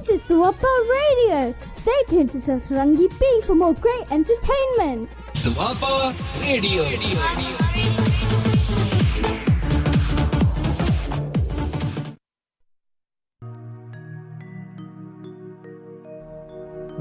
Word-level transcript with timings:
This 0.00 0.20
is 0.20 0.22
the 0.28 0.34
Wapa 0.34 0.72
Radio. 0.90 1.54
Stay 1.72 2.02
tuned 2.08 2.30
to 2.32 2.38
Sasarangi 2.38 3.08
B 3.18 3.40
for 3.46 3.54
more 3.54 3.72
great 3.72 4.02
entertainment. 4.12 5.10
The 5.42 5.50
Wapa 5.56 6.12
Radio. 6.42 6.82
Radio. 6.84 8.26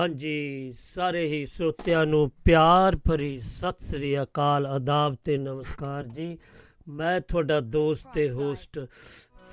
ਹਾਂਜੀ, 0.00 0.72
ਸਾਰੇ 0.76 1.24
ਹੀ 1.26 1.44
ਸਰੋਤਿਆਂ 1.46 2.04
ਨੂੰ 2.06 2.30
ਪਿਆਰ 2.44 2.96
ਭਰੀ 2.96 3.36
ਸਤਿ 3.38 3.84
ਸ੍ਰੀ 3.86 4.16
ਅਕਾਲ, 4.22 4.66
ਆਦਾਬ 4.66 5.16
ਤੇ 5.24 5.36
ਨਮਸਕਾਰ 5.38 6.04
ਜੀ। 6.06 6.36
ਮੈਂ 6.88 7.20
ਤੁਹਾਡਾ 7.20 7.58
ਦੋਸਤ 7.60 8.06
ਤੇ 8.14 8.28
ਹੋਸਟ 8.30 8.78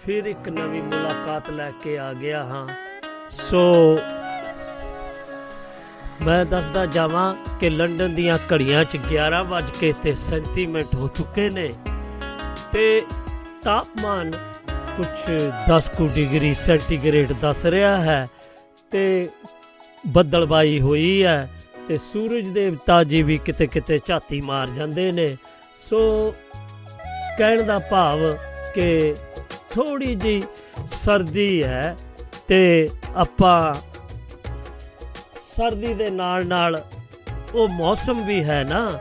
ਫਿਰ 0.06 0.26
ਇੱਕ 0.26 0.48
ਨਵੀਂ 0.50 0.82
ਮੁਲਾਕਾਤ 0.84 1.50
ਲੈ 1.50 1.70
ਕੇ 1.84 1.98
ਆ 1.98 2.12
ਗਿਆ 2.14 2.44
ਹਾਂ। 2.44 2.68
ਸੋ 3.30 3.64
ਮੈਂ 6.26 6.44
ਦੱਸਦਾ 6.46 6.86
ਜਾਵਾਂ 6.86 7.34
ਕਿ 7.60 7.70
ਲੰਡਨ 7.70 8.16
ਦੀਆਂ 8.16 8.38
ਘੜੀਆਂ 8.54 8.84
'ਚ 8.86 8.98
11 9.10 9.44
ਵੱਜ 9.44 9.72
ਕੇ 9.80 9.92
ਤੇ 10.04 10.14
37 10.24 10.66
ਮਿੰਟ 10.68 10.96
ਹੋ 10.96 11.08
ਚੁੱਕੇ 11.08 11.50
ਨੇ 11.50 11.70
ਤੇ 12.74 13.02
ਤਾਪਮਾਨ 13.64 14.32
ਕੁਝ 14.98 15.08
10 15.70 15.90
ਕੁ 15.98 16.08
ਡਿਗਰੀ 16.16 16.54
ਸੈਂਟੀਗ੍ਰੇਡ 16.66 17.34
ਦੱਸ 17.42 17.66
ਰਿਹਾ 17.66 17.98
ਹੈ 18.02 18.28
ਤੇ 18.92 19.04
ਬੱਦਲਬਾਈ 20.08 20.80
ਹੋਈ 20.80 21.24
ਹੈ 21.24 21.50
ਤੇ 21.88 21.98
ਸੂਰਜ 21.98 22.48
ਦੇਵਤਾ 22.50 23.04
ਜੀ 23.04 23.22
ਵੀ 23.24 23.38
ਕਿਤੇ 23.38 23.68
ਕਿਤੇ 23.68 24.00
ਝਾਤੀ 24.06 24.42
ਮਾਰ 24.42 24.70
ਜਾਂਦੇ 24.70 25.12
ਨੇ। 25.12 25.28
ਸੋ 25.90 26.34
ਕਹਿਣ 27.38 27.64
ਦਾ 27.64 27.80
ਭਾਵ 27.80 28.20
ਕਿ 28.76 29.16
ਥੋੜੀ 29.74 30.16
ਜੀ 30.16 30.44
ਸਰਦੀ 30.92 31.64
ਹੈ 31.64 31.96
ਤੇ 32.48 32.90
ਆਪਾਂ 33.16 33.74
ਸਰਦੀ 35.42 35.94
ਦੇ 35.94 36.10
ਨਾਲ 36.10 36.48
ਨਾਲ 36.48 36.82
ਉਹ 37.56 37.68
ਮੌਸਮ 37.68 38.26
ਵੀ 38.26 38.44
ਹੈ 38.44 38.64
ਨਾ 38.64 39.00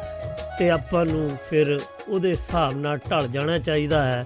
ਤੇ 0.58 0.70
ਆਪਾਂ 0.70 1.04
ਨੂੰ 1.04 1.28
ਫਿਰ 1.50 1.78
ਉਹਦੇ 2.08 2.30
ਹਿਸਾਬ 2.30 2.72
ਨਾਲ 2.72 2.98
ਢਲ 3.10 3.28
ਜਾਣਾ 3.28 3.58
ਚਾਹੀਦਾ 3.58 4.02
ਹੈ। 4.02 4.24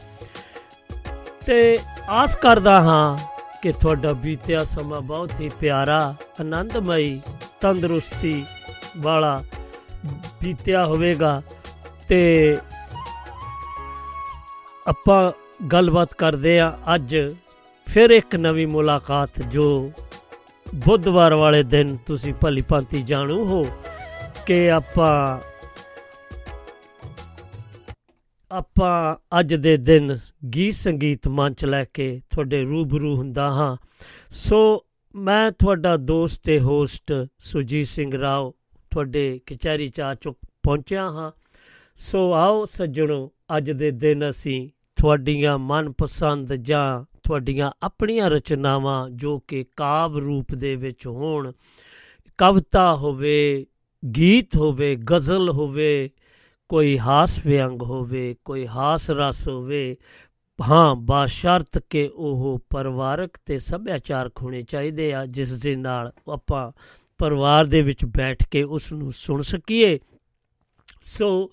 ਤੇ 1.47 1.79
ਆਸ 2.09 2.35
ਕਰਦਾ 2.37 2.81
ਹਾਂ 2.83 3.19
ਕਿ 3.62 3.72
ਤੁਹਾਡਾ 3.72 4.12
ਬੀਤਿਆ 4.12 4.65
ਸਮਾਂ 4.65 5.00
ਬਹੁਤ 5.00 5.41
ਹੀ 5.41 5.48
ਪਿਆਰਾ, 5.60 6.15
ਆਨੰਦਮਈ, 6.41 7.21
ਤੰਦਰੁਸਤੀ 7.60 8.44
ਵਾਲਾ 8.97 9.43
ਬੀਤਿਆ 10.43 10.87
ਹੋਵੇਗਾ। 10.87 11.43
ਤੇ 12.09 12.56
ਆਪਾਂ 14.88 15.32
ਗੱਲਬਾਤ 15.66 16.15
ਕਰਦੇ 16.15 16.60
ਆ 16.60 16.78
ਅੱਜ 16.94 17.16
ਫਿਰ 17.87 18.10
ਇੱਕ 18.10 18.37
ਨਵੀਂ 18.37 18.66
ਮੁਲਾਕਾਤ 18.66 19.41
ਜੋ 19.41 19.93
ਬੁੱਧਵਾਰ 20.75 21.34
ਵਾਲੇ 21.34 21.62
ਦਿਨ 21.62 21.97
ਤੁਸੀਂ 21.97 22.34
ਭਲੀ 22.34 22.62
ਭਾਂਤੀ 22.69 23.03
ਜਾਣੂ 23.03 23.44
ਹੋ 23.44 23.66
ਕਿ 24.47 24.70
ਆਪਾਂ 24.70 25.50
ਆਪਾਂ 28.53 29.16
ਅੱਜ 29.41 29.55
ਦੇ 29.55 29.77
ਦਿਨ 29.77 30.16
ਗੀਤ 30.55 30.75
ਸੰਗੀਤ 30.75 31.28
ਮੰਚ 31.28 31.65
ਲੈ 31.65 31.84
ਕੇ 31.84 32.21
ਤੁਹਾਡੇ 32.31 32.62
ਰੂਬਰੂ 32.62 33.16
ਹੁੰਦਾ 33.16 33.50
ਹਾਂ। 33.50 33.77
ਸੋ 34.31 34.84
ਮੈਂ 35.15 35.50
ਤੁਹਾਡਾ 35.50 35.97
ਦੋਸਤ 35.97 36.44
ਤੇ 36.44 36.61
ਹੋਸਟ 36.61 37.27
ਸੁਜੀਤ 37.38 37.87
ਸਿੰਘ 37.87 38.21
ਰਾਓ 38.21 38.55
ਤੁਹਾਡੇ 38.91 39.41
ਕਚਹਿਰੀ 39.47 39.88
ਚਾਹ 39.88 40.15
ਚੁੱਕ 40.15 40.38
ਪਹੁੰਚਿਆ 40.62 41.11
ਹਾਂ। 41.11 41.33
ਸੋ 41.97 42.33
ਆਓ 42.33 42.65
ਸੱਜਣੋ, 42.65 43.33
ਅੱਜ 43.56 43.71
ਦੇ 43.71 43.91
ਦਿਨ 43.91 44.31
ਅਸੀਂ 44.31 44.69
ਤੁਹਾਡੀਆਂ 44.97 45.59
ਮਨਪਸੰਦ 45.59 46.55
ਜਾਂ 46.55 47.05
ਤੁਹਾਡੀਆਂ 47.22 47.71
ਆਪਣੀਆਂ 47.82 48.31
ਰਚਨਾਵਾਂ 48.31 49.11
ਜੋ 49.11 49.38
ਕਿ 49.38 49.65
ਕਾਵ 49.77 50.19
ਰੂਪ 50.19 50.55
ਦੇ 50.55 50.77
ਵਿੱਚ 50.77 51.06
ਹੋਣ। 51.06 51.53
ਕਵਿਤਾ 52.38 52.97
ਹੋਵੇ, 52.97 53.67
ਗੀਤ 54.17 54.56
ਹੋਵੇ, 54.56 54.97
ਗਜ਼ਲ 54.97 55.50
ਹੋਵੇ 55.50 56.11
ਕੋਈ 56.70 56.98
ਹਾਸ 56.98 57.47
ਵਿਅੰਗ 57.47 57.82
ਹੋਵੇ, 57.82 58.36
ਕੋਈ 58.44 58.66
ਹਾਸ 58.66 59.10
ਰਸ 59.10 59.48
ਹੋਵੇ, 59.48 59.97
ਹਾਂ, 60.69 60.94
ਬਾਸ਼ਰਤ 60.94 61.78
ਕਿ 61.91 62.10
ਉਹ 62.14 62.60
ਪਰਿਵਾਰਕ 62.70 63.31
ਤੇ 63.47 63.58
ਸੱਭਿਆਚਾਰਕ 63.58 64.42
ਹੋਣੇ 64.42 64.62
ਚਾਹੀਦੇ 64.62 65.14
ਆ, 65.14 65.26
ਜਿਸ 65.26 65.60
ਦੇ 65.60 65.76
ਨਾਲ 65.76 66.12
ਆਪਾਂ 66.32 66.72
ਪਰਿਵਾਰ 67.19 67.64
ਦੇ 67.64 67.82
ਵਿੱਚ 67.82 68.04
ਬੈਠ 68.04 68.48
ਕੇ 68.48 68.62
ਉਸ 68.62 68.92
ਨੂੰ 68.92 69.12
ਸੁਣ 69.12 69.42
ਸਕੀਏ। 69.42 69.98
ਸੋ 71.03 71.50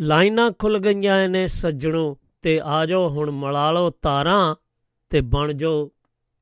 ਲਾਈਨਾਂ 0.00 0.50
ਖੁੱਲ 0.58 0.78
ਗਈਆਂ 0.78 1.28
ਨੇ, 1.28 1.46
ਸੱਜਣੋ, 1.46 2.18
ਤੇ 2.42 2.60
ਆ 2.64 2.86
ਜਾਓ 2.86 3.08
ਹੁਣ 3.08 3.30
ਮਲਾ 3.30 3.70
ਲਓ 3.70 3.90
ਤਾਰਾਂ 3.90 4.54
ਤੇ 5.10 5.20
ਬਣ 5.20 5.52
ਜਾਓ 5.52 5.90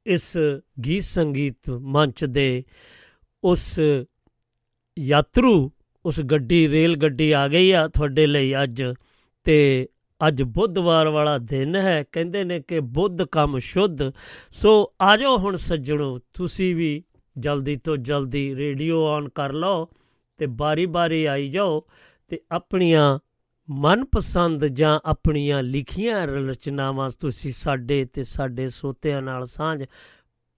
ਇਸ 0.06 0.38
ਗੀਤ 0.84 1.02
ਸੰਗੀਤ 1.02 1.70
ਮੰਚ 1.70 2.24
ਦੇ 2.24 2.64
ਉਸ 3.44 3.80
ਯਾਤਰੂ 4.98 5.70
ਉਸ 6.06 6.20
ਗੱਡੀ, 6.20 6.68
ਰੇਲ 6.68 6.96
ਗੱਡੀ 6.96 7.32
ਆ 7.32 7.48
ਗਈ 7.48 7.70
ਆ 7.70 7.88
ਤੁਹਾਡੇ 7.88 8.26
ਲਈ 8.26 8.54
ਅੱਜ। 8.62 8.84
ਤੇ 9.44 9.88
ਅੱਜ 10.28 10.42
ਬੁੱਧਵਾਰ 10.42 11.08
ਵਾਲਾ 11.08 11.38
ਦਿਨ 11.38 11.76
ਹੈ। 11.76 12.04
ਕਹਿੰਦੇ 12.12 12.44
ਨੇ 12.44 12.60
ਕਿ 12.60 12.80
ਬੁੱਧ 12.80 13.22
ਕੰਮ 13.22 13.58
ਸ਼ੁੱਧ। 13.58 13.98
ਸੋ 14.50 14.92
ਆ 15.02 15.16
ਜਾਓ 15.16 15.38
ਹੁਣ 15.38 15.56
ਸੱਜਣੋ, 15.56 16.18
ਤੁਸੀਂ 16.34 16.76
ਵੀ 16.76 17.02
ਜਲਦੀ 17.38 17.76
ਤੋਂ 17.76 17.96
ਜਲਦੀ 17.96 18.56
ਰੇਡੀਓ 18.56 19.06
ਔਨ 19.06 19.28
ਕਰ 19.28 19.52
ਲਓ 19.52 19.88
ਤੇ 20.36 20.46
ਬਾਰੀ-ਬਾਰੀ 20.46 21.24
ਆਈ 21.24 21.48
ਜਾਓ 21.48 21.82
ਤੇ 22.28 22.40
ਆਪਣੀਆਂ 22.52 23.18
ਮਨਪਸੰਦ 23.70 24.64
ਜਾਂ 24.64 25.00
ਆਪਣੀਆਂ 25.04 25.62
ਲਿਖੀਆਂ 25.62 26.26
ਰਚਨਾਵਾਂ 26.26 27.10
ਤੁਸੀਂ 27.20 27.52
ਸਾਡੇ 27.52 28.04
ਤੇ 28.04 28.22
ਸਾਡੇ 28.22 28.68
ਸੋਤਿਆਂ 28.68 29.22
ਨਾਲ 29.22 29.46
ਸਾਂਝ 29.46 29.84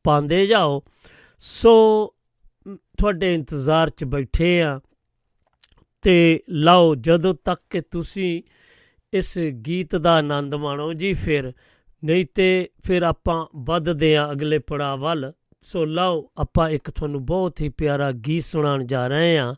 ਪਾਉਂਦੇ 0.04 0.46
ਜਾਓ। 0.46 0.82
ਸੋ 1.38 2.06
ਤੁਹਾਡੇ 2.98 3.34
ਇੰਤਜ਼ਾਰ 3.34 3.90
'ਚ 3.90 4.04
ਬੈਠੇ 4.04 4.62
ਆ। 4.62 4.80
ਤੇ 6.02 6.42
ਲਓ, 6.48 6.94
ਜਦੋਂ 6.94 7.34
ਤੱਕ 7.44 7.60
ਕਿ 7.70 7.80
ਤੁਸੀਂ 7.80 8.42
ਇਸ 9.12 9.38
ਗੀਤ 9.38 9.96
ਦਾ 9.96 10.14
ਆਨੰਦ 10.14 10.54
ਮਾਣੋ। 10.54 10.92
ਜੀ 10.92 11.12
ਫਿਰ, 11.12 11.52
ਨਹੀਂ 12.04 12.24
ਤੇ 12.34 12.70
ਫਿਰ 12.84 13.02
ਆਪਾਂ 13.02 13.46
ਵੱਧਦੇ 13.56 14.16
ਆ 14.16 14.32
ਅਗਲੇ 14.32 14.58
ਪੜਾਅ 14.58 14.96
ਵੱਲ। 14.96 15.32
ਸੋ 15.60 15.84
ਲਓ, 15.84 16.30
ਆਪਾਂ 16.36 16.70
ਇੱਕ 16.70 16.90
ਤੁਹਾਨੂੰ 16.90 17.26
ਬਹੁਤ 17.26 17.60
ਹੀ 17.60 17.68
ਪਿਆਰਾ 17.68 18.12
ਗੀਤ 18.12 18.42
ਸੁਣਾਉਣ 18.42 18.86
ਜਾ 18.86 19.06
ਰਹੇ 19.06 19.38
ਆ। 19.38 19.54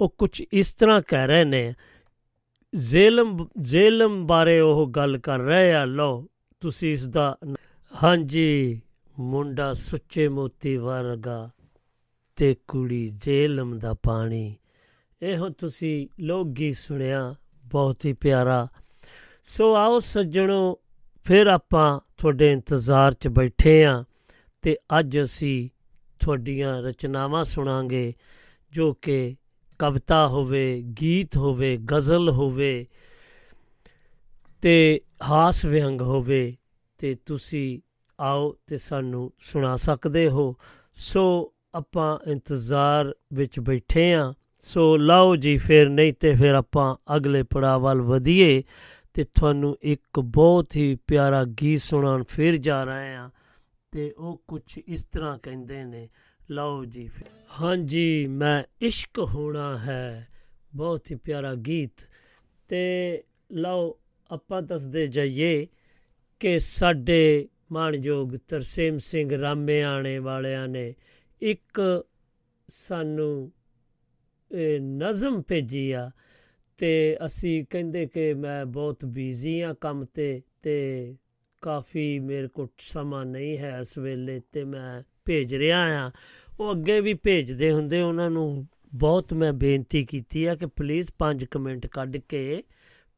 ਉਹ 0.00 0.14
ਕੁਝ 0.18 0.42
ਇਸ 0.52 0.72
ਤਰ੍ਹਾਂ 0.72 1.02
ਕਹਿ 1.08 1.26
ਰਹੇ 1.26 1.44
ਨੇ, 1.44 1.74
ਜ਼ੇਲਮ 2.74 3.48
ਜ਼ੇਲਮ 3.60 4.26
ਬਾਰੇ 4.26 4.60
ਉਹ 4.60 4.86
ਗੱਲ 4.86 5.18
ਕਰ 5.18 5.38
ਰਹੇ 5.38 5.72
ਆ, 5.72 5.84
ਲਓ, 5.84 6.26
ਤੁਸੀਂ 6.60 6.92
ਇਸ 6.92 7.06
ਦਾ 7.08 7.38
ਹਾਂਜੀ, 8.04 8.80
ਮੁੰਡਾ 9.18 9.72
ਸੁੱਚੇ 9.72 10.28
ਮੋਤੀ 10.28 10.76
ਵਰਗਾ 10.76 11.50
ਤੇ 12.36 12.56
ਕੁੜੀ 12.68 13.08
ਜ਼ੇਲਮ 13.08 13.78
ਦਾ 13.78 13.94
ਪਾਣੀ 14.02 14.54
ਇਹੋ 15.24 15.48
ਤੁਸੀਂ 15.48 16.08
ਲੋਕ 16.20 16.48
ਗੀਤ 16.48 16.76
ਸੁਣਿਆ, 16.76 17.34
ਬਹੁਤ 17.64 18.04
ਹੀ 18.04 18.12
ਪਿਆਰਾ। 18.12 18.68
ਸੋ 19.46 19.74
ਆਓ 19.74 19.98
ਸੱਜਣੋ, 19.98 20.78
ਫਿਰ 21.24 21.46
ਆਪਾਂ 21.46 22.00
ਤੁਹਾਡੇ 22.16 22.52
ਇੰਤਜ਼ਾਰ 22.52 23.12
'ਚ 23.12 23.28
ਬੈਠੇ 23.28 23.84
ਆ 23.84 24.04
ਤੇ 24.62 24.76
ਅੱਜ 24.98 25.18
ਅਸੀਂ 25.22 25.68
ਤੁਹਾਡੀਆਂ 26.20 26.82
ਰਚਨਾਵਾਂ 26.82 27.44
ਸੁਣਾਂਗੇ, 27.44 28.14
ਜੋ 28.72 28.92
ਕਿ 28.92 29.36
ਕਵਿਤਾ 29.78 30.28
ਹੋਵੇ, 30.28 30.82
ਗੀਤ 31.00 31.36
ਹੋਵੇ, 31.36 31.76
ਗਜ਼ਲ 31.76 32.30
ਹੋਵੇ 32.30 32.86
ਤੇ 34.62 35.00
ਹਾਸ 35.22 35.64
ਵਿਅੰਗ 35.64 36.00
ਹੋਵੇ 36.00 36.56
ਤੇ 36.98 37.14
ਤੁਸੀਂ 37.26 37.80
ਆਓ 38.20 38.56
ਤੇ 38.66 38.76
ਸਾਨੂੰ 38.76 39.32
ਸੁਣਾ 39.40 39.76
ਸਕਦੇ 39.76 40.28
ਹੋ। 40.28 40.56
ਸੋ 40.94 41.52
ਆਪਾਂ 41.74 42.18
ਇੰਤਜ਼ਾਰ 42.30 43.14
ਵਿੱਚ 43.32 43.60
ਬੈਠੇ 43.60 44.14
ਆ 44.14 44.34
ਸੋ 44.64 44.96
ਲਓ 44.96 45.36
ਜੀ 45.36 45.56
ਫਿਰ, 45.56 45.88
ਨਹੀਂ 45.88 46.12
ਤੇ 46.12 46.34
ਫਿਰ 46.34 46.54
ਆਪਾਂ 46.54 47.16
ਅਗਲੇ 47.16 47.42
ਪੜਾਅ 47.42 47.78
ਵੱਲ 47.78 48.00
ਵਧੀਏ 48.00 48.62
ਤੇ 49.14 49.24
ਤੁਹਾਨੂੰ 49.24 49.76
ਇੱਕ 49.82 50.20
ਬਹੁਤ 50.20 50.76
ਹੀ 50.76 50.98
ਪਿਆਰਾ 51.06 51.44
ਗੀਤ 51.44 51.80
ਸੁਣਾਉਣ 51.80 52.24
ਫਿਰ 52.28 52.56
ਜਾ 52.56 52.84
ਰਹੇ 52.84 53.14
ਆ 53.14 53.30
ਤੇ 53.92 54.10
ਉਹ 54.10 54.42
ਕੁਝ 54.48 54.78
ਇਸ 54.78 55.04
ਤਰ੍ਹਾਂ 55.04 55.38
ਕਹਿੰਦੇ 55.38 55.84
ਨੇ, 55.84 56.08
ਲਓ 56.50 56.84
ਜੀ 56.84 57.08
ਫਿਰ। 57.08 57.26
ਹਾਂਜੀ, 57.60 58.26
ਮੈਂ 58.26 58.62
ਇਸ਼ਕ 58.80 59.18
ਹੋਣਾ 59.18 59.78
ਹੈ, 59.78 60.28
ਬਹੁਤ 60.74 61.10
ਹੀ 61.10 61.16
ਪਿਆਰਾ 61.16 61.54
ਗੀਤ 61.54 62.08
ਤੇ 62.68 63.22
ਲਓ, 63.52 63.98
ਆਪਾਂ 64.30 64.62
ਦੱਸਦੇ 64.62 65.06
ਜਾਈਏ 65.06 65.66
ਕਿ 66.40 66.58
ਸਾਡੇ 66.58 67.48
ਮਾਣਯੋਗ 67.72 68.36
ਤਰਸੇਮ 68.48 68.98
ਸਿੰਘ 68.98 69.40
ਰਾਮੇਆਣੇ 69.40 70.18
ਵਾਲਿਆਂ 70.18 70.68
ਨੇ 70.68 70.94
ਇੱਕ 71.42 72.04
ਸਾਨੂੰ 72.68 73.52
ਇਹ 73.52 73.63
ਨਜ਼ਮ 74.80 75.42
ਭੇਜੀ 75.42 75.92
ਆ। 75.92 76.10
ਤੇ 76.78 77.16
ਅਸੀਂ 77.26 77.64
ਕਹਿੰਦੇ 77.70 78.06
ਕਿ 78.06 78.34
ਮੈਂ 78.34 78.66
ਬਹੁਤ 78.66 79.04
ਬਿਜ਼ੀ 79.04 79.60
ਆ 79.60 79.74
ਕੰਮ 79.80 80.04
ਤੇ 80.04 80.42
ਤੇ 80.62 81.16
ਕਾਫੀ 81.60 82.18
ਮੇਰੇ 82.18 82.48
ਕੋਲ 82.48 82.68
ਸਮਾਂ 82.78 83.24
ਨਹੀਂ 83.24 83.58
ਹੈ 83.58 83.78
ਇਸ 83.80 83.98
ਵੇਲੇ 83.98 84.40
ਤੇ 84.52 84.64
ਮੈਂ 84.64 85.02
ਭੇਜ 85.24 85.54
ਰਿਹਾ 85.54 86.06
ਆ। 86.06 86.10
ਉਹ 86.60 86.72
ਅੱਗੇ 86.72 87.00
ਵੀ 87.00 87.14
ਭੇਜਦੇ 87.14 87.72
ਹੁੰਦੇ 87.72 88.00
ਉਹਨਾਂ 88.00 88.30
ਨੂੰ 88.30 88.66
ਬਹੁਤ 88.94 89.32
ਮੈਂ 89.32 89.52
ਬੇਨਤੀ 89.52 90.04
ਕੀਤੀ 90.04 90.44
ਆ 90.44 90.54
ਕਿ 90.54 90.66
ਪਲੀਜ਼ 90.66 91.10
5 91.18 91.58
ਮਿੰਟ 91.60 91.86
ਕੱਢ 91.86 92.16
ਕੇ 92.16 92.62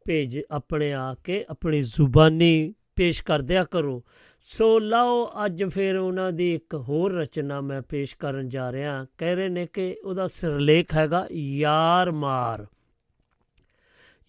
ਭੇਜ 0.05 0.41
ਆਪਣੇ 0.51 0.93
ਆ 0.93 1.15
ਕੇ 1.15 1.45
ਆਪਣੀ 1.49 1.83
ਜ਼ੁਬਾਨੀ 1.83 2.75
ਪੇਸ਼ 2.97 3.25
ਕਰ 3.25 3.43
ਦਿਆ 3.43 3.65
ਕਰੋ। 3.65 4.05
ਸੋ 4.49 4.79
ਲਓ 4.79 5.31
ਅੱਜ 5.45 5.65
ਫਿਰ 5.65 5.97
ਉਹਨਾਂ 5.97 6.33
ਦੀ 6.33 6.55
ਇੱਕ 6.55 6.75
ਹੋਰ 6.75 7.13
ਰਚਨਾ 7.13 7.61
ਮੈਂ 7.61 7.83
ਪੇਸ਼ 7.83 8.17
ਕਰਨ 8.17 8.49
ਜਾ 8.49 8.73
ਰਿਹਾ। 8.73 9.07
ਕਹਿ 9.19 9.35
ਰਹੇ 9.35 9.49
ਨੇ 9.49 9.67
ਕਿ 9.67 9.97
ਉਹਦਾ 10.05 10.27
ਸਿਰਲੇਖ 10.27 10.95
ਹੈਗਾ, 10.95 11.27
ਯਾਰ 11.33 12.11
ਮਾਰ। 12.11 12.67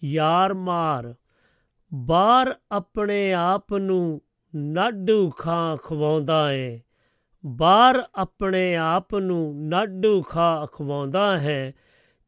ਯਾਰ 0.04 0.54
ਮਾਰ, 0.54 1.14
ਬਾਹਰ 1.94 2.54
ਆਪਣੇ 2.72 3.32
ਆਪ 3.32 3.74
ਨੂੰ 3.74 4.20
ਨਾਡੂ 4.54 5.30
ਖਾਂ 5.30 5.76
ਖਵਾਉਂਦਾ 5.76 6.52
ਏ। 6.52 6.80
ਬਾਹਰ 7.46 8.02
ਆਪਣੇ 8.14 8.76
ਆਪ 8.76 9.14
ਨੂੰ 9.14 9.68
ਨਾਡੂ 9.68 10.22
ਖਾ 10.22 10.66
ਖਵਾਉਂਦਾ 10.72 11.38
ਹੈ, 11.38 11.74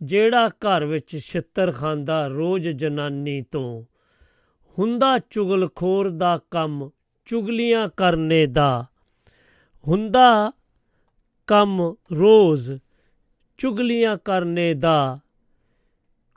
ਜਿਹੜਾ 0.02 0.48
ਘਰ 0.48 0.84
ਵਿੱਚ 0.84 1.18
ਛਿੱਤਰ 1.18 1.72
ਖਾਂਦਾ 1.72 2.26
ਰੋਜ਼ 2.26 2.68
ਜਨਾਨੀ 2.68 3.42
ਤੋਂ। 3.42 3.84
ਹੁੰਦਾ 4.78 5.18
ਚੁਗਲਖੋਰ 5.30 6.10
ਦਾ 6.10 6.40
ਕੰਮ 6.50 6.90
ਚੁਗਲੀਆਂ 7.30 7.88
ਕਰਨੇ 7.96 8.46
ਦਾ। 8.46 8.86
ਹੁੰਦਾ 9.88 10.52
ਕੰਮ 11.46 11.94
ਰੋਜ਼ 12.18 12.72
ਚੁਗਲੀਆਂ 13.58 14.16
ਕਰਨੇ 14.24 14.74
ਦਾ। 14.74 15.18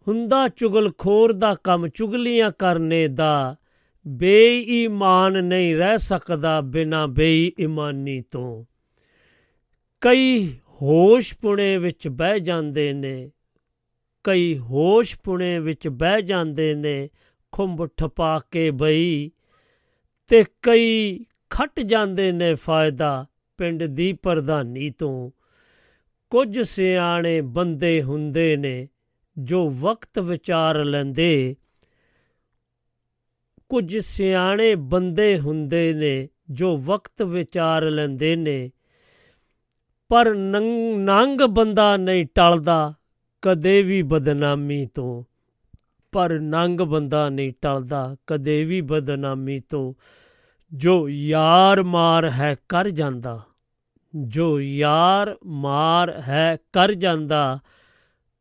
ਹੁੰਦਾ 0.08 0.48
ਚੁਗਲਖੋਰ 0.48 1.34
ਦਾ 1.34 1.56
ਕੰਮ 1.56 1.88
ਚੁਗਲੀਆਂ 1.88 2.52
ਕਰਨੇ 2.60 3.08
ਦਾ। 3.08 3.56
ਬੇਈਮਾਨ 4.08 5.44
ਨਹੀਂ 5.44 5.76
ਰਹਿ 5.76 5.98
ਸਕਦਾ 5.98 6.62
ਬਿਨਾ 6.62 7.08
ਬੇਈਮਾਨੀ 7.08 8.22
ਤੋਂ। 8.22 8.66
ਕਈ 10.02 10.54
ਹੋਸ਼ 10.82 11.36
ਪੁਣੇ 11.42 11.78
ਵਿੱਚ 11.78 12.08
ਬਹਿ 12.08 12.40
ਜਾਂਦੇ 12.40 12.94
ਨੇ। 12.94 13.32
ਕਈ 14.24 14.58
ਹੋਸ਼ 14.58 15.20
ਪੁਣੇ 15.24 15.60
ਵਿੱਚ 15.60 15.88
ਬਹਿ 15.88 16.22
ਜਾਂਦੇ 16.22 16.74
ਨੇ। 16.74 17.10
ਖੁੰਬ 17.52 17.86
ਠਪਾ 17.86 18.40
ਕੇ 18.52 18.72
ਬਈ 18.72 19.32
ਤੇ 20.28 20.44
ਕਈ 20.62 21.26
ਖੱਟ 21.50 21.80
ਜਾਂਦੇ 21.80 22.32
ਨੇ 22.32 22.56
ਫਾਇਦਾ 22.56 23.26
ਪਿੰਡ 23.58 23.84
ਦੀ 23.84 24.14
ਪ੍ਰਧਾਨੀ 24.14 24.90
ਤੋਂ। 24.90 25.32
ਕੁਝ 26.30 26.60
ਸਿਆਣੇ 26.60 27.42
ਬੰਦੇ 27.42 28.04
ਹੁੰਦੇ 28.04 28.56
ਨੇ 28.56 28.88
ਜੋ 29.38 29.70
ਵਕਤ 29.70 30.20
ਵਿਚਾਰ 30.20 30.86
ਲੈਂਦੇ। 30.86 31.56
ਕੁਝ 33.70 33.98
ਸਿਆਣੇ 33.98 34.76
ਬੰਦੇ 34.76 35.40
ਹੁੰਦੇ 35.40 35.94
ਨੇ 35.94 36.30
ਜੋ 36.52 36.78
ਵਕਤ 36.78 37.22
ਵਿਚਾਰ 37.22 37.84
ਲੈਂਦੇ 37.84 38.36
ਨੇ। 38.36 38.72
ਪਰ 40.10 40.34
ਨੰਗ 40.34 40.98
ਨੰਗ 40.98 41.42
ਬੰਦਾ 41.42 41.98
ਨਹੀਂ 41.98 42.26
ਟਲਦਾ 42.36 42.94
ਕਦੇ 43.42 43.82
ਵੀ 43.82 44.02
ਬਦਨਾਮੀ 44.02 44.86
ਤੋਂ। 44.86 45.24
ਪਰ 46.14 46.40
ਨੰਗ 46.40 46.82
ਬੰਦਾ 46.82 47.30
ਨਹੀਂ 47.30 47.54
ਟਲਦਾ, 47.62 48.16
ਕਦੇ 48.28 48.64
ਵੀ 48.66 48.82
ਬਦਨਾਮੀ 48.82 49.60
ਤੋਂ। 49.60 49.94
ਜੋ 50.72 51.10
ਯਾਰ 51.10 51.84
ਮਾਰ 51.84 52.30
ਹੈ 52.30 52.56
ਕਰ 52.70 52.90
ਜਾਂਦਾ, 52.90 53.42
ਜੋ 54.16 54.62
ਯਾਰ 54.62 55.36
ਮਾਰ 55.46 56.10
ਹੈ 56.22 56.58
ਕਰ 56.74 56.94
ਜਾਂਦਾ 56.94 57.60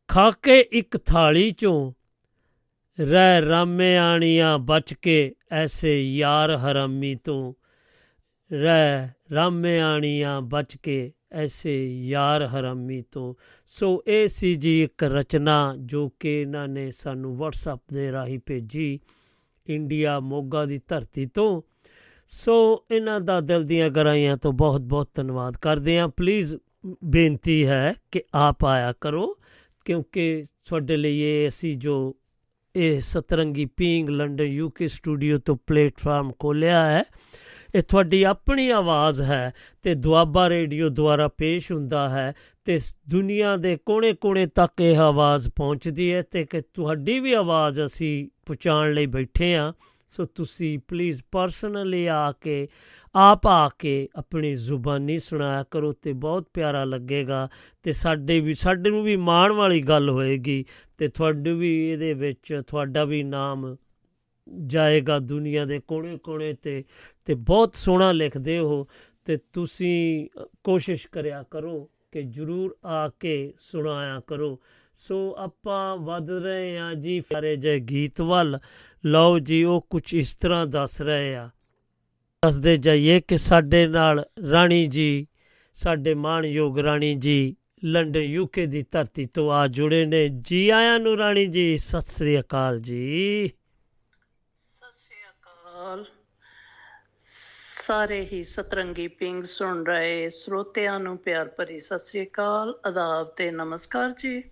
ਖਾ 0.09 0.31
ਕੇ 0.31 0.59
ਇੱਕ 0.73 0.97
ਥਾਲੀ 0.97 1.51
ਚੋਂ। 1.51 1.93
ਰਹਿ 3.01 3.41
ਰਾਮੇ 3.41 3.97
ਆਣੀਆਂ 3.97 4.59
ਬਚ 4.59 4.95
ਕੇ 4.95 5.35
ਐਸੇ 5.51 6.17
ਯਾਰ 6.17 6.57
ਹਰਾਮੀ 6.57 7.15
ਤੋਂ। 7.15 7.55
ਰਹਿ 8.53 9.09
ਰਾਮੇ 9.35 9.81
ਆਣੀਆਂ 9.81 10.41
ਬਚ 10.41 10.77
ਕੇ 10.77 11.13
ਐਸੇ 11.33 12.05
ਯਾਰ 12.05 12.47
ਹਰਾਮੀ 12.47 13.03
ਤੋਂ। 13.13 13.35
ਸੋ 13.67 14.03
ਇਹ 14.07 14.29
ਸੀ 14.29 14.55
ਜੀ 14.55 14.83
ਇੱਕ 14.83 15.05
ਰਚਨਾ 15.05 15.75
ਜੋ 15.79 16.09
ਕਿ 16.21 16.41
ਇਹਨਾਂ 16.41 16.69
ਨੇ 16.69 16.91
ਸਾਨੂੰ 16.91 17.37
WhatsApp 17.37 17.81
ਦੇ 17.93 18.13
ਰਾਹੀਂ 18.13 18.39
ਭੇਜੀ 18.47 19.01
ਇੰਡੀਆ 19.67 20.21
ਮੋਗਾ 20.21 20.65
ਦੀ 20.65 20.81
ਧਰਤੀ 20.89 21.27
ਤੋਂ। 21.27 21.63
ਸੋ 22.29 22.85
ਇਹਨਾਂ 22.91 23.21
ਦਾ 23.21 23.41
ਦਿਲ 23.41 23.65
ਦੀਆਂ 23.65 23.91
ਗਹਿਰਾਈਆਂ 23.91 24.37
ਤੋਂ 24.37 24.53
ਬਹੁਤ 24.53 24.81
ਬਹੁਤ 24.81 25.09
ਧੰਨਵਾਦ 25.15 25.57
ਕਰਦੇ 25.57 25.99
ਹਾਂ। 25.99 26.09
ਪਲੀਜ਼ 26.09 26.57
ਬੇਨਤੀ 27.05 27.67
ਹੈ 27.67 27.95
ਕਿ 28.11 28.23
ਆਪ 28.35 28.65
ਆਇਆ 28.65 28.95
ਕਰੋ 29.01 29.39
ਕਿਉਂਕਿ 29.85 30.45
ਤੁਹਾਡੇ 30.65 30.97
ਲਈ 30.97 31.19
ਇਹ 31.19 31.49
ਅਸੀਂ 31.49 31.77
ਜੋ 31.77 32.17
ਇਹ 32.77 33.01
ਸਤਰੰਗੀ 33.01 33.65
ਪੀਂਗ 33.65 34.09
ਲੰਡਨ 34.09 34.45
ਯੂਕੇ 34.45 34.89
ਸਟੂਡੀਓ 34.89 35.39
ਤੋਂ 35.39 35.57
ਪਲੇਟਫਾਰਮ 35.67 36.33
ਖੋਲਿਆ 36.39 36.93
ਹੈ 36.93 37.05
ਇਹ 37.75 37.83
ਤੁਹਾਡੀ 37.83 38.23
ਆਪਣੀ 38.23 38.71
ਆਵਾਜ਼ 38.71 39.23
ਹੈ 39.23 39.53
ਤੇ 39.83 39.95
ਦੁਆਬਾ 39.95 40.49
ਰੇਡੀਓ 40.49 40.89
ਦੁਆਰਾ 40.89 41.29
ਪੇਸ਼ 41.29 41.73
ਹੁੰਦਾ 41.73 42.09
ਹੈ 42.09 42.35
ਤੇ 42.65 42.79
ਸ- 42.79 42.97
ਦੁਨੀਆ 43.09 43.57
ਦੇ 43.57 43.79
ਕੋਨੇ-ਕੋਨੇ 43.87 44.47
ਤੱਕ 44.47 44.81
ਇਹ 44.81 44.97
ਆਵਾਜ਼ 44.99 45.49
ਪਹੁੰਚਦੀ 45.57 46.13
ਹੈ 46.13 46.23
ਤੇ 46.23 46.45
ਕਿ 46.45 46.61
ਤੁਹਾਡੀ 46.61 47.21
ਵੀ 47.21 47.33
ਆਵਾਜ਼ 47.33 47.81
ਅਸੀਂ 47.81 48.29
ਪਹੁੰਚਾਉਣ 48.47 48.93
ਲਈ 48.93 49.07
ਬੈਠੇ 49.07 49.57
ਆ 49.57 49.73
ਸੋ 50.11 50.25
ਤੁਸੀਂ 50.25 50.79
ਪਲੀਜ਼ 50.89 51.23
ਪਰਸਨਲੀ 51.31 52.07
ਆ 52.07 52.33
ਕੇ, 52.33 52.69
ਆਪ 53.15 53.47
ਆ 53.47 53.69
ਕੇ 53.79 54.09
ਆਪਣੀ 54.17 54.55
ਜ਼ੁਬਾਨੀ 54.55 55.19
ਸੁਣਾਇਆ 55.19 55.65
ਕਰੋ 55.71 55.93
ਤੇ 55.93 56.13
ਬਹੁਤ 56.13 56.49
ਪਿਆਰਾ 56.55 56.85
ਲੱਗੇਗਾ 56.85 57.49
ਤੇ 57.83 57.93
ਸਾਡੇ 57.93 58.41
ਵੀ, 58.41 58.55
ਸਾਡੇ 58.55 58.91
ਨੂੰ 58.91 59.03
ਵੀ 59.03 59.17
ਮਾਣ 59.17 59.53
ਵਾਲੀ 59.53 59.83
ਗੱਲ 59.83 60.11
ਹੋਏਗੀ 60.11 60.65
ਤੇ 60.99 61.09
ਤੁਹਾਡੇ 61.09 61.53
ਵੀ 61.53 61.91
ਇਹਦੇ 61.91 62.13
ਵਿੱਚ 62.15 62.61
ਤੁਹਾਡਾ 62.67 63.05
ਵੀ 63.05 63.23
ਨਾਮ 63.23 63.77
ਜਾਏਗਾ 64.67 65.19
ਦੁਨੀਆ 65.19 65.65
ਦੇ 65.65 65.81
ਕੋਨੇ-ਕੋਨੇ 65.89 66.53
ਤੇ 66.53 66.85
ਤੇ 67.25 67.35
ਬਹੁਤ 67.35 67.75
ਸੋਹਣਾ 67.75 68.13
ਲਿਖਦੇ 68.13 68.59
ਹੋ 68.59 68.89
ਤੇ 69.25 69.39
ਤੁਸੀਂ 69.53 70.29
ਅ, 70.43 70.49
ਕੋਸ਼ਿਸ਼ 70.65 71.09
ਕਰਿਆ 71.09 71.45
ਕਰੋ 71.51 71.91
ਕਿ 72.13 72.23
ਜਰੂਰ 72.23 72.77
ਆ 72.85 73.09
ਕੇ 73.09 73.53
ਸੁਣਾਇਆ 73.59 74.21
ਕਰੋ। 74.27 74.61
ਸੋ 74.95 75.35
ਆਪਾਂ 75.39 75.97
ਵੱਧ 75.97 76.31
ਰਹੇ 76.31 76.79
ਆ 76.79 76.95
ਜੀ 76.95 77.21
ਫਾਰੇ 77.21 77.57
ਜੇ 77.57 77.81
ਗੀਤ 77.81 78.21
ਵੱਲ। 78.21 78.59
ਲਓ 79.07 79.39
ਜੀ 79.39 79.65
ਉਹ 79.65 79.87
ਕੁਝ 79.91 80.15
ਇਸ 80.15 80.37
ਤਰ੍ਹਾਂ 80.37 80.67
ਦੱਸ 80.67 81.03
ਰਹੇ 81.03 81.35
ਆ। 81.35 81.51
ਦੱਸਦੇ 82.45 82.77
ਜਾਈਏ 82.77 83.21
ਕਿ 83.21 83.37
ਸਾਡੇ 83.37 83.87
ਨਾਲ 83.87 84.25
ਰਾਣੀ 84.51 84.87
ਜੀ 84.87 85.27
ਸਾਡੇ 85.75 86.15
ਮਾਣਯੋਗ 86.15 86.79
ਰਾਣੀ 86.79 87.15
ਜੀ 87.15 87.57
ਲੰਡਨ 87.85 88.21
ਯੂਕੇ 88.21 88.67
ਦੀ 88.67 88.85
ਧਰਤੀ 88.91 89.27
ਤੋਂ 89.27 89.53
ਆ 89.53 89.67
ਜੁੜੇ 89.67 90.07
ਨੇ। 90.07 90.29
ਜੀ 90.29 90.69
ਆਇਆਂ 90.69 90.99
ਨੂੰ 90.99 91.17
ਰਾਣੀ 91.17 91.47
ਜੀ 91.47 91.77
ਸਤਿ 91.77 92.01
ਸ੍ਰੀ 92.01 92.41
ਅਕਾਲ 92.41 92.81
ਜੀ। 92.81 93.49
ਸਤਿ 93.49 93.49
ਸ਼੍ਰੀ 93.49 93.62
ਅਕਾਲ 95.83 96.05
ਸਾਰੇ 97.19 98.21
ਹੀ 98.25 98.43
ਸਤਰੰਗੀ 98.45 99.07
ਪਿੰਗ 99.15 99.45
ਸੁਣ 99.45 99.85
ਰਹੇ 99.87 100.29
ਸਰੋਤਿਆਂ 100.31 100.99
ਨੂੰ 101.01 101.17
ਪਿਆਰ 101.19 101.49
ਭਰੀ 101.49 101.81
ਸਤਿ 101.81 101.99
ਸ਼੍ਰੀ 101.99 102.25
ਅਕਾਲ 102.27 102.75
ਆਦਾਬ 102.87 103.33
ਤੇ 103.37 103.51
ਨਮਸਕਾਰ 103.53 104.11
ਜੀ। 104.19 104.43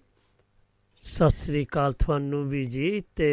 ਸਤਿ 1.02 1.36
ਸ੍ਰੀ 1.36 1.64
ਅਕਾਲ 1.64 1.92
ਤੁਹਾਨੂੰ 1.98 2.44
ਵੀ 2.48 2.64
ਜੀ 2.66 3.00
ਤੇ 3.16 3.28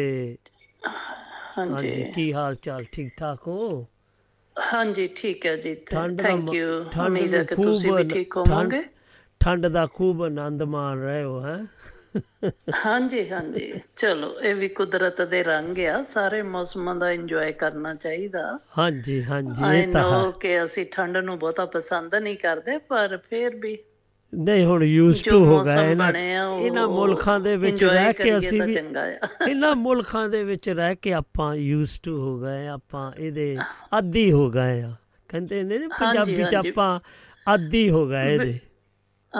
ਹਾਂਜੀ। 1.58 2.04
ਕੀ 2.14 2.32
ਹਾਲ 2.32 2.54
ਚਾਲ? 2.56 2.84
ਠੀਕ 2.92 3.12
ਠਾਕ 3.16 3.46
ਹੋ? 3.48 3.86
ਹਾਂਜੀ 4.56 5.06
ਠੀਕ 5.16 5.46
ਹੈ 5.46 5.54
ਜੀ 5.56 5.74
ਥੈਂਕ 5.86 6.52
ਯੂ 6.52 6.82
ਠੰਡ 6.92 7.06
ਉਮੀਦ 7.08 7.34
ਹੈ 7.34 7.42
ਕਿ 7.44 7.56
ਤੁਸੀਂ 7.56 7.92
ਵੀ 7.92 8.04
ਠੀਕ 8.04 8.36
ਹੋਵੋਗੇ। 8.36 8.82
ਠੰਡ 9.40 9.66
ਦਾ 9.66 9.86
ਖੂਬ 9.86 10.22
ਆਨੰਦ 10.22 10.62
ਮਾਣ 10.64 11.00
ਰਹੇ 11.00 11.22
ਹੋ 11.24 11.40
ਹੈ? 11.40 11.58
ਹਾਂਜੀ 12.86 13.30
ਹਾਂਜੀ। 13.30 13.72
ਚਲੋ 13.96 14.40
ਇਹ 14.40 14.54
ਵੀ 14.54 14.68
ਕੁਦਰਤ 14.68 15.22
ਦੇ 15.22 15.42
ਰੰਗ 15.42 15.78
ਆ। 15.78 16.02
ਸਾਰੇ 16.02 16.42
ਮੌਸਮਾਂ 16.42 16.94
ਦਾ 16.94 17.10
ਇੰਜੋਏ 17.10 17.52
ਕਰਨਾ 17.52 17.94
ਚਾਹੀਦਾ। 17.94 18.58
ਹਾਂਜੀ 18.78 19.22
ਹਾਂਜੀ 19.24 19.64
ਇਹ 19.78 19.92
ਤਾਂ 19.92 20.24
ਹੈ। 20.26 20.30
ਕਿ 20.40 20.64
ਅਸੀਂ 20.64 20.86
ਠੰਡ 20.92 21.16
ਨੂੰ 21.16 21.38
ਬਹੁਤਾ 21.38 21.66
ਪਸੰਦ 21.66 22.14
ਨਹੀਂ 22.14 22.36
ਕਰਦੇ 22.36 22.78
ਪਰ 22.78 23.16
ਫਿਰ 23.30 23.56
ਵੀ 23.56 23.78
ਨਹੀਂ 24.34 24.64
ਹੁਣ 24.64 24.82
ਯੂਜ਼ 24.84 25.24
ਟੂ 25.24 25.44
ਹੋ 25.44 25.62
ਗਏ 25.64 25.90
ਇਹਨਾਂ 25.90 26.12
ਇਹਨਾਂ 26.60 26.88
ਮੁਲਕਾਂ 26.88 27.40
ਦੇ 27.40 27.56
ਵਿੱਚ 27.56 27.84
ਰਹਿ 27.84 28.12
ਕੇ 28.12 28.36
ਅਸੀਂ 28.36 28.62
ਵੀ 28.62 28.74
ਇਹਨਾਂ 29.48 29.74
ਮੁਲਕਾਂ 29.76 30.28
ਦੇ 30.28 30.44
ਵਿੱਚ 30.44 30.68
ਰਹਿ 30.70 30.96
ਕੇ 30.96 31.12
ਆਪਾਂ 31.12 31.54
ਯੂਜ਼ 31.54 32.00
ਟੂ 32.02 32.18
ਹੋ 32.20 32.38
ਗਏ 32.38 32.66
ਆਪਾਂ 32.66 33.12
ਇਹਦੇ 33.18 33.56
ਆਦੀ 33.92 34.32
ਹੋ 34.32 34.50
ਗਏ 34.50 34.82
ਆ 34.82 34.94
ਕਹਿੰਦੇ 35.28 35.62
ਨੇ 35.62 35.78
ਪੰਜਾਬੀ 35.78 36.44
ਚ। 36.44 36.54
ਆਪਾਂ 36.54 37.00
ਆਦੀ 37.46 37.90
ਹੋ 37.90 38.06
ਗਏ 38.06 38.32
ਇਹਦੇ। 38.34 38.58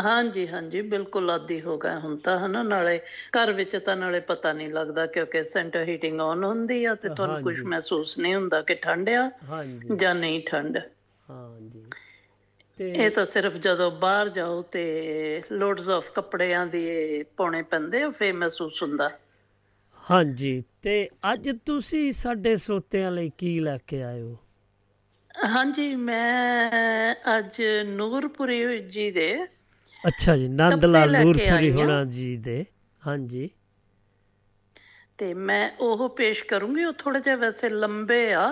ਹਾਂਜੀ 0.04 0.46
ਹਾਂਜੀ 0.48 0.80
ਬਿਲਕੁਲ 0.84 1.30
ਆਦੀ 1.30 1.60
ਹੋ 1.60 1.76
ਗਏ 1.78 1.94
ਹੁਣ 2.00 2.16
ਤਾਂ 2.18 2.38
ਹਨਾ? 2.38 2.62
ਨਾਲੇ 2.62 2.98
ਘਰ 3.36 3.52
ਵਿੱਚ 3.52 3.76
ਤਾਂ 3.76 3.96
ਨਾਲੇ 3.96 4.20
ਪਤਾ 4.28 4.52
ਨਹੀਂ 4.52 4.70
ਲੱਗਦਾ 4.70 5.06
ਕਿਉਂਕਿ 5.08 5.42
ਸੈਂਟਰ 5.44 5.84
ਹੀਟਿੰਗ 5.88 6.20
ਆਨ 6.20 6.44
ਹੁੰਦੀ 6.44 6.84
ਆ 6.84 6.94
ਤੇ 6.94 7.08
ਤੁਹਾਨੂੰ 7.08 7.38
ਕੁਝ। 7.40 7.58
ਮਹਿਸੂਸ 7.62 8.18
ਨਹੀਂ 8.18 8.34
ਹੁੰਦਾ 8.34 8.60
ਕਿ 8.62 8.74
ਠੰਡ 8.82 9.10
ਆ 9.10 9.30
ਜਾਂ 9.94 10.14
ਨਹੀਂ 10.14 10.40
ਠੰਡ। 10.46 10.78
ਹਾਂਜੀ। 11.28 11.84
ਤੇ 12.78 12.88
ਇਹ 12.96 13.10
ਤਾਂ 13.10 13.24
ਸਿਰਫ 13.26 13.54
ਜਦੋਂ 13.56 13.90
ਬਾਹਰ 14.00 14.28
ਜਾਓ 14.28 14.60
ਤੇ 14.72 14.82
ਲੋਡਸ 15.52 15.88
ਆਫ 15.88 16.10
ਕੱਪੜਿਆਂ 16.12 16.66
ਦੀ 16.66 17.22
ਪਾਉਣੇ 17.36 17.62
ਪੈਂਦੇ 17.70 18.02
ਆ 18.02 18.10
ਫੇਰ 18.10 18.32
ਮਹਿਸੂਸ 18.34 18.82
ਹੁੰਦਾ। 18.82 19.10
ਹਾਂਜੀ 20.04 20.62
ਤੇ 20.82 20.92
ਅੱਜ 21.32 21.48
ਤੁਸੀਂ 21.66 22.10
ਸਾਡੇ 22.12 22.56
ਸੋਤਿਆਂ 22.56 23.10
ਲਈ 23.12 23.30
ਕੀ 23.38 23.58
ਲੈ 23.60 23.76
ਕੇ 23.86 24.02
ਆਏ 24.02 24.20
ਹੋ? 24.22 24.36
ਹਾਂਜੀ 25.48 25.94
ਮੈਂ 25.96 27.14
ਅੱਜ 27.38 27.60
ਨੂਰਪੁਰੀ 27.86 28.78
ਜੀ 28.88 29.10
ਦੇ 29.10 29.28
ਅੱਛਾ 30.04 30.36
ਜੀ 30.36 30.48
ਨੰਦ 30.50 30.84
ਲਾਲ 30.84 31.12
ਨੂਰਪੁਰੀ। 31.14 31.70
ਹੋਣਾ 31.72 32.02
ਜੀ 32.06 32.36
ਦੇ 32.38 32.64
ਹਾਂਜੀ। 33.02 33.48
ਤੇ 35.18 35.32
ਮੈਂ 35.36 35.70
ਉਹ 35.80 36.08
ਪੇਸ਼ 36.10 36.42
ਕਰੂੰਗੀ 36.44 36.84
ਉਹ 36.84 36.92
ਥੋੜੇ 36.98 37.20
ਜਿਹਾ 37.20 37.36
ਵੈਸੇ 37.36 37.68
ਲੰਬੇ 37.70 38.32
ਆ। 38.34 38.46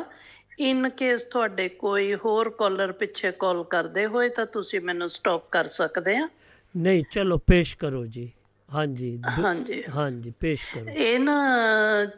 ਇਨ 0.61 0.89
ਕੇਸ 0.91 1.23
ਤੁਹਾਡੇ 1.25 1.69
ਕੋਈ 1.77 2.15
ਹੋਰ 2.17 2.51
ਕਾਲਰ 2.59 2.93
ਪਿੱਛੇ 2.95 3.31
ਕਾਲ 3.39 3.63
ਕਰਦੇ 3.71 4.07
ਹੋਏ 4.07 4.29
ਤਾਂ 4.31 4.47
ਤੁਸੀਂ 4.49 4.81
ਮੈਨੂੰ 4.81 5.09
ਸਟਾਪ 5.11 5.49
ਕਰ 5.51 5.67
ਸਕਦੇ 5.73 6.17
ਆ। 6.17 6.29
ਨਹੀਂ 6.75 7.03
ਚਲੋ 7.11 7.39
ਪੇਸ਼ 7.41 7.77
ਕਰੋ 7.77 8.05
ਜੀ। 8.07 8.31
ਹਾਂਜੀ 8.69 9.17
ਹਾਂਜੀ। 9.37 9.83
ਹਾਂਜੀ 9.89 10.31
ਪੇਸ਼ 10.41 10.67
ਕਰੋ। 10.69 10.97
ਇਹ 10.97 11.19
ਨਾ 11.21 11.35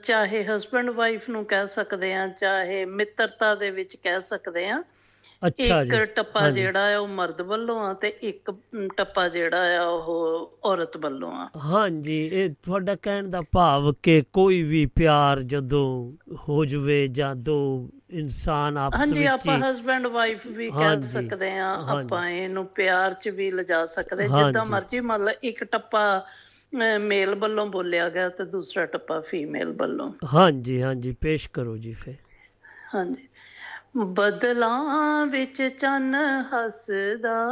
ਚਾਹੇ 0.05 0.43
ਹਸਬੰਡ 0.47 0.91
ਵਾਈਫ 0.93 1.29
ਨੂੰ 1.29 1.45
ਕਹਿ 1.47 1.67
ਸਕਦੇ 1.67 2.13
ਆ 2.15 2.27
ਚਾਹੇ 2.31 2.85
ਮਿੱਤਰਤਾ 2.87 3.55
ਦੇ 3.55 3.71
ਵਿੱਚ 3.71 3.97
ਕਹਿ 3.97 4.21
ਸਕਦੇ 4.21 4.69
ਆ 4.69 4.83
ਇੱਕ 5.43 6.05
ਟੱਪਾ 6.17 6.41
ਹਾਂਜੀ। 6.41 6.61
ਜਿਹੜਾ 6.61 6.95
ਆ 6.95 6.99
ਉਹ 6.99 7.09
ਮਰਦ 7.09 7.41
ਵੱਲੋਂ 7.43 7.79
ਆ 7.81 7.93
ਤੇ 7.95 8.09
ਇੱਕ 8.23 8.51
ਟੱਪਾ 8.97 9.27
ਜਿਹੜਾ 9.29 9.79
ਆ 9.79 9.85
ਉਹ 9.85 10.59
ਔਰਤ 10.65 10.97
ਵੱਲੋਂ 10.97 11.31
ਆ 11.33 11.49
ਹਾਂਜੀ 11.65 12.17
ਇਹ 12.33 12.49
ਤੁਹਾਡਾ 12.63 12.95
ਕਹਿਣ 12.95 13.29
ਦਾ 13.31 13.43
ਭਾਵ 13.53 13.93
ਕਿ 14.03 14.21
ਕੋਈ 14.33 14.63
ਵੀ 14.63 14.85
ਪਿਆਰ 14.87 15.43
ਜਦੋਂ 15.43 15.85
ਹੋ 16.49 16.65
ਜਵੇ 16.65 17.07
ਜਾਂ 17.09 17.35
ਦੋ 17.37 17.59
ਇਨਸਾਨ 18.11 18.77
ਆਪਸ 18.79 18.99
ਹਾਂਜੀ 18.99 19.19
ਵਿੱਚ 19.19 19.29
ਆਪਾਂ 19.29 19.57
ਹੀ- 19.57 19.63
ਹਸਬੰਡ 19.63 20.07
ਵਾਈਫ 20.07 20.47
ਵੀ 20.47 20.71
ਕਹਿ 20.71 20.85
ਹਾਂਜੀ, 20.85 21.09
ਸਕਦੇ 21.09 21.51
ਆ 21.59 21.75
ਹਾਂਜੀ। 21.83 22.05
ਆਪਾਂ 22.05 22.27
ਇਹਨੂੰ 22.29 22.67
ਪਿਆਰ 22.67 23.15
ਚ 23.15 23.29
ਵੀ 23.29 23.51
ਲਿਜਾ 23.51 23.85
ਸਕਦੇ 23.87 24.29
ਹਾਂਜੀ। 24.29 24.45
ਜਿੱਦਾਂ 24.45 24.65
ਮਰਜ਼ੀ 24.65 25.01
ਮੰਨ 25.01 25.25
ਲਓ 25.25 25.33
ਇੱਕ 25.43 25.65
ਟੱਪਾ 25.65 26.05
ਮੇਲ 27.01 27.35
ਵੱਲੋਂ 27.35 27.67
ਬੋਲਿਆ 27.67 28.09
ਗਿਆ 28.09 28.29
ਤੇ 28.29 28.45
ਦੂਸਰਾ 28.45 28.85
ਟੱਪਾ 28.87 29.21
ਫੀਮੇਲ 29.21 29.73
ਵੱਲੋਂ 29.73 30.11
ਹਾਂਜੀ 30.35 30.81
ਹਾਂਜੀ 30.83 31.13
ਪੇਸ਼ 31.13 31.49
ਕਰੋ 31.51 31.77
ਜੀ 31.77 31.93
ਫੇ 31.93 32.15
ਹਾਂਜੀ 32.95 33.28
ਬਦਲਾਂ 33.99 35.27
ਵਿੱਚ 35.27 35.63
ਚੰਨ 35.63 36.15
ਹੱਸਦਾ। 36.15 37.47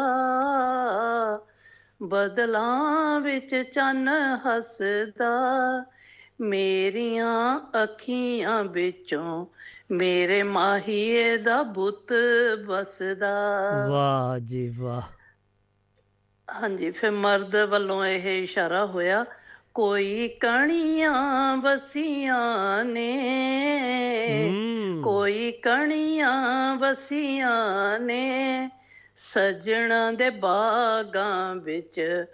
ਬਦਲਾਂ 2.03 3.21
ਵਿੱਚ 3.21 3.57
ਚੰਨ 3.57 4.09
ਹੱਸਦਾ। 4.37 5.31
ਮੇਰੀਆਂ 6.41 7.61
ਅੱਖੀਆਂ 7.83 8.65
ਵਿੱਚੋਂ 8.65 9.47
ਮੇਰੇ 9.91 10.43
ਮਾਹੀਏ 10.43 11.37
ਦਾ 11.37 11.63
ਬੁੱਤ 11.63 12.13
ਵਸਦਾ। 12.67 13.35
ਵਾਹ 13.91 14.39
ਜੀ 14.39 14.75
ਵਾਹ। 14.79 15.03
ਹਾਂਜੀ 16.63 16.91
ਫਿਰ 16.91 17.11
ਮਰਦ 17.11 17.57
ਵੱਲੋਂ 17.57 18.05
ਇਹ 18.05 18.43
ਇਸ਼ਾਰਾ 18.43 18.87
ਹੋਇਆ 18.87 19.25
ਕੋਈ 19.77 20.29
ਕਣੀਆਂ 20.29 21.57
ਵਸੀਆਂ 21.57 22.85
ਨੇ। 22.85 23.13
ਕੋਈ 25.05 25.53
ਕਣੀਆਂ 25.53 26.77
ਵਸੀਆਂ 26.77 28.01
ਨੇ। 28.01 28.69
ਸਜਣਾ 29.17 30.13
ਦੇ 30.13 30.31
ਬਾਗਾਂ 30.31 31.57
ਵਿੱਚ 31.57 32.25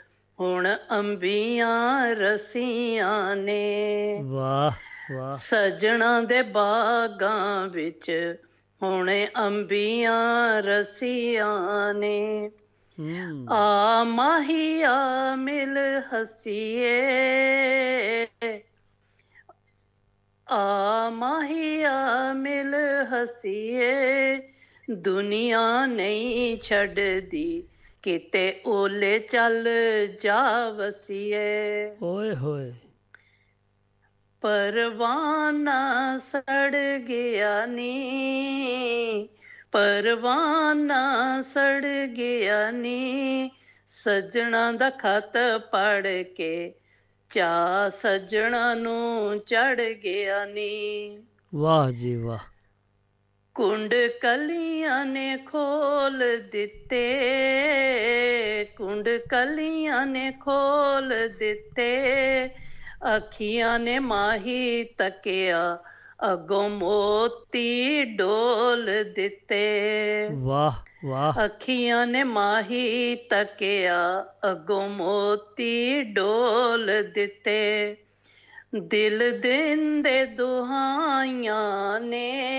ਹੁਣ 0.40 0.68
ਅੰਬੀਆਂ 0.98 2.06
ਰਸੀਆਂ 2.06 3.36
ਨੇ। 3.36 4.18
ਵਾਹ 4.24 4.70
ਵਾਹ। 5.14 5.32
ਸਜਣਾ 5.32 6.20
ਦੇ 6.20 6.42
ਬਾਗਾਂ 6.42 7.68
ਵਿੱਚ 7.68 8.36
ਹੁਣ 8.82 9.10
ਅੰਬੀਆਂ 9.46 10.62
ਰਸੀਆਂ 10.62 11.94
ਨੇ। 11.94 12.50
ਆ 13.50 14.04
ਮਾਹੀਆ 14.04 14.94
ਮਿਲ 15.36 15.78
ਹਸੀਏ। 15.78 16.92
ਆ 20.48 21.10
ਮਾਹੀਆ 21.10 22.32
ਮਿਲ 22.32 22.74
ਹਸੀਏ। 23.12 24.40
ਦੁਨੀਆ 24.90 25.86
ਨਹੀਂ 25.86 26.58
ਛੱਡਦੀ 26.58 27.64
ਕਿਤੇ 28.02 28.60
ਓਲੇ 28.66 29.18
ਚੱਲ 29.18 29.68
ਜਾ 30.22 30.70
ਵਸੀਏ। 30.70 31.90
ਓਏ 32.02 32.34
ਹੋਏ। 32.34 32.72
ਪਰਵਾਨਾ 34.40 36.18
ਸੜ 36.18 36.76
ਗਿਆ 36.98 37.66
ਨੀ। 37.66 39.28
ਪਰਵਾਨਾ 39.72 41.42
ਸੜ 41.42 42.06
ਗਿਆ 42.06 42.70
ਨੀ। 42.70 43.50
ਸਜਣਾ 43.86 44.72
ਦਾ 44.72 44.90
ਖਤ 44.90 45.32
ਪੜ 45.72 46.22
ਕੇ 46.22 46.74
ਚਾ 47.30 47.88
ਸਜਣਾ 47.88 48.74
ਨੂੰ 48.74 49.38
ਚੜ 49.38 49.80
ਗਿਆ 49.80 50.44
ਨੀ। 50.44 51.18
ਵਾਹ 51.54 51.90
ਜੀ 51.92 52.16
ਵਾਹ। 52.16 52.38
ਕੁੰਡ 53.54 53.94
ਕਲੀਆਂ 54.22 55.04
ਨੇ 55.06 55.36
ਖੋਲ 55.36 56.18
ਦਿੱਤੇ। 56.52 57.04
ਕੁੰਡ 58.76 59.08
ਕਲੀਆਂ 59.30 60.06
ਨੇ 60.06 60.32
ਖੋਲ 60.40 61.28
ਦਿੱਤੇ। 61.38 61.90
ਅੱਖੀਆਂ 63.16 63.78
ਨੇ 63.78 63.98
ਮਾਹੀ 63.98 64.84
ਤੱਕਿਆ। 64.84 65.78
ਅਗੋਂ 66.32 66.70
ਮੋਤੀ 66.70 68.04
ਡੋਲ 68.04 68.90
ਦਿੱਤੇ। 69.14 70.28
ਵਾਹ 70.32 70.72
ਵਾਹ। 71.06 71.44
ਅੱਖੀਆਂ 71.44 72.06
ਨੇ 72.06 72.24
ਮਾਹੀ 72.24 73.14
ਤੱਕਿਆ 73.14 74.24
ਅਗੋਂ 74.50 74.88
ਮੋਤੀ 74.88 76.02
ਡੋਲ 76.02 76.90
ਦਿੱਤੇ। 77.14 77.96
ਦਿਲ 78.82 79.40
ਦਿੰਦੇ 79.40 80.24
ਦੁਹਾਈਆਂ 80.24 82.00
ਨੇ 82.00 82.52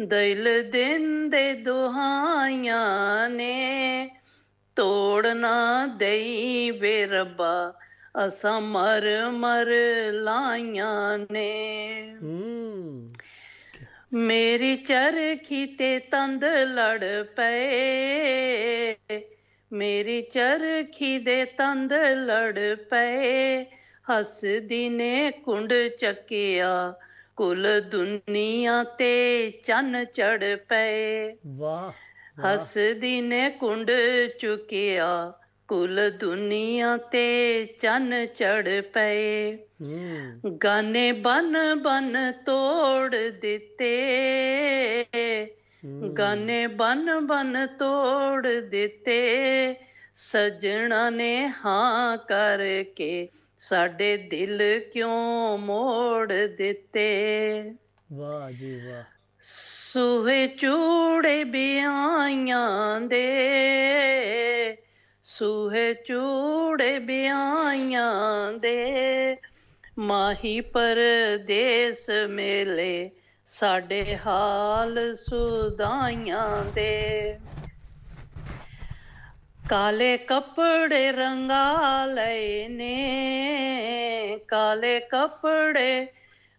ਦਿਲ 0.00 0.70
ਦਿੰਦੇ 0.70 1.52
ਦੁਹਾਈਆਂ 1.52 3.28
ਨੇ। 3.28 4.10
ਤੋੜ 4.76 5.26
ਨਾ 5.26 5.86
ਦੇਈ 5.86 6.70
ਵੇ 6.70 7.06
ਰੱਬਾ 7.06 7.74
ਅਸਾਂ 8.26 8.60
ਮਰ 8.60 9.30
ਮਰ 9.30 9.66
ਲਾਈਆਂ 10.12 11.18
ਨੇ। 11.32 12.14
ਮੇਰੀ 14.12 14.76
ਚਰਖੀ 14.76 15.66
ਤੇ 15.66 15.98
ਤੰਦ 15.98 16.44
ਲੜ 16.44 17.22
ਪਏ। 17.36 18.96
ਮੇਰੀ 19.72 20.22
ਚਰਖੀ 20.22 21.18
ਦੇ 21.18 21.44
ਤੰਦ 21.44 21.92
ਲੜ 21.92 22.74
ਪਏ। 22.74 23.64
ਹੱਸਦੀ 24.12 24.88
ਨੇ 24.88 25.30
ਕੁੰਡ 25.30 25.72
ਚੱਕਿਆ। 26.00 26.94
ਕੁਲ 27.36 27.80
ਦੁਨੀਆ 27.80 28.84
ਤੇ 28.84 29.50
ਚੰਨ 29.50 30.04
ਚੜ 30.04 30.56
ਪਏ। 30.68 31.32
ਵਾਹ। 31.46 31.92
ਹੱਸਦੀ 32.46 33.20
ਨੇ 33.20 33.50
ਕੁੰਡ 33.50 33.90
ਚੁੱਕਿਆ। 34.40 35.32
ਕੁਲ 35.72 36.10
ਦੁਨੀਆ 36.10 36.96
ਤੇ 36.96 37.64
ਚੰਨ 37.80 38.26
ਚੜ 38.26 38.80
ਪਏ। 38.80 39.58
ਗਾਨੇ 40.64 41.12
ਬਨ 41.12 41.56
ਬਨ 41.74 42.32
ਤੋੜ 42.46 43.16
ਦਿੱਤੇ। 43.16 44.16
ਗਾਨੇ 46.18 46.66
ਬਨ 46.66 47.20
ਬਨ 47.20 47.66
ਤੋੜ 47.66 48.46
ਦਿੱਤੇ। 48.46 49.74
ਸਜਣਾ 50.14 51.10
ਨੇ 51.10 51.52
ਹਾਂ 51.66 52.16
ਕਰਕੇ 52.16 53.28
ਸਾਡੇ 53.58 54.16
ਦਿਲ 54.16 54.80
ਕਿਉਂ 54.92 55.58
ਮੋੜ 55.58 56.32
ਦਿੱਤੇ। 56.32 57.08
ਵਾਹ 58.12 58.50
ਜੀ 58.50 58.80
ਵਾਹ। 58.86 59.04
ਸੂਹੇ 59.92 60.46
ਚੂੜੇ 60.46 61.44
ਬਿਆਈਆਂ 61.44 63.00
ਦੇ। 63.00 63.38
ਸੂਹੇ 65.38 65.94
ਚੂੜੇ 65.94 66.98
ਬਿਆਈਆਂ 66.98 68.52
ਦੇ 68.52 69.36
ਮਾਹੀ 69.98 70.60
ਪਰਦੇਸ 70.60 72.10
ਮੇਲੇ, 72.10 73.10
ਸਾਡੇ 73.46 74.18
ਹਾਲ 74.26 75.16
ਸੁਦਾਈਆਂ 75.16 76.64
ਦੇ। 76.64 77.38
ਕਾਲੇ 79.68 80.16
ਕੱਪੜੇ 80.16 81.12
ਰੰਗਾ 81.12 82.06
ਲਏ 82.06 82.68
ਨੇ, 82.68 84.38
ਕਾਲੇ 84.48 85.00
ਕੱਪੜੇ 85.00 86.06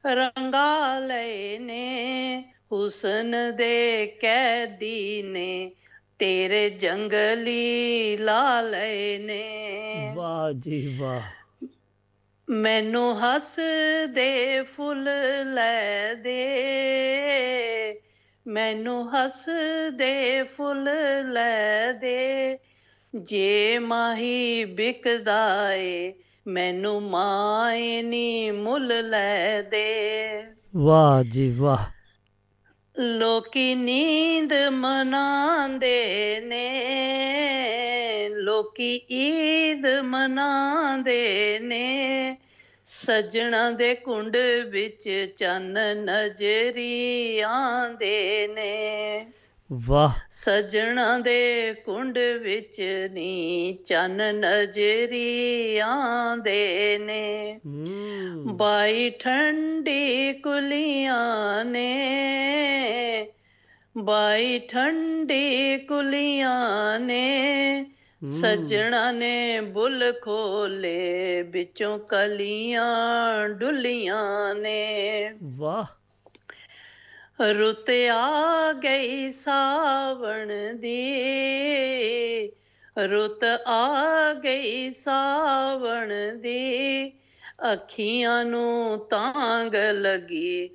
ਰੰਗਾ 0.05 0.99
ਲਏ 0.99 1.57
ਨੇ, 1.59 2.43
ਹੁਸਨ 2.71 3.55
ਦੇ 3.55 4.05
ਕੈਦੀ 4.21 5.23
ਨੇ 5.23 5.71
ਤੇਰੇ 6.19 6.69
ਜੰਗਲੀ 6.69 8.17
ਲਾ 8.17 8.61
ਲਏ 8.61 9.17
ਨੇ। 9.17 9.69
ਵਾਹ 10.15 10.51
ਜੀ 10.51 10.97
ਵਾਹ। 10.99 11.21
ਮੈਨੂੰ 12.49 13.19
ਹੱਸਦੇ 13.19 14.61
ਫੁੱਲ 14.63 15.09
ਲੈ 15.53 16.13
ਦੇ। 16.13 16.43
ਮੈਨੂੰ 18.47 19.15
ਹੱਸਦੇ 19.15 20.43
ਫੁੱਲ 20.43 20.89
ਲੈ 21.31 21.91
ਦੇ। 21.91 22.57
ਜੇ 23.15 23.79
ਮਾਹੀ 23.79 24.65
ਬਿਕਦਾ 24.65 25.73
ਏ 25.73 26.13
ਮੈਨੂੰ 26.47 27.03
ਮਾਏ 27.03 28.01
ਨੀ 28.01 28.51
ਮੁੱਲ 28.51 29.09
ਲੈ 29.09 29.61
ਦੇ। 29.61 30.43
ਵਾਹ 30.75 31.23
ਜੀ 31.23 31.49
ਵਾਹ। 31.51 31.92
ਲੋਕੀ 32.99 33.75
ਨੀਂਦ 33.75 34.53
ਮਨਾਉਂਦੇ 34.71 36.41
ਨੇ, 36.45 36.69
ਲੋਕੀ 38.29 39.01
ਈਦ 39.11 39.85
ਮਨਾਉਂਦੇ 40.03 41.59
ਨੇ। 41.59 42.37
ਸੱਜਣਾ 42.85 43.71
ਦੇ 43.71 43.95
ਕੁੰਡ 43.95 44.37
ਵਿੱਚ 44.67 45.33
ਚੰਨ 45.37 45.77
ਨਜ਼ਰੀ 45.97 47.39
ਆਂਦੇ 47.39 48.47
ਨੇ। 48.47 49.25
ਵਾਹ। 49.73 50.19
ਸੱਜਣਾ 50.31 51.19
ਦੇ 51.19 51.73
ਕੁੰਡ 51.85 52.17
ਵਿੱਚ 52.17 53.07
ਨੀ 53.11 53.73
ਚੰਨ 53.85 54.35
ਨਜ਼ਰੀ 54.35 55.77
ਆਂਦੇ 55.77 56.97
ਨੇ। 57.01 57.59
ਬਾਈ 58.47 59.09
ਠੰਡੀ 59.09 60.33
ਕੁਲੀਆਂ 60.33 61.65
ਨੇ। 61.65 62.07
ਬਾਈ 63.97 64.59
ਠੰਡੀ 64.59 65.77
ਕੁਲੀਆਂ 65.77 66.99
ਨੇ। 66.99 67.85
ਸੱਜਣਾ 68.25 69.11
ਨੇ 69.11 69.61
ਬੁੱਲ 69.61 70.13
ਖੋਲੇ 70.21 71.41
ਵਿੱਚੋਂ 71.41 71.99
ਕਲੀਆਂ 71.99 73.49
ਡੁੱਲੀਆਂ 73.49 74.55
ਨੇ। 74.55 75.29
ਵਾਹ। 75.43 76.02
ਰੁੱਤ 77.41 77.91
ਆ 78.11 78.73
ਗਈ 78.73 79.31
ਸਾਵਣ 79.31 80.73
ਦੀ। 80.73 81.31
ਰੁੱਤ 82.97 83.43
ਆ 83.67 84.33
ਗਈ 84.33 84.89
ਸਾਵਣ 84.89 86.37
ਦੀ। 86.37 87.09
ਅੱਖੀਆਂ 87.73 88.45
ਨੂੰ 88.45 88.99
ਤਾਂਗ 89.09 89.75
ਲੱਗੀ 89.75 90.67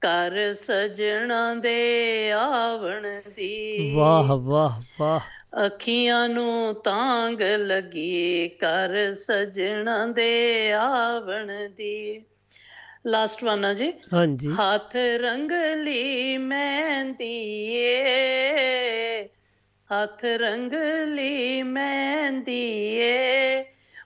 ਕਰ 0.00 0.54
ਸਜਣਾ 0.54 1.54
ਦੇ 1.54 2.32
ਆਵਣ 2.32 3.20
ਦੀ। 3.36 3.92
ਵਾਹ 3.94 4.36
ਵਾਹ 4.36 4.82
ਵਾਹ। 5.00 5.20
ਅੱਖੀਆਂ 5.66 6.28
ਨੂੰ 6.28 6.74
ਤਾਂਗ 6.74 7.42
ਲੱਗੀ 7.42 8.48
ਕਰ 8.48 9.14
ਸਜਣਾ 9.14 10.06
ਦੇ 10.06 10.72
ਆਵਣ 10.72 11.68
ਦੀ। 11.76 12.24
ਲਾਸਟ 13.06 13.44
ਵਨ 13.44 13.64
ਆ 13.64 13.74
ਜੀ। 13.74 13.92
ਹਾਂਜੀ। 14.14 14.48
ਹੱਥ 14.48 14.96
ਰੰਗਲੀ 14.96 16.38
ਮਹਿੰਦੀ 16.38 17.74
ਏ। 17.76 19.24
ਹੱਥ 19.94 20.24
ਰੰਗਲੀ 20.24 21.62
ਮਹਿੰਦੀ 21.62 22.96
ਏ। 22.96 23.64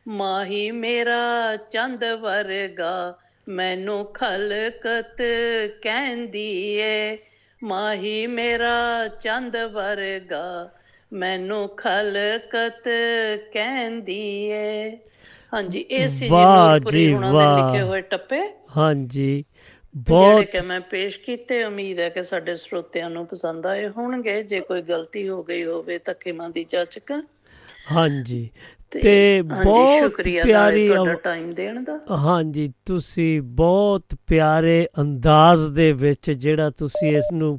ਮਾਹੀ 0.08 0.70
ਮੇਰਾ 0.70 1.56
ਚੰਦ 1.56 2.04
ਵਰਗਾ 2.04 3.18
ਮੈਨੂੰ 3.48 4.04
ਖਲਕਤ 4.04 5.22
ਕਹਿੰਦੀ 5.82 6.74
ਏ। 6.74 7.16
ਮਾਹੀ 7.62 8.26
ਮੇਰਾ 8.26 9.08
ਚੰਦ 9.08 9.56
ਵਰਗਾ 9.56 10.70
ਮੈਨੂੰ 11.12 11.68
ਖਲਕਤ 11.68 12.88
ਕਹਿੰਦੀ 13.52 14.44
ਏ। 14.44 14.98
ਹਾਂਜੀ 15.52 15.78
ਇਹ 15.80 16.08
ਸੀ 16.08 16.18
ਜੀ 16.18 16.28
ਵਾਹ 16.28 16.70
ਨੂਰਪੁਰੀ 16.70 17.04
ਜੀ, 17.06 17.12
ਹੁਣਾਂ 17.14 17.30
ਦੇ 17.30 17.36
ਵਾਹ। 17.36 17.72
ਲਿਖੇ 17.72 17.82
ਹੋਏ 17.82 18.00
ਟੱਪੇ। 18.00 18.40
ਹਾਂਜੀ 18.76 19.44
ਬਹੁਤ 19.96 20.44
ਕਿ 20.44 20.60
ਮੈਂ 20.60 20.80
ਪੇਸ਼ 20.80 21.18
ਕੀਤੇ 21.20 21.62
ਉਮੀਦ 21.64 21.98
ਹੈ 22.00 22.08
ਕਿ 22.08 22.22
ਸਾਡੇ 22.22 22.56
ਸਰੋਤਿਆਂ 22.56 23.10
ਨੂੰ 23.10 23.26
ਪਸੰਦ 23.26 23.66
ਆਏ 23.66 23.88
ਹੋਣਗੇ। 23.88 24.42
ਜੇ 24.42 24.60
ਕੋਈ 24.60 24.82
ਗਲਤੀ 24.82 25.28
ਹੋ 25.28 25.42
ਗਈ 25.42 25.64
ਹੋਵੇ 25.64 25.98
ਤਾਂ 25.98 26.14
ਖਿਮਾ 26.14 26.48
ਦੀ 26.48 26.64
ਜਾਚਕ 26.70 27.12
ਹਾਂਜੀ 27.92 28.48
ਤੇ 28.90 29.42
ਬਹੁਤ 29.42 30.20
ਪਿਆਰੀ 30.24 30.86
ਤੁਹਾਡਾ 30.86 31.14
ਟਾਈਮ 31.14 31.50
ਦੇਣ 31.54 31.82
ਦਾ। 31.84 31.98
ਹਾਂਜੀ 32.16 32.72
ਤੁਸੀਂ 32.86 33.40
ਬਹੁਤ 33.42 34.14
ਪਿਆਰੇ 34.26 34.86
ਅੰਦਾਜ਼ 35.00 35.68
ਦੇ 35.70 35.92
ਵਿੱਚ 35.92 36.30
ਜਿਹੜਾ 36.30 36.70
ਤੁਸੀਂ 36.70 37.16
ਇਸ 37.16 37.32
ਨੂੰ 37.32 37.58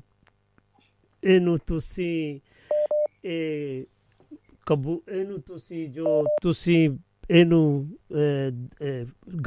ਇਹਨੂੰ 1.23 1.58
ਤੁਸੀਂ 1.67 2.39
ਇਹ 3.25 3.84
ਕਬੂ 4.65 5.02
ਇਹਨੂੰ 5.10 5.41
ਤੁਸੀਂ 5.41 5.88
ਜੋ 5.89 6.23
ਤੁਸੀਂ 6.41 6.89
ਇਹਨੂੰ 7.29 7.97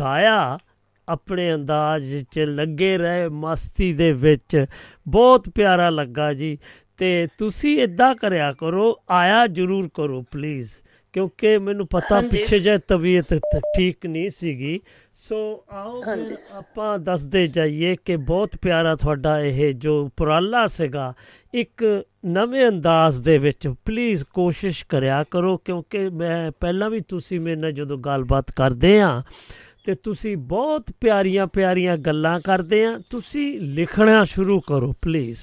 ਗਾਇਆ 0.01 0.59
ਆਪਣੇ 1.09 1.53
ਅੰਦਾਜ਼ 1.55 2.15
'ਚ 2.33 2.39
ਲੱਗੇ 2.39 2.97
ਰਹੇ 2.99 3.29
ਮਸਤੀ 3.29 3.93
ਦੇ 3.93 4.13
ਵਿੱਚ। 4.13 4.65
ਬਹੁਤ 5.09 5.49
ਪਿਆਰਾ 5.49 5.91
ਲੱਗਾ 5.91 6.33
ਜੀ। 6.35 6.57
ਤੇ 6.99 7.27
ਤੁਸੀਂ 7.39 7.79
ਇਦਾਂ 7.83 8.15
ਕਰਿਆ 8.15 8.53
ਕਰੋ 8.53 8.95
ਆਇਆ 9.11 9.47
ਜ਼ਰੂਰ 9.47 9.89
ਕਰੋ 9.95 10.23
ਪਲੀਜ਼ 10.31 10.71
ਕਿਉਂਕਿ 11.15 11.57
ਮੈਨੂੰ 11.59 11.87
ਪਤਾ। 11.87 12.21
ਪਿੱਛੇ 12.21 12.59
ਜੇ 12.59 12.77
ਤਬੀਅਤ 12.79 13.35
ਠੀਕ 13.77 14.07
ਨਹੀਂ 14.07 14.29
ਸੀਗੀ। 14.31 14.79
ਸੋ 15.15 15.65
ਆਓ 15.71 16.03
ਆਪਾਂ 16.53 16.99
ਦੱਸਦੇ 16.99 17.47
ਜਾਈਏ 17.47 17.97
ਕਿ 18.05 18.17
ਬਹੁਤ 18.17 18.57
ਪਿਆਰਾ 18.63 18.95
ਤੁਹਾਡਾ 18.95 19.41
ਇਹ 19.41 19.73
ਜੋ 19.75 20.01
ਉਪਰਾਲਾ 20.05 20.67
ਸੀਗਾ 20.67 21.13
ਇੱਕ 21.55 21.85
ਨਵੇਂ 22.25 22.69
ਅੰਦਾਜ਼ 22.69 23.23
ਦੇ 23.23 23.39
ਵਿੱਚ 23.39 23.69
ਪਲੀਜ਼ 23.85 24.25
ਕੋਸ਼ਿਸ਼ 24.25 24.85
ਕਰਿਆ 24.89 25.25
ਕਰੋ, 25.31 25.57
ਕਿਉਂਕਿ 25.57 26.09
ਮੈਂ 26.09 26.51
ਪਹਿਲਾਂ 26.61 26.91
ਵੀ 26.91 27.01
ਤੁਸੀਂ 27.01 27.41
ਮੇਰੇ 27.41 27.57
ਨਾਲ 27.57 27.73
ਜਦੋਂ 27.73 27.99
ਗੱਲਬਾਤ 27.99 28.51
ਕਰਦੇ 28.51 29.01
ਆ, 29.01 29.23
ਤੇ 29.85 29.95
ਤੁਸੀਂ 29.95 30.37
ਬਹੁਤ 30.37 30.91
ਪਿਆਰੀਆਂ 31.01 31.47
ਪਿਆਰੀਆਂ 31.47 31.97
ਗੱਲਾਂ 31.97 32.41
ਕਰਦੇ 32.41 32.85
ਆ, 32.85 32.99
ਤੁਸੀਂ 33.11 33.61
ਲਿਖਣਾ 33.61 34.25
ਸ਼ੁਰੂ 34.25 34.61
ਕਰੋ 34.61 34.93
ਪਲੀਜ਼ 35.03 35.41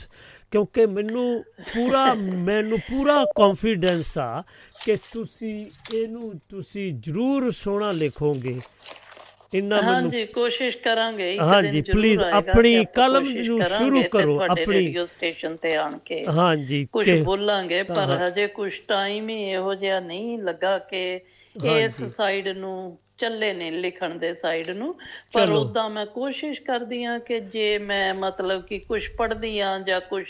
ਕਿਉਂਕਿ 0.52 0.86
ਮੈਨੂੰ 0.86 1.44
ਪੂਰਾ 1.74 2.14
ਮੈਨੂੰ 2.38 2.78
ਪੂਰਾ 2.80 3.26
ਕੌਨਫੀਡੈਂਸ 3.36 4.18
ਆ 4.18 4.42
ਕਿ 4.86 4.96
ਤੁਸੀਂ 5.14 5.66
ਇਹਨੂੰ, 5.94 6.32
ਤੁਸੀਂ 6.50 6.94
ਜ਼ਰੂਰ 6.94 7.50
ਸੋਹਣਾ 7.52 7.92
ਲਿਖੋਗੇ। 7.92 8.60
ਇੰਨਾ 9.54 9.76
ਮੈਨੂੰ 9.76 9.94
ਹਾਂਜੀ 9.94 10.26
ਕੋਸ਼ਿਸ਼ 10.26 10.78
ਕਰਾਂਗੇ 10.78 11.38
ਹਾਂਜੀ, 11.40 11.82
ਆਏਗਾ 11.92 12.38
ਆਪਣੀ 12.38 12.86
ਕਲਮ 12.86 13.24
ਨੂੰ 13.30 13.62
ਸ਼ੁਰੂ 13.64 14.02
ਕਰੋ, 14.12 14.40
ਆਪਣੀ- 14.42 14.68
ਰੇਡੀਓ 14.74 15.06
ਸਟੇਸ਼ਨ 15.06 15.56
ਤੇ 15.56 15.76
ਆਣ 15.76 15.98
ਕੇ 15.98 16.24
ਹਾਂਜੀ 16.30 16.88
ਕੁਝ 16.92 17.10
ਬੋਲਾਂਗੇ 17.12 17.84
ਪਰ। 17.84 18.18
ਹਜੇ 18.26 18.48
ਕੁਝ 18.48 18.72
ਟਾਈਮ 18.88 19.30
ਹੀ 19.30 19.42
ਇਹੋ 19.44 19.74
ਜਿਹਾ 19.76 20.00
ਨਹੀਂ 20.00 20.38
ਲੱਗਾ 20.40 20.78
ਕਿ 20.80 21.20
ਇਸ। 21.78 22.02
ਸਾਈਡ 22.04 22.48
ਨੂੰ 22.48 22.98
ਚੱਲੇ 23.18 23.54
ਨੇ 23.54 23.72
ਲਿਖਣ 23.72 24.16
ਦੇ 24.16 24.34
ਸਾਈਡ 24.34 24.70
ਨੂੰ 24.70 24.96
ਪਰ। 25.34 25.52
ਉਦਾਂ 25.52 25.90
ਮੈਂ 25.90 26.06
ਕੋਸ਼ਿਸ਼ 26.06 26.62
ਕਰਦੀ 26.62 27.04
ਆ 27.04 27.18
ਕਿ 27.18 27.40
ਜੇ 27.40 27.78
ਮੈਂ 27.78 28.14
ਮਤਲਬ 28.14 28.62
ਕਿ 28.62 28.80
ਕੁਝ 28.80 29.08
ਪੜ੍ਹਦੀ 29.18 29.60
ਆ 29.60 29.78
ਜਾਂ 29.80 30.02
ਕੁਝ 30.02 30.26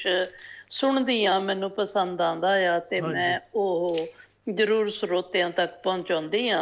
ਸੁਣਦੀ 0.70 1.26
ਆ 1.26 1.40
ਮੈਨੂੰ 1.40 1.70
ਪਸੰਦ 1.72 2.22
ਆਂਦਾ 2.22 2.76
ਆ 2.76 2.80
ਤੇ। 2.80 3.02
ਮੈਂ 3.02 3.40
ਉਹ 3.56 3.98
ਜ਼ਰੂਰ 4.48 4.90
ਸਰੋਤਿਆਂ 4.90 5.50
ਤੱਕ 5.50 5.72
ਪਹੁੰਚਾਉਂਦੀ 5.84 6.48
ਆ 6.50 6.60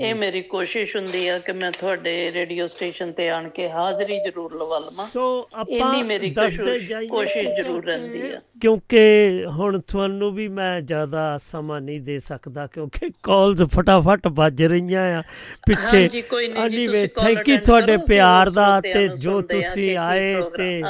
ਇਹ 0.00 0.14
ਮੇਰੀ 0.14 0.40
ਕੋਸ਼ਿਸ਼ 0.42 0.94
ਹੁੰਦੀ 0.96 1.26
ਆ 1.28 1.38
ਕਿ 1.38 1.52
ਮੈਂ 1.52 1.70
ਤੁਹਾਡੇ 1.72 2.32
ਰੇਡੀਓ 2.32 2.66
ਸਟੇਸ਼ਨ 2.66 3.12
ਤੇ 3.12 3.28
ਆਣ 3.28 3.48
ਕੇ 3.48 3.68
ਹਾਜ਼ਰੀ 3.70 4.18
ਜ਼ਰੂਰ 4.20 4.54
ਲਵਾ 4.54 4.78
ਲਵਾਂ 4.78 5.06
ਸੋ 5.06 5.26
ਆਪਾਂ 5.54 5.76
ਇੰਨੀ 5.76 6.02
ਮੇਰੀ 6.02 6.30
ਕੋਸ਼ਿਸ਼- 6.34 7.54
ਜ਼ਰੂਰ 7.56 7.84
ਰਹਿੰਦੀ 7.84 8.20
ਆ। 8.30 8.40
ਕਿਉਂਕਿ 8.60 9.44
ਹੁਣ 9.50 9.80
ਤੁਹਾਨੂੰ 9.80 10.32
ਵੀ 10.34 10.48
ਮੈਂ 10.48 10.80
ਜ਼ਿਆਦਾ 10.80 11.36
ਸਮਾਂ 11.42 11.80
ਨਹੀਂ 11.80 12.00
ਦੇ 12.00 12.18
ਸਕਦਾ 12.18 12.66
ਕਿਉਂਕਿ 12.66 13.10
ਕਾਲਸ 13.22 13.62
ਫਟਾਫਟ 13.74 14.26
ਵੱਜ 14.32 14.62
ਰਹੀਆਂ 14.62 15.04
ਆ 15.18 15.22
ਪਿੱਛੇ 15.66 15.96
ਹਾਂਜੀ 15.98 16.22
ਕੋਈ 16.22 16.48
ਨਹੀਂ 16.48 16.70
ਜੀ 16.70 16.86
you 16.86 16.94
attend 16.96 17.64
ਤੁਹਾਡੇ 17.64 17.96
ਪਿਆਰ 18.08 18.50
ਦਾ 18.50 18.80
ਤੇ 18.80 19.08
ਜੋ 19.08 19.40
ਤੁਸੀਂ 19.42 19.96
ਆਏ 19.98 20.34
ਤੇ। 20.56 20.82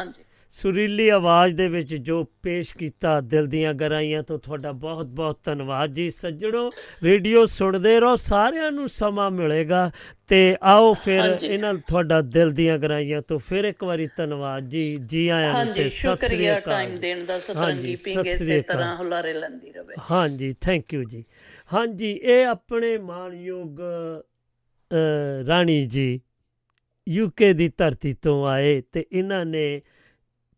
ਸੁਰੀਲੀ 0.54 1.08
ਆਵਾਜ਼ 1.08 1.54
ਦੇ 1.54 1.68
ਵਿੱਚ 1.68 1.94
ਜੋ 1.94 2.22
ਪੇਸ਼ 2.42 2.74
ਕੀਤਾ 2.76 3.20
ਦਿਲ 3.20 3.46
ਦੀਆਂ 3.46 3.74
ਗਰਾਈਆਂ 3.74 4.22
ਤੋਂ 4.22 4.38
ਤੁਹਾਡਾ 4.38 4.72
ਬਹੁਤ 4.72 5.06
ਬਹੁਤ 5.06 5.38
ਧੰਨਵਾਦ 5.44 5.90
ਜੀ 5.90 6.08
ਸੱਜਣੋ 6.10 6.70
ਰੇਡੀਓ 7.02 7.44
ਸੁਣਦੇ 7.44 7.98
ਰਹੋ 8.00 8.16
ਸਾਰਿਆਂ 8.16 8.70
ਨੂੰ 8.72 8.88
ਸਮਾਂ 8.88 9.30
ਮਿਲੇਗਾ 9.30 9.90
ਤੇ 10.28 10.56
ਆਓ 10.62 10.92
ਫਿਰ। 10.94 11.38
ਇਹਨਾਂ 11.42 11.74
ਤੁਹਾਡਾ 11.74 12.20
ਦਿਲ 12.20 12.50
ਦੀਆਂ 12.50 12.78
ਗਰਾਈਆਂ 12.78 13.20
ਤੋਂ 13.22 13.38
ਫਿਰ 13.38 13.64
ਇੱਕ 13.64 13.84
ਵਾਰੀ 13.84 14.06
ਧੰਨਵਾਦ 14.16 14.68
ਜੀ 14.68 14.84
ਜੀ 15.06 15.28
ਆਇਆਂ 15.28 15.64
ਨੂੰ 15.64 15.74
ਤੇ 15.74 15.88
ਸਤਿ 15.88 15.88
ਸ੍ਰੀ 15.88 15.98
ਸ਼ੁਕਰੀਆ 16.00 16.58
ਅਕਾਲ 16.58 16.74
ਟਾਈਮ। 16.74 16.96
ਦੇਣ 16.96 17.24
ਦਾ 17.24 17.38
ਸਤਰੰਗੀ 17.38 17.94
ਸਤਿ 17.96 18.14
ਪਿੰਗ 18.14 18.26
ਇਸੇ। 18.26 18.60
ਤਰ੍ਹਾਂ 18.60 18.96
ਹੁਲਾਰੇ 18.96 19.32
ਲੈਂਦੀ 19.32 19.72
ਰਵੇ 19.72 19.94
ਹਾਂਜੀ 20.10 20.52
ਥੈਂਕ 20.60 20.94
ਯੂ 20.94 21.04
ਜੀ 21.04 21.24
ਹਾਂਜੀ 21.70 22.10
ਇਹ 22.12 22.46
ਆਪਣੇ 22.46 22.96
ਮਾਨਯੋਗ 22.98 23.80
ਰਾਣੀ 25.48 25.80
ਜੀ 25.86 26.20
ਯੂਕੇ 27.06 27.52
ਦੀ 27.52 27.68
ਧਰਤੀ 27.76 28.12
ਤੋਂ 28.12 28.46
ਆਏ 28.46 28.80
ਤੇ 28.92 29.06
ਇਹਨਾਂ 29.12 29.44
ਨੇ 29.46 29.80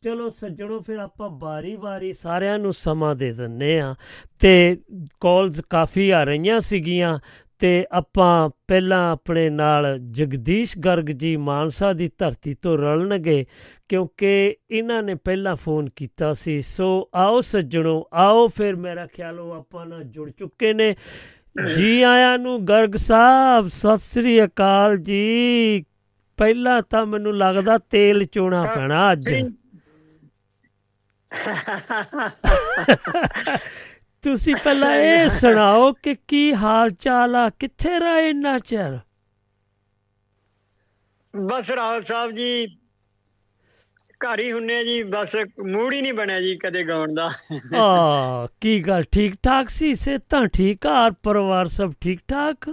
ਚਲੋ 0.03 0.29
ਸੱਜਣੋ 0.29 0.81
ਫਿਰ 0.81 0.99
ਆਪਾਂ 0.99 1.31
ਬਾਰੀ-ਬਾਰੀ 1.31 2.13
ਸਾਰਿਆਂ 2.13 2.59
ਨੂੰ 2.59 2.73
ਸਮਾਂ 2.73 3.17
ਦੇ 3.17 3.33
ਦਿੰਨੇ 3.33 3.81
ਆ 3.81 3.95
ਤੇ 4.41 4.77
ਕਾਲਸ 5.21 5.61
ਕਾਫੀ 5.71 6.11
ਆ 6.11 6.25
ਰਹੀਆਂ 6.25 6.61
ਸੀਗੀਆਂ 6.61 7.19
ਤੇ 7.59 7.87
ਆਪਾਂ 7.93 8.51
ਪਹਿਲਾਂ 8.69 9.13
ਆਪਣੇ 9.13 9.51
ਨਾਲ 9.51 9.99
ਜਗਦੀਸ਼ 10.11 10.79
ਗਰਗ 10.79 11.05
ਜੀ 11.05 11.37
ਮਾਨਸਾ 11.37 11.93
ਦੀ 11.93 12.11
ਧਰਤੀ 12.19 12.55
ਤੋਂ 12.55 12.79
ਰਲਣਗੇ 12.79 13.47
ਕਿਉਂਕਿ 13.89 14.57
ਇਹਨਾਂ 14.71 15.03
ਨੇ 15.03 15.15
ਪਹਿਲਾਂ 15.15 15.57
ਫੋਨ 15.57 15.89
ਕੀਤਾ 15.97 16.33
ਸੀ। 16.33 16.61
ਸੋ 16.61 17.11
ਆਓ 17.15 17.41
ਸੱਜਣੋ 17.41 18.09
ਆਓ 18.13 18.49
ਫਿਰ 18.49 18.77
ਮੇਰਾ 18.77 19.07
ਖਿਆਲ 19.07 19.41
ਉਹ 19.41 19.53
ਆਪਾਂ 19.53 19.87
ਨਾਲ 19.87 20.05
ਜੁੜ 20.05 20.31
ਚੁੱਕੇ 20.31 20.73
ਨੇ। 20.73 20.95
ਜੀ 21.75 22.03
ਆਇਆਂ 22.03 22.39
ਨੂੰ 22.39 22.67
ਗਰਗ 22.67 22.95
ਸਾਹਿਬ 22.97 23.67
ਸਤਿ 23.67 23.99
ਸ੍ਰੀ 23.99 24.45
ਅਕਾਲ 24.45 24.97
ਜੀ। 24.97 25.85
ਪਹਿਲਾਂ 26.37 26.83
ਤਾਂ 26.91 27.07
ਮੈਨੂੰ 27.07 27.37
ਲੱਗਦਾ 27.37 27.79
ਤੇਲ 27.79 28.25
ਚੋਣਾ 28.25 28.63
ਪੈਣਾ 28.63 29.13
ਅੱਜ। 29.13 29.29
ਤੁਸੀਂ 34.25 34.55
ਪਹਿਲਾਂ 34.65 34.95
ਇਹ 34.97 35.29
ਸੁਣਾਓ 35.29 35.93
ਕਿ 36.03 36.15
ਕੀ 36.29 36.53
ਹਾਲ 36.55 36.91
ਚਾਲ 37.01 37.37
ਆ? 37.37 37.49
ਕਿੱਥੇ 37.51 37.99
ਰਹੇ 37.99 38.29
ਇੰਨਾ 38.31 38.59
ਚਿਰ? 38.59 38.99
ਬਸ 41.35 41.71
ਰਾਹੁਲ 41.71 42.03
ਸਾਹਿਬ 42.05 42.31
ਜੀ 42.31 42.67
ਘਰ 44.21 44.41
ਹੀ 44.41 44.51
ਹੁੰਨੇ 44.53 44.83
ਜੀ 44.85 45.03
ਬਸ 45.03 45.35
ਮੂਡ 45.67 45.93
ਹੀ 45.95 46.01
ਨਹੀਂ 46.03 46.13
ਬਣਿਆ 46.15 46.41
ਜੀ 46.41 46.55
ਕਦੇ 46.57 46.85
ਗਾਉਣ 46.85 47.15
ਦਾ। 47.15 47.31
ਆ 47.77 48.47
ਕੀ 48.61 48.79
ਗੱਲ 48.81 49.03
ਠੀਕ 49.13 49.35
ਠਾਕ 49.43 49.69
ਸੀ? 49.69 49.95
ਸਿਹਤਾਂ 49.95 50.47
ਠੀਕ 50.55 50.87
ਆ? 50.87 51.09
ਪਰਿਵਾਰ 51.23 51.69
ਸਭ 51.69 51.93
ਠੀਕ 52.01 52.21
ਠਾਕ? 52.29 52.69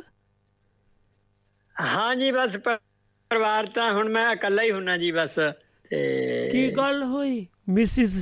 ਹਾਂ 1.76 2.16
ਜੀ 2.16 2.32
ਬਸ 2.32 2.58
ਪਰਿਵਾਰ 2.58 3.66
ਤਾਂ 3.66 3.92
ਹੁਣ 3.94 4.10
ਮੈਂ 4.10 4.32
ਇਕੱਲਾ 4.34 4.64
ਹੀ 4.64 4.72
ਹੁੰਨਾ 4.72 4.98
ਜੀ 4.98 5.12
ਬਸ 5.12 5.36
ਤੇ 5.92 6.50
ਕੀ 6.52 6.70
ਗੱਲ 6.78 7.04
ਹੋਈ? 7.04 7.46
ਮਿਸਿਸ 7.70 8.18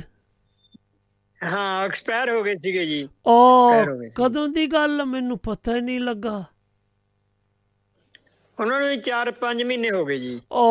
ਹਾਂ 1.44 1.84
ਐਕਸਪਾਇਰ 1.84 2.30
ਹੋ 2.30 2.42
ਗਏ 2.42 2.54
ਸੀਗੇ 2.56 2.84
ਜੀ 2.84 3.08
ਓ। 3.26 3.70
ਕਦੋਂ 4.14 4.48
ਦੀ 4.48 4.66
ਗੱਲ? 4.66 5.04
ਮੈਨੂੰ 5.04 5.38
ਪਤਾ 5.38 5.76
ਹੀ 5.76 5.80
ਨਹੀਂ 5.80 6.00
ਲੱਗਾ 6.00 6.44
ਉਹਨਾਂ 8.58 8.80
ਨੂੰ 8.80 8.88
ਵੀ 8.88 8.96
4-5 9.00 9.64
ਮਹੀਨੇ 9.64 9.90
ਹੋ 9.90 10.04
ਗਏ 10.04 10.18
ਜੀ 10.18 10.40
ਓ 10.52 10.62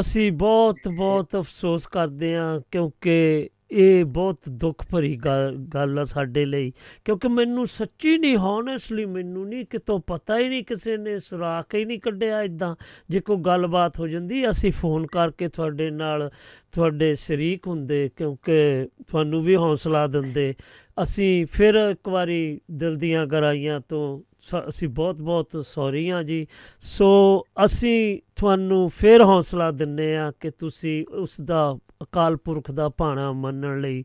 ਅਸੀਂ 0.00 0.32
ਬਹੁਤ 0.32 0.88
ਬਹੁਤ 0.88 1.36
ਅਫਸੋਸ 1.36 1.86
ਕਰਦੇ 1.86 2.34
ਹਾਂ 2.36 2.60
ਕਿਉਂਕਿ 2.70 3.48
ਇਹ 3.70 4.04
ਬਹੁਤ 4.04 4.38
ਦੁੱਖ 4.48 4.84
ਭਰੀ 4.90 5.16
ਗੱਲ 5.16 5.56
ਗੱਲ 5.56 5.98
ਆ 5.98 6.04
ਸਾਡੇ 6.04 6.44
ਲਈ। 6.44 6.72
ਕਿਉਂਕਿ 7.04 7.28
ਮੈਨੂੰ 7.28 7.66
ਸੱਚੀ 7.66 8.18
ਨਹੀਂ 8.18 8.36
ਹੌਨੈਸਟਲੀ 8.36 9.04
ਮੈਨੂੰ 9.04 9.48
ਨਹੀਂ 9.48 9.64
ਕਿਤੋਂ 9.64 10.00
ਪਤਾ 10.06 10.38
ਹੀ 10.38 10.48
ਨਹੀਂ 10.48 10.64
ਕਿਸੇ 10.64 10.96
ਨੇ, 10.96 11.18
ਸੁਰਾਖ 11.18 11.74
ਹੀ 11.74 11.84
ਨਹੀਂ 11.84 12.00
ਕੱਢਿਆ 12.00 12.42
ਇਦਾਂ 12.42 12.76
ਜੇ 13.10 13.20
ਕੋਈ 13.20 13.36
ਗੱਲਬਾਤ 13.36 14.00
ਹੋ 14.00 14.08
ਜਾਂਦੀ, 14.08 14.50
ਅਸੀਂ 14.50 14.72
ਫੋਨ 14.72 15.06
ਕਰਕੇ 15.06 15.48
ਤੁਹਾਡੇ 15.48 15.90
ਨਾਲ, 15.90 16.30
ਤੁਹਾਡੇ 16.72 17.14
ਸ਼ਰੀਕ 17.14 17.66
ਹੁੰਦੇ, 17.66 18.10
ਕਿਉਂਕਿ 18.16 18.88
ਤੁਹਾਨੂੰ 19.08 19.44
ਵੀ 19.44 19.56
ਹੌਸਲਾ 19.56 20.06
ਦਿੰਦੇ। 20.06 20.54
ਅਸੀਂ 21.02 21.46
ਫਿਰ 21.46 21.74
ਇੱਕ 21.74 22.08
ਵਾਰੀ 22.08 22.60
ਦਿਲ 22.70 22.96
ਦੀਆਂ 22.96 23.26
ਗਰਾਈਆਂ 23.26 23.80
ਤੋਂ 23.88 24.18
ਸ- 24.18 24.35
ਅਸੀਂ 24.68 24.88
ਬਹੁਤ 24.88 25.16
ਬਹੁਤ 25.16 25.66
ਸੌਰੀ 25.66 26.10
ਹਾਂ 26.10 26.24
ਜੀ। 26.24 26.46
ਸੋ, 26.80 27.44
ਅਸੀਂ 27.64 28.18
ਤੁਹਾਨੂੰ 28.36 28.90
ਫਿਰ 28.90 29.22
ਹੌਸਲਾ 29.22 29.70
ਦਿੰਨੇ 29.70 30.16
ਆ 30.16 30.32
ਕਿ 30.40 30.50
ਤੁਸੀਂ 30.50 31.06
ਉਸ 31.10 31.40
ਦਾ 31.40 31.78
ਅਕਾਲ 32.02 32.36
ਪੁਰਖ 32.36 32.70
ਦਾ 32.70 32.88
ਭਾਣਾ 32.88 33.32
ਮੰਨਣ 33.32 33.80
ਲਈ 33.80 34.04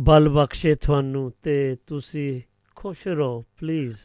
ਬਲ 0.00 0.28
ਬਖਸ਼ੇ 0.28 0.74
ਤੁਹਾਨੂੰ 0.74 1.32
ਤੇ 1.42 1.76
ਤੁਸੀਂ 1.86 2.40
ਖੁਸ਼ 2.74 3.08
ਰਹੋ 3.08 3.44
ਪਲੀਜ਼ 3.60 3.96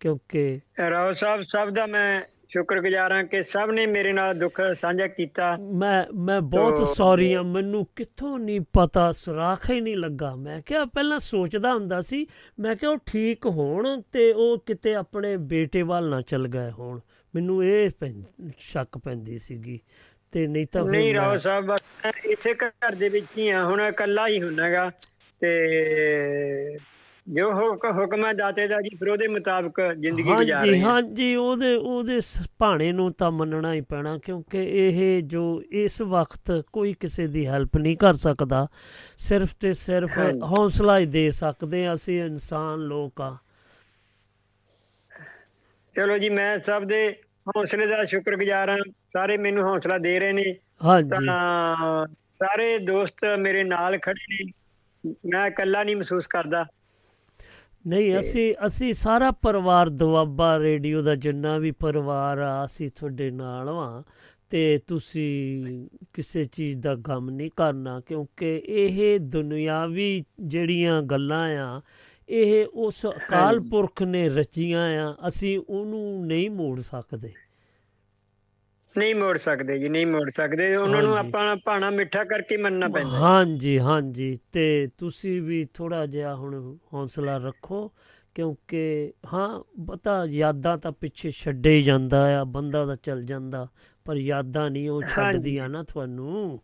ਕਿਉਂਕਿ 0.00 0.60
ਰਾਹੁਲ 0.90 1.14
ਸਾਹਿਬ, 1.14 1.40
ਸਭ 1.40 1.68
ਦਾ 1.68 1.86
ਮੈਂ 1.86 2.22
ਸ਼ੁਕਰਗੁਜ਼ਾਰ 2.52 3.12
ਹਾਂ 3.12 3.24
ਕਿ 3.24 3.42
ਸਭ 3.42 3.70
ਨੇ 3.70 3.86
ਮੇਰੇ 3.86 4.12
ਨਾਲ 4.12 4.38
ਦੁੱਖ 4.38 4.60
ਸਾਂਝਾ 4.80 5.06
ਕੀਤਾ। 5.06 5.56
ਮੈਂ 5.56 6.04
ਮੈਂ 6.14 6.40
ਬਹੁਤ 6.40 6.86
ਸੌਰੀ 6.88 7.32
ਆ 7.32 7.42
ਮੈਨੂੰ 7.42 7.86
ਕਿੱਥੋਂ 7.96 8.38
ਨਹੀਂ 8.38 8.60
ਪਤਾ 8.72 9.12
ਸੁਰਾਖ 9.12 9.70
ਹੀ 9.70 9.80
ਨਹੀਂ 9.80 9.96
ਲੱਗਾ। 9.96 10.34
ਮੈਂ 10.34 10.60
ਕਿਹਾ 10.66 10.84
ਪਹਿਲਾਂ 10.84 11.18
ਸੋਚਦਾ 11.18 11.72
ਹੁੰਦਾ 11.74 12.00
ਸੀ 12.00 12.26
ਮੈਂ 12.60 12.76
ਕਿਹਾ 12.76 12.90
ਉਹ 12.90 12.98
ਠੀਕ 13.06 13.46
ਹੋਣ 13.46 14.00
ਤੇ 14.12 14.32
ਉਹ 14.32 14.58
ਕਿਤੇ 14.66 14.94
ਆਪਣੇ 14.94 15.36
ਬੇਟੇ 15.36 15.82
ਵੱਲ 15.82 16.10
ਨਾ 16.10 16.20
ਚਲ 16.20 16.48
ਗਏ 16.48 16.70
ਹੋਣ। 16.70 17.00
ਮੈਨੂੰ 17.34 17.64
ਇਹ 17.64 17.90
ਸ਼ੱਕ 18.58 18.98
ਪੈਂਦੀ 18.98 19.38
ਸੀਗੀ। 19.38 19.80
ਤੇ 20.32 20.46
ਨਹੀਂ 20.46 20.66
ਤਾਂ 20.72 20.84
ਨਹੀਂ 20.84 21.14
ਰਾਹੁਲ 21.14 21.38
ਸਾਹਿਬ 21.38 21.66
ਬਸ 21.66 21.80
ਇਸੇ 22.24 22.54
ਘਰ 22.54 22.94
ਦੇ 22.94 23.08
ਵਿੱਚ 23.08 23.26
ਹੀ 23.38 23.48
ਆ 23.48 23.64
ਹੁਣ 23.64 23.80
ਇਕੱਲਾ 23.80 24.28
ਹੀ 24.28 24.42
ਹੁੰਨਾਗਾ 24.42 24.90
ਤੇ 25.40 25.50
ਜੋ 27.26 27.50
ਹੁਕ- 27.52 27.92
ਹੁਕਮ 27.92 28.26
ਹੈ 28.26 28.32
ਦਾਤੇ 28.32 28.66
ਦਾ 28.68 28.80
ਜੀ 28.80 28.96
ਫਿਰ 28.96 29.08
ਉਹਦੇ 29.08 29.26
ਮੁਤਾਬਕ 29.28 29.80
ਜ਼ਿੰਦਗੀ 30.00 30.32
ਗੁਜ਼ਾਰ 30.34 30.66
ਰਹੇ 30.66 30.80
ਹਾਂ। 30.80 30.90
ਹਾਂਜੀ 30.90 31.34
ਉਹਦੇ 31.34 31.74
ਉਹਦੇ 31.74 32.20
ਭਾਣੇ 32.58 32.92
ਨੂੰ 32.92 33.12
ਤਾਂ 33.12 33.30
ਮੰਨਣਾ 33.30 33.72
ਹੀ 33.74 33.80
ਪੈਣਾ 33.80 34.18
ਕਿਉਂਕਿ 34.18 34.64
ਇਹ 34.64 35.22
ਜੋ 35.22 35.62
ਇਸ 35.72 36.00
ਵਕਤ 36.02 36.64
ਕੋਈ 36.72 36.92
ਕਿਸੇ 37.00 37.26
ਦੀ 37.26 37.46
ਹੈਲਪ 37.46 37.76
ਨਹੀਂ 37.76 37.96
ਕਰ 37.96 38.14
ਸਕਦਾ 38.14 38.66
ਸਿਰਫ 39.18 39.54
ਤੇ 39.60 39.72
ਸਿਰਫ। 39.74 40.18
ਹੌਸਲਾ 40.42 40.98
ਹੀ 40.98 41.06
ਦੇ 41.06 41.30
ਸਕਦੇ 41.30 41.86
ਹਾਂ, 41.86 41.94
ਅਸੀਂ 41.94 42.22
ਇਨਸਾਨ 42.22 42.78
ਲੋਕ 42.78 43.20
ਆ 43.20 43.36
ਚਲੋ 45.94 46.18
ਜੀ 46.18 46.28
ਮੈਂ 46.30 46.58
ਸਭ 46.58 46.84
ਦੇ 46.84 47.16
ਹੌਸਲੇ 47.56 47.86
ਦਾ 47.86 48.04
ਸ਼ੁਕਰਗੁਜ਼ਾਰ 48.04 48.70
ਹਾਂ 48.70 48.78
ਸਾਰੇ 49.08 49.36
ਮੈਨੂੰ 49.36 49.64
ਹੌਸਲਾ 49.64 49.98
ਦੇ 49.98 50.18
ਰਹੇ 50.20 50.32
ਨੇ। 50.32 50.54
ਹਾਂਜੀ। 50.84 51.26
ਸਾਰੇ 52.44 52.78
ਦੋਸਤ 52.78 53.24
ਮੇਰੇ 53.38 53.64
ਨਾਲ 53.64 53.98
ਖੜੇ 53.98 54.44
ਨੇ 54.44 54.50
ਮੈਂ 55.26 55.46
ਇਕੱਲਾ 55.46 55.82
ਨਹੀਂ 55.82 55.96
ਮਹਿਸੂਸ 55.96 56.26
ਕਰਦਾ। 56.26 56.64
ਨਹੀਂ 57.86 58.18
ਅਸੀਂ 58.18 58.54
ਅਸੀਂ 58.66 58.92
ਸਾਰਾ 58.92 59.30
ਪਰਿਵਾਰ 59.30 59.88
ਦੁਆਬਾ 59.88 60.58
ਰੇਡੀਓ 60.58 61.02
ਦਾ 61.02 61.14
ਜਿੰਨਾ 61.14 61.58
ਵੀ 61.58 61.70
ਪਰਿਵਾਰ 61.70 62.38
ਆ 62.38 62.64
ਅਸੀਂ 62.64 62.90
ਤੁਹਾਡੇ 62.90 63.30
ਨਾਲ 63.30 63.70
ਵਾਂ 63.70 64.02
ਤੇ 64.50 64.78
ਤੁਸੀਂ 64.86 65.88
ਕਿਸੇ 66.12 66.44
ਚੀਜ਼ 66.44 66.78
ਦਾ 66.80 66.94
ਗਮ 66.94 67.30
ਨਹੀਂ 67.30 67.50
ਕਰਨਾ 67.56 68.00
ਕਿਉਂਕਿ 68.00 68.62
ਇਹ 68.68 69.20
ਦੁਨਿਆਵੀ 69.20 70.24
ਜਿਹੜੀਆਂ 70.40 71.02
ਗੱਲਾਂ 71.02 71.56
ਆ 71.58 71.80
ਇਹ 72.28 72.66
ਉਸ 72.66 73.06
ਅਕਾਲ। 73.06 73.60
ਪੁਰਖ 73.70 74.02
ਨੇ 74.02 74.28
ਰਚੀਆਂ 74.28 75.08
ਆ 75.08 75.16
ਅਸੀਂ 75.28 75.58
ਉਹਨੂੰ 75.68 76.26
ਨਹੀਂ 76.26 76.50
ਮੋੜ 76.50 76.80
ਸਕਦੇ 76.80 77.32
ਨਹੀਂ 78.96 79.14
ਮੋੜ 79.14 79.36
ਸਕਦੇ 79.38 79.78
ਜੀ 79.78 79.88
ਨਹੀਂ 79.88 80.06
ਮੋੜ 80.06 80.28
ਸਕਦੇ 80.30 80.74
ਉਹਨਾਂ 80.76 81.02
ਨੂੰ 81.02 81.14
ਹਾਂਜੀ। 81.16 81.28
ਆਪਾਂ 81.28 81.56
ਭਾਣਾ 81.64 81.90
ਮਿੱਠਾ 81.90 82.24
ਕਰਕੇ 82.24 82.56
ਮੰਨਣਾ 82.56 82.88
ਪੈਂਦਾ। 82.88 83.18
ਹਾਂਜੀ 83.18 83.78
ਹਾਂਜੀ 83.78 84.36
ਤੇ 84.52 84.88
ਤੁਸੀਂ 84.98 85.40
ਵੀ 85.42 85.64
ਥੋੜਾ 85.74 86.04
ਜਿਹਾ 86.06 86.34
ਹੁਣ 86.34 86.76
ਹੌਸਲਾ 86.94 87.36
ਰੱਖੋ 87.38 87.90
ਕਿਉਂਕਿ 88.34 89.12
ਹਾਂ 89.34 89.48
ਪਤਾ 89.86 90.24
ਯਾਦਾਂ 90.24 90.76
ਤਾਂ 90.78 90.92
ਪਿੱਛੇ 90.92 91.30
ਛੱਡੇ 91.30 91.74
ਹੀ 91.76 91.82
ਜਾਂਦਾ 91.82 92.22
ਆ 92.40 92.44
ਬੰਦਾ 92.44 92.84
ਤਾਂ 92.86 92.96
ਚੱਲ 93.02 93.22
ਜਾਂਦਾ 93.24 93.66
ਪਰ 94.06 94.16
ਯਾਦਾਂ 94.16 94.70
ਨਹੀਂ 94.70 94.88
ਉਹ 94.90 95.02
ਛੱਡਦੀਆਂ 95.14 95.68
ਨਾ 95.68 95.82
ਤੁਹਾਨੂੰ 95.82 96.60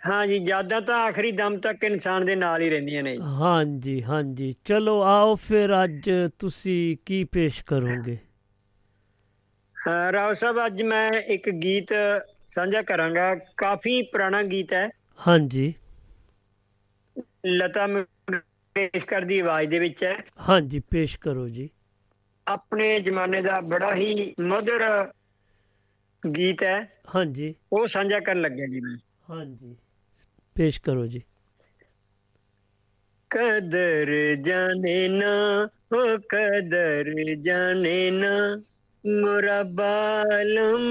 ਹਾਂ 0.00 0.26
ਜੀ 0.26 0.36
ਯਾਦਾਂ 0.46 0.80
ਤਾਂ 0.80 0.96
ਆਖਰੀ 0.98 1.30
ਦਮ 1.32 1.56
ਤੱਕ 1.58 1.84
ਇਨਸਾਨ 1.84 2.24
ਦੇ 2.24 2.34
ਨਾਲ 2.36 2.62
ਹੀ 2.62 2.68
ਰਹਿੰਦੀਆਂ 2.70 3.02
ਨੇ 3.02 3.12
ਜੀ। 3.16 3.22
ਹਾਂਜੀ 3.22 4.02
ਹਾਂਜੀ 4.02 4.52
ਚਲੋ 4.64 5.00
ਆਓ 5.02 5.34
ਫਿਰ 5.34 5.72
ਅੱਜ 5.84 6.10
ਤੁਸੀਂ 6.38 6.96
ਕੀ 7.06 7.22
ਪੇਸ਼ 7.24 7.64
ਕਰੋਗੇ 7.64 8.16
ਰਾਓ 10.12 10.34
ਸਾਹਿਬ 10.34 10.56
ਅੱਜ 10.66 10.82
ਮੈਂ 10.82 11.12
ਇੱਕ 11.12 11.50
ਗੀਤ 11.50 11.86
ਸਾਂਝਾ 12.46 12.82
ਕਰਾਂਗਾ। 12.82 13.34
ਕਾਫੀ 13.56 14.02
ਪੁਰਾਣਾ 14.02 14.42
ਗੀਤ 14.42 14.72
ਹੈ। 14.72 14.88
ਹਾਂਜੀ। 15.26 15.74
ਲਤਾ 17.46 17.86
ਮੰਗੇਸ਼ਕਰ 17.86 19.24
ਦੀ 19.24 19.38
ਆਵਾਜ਼ 19.38 19.68
ਦੇ 19.68 19.78
ਵਿੱਚ 19.78 20.04
ਹੈ। 20.04 20.16
ਹਾਂਜੀ 20.48 20.80
ਪੇਸ਼ 20.80 21.18
ਕਰੋ 21.18 21.48
ਜੀ। 21.48 21.70
ਆਪਣੇ 22.46 23.00
ਜ਼ਮਾਨੇ 23.00 23.42
ਦਾ 23.42 23.60
ਬੜਾ 23.60 23.94
ਹੀ 23.94 24.34
ਮਧੁਰ 24.40 24.82
ਗੀਤ 26.22 26.62
ਹੈ। 26.62 27.02
ਹਾਂਜੀ। 27.14 27.54
ਉਹ 27.72 27.86
ਸਾਂਝਾ 27.88 28.20
ਕਰਨ 28.20 28.40
ਲੱਗਿਆ 28.40 28.66
ਜੀ 28.66 28.80
ਮੈਂ। 28.80 28.96
ਹਾਂਜੀ। 29.30 29.76
ਪੇਸ਼ 30.56 30.80
ਕਰੋ 30.80 31.06
ਜੀ। 31.06 31.22
ਕਦਰ 33.30 34.34
ਜਾਣੇ 34.40 35.08
ਨਾ 35.08 35.68
ਹੋ 35.92 36.18
ਕਦਰ 36.18 37.10
ਜਾਣੇ 37.40 38.10
ਨਾ। 38.10 38.62
मोरा 39.04 39.58
बालम 39.78 40.86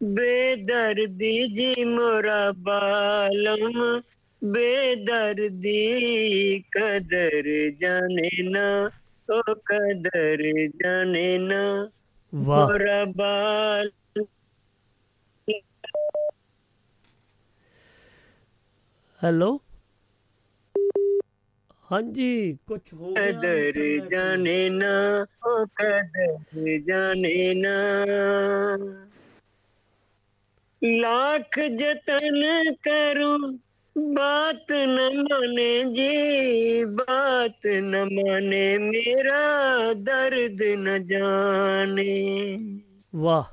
बेदर्दी 0.00 1.32
जी 1.50 1.84
मोरा 1.88 2.38
बालम 2.64 3.76
बेदर्दी 4.42 5.76
कदर 6.76 7.48
जाने 7.80 8.30
ना 8.50 8.66
ओ 9.28 9.40
कदर 9.66 10.44
जाने 10.78 11.26
ना 11.46 11.62
मोरा 12.52 13.00
बाल 13.16 13.90
हेलो 19.20 19.50
ہاں 21.90 22.02
جی 22.14 22.30
کچھ 22.68 22.94
ہو 22.94 23.10
قدر 23.16 23.74
جانے 24.10 24.60
نا 24.70 24.94
او 25.42 25.52
قدر 25.76 26.30
جانے 26.86 27.38
نا 27.54 27.76
لاکھ 30.82 31.58
جتن 31.78 32.38
کروں 32.84 33.38
بات 34.14 34.66
نہ 34.88 35.06
مانے 35.18 35.72
جی 35.94 36.14
بات 36.96 37.60
نہ 37.82 38.02
مانے 38.14 38.66
میرا 38.80 39.42
درد 40.06 40.58
نہ 40.78 40.94
جانے 41.08 42.14
واہ 43.12 43.46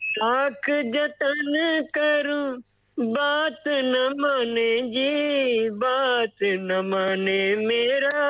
لاکھ 0.00 0.68
جتن 0.92 1.52
کروں 1.94 2.48
बात 2.97 3.67
न 3.67 3.95
माने 4.21 4.71
जी 4.91 5.69
बात 5.83 6.43
न 6.43 6.81
माने 6.87 7.39
मेरा 7.65 8.21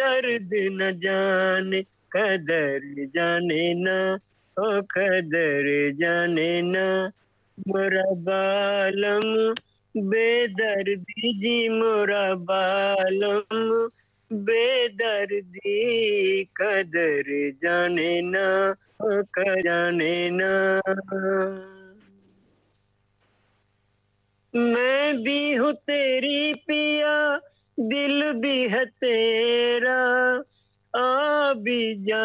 दर्द 0.00 0.50
न 0.72 0.90
जाने 1.04 1.82
कदर 2.16 2.80
जाने 3.16 3.62
ना 3.82 3.98
ओ 4.56 4.70
कदर 4.94 5.68
जाने 6.00 6.50
ना 6.62 6.86
मोरा 7.68 8.04
बालम 8.26 9.26
बेदर्दी 9.94 11.32
जी 11.42 11.56
मोरा 11.68 12.22
बालम 12.50 13.70
बेदर्दी 14.30 15.74
कदर 16.60 17.30
जाने 17.62 18.12
ना 18.30 18.46
ओ 19.02 19.22
क 19.38 19.44
जाने 19.66 20.14
ना 20.30 20.50
میں 24.55 25.13
بھی 25.13 25.57
ہوں 25.57 25.73
تیری 25.73 26.53
پیا، 26.53 27.37
دل 27.77 28.39
بھی 28.41 28.71
ہے 28.71 28.85
تیرا۔ 28.85 30.01
آ 30.93 31.53
بھی 31.53 31.95
جا، 32.03 32.23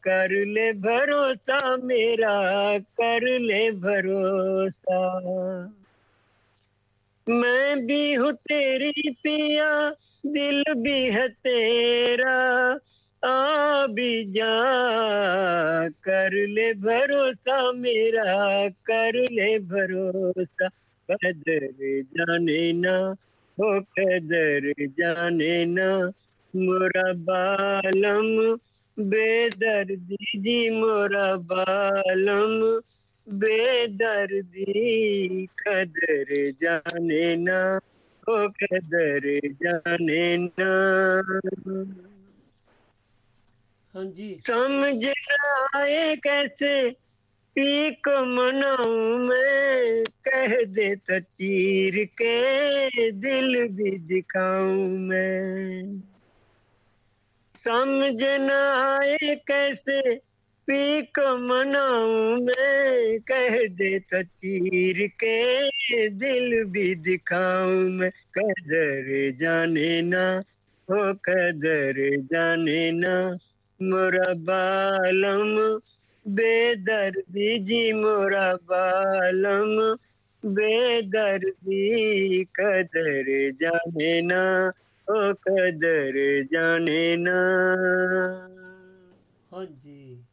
کر 0.00 0.28
لے 0.46 0.72
بھروسہ 0.72 1.76
میرا، 1.82 2.38
کر 2.78 3.38
لے 3.38 3.70
بھروسہ۔ 3.70 5.00
میں 7.26 7.74
بھی 7.76 8.16
ہوں 8.16 8.32
تیری 8.32 9.14
پیا، 9.22 9.90
دل 10.24 10.62
بھی 10.82 11.14
ہے 11.14 11.28
تیرا۔ 11.42 12.74
آبی 13.22 14.24
جا 14.24 14.54
کر 16.00 16.30
لے 16.30 16.72
بھروسہ 16.74 17.72
میرا، 17.72 18.66
کر 18.82 19.14
لے 19.30 19.58
بھروسہ، 19.58 20.68
قدر 21.08 21.58
جانے 22.02 22.72
نا، 22.72 23.12
ہو 23.58 23.80
قدر 23.80 24.72
جانے 24.96 25.64
نا۔ 25.64 26.10
مورا 26.54 27.12
بالم، 27.12 28.56
بے 28.96 29.48
دردی 29.60 30.38
جی 30.38 30.70
مورا 30.70 31.34
بالم، 31.36 32.80
بے 33.26 33.86
دردی 33.86 35.46
قدر 35.46 36.50
جانے 36.60 37.34
نا، 37.36 37.78
ہو 38.28 38.46
قدر 38.48 39.28
جانے 39.60 40.36
نا۔ 40.36 40.70
ہاں 43.96 44.04
جی۔ 44.04 44.34
سمجھ 44.46 45.06
آئے 45.74 46.16
کیسے؟ 46.22 46.74
پی 47.56 47.90
کو 47.94 48.24
مناؤں 48.24 49.18
میں۔ 49.18 49.80
کہہ 50.24 50.64
دے 50.76 50.94
تو 50.96 51.18
چیر 51.34 52.04
کے 52.16 52.36
دل 53.12 53.68
بھی 53.68 53.90
دکھاؤں 54.10 54.98
میں۔ 54.98 55.82
سمجھ 57.54 58.24
نہ 58.38 58.58
آئے 58.92 59.34
کیسے؟ 59.46 60.00
پی 60.68 60.80
کو 61.14 61.36
مناؤں 61.38 62.36
میں۔ 62.36 63.18
کہہ 63.26 63.66
دے 63.78 63.98
تو 64.00 64.22
چیر 64.40 65.06
کے 65.18 65.38
دل 66.08 66.64
بھی 66.64 66.94
دکھاؤں 66.94 67.88
میں۔ 67.88 68.10
قدر 68.30 69.04
جانے 69.38 70.00
نہ 70.02 70.24
ہو 70.88 71.12
قدر 71.22 71.96
جانے 72.30 72.90
نہ 72.90 73.14
बालम 73.79 75.79
बेदर्दी 76.25 77.59
जी 77.59 77.93
मोरा 77.93 78.57
बालम 78.69 79.97
बेदर्दी 80.43 82.43
कदर 82.59 83.51
जाने 83.61 84.21
ना 84.21 84.71
ओ 85.07 85.33
कदर 85.47 86.43
जाने 86.53 87.17
ना 87.17 87.39
ਹਾਂਜੀ 89.51 90.23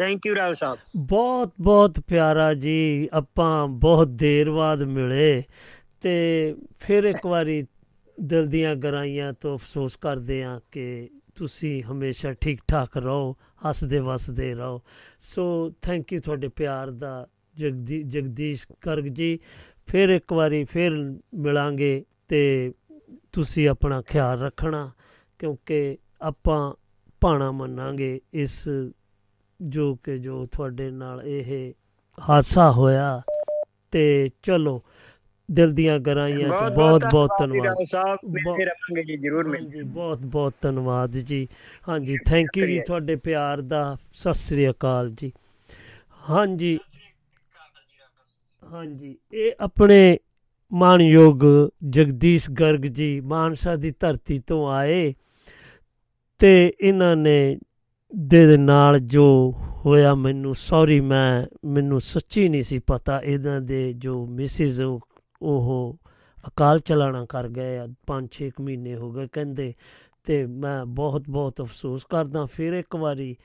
थैंक 0.00 0.26
यू 0.26 0.34
राव 0.34 0.54
साहब 0.54 0.78
ਬਹੁਤ 0.96 1.52
ਬਹੁਤ 1.60 2.00
ਪਿਆਰਾ 2.00 2.54
ਜੀ 2.54 3.08
ਆਪਾਂ 3.12 3.68
ਬਹੁਤ 3.68 4.08
ਦੇਰ 4.08 4.50
ਬਾਅਦ 4.50 4.82
ਮਿਲੇ 4.82 5.42
ਤੇ 6.02 6.54
ਫਿਰ 6.80 7.04
ਇੱਕ 7.04 7.26
ਵਾਰੀ 7.26 7.66
ਦਿਲ 8.18 8.46
ਦੀਆਂ 8.46 8.76
ਗਰਾਈਆਂ 8.76 9.32
ਤੋਂ 9.32 9.56
ਅਫਸੋਸ 9.56 9.96
ਕਰਦੇ 9.96 10.44
ਆ 10.44 10.60
ਕਿ 10.72 11.08
ਤੁਸੀਂ 11.41 11.83
ਹਮੇਸ਼ਾ 11.83 12.33
ਠੀਕ 12.33 12.59
ਠਾਕ 12.67 12.97
ਰਹੋ, 12.97 13.35
ਹੱਸਦੇ 13.69 13.99
ਵਸਦੇ 13.99 14.53
ਰਹੋ। 14.55 14.81
ਸੋ 15.21 15.73
ਥੈਂਕ 15.81 16.13
ਯੂ 16.13 16.19
ਤੁਹਾਡੇ 16.19 16.47
ਪਿਆਰ 16.47 16.91
ਦਾ। 16.91 17.27
ਜਗਦੀ, 17.55 18.03
ਜਗਦੀਸ਼ 18.03 18.67
ਗਰਗ 18.85 19.03
ਜੀ, 19.03 19.39
ਫਿਰ 19.87 20.09
ਇੱਕ 20.09 20.33
ਵਾਰੀ 20.33 20.63
ਫਿਰ 20.63 20.91
ਮਿਲਾਂਗੇ 21.33 22.05
ਤੇ 22.27 22.73
ਤੁਸੀਂ 23.31 23.69
ਆਪਣਾ 23.69 24.01
ਖਿਆਲ 24.01 24.39
ਰੱਖਣਾ, 24.39 24.91
ਕਿਉਂਕਿ 25.39 25.97
ਆਪਾਂ 26.21 26.73
ਭਾਣਾ 27.21 27.51
ਮੰਨਾਂਗੇ 27.51 28.21
ਇਸ 28.33 28.69
ਜੋ 29.61 29.95
ਕਿ 29.95 30.17
ਜੋ 30.17 30.45
ਤੁਹਾਡੇ 30.45 30.91
ਨਾਲ 30.91 31.21
ਇਹ 31.21 31.73
ਹਾਦਸਾ 32.29 32.71
ਹੋਇਆ। 32.71 33.21
ਤੇ 33.91 34.29
ਚਲੋ 34.43 34.83
ਦਿਲ 35.53 35.73
ਦੀਆਂ 35.73 35.99
ਗਰਾਈਆਂ 35.99 36.71
ਬਹੁਤ 36.71 37.01
ਬਹੁਤ 37.11 37.31
ਧੰਨਵਾਦ 37.39 37.83
ਸਾਹਿਬ। 37.83 38.17
ਮਿਲਦੇ 38.29 38.65
ਰਹਾਂਗੇ 38.65 39.03
ਜੀ 39.03 39.17
ਜਰੂਰ 39.17 39.47
ਮਿਲਦੇ 39.47 39.81
ਬਹੁਤ 39.81 40.19
ਬਹੁਤ 40.19 40.53
ਧੰਨਵਾਦ 40.61 41.11
ਜੀ। 41.11 41.47
ਹਾਂਜੀ 41.89 42.17
ਥੈਂਕ 42.25 42.57
ਯੂ 42.57 42.67
ਜੀ 42.67 42.79
ਤੁਹਾਡੇ 42.87 43.15
ਪਿਆਰ 43.15 43.61
ਦਾ। 43.61 43.97
ਸਤਿ 44.13 44.33
ਸ੍ਰੀ 44.33 44.69
ਅਕਾਲ 44.69 45.11
ਜੀ। 45.11 45.31
ਹਾਂਜੀ। 46.29 46.79
ਹਾਂਜੀ 48.63 49.17
ਇਹ 49.33 49.51
ਆਪਣੇ 49.59 50.17
ਮਾਨਯੋਗ 50.71 51.41
ਜਗਦੀਸ਼ 51.89 52.51
ਗਰਗ 52.51 52.81
ਜੀ 52.81 53.19
ਮਾਨਸਾ 53.19 53.75
ਦੀ 53.75 53.93
ਧਰਤੀ 53.99 54.39
ਤੋਂ 54.39 54.71
ਆਏ 54.71 55.13
ਤੇ 56.39 56.73
ਇਹਨਾਂ 56.81 57.15
ਨੇ 57.15 57.57
ਦੇ 58.15 58.57
ਨਾਲ 58.57 58.99
ਜੋ 58.99 59.53
ਹੋਇਆ 59.85 60.15
ਮੈਨੂੰ 60.15 60.55
ਸੌਰੀ 60.55 60.99
ਮੈਂ 60.99 61.45
ਮੈਨੂੰ 61.65 62.01
ਸੱਚੀ 62.01 62.49
ਨਹੀਂ 62.49 62.61
ਸੀ 62.61 62.79
ਪਤਾ 62.79 63.21
ਇਹਨਾਂ 63.21 63.61
ਦੇ 63.61 63.93
ਜੋ 63.93 64.25
ਮਿਸਿਸ 64.25 64.81
ਉਹ 64.81 64.99
ਅਕਾਲ 66.47 66.79
ਚਲਾਣਾ 66.79 67.25
ਕਰ 67.25 67.47
ਗਏ 67.47 67.77
ਆ 67.77 67.87
5-6 68.07 68.61
ਮਹੀਨੇ 68.61 68.95
ਹੋ 68.95 69.11
ਗਏ 69.11 69.27
ਕਹਿੰਦੇ, 69.27 69.73
ਤੇ 70.23 70.45
ਮੈਂ 70.45 70.85
ਬਹੁਤ 70.85 71.29
ਬਹੁਤ 71.29 71.61
ਅਫਸੋਸ 71.61 72.05
ਕਰਦਾ 72.09 72.45
ਫਿਰ 72.45 72.73
ਇੱਕ 72.73 72.95
ਵਾਰੀ। 72.95 73.35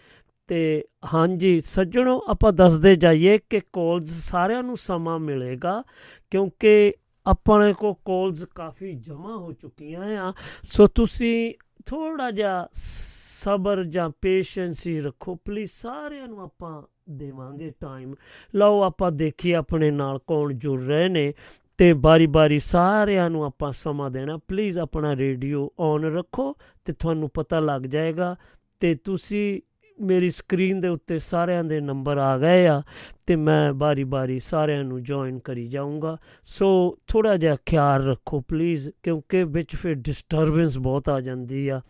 ਤੇ 0.48 0.84
ਹਾਂਜੀ, 1.14 1.60
ਸੱਜਣੋ, 1.60 2.20
ਆਪਾਂ 2.28 2.52
ਦੱਸਦੇ 2.52 2.94
ਜਾਈਏ 2.94 3.38
ਕਿ 3.50 3.60
ਕਾਲਸ 3.72 4.10
ਸਾਰਿਆਂ 4.10 4.62
ਨੂੰ 4.62 4.76
ਸਮਾਂ 4.76 5.18
ਮਿਲੇਗਾ, 5.18 5.82
ਕਿਉਂਕਿ 6.30 6.94
ਆਪਣੇ 7.26 7.72
ਕੋ 7.72 7.92
ਕਾਲਸ 7.94 8.44
ਕਾਫੀ 8.44 8.92
ਜਮ੍ਹਾਂ 8.92 9.36
ਹੋ 9.36 9.52
ਚੁੱਕੀਆਂ 9.52 10.02
ਆ। 10.18 10.32
ਸੋ 10.62 10.86
ਤੁਸੀਂ 10.86 11.54
ਥੋੜਾ 11.86 12.30
ਜਿਹਾ 12.30 12.68
ਸਬਰ 12.72 13.84
ਜਾਂ 13.84 14.10
ਪੇਸ਼ੈਂਸ 14.22 14.86
ਹੀ 14.86 15.00
ਰੱਖੋ 15.00 15.34
ਪਲੀਜ਼ 15.34 15.70
ਸਾਰਿਆਂ 15.70 16.28
ਨੂੰ 16.28 16.42
ਆਪਾਂ 16.42 16.82
ਦੇਵਾਂਗੇ 17.10 17.72
ਟਾਈਮ 17.80 18.14
ਲਓ, 18.54 18.82
ਆਪਾਂ 18.82 19.12
ਦੇਖੀਏ 19.12 19.54
ਆਪਣੇ 19.54 19.90
ਨਾਲ 19.90 20.18
ਕੌਣ 20.18 20.52
ਜੁੜ 20.52 20.82
ਰਹੇ 20.82 21.08
ਨੇ। 21.08 21.32
ਤੇ 21.78 21.92
ਬਾਰੀ-ਬਾਰੀ 21.92 22.58
ਸਾਰਿਆਂ 22.58 23.30
ਨੂੰ 23.30 23.44
ਆਪਾਂ 23.44 23.72
ਸਮਾਂ 23.72 24.10
ਦੇਣਾ। 24.10 24.36
ਪਲੀਜ਼ 24.48 24.78
ਆਪਣਾ 24.78 25.16
ਰੇਡੀਓ 25.16 25.68
ਔਨ 25.78 26.04
ਰੱਖੋ 26.04 26.54
ਤੇ 26.84 26.92
ਤੁਹਾਨੂੰ 26.92 27.30
ਪਤਾ 27.34 27.60
ਲੱਗ 27.60 27.82
ਜਾਏਗਾ 27.82 28.36
ਤੇ 28.80 28.94
ਤੁਸੀਂ 28.94 29.60
ਮੇਰੀ 29.98 30.30
ਸਕਰੀਨ 30.30 30.80
ਦੇ 30.80 30.88
ਉੱਤੇ 30.88 31.18
ਸਾਰਿਆਂ 31.18 31.64
ਦੇ 31.64 31.80
ਨੰਬਰ 31.80 32.18
ਆ 32.18 32.38
ਗਏ 32.38 32.66
ਆ 32.66 32.82
ਤੇ 33.26 33.36
ਮੈਂ 33.36 33.72
ਬਾਰੀ-ਬਾਰੀ 33.72 34.38
ਸਾਰਿਆਂ 34.38 34.84
ਨੂੰ 34.84 35.02
ਜੁਆਇਨ 35.02 35.38
ਕਰੀ 35.38 35.66
ਜਾਊਂਗਾ। 35.68 36.16
ਸੋ 36.44 36.98
ਥੋੜਾ 37.06 37.36
ਜਿਹਾ 37.36 37.56
ਖਿਆਲ 37.66 38.04
ਰੱਖੋ 38.04 38.40
ਪਲੀਜ਼ 38.40 38.88
ਕਿਉਂਕਿ 39.02 39.44
ਵਿੱਚ 39.44 39.76
ਫਿਰ 39.76 39.94
ਡਿਸਟਰਬੈਂਸ 39.94 40.78
ਬਹੁਤ 40.78 41.08
ਆ 41.08 41.20
ਜਾਂਦੀ 41.20 41.68
ਆ। 41.68 41.80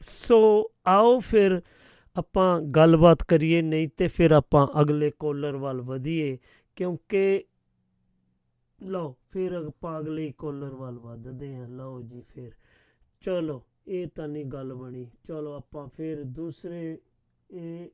ਸੋ 0.00 0.70
ਆਓ 0.86 1.18
ਫਿਰ 1.18 1.60
ਆਪਾਂ 2.16 2.60
ਗੱਲਬਾਤ 2.60 3.22
ਕਰੀਏ, 3.22 3.62
ਨਹੀਂ 3.62 3.88
ਤੇ 3.96 4.08
ਫਿਰ 4.08 4.30
ਆਪਾਂ 4.30 4.66
ਅਗਲੇ 4.80 5.10
ਕੋਲਰ 5.18 5.56
ਵੱਲ 5.56 5.80
ਵਧੀਏ, 5.80 6.38
ਕਿਉਂਕਿ 6.76 7.44
ਲਓ, 8.82 9.16
ਫਿਰ 9.30 9.52
ਆਪਾਂ 9.52 10.00
ਅਗਲੇ 10.00 10.32
ਕੋਲਰ 10.38 10.74
ਵੱਲ 10.74 10.98
ਵੱਧਦੇ 10.98 11.56
ਹਾਂ। 11.56 11.68
ਲਓ 11.68 12.02
ਜੀ 12.02 12.20
ਫਿਰ। 12.20 12.50
ਚਲੋ, 13.20 13.62
ਇਹ 13.88 14.06
ਤਾਂ 14.14 14.28
ਨਹੀਂ 14.28 14.44
ਗੱਲ 14.44 14.74
ਬਣੀ। 14.74 15.10
ਚਲੋ, 15.24 15.52
ਆਪਾਂ 15.52 15.88
ਫਿਰ 15.88 16.24
ਦੂਸਰੇ, 16.24 16.98
ਇਹ 17.50 17.88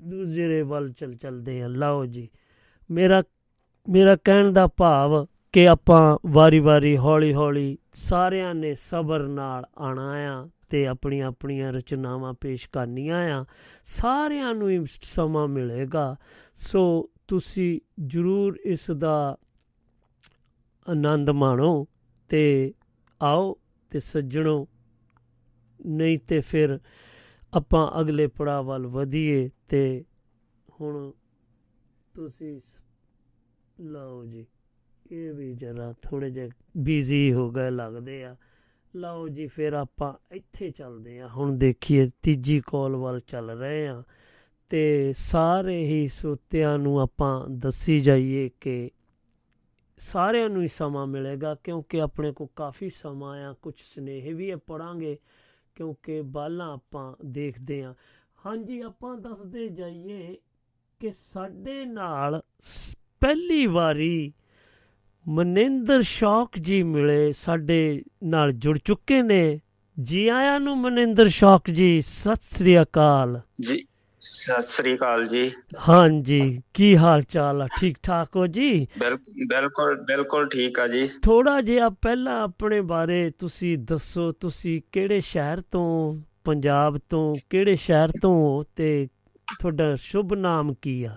ਦੂਸਰੇ 0.00 0.62
ਵੱਲ 0.62 0.92
ਚੱਲ 0.92 1.12
ਚੱਲਦੇ 1.12 1.62
ਹਾਂ। 1.62 1.68
ਲਓ 1.68 2.06
ਜੀ। 2.06 2.28
ਮੇਰਾ 2.90 3.22
ਮੇਰਾ 3.88 4.16
ਕਹਿਣ 4.16 4.52
ਦਾ 4.52 4.66
ਭਾਵ 4.66 5.26
ਕਿ 5.52 5.68
ਆਪਾਂ 5.68 6.18
ਵਾਰੀ-ਵਾਰੀ 6.26 6.96
ਹੌਲੀ-ਹੌਲੀ 6.96 7.78
ਸਾਰਿਆਂ 7.92 8.54
ਨੇ 8.54 8.74
ਸਬਰ 8.74 9.20
ਨਾਲ 9.28 9.66
ਆਣਾ 9.78 10.10
ਆ 10.10 10.48
ਤੇ 10.70 10.86
ਆਪਣੀਆਂ 10.86 11.28
ਆਪਣੀਆਂ 11.28 11.72
ਰਚਨਾਵਾਂ 11.72 12.34
ਪੇਸ਼ 12.40 12.68
ਕਰਨੀਆਂ 12.72 13.40
ਆ। 13.40 13.44
ਸਾਰਿਆਂ 13.84 14.54
ਨੂੰ 14.54 14.70
ਹੀ 14.70 14.84
ਸਮਾਂ 15.02 15.48
ਮਿਲੇਗਾ। 15.48 16.16
ਸੋ 16.56 17.10
ਤੁਸੀਂ 17.28 17.80
ਜਰੂਰ 18.06 18.58
ਇਸ 18.64 18.90
ਦਾ 18.90 19.36
ਆਨੰਦ 20.90 21.30
ਮਾਣੋ 21.30 21.86
ਤੇ 22.28 22.74
ਆਓ 23.22 23.56
ਤੇ 23.90 24.00
ਸੱਜਣੋ, 24.00 24.68
ਨਹੀਂ 25.86 26.18
ਤੇ 26.18 26.40
ਫਿਰ 26.40 26.78
ਆਪਾਂ 27.54 28.00
ਅਗਲੇ 28.00 28.26
ਪੜਾਅ 28.26 28.62
ਵੱਲ 28.62 28.86
ਵਧੀਏ 28.86 29.50
ਤੇ 29.68 30.04
ਹੁਣ 30.80 31.12
ਤੁਸੀਂ 32.14 32.60
ਸ- 32.60 32.80
ਲਓ 33.80 34.24
ਜੀ। 34.24 34.46
ਇਹ 35.12 35.32
ਵੀ 35.32 35.54
ਜਰਾ 35.54 35.94
ਥੋੜੇ 36.02 36.30
ਜਿਹਾ 36.30 36.48
ਬਿਜ਼ੀ 36.76 37.32
ਹੋ 37.32 37.50
ਗਏ 37.50 37.70
ਲੱਗਦੇ 37.70 38.24
ਆ। 38.24 38.36
ਲਓ 38.96 39.28
ਜੀ 39.28 39.46
ਫਿਰ 39.46 39.72
ਆਪਾਂ 39.72 40.14
ਇੱਥੇ 40.32 40.70
ਚੱਲਦੇ 40.70 41.20
ਆ। 41.20 41.28
ਹੁਣ 41.28 41.58
ਦੇਖੀਏ 41.58 42.08
ਤੀਜੀ 42.22 42.62
ਕਾਲ 42.66 42.96
ਵੱਲ 42.96 43.20
ਚੱਲ 43.20 43.50
ਰਹੇ 43.50 43.88
ਆ 43.88 44.02
ਤੇ 44.68 45.12
ਸਾਰੇ 45.12 45.86
ਹੀ 45.86 46.08
ਸਰੋਤਿਆਂ 46.08 46.78
ਨੂੰ 46.78 47.00
ਆਪਾਂ 47.00 47.48
ਦੱਸੀ 47.48 48.00
ਜਾਈਏ 48.00 48.50
ਕਿ 48.60 48.90
ਸਾਰਿਆਂ 49.96 50.48
ਨੂੰ 50.48 50.62
ਹੀ 50.62 50.68
ਸਮਾਂ 50.68 51.06
ਮਿਲੇਗਾ, 51.06 51.54
ਕਿਉਂਕਿ 51.54 52.00
ਆਪਣੇ 52.00 52.32
ਕੋਲ 52.32 52.48
ਕਾਫੀ 52.56 52.90
ਸਮਾਂ 52.90 53.44
ਆ 53.44 53.54
ਕੁਝ 53.62 53.74
ਸਨੇਹ 53.78 54.34
ਵੀ 54.34 54.54
ਪੜਾਂਗੇ 54.54 55.18
ਕਿਉਂਕਿ 55.74 56.22
ਬਾਲਾਂ 56.22 56.72
ਆਪਾਂ 56.72 57.14
ਦੇਖਦੇ 57.24 57.82
ਆ। 57.82 57.94
ਹਾਂਜੀ, 58.46 58.80
ਆਪਾਂ 58.80 59.16
ਦੱਸਦੇ 59.16 59.68
ਜਾਈਏ 59.68 60.36
ਕਿ 61.00 61.12
ਸਾਡੇ 61.12 61.84
ਨਾਲ 61.84 62.42
ਸ- 62.60 62.96
ਪਹਿਲੀ 63.20 63.66
ਵਾਰੀ 63.66 64.32
ਮਨਿੰਦਰ 65.28 66.02
ਸ਼ੌਕ 66.02 66.50
ਜੀ 66.60 66.82
ਮਿਲੇ, 66.82 67.32
ਸਾਡੇ 67.32 68.02
ਨਾਲ 68.24 68.52
ਜੁੜ 68.52 68.78
ਚੁੱਕੇ 68.84 69.22
ਨੇ। 69.22 69.60
ਜੀ 70.02 70.28
ਆਇਆਂ 70.28 70.60
ਨੂੰ 70.60 70.78
ਮਨਿੰਦਰ 70.78 71.28
ਸ਼ੌਕ 71.28 71.70
ਜੀ, 71.70 72.00
ਸਤਿ 72.00 72.40
ਸ੍ਰੀ 72.50 72.82
ਅਕਾਲ। 72.82 73.40
ਜੀ। 73.60 73.86
ਸਤਿ 74.24 74.62
ਸ੍ਰੀ 74.62 74.94
ਅਕਾਲ 74.94 75.26
ਜੀ। 75.26 75.50
ਹਾਂਜੀ 75.88 76.62
ਕੀ 76.74 76.96
ਹਾਲ 76.96 77.22
ਚਾਲ 77.22 77.62
ਆ? 77.62 77.66
ਠੀਕ 77.80 77.96
ਠਾਕ 78.02 78.36
ਹੋ 78.36 78.46
ਜੀ? 78.46 78.86
ਬਿਲ- 78.98 79.16
ਬਿਲਕੁਲ 79.48 79.96
ਬਿਲਕੁਲ 79.96 80.48
ਠੀਕ 80.48 80.78
ਆ 80.78 80.86
ਜੀ। 80.88 81.08
ਥੋੜਾ 81.22 81.60
ਜਿਹਾ 81.60 81.88
ਪਹਿਲਾਂ 81.88 82.42
ਆਪਣੇ 82.42 82.80
ਬਾਰੇ 82.80 83.30
ਤੁਸੀਂ 83.38 83.78
ਦੱਸੋ 83.78 84.32
ਤੁਸੀਂ 84.32 84.80
ਕਿਹੜੇ 84.92 85.20
ਸ਼ਹਿਰ 85.20 85.60
ਤੋਂ 85.70 86.16
ਪੰਜਾਬ 86.44 86.98
ਤੋਂ 87.10 87.34
ਕਿਹੜੇ 87.50 87.74
ਸ਼ਹਿਰ 87.74 88.08
ਤੋਂ 88.22 88.30
ਹੋ 88.30 88.64
ਤੇ 88.76 89.08
ਤੁਹਾਡਾ 89.60 89.96
ਸ਼ੁਭ 89.96 90.34
ਨਾਮ 90.34 90.74
ਕੀ 90.74 91.04
ਆ? 91.04 91.16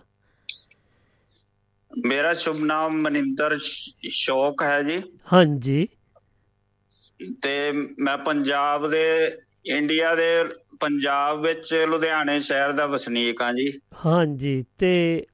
ਮੇਰਾ 2.06 2.34
ਸ਼ੁਭ 2.34 2.58
ਨਾਮ 2.60 3.02
ਮਨਿੰਦਰ 3.02 3.58
ਸ਼ੌਕ 4.10 4.64
ਹੈ 4.64 4.84
ਜੀ। 4.84 5.02
ਹਾਂਜੀ। 5.34 5.88
ਤੇ 7.42 7.72
ਮੈਂ 8.00 8.18
ਪੰਜਾਬ 8.18 8.90
ਦੇ 8.90 9.38
ਇੰਡੀਆ 9.66 10.16
ਦੇ 10.16 10.44
ਪੰਜਾਬ 10.80 11.42
ਵਿੱਚ 11.42 11.74
ਲੁਧਿਆਣੇ 11.90 12.40
ਸ਼ਹਿਰ 12.40 12.72
ਦਾ 12.72 12.86
ਵਸਨੀਕ 12.86 13.42
ਹਾਂ 13.42 13.54
ਜੀ। 13.54 13.80
ਹਾਂਜੀ 14.06 14.66
ਤੇ 14.78 15.26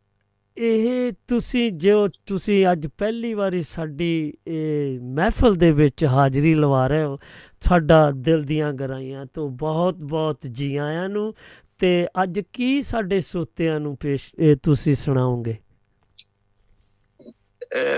ਇਹ 0.58 1.12
ਤੁਸੀਂ 1.28 1.72
ਜੋ 1.72 2.08
ਤੁਸੀਂ 2.26 2.66
ਅੱਜ 2.72 2.88
ਪਹਿਲੀ 2.88 3.34
ਵਾਰੀ 3.34 3.62
ਸਾਡੀ 3.62 4.34
ਇਹ 4.48 5.00
ਮਹਿਫਲ 5.00 5.56
ਦੇ 5.56 5.72
ਵਿੱਚ 5.72 6.06
ਹਾਜ਼ਰੀ 6.06 6.54
ਲਵਾ 6.54 6.88
ਰਹੇ 6.88 7.04
ਹੋ 7.04 7.18
ਸਾਡਾ 7.62 8.12
ਦਿਲ 8.12 8.44
ਦੀਆਂ 8.44 8.74
ਗਰਾਈਆਂ 8.74 9.26
ਤੋਂ 9.26 9.50
ਬਹੁਤ 9.50 9.96
ਬਹੁਤ 9.96 10.38
ਜੀ 10.52 10.76
ਆਇਆਂ 10.78 11.10
ਨੂੰ 11.10 11.34
ਤੇ 11.80 12.08
ਅੱਜ 12.24 12.40
ਕੀ 12.54 12.82
ਸਾਡੇ 12.82 13.20
ਸੋਤਿਆਂ 13.20 13.80
ਨੂੰ 13.80 13.98
ਪੇਸ਼ 13.98 14.32
ਇਹ 14.40 14.56
ਤੁਸੀਂ 14.64 14.96
ਸੁਣਾਓਗੇ? 14.96 15.56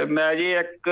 ਮੈਂ 0.10 0.36
ਜੀ 0.36 0.52
ਇੱਕ 0.52 0.90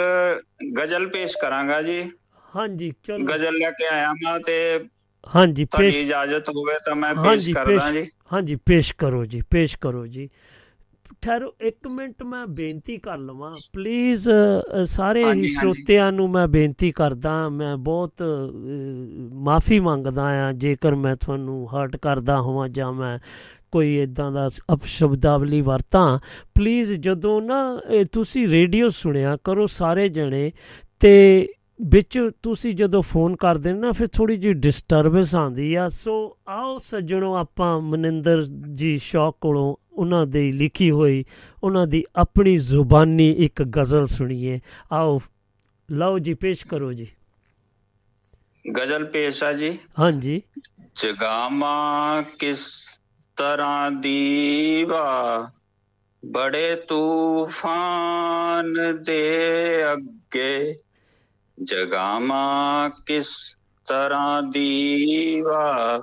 ਗਜ਼ਲ 0.78 1.08
ਪੇਸ਼ 1.08 1.38
ਕਰਾਂਗਾ 1.38 1.82
ਜੀ। 1.82 2.12
ਹਾਂਜੀ 2.56 2.92
ਚਲੋ। 3.04 3.26
ਗਜ਼ਲ 3.26 3.58
ਲੈ 3.58 3.72
ਕੇ 3.72 3.88
ਆਇਆ 3.88 4.12
ਮੈਂ 4.13 4.39
ਤੇ 4.39 4.80
ਹਾਂਜੀ 5.24 5.66
ਤੁਹਾਡੀ 5.66 6.00
ਇਜਾਜ਼ਤ 6.00 6.50
ਹੋਵੇ 6.50 6.74
ਤਾਂ 6.86 6.96
ਮੈਂ 6.96 7.14
ਪੇਸ਼ 7.16 7.50
ਕਰਦਾ 7.50 7.92
ਜੀ। 7.92 8.04
ਹਾਂਜੀ 8.34 8.56
ਪੇਸ਼ 8.56 8.94
ਕਰੋ 8.98 9.26
ਜੀ 9.26 9.42
ਪੇਸ਼ 9.50 9.78
ਕਰੋ 9.82 10.06
ਜੀ। 10.08 10.30
ਠਹਿਰੋ 11.22 11.54
ਇੱਕ 11.62 11.88
ਮਿੰਟ 11.88 12.24
ਮੈਂ 12.24 12.46
ਬੇਨਤੀ 12.48 12.98
ਕਰ 12.98 13.18
ਲਵਾਂ। 13.18 13.52
ਪਲੀਜ਼ 13.74 14.30
ਸਾਰੇ 14.86 15.24
ਹੀ। 15.32 15.48
ਸਰੋਤਿਆਂ 15.48 16.12
ਨੂੰ 16.12 16.30
ਮੈਂ 16.30 16.48
ਬੇਨਤੀ 16.48 16.92
ਕਰਦਾ 16.92 17.50
ਮੈਂ 17.50 17.78
ਬਹੁਤ 17.78 18.24
ਮਾਫੀ 19.34 19.80
ਮੰਗਦਾ 19.80 20.24
ਆ 20.48 20.52
ਜੇਕਰ 20.52 20.96
ਮੈਂ 20.96 21.16
ਤੁਹਾਨੂੰ 21.16 21.68
ਹਰਟ 21.72 21.96
ਕਰਦਾ 21.96 22.42
ਹੋਵਾਂ 22.42 22.70
ਜਾਂ 22.70 22.92
ਮੈਂ 22.94 23.18
ਕੋਈ 23.72 23.98
ਇਦਾਂ 24.02 24.32
ਦਾ 24.32 24.50
ਅਪਸ਼ਬਦਾਵਲੀ 24.74 25.62
ਵਰਤਾਂ 25.62 26.20
ਪਲੀਜ਼ 26.56 26.94
ਜਦੋਂ 26.94 27.42
ਨਾ 27.42 27.82
ਤੁਸੀਂ 28.12 28.48
ਰੇਡੀਓ 28.48 28.90
ਸੁਣਿਆ 28.90 29.38
ਕਰੋ 29.44 29.66
ਸਾਰੇ 29.68 30.10
ਜਣੇ 30.10 30.52
ਤੇ 31.00 31.48
ਵਿੱਚ 31.82 32.30
ਤੁਸੀਂ 32.44 32.76
ਜਦੋਂ 32.76 33.02
ਫੋਨ 33.02 33.36
ਕਰਦੇ 33.36 33.74
ਨੇ 33.74 33.92
ਫਿਰ 33.92 34.08
ਥੋੜੀ 34.08 34.38
ਜਿਹੀ 34.38 34.54
ਡਿਸਟਰਬੈਂਸ 34.54 35.36
ਆਉਂਦੀ 35.36 35.76
ਆ। 35.76 35.90
ਸੋ 35.90 36.38
ਆਓ 36.48 36.78
ਸੱਜਣੋ 36.78 37.36
ਆਪਾਂ 37.36 37.82
ਮਨਿੰਦਰ 37.82 38.44
ਜੀ 38.76 39.00
ਸ਼ੌਕ 39.00 39.38
ਕੋਲੋਂ 39.42 39.76
ਉਹਨਾਂ 39.94 40.28
ਦੀ 40.28 40.52
ਲਿਖੀ 40.52 40.92
ਹੋਈ 40.92 41.26
ਉਹਨਾਂ 41.64 41.88
ਦੀ 41.88 42.04
ਆਪਣੀ 42.16 42.58
ਜ਼ੁਬਾਨੀ 42.58 43.32
ਇੱਕ 43.32 43.64
ਗਜ਼ਲ 43.64 44.08
ਸੁਣੀਏ। 44.08 44.60
ਆਓ 44.92 45.22
ਲਓ 45.92 46.20
ਜੀ 46.20 46.34
ਪੇਸ਼ 46.34 46.68
ਕਰੋ 46.68 46.94
ਜੀ। 46.94 47.08
ਗਜ਼ਲ 48.78 49.06
ਪੇਸ਼ 49.06 49.44
ਆ 49.44 49.54
ਜੀ। 49.54 49.78
ਹਾਂਜੀ। 50.00 50.42
ਜਗਾਵਾਂ 50.96 52.24
ਕਿਸ 52.40 52.86
ਤਰ੍ਹਾਂ 53.38 53.92
ਦੀ 53.92 54.84
ਵਾ 54.84 55.52
ਬੜੇ 56.26 56.76
ਤੂਫਾਨ 56.76 58.74
ਦੇ 59.06 59.40
ਅੱਗੇ 59.94 60.76
ਜਗਾਵਾਂ 61.62 62.89
ਕਿਸ 63.06 63.58
ਤਰ੍ਹਾਂ 63.88 64.44
ਦੀ 64.44 65.42
ਵਾ 65.42 66.02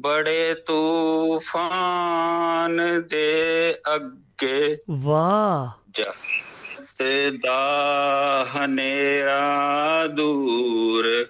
ਬੜੇ 0.00 0.56
ਤੂਫਾਨ 0.66 3.02
ਦੇ 3.10 3.74
ਅੱਗੇ। 3.94 4.78
ਵਾਹ। 4.90 5.90
ਜਗਤ 5.90 7.02
ਦਾ 7.42 8.46
ਹਨੇਰਾ 8.56 10.06
ਦੂਰ 10.06 11.26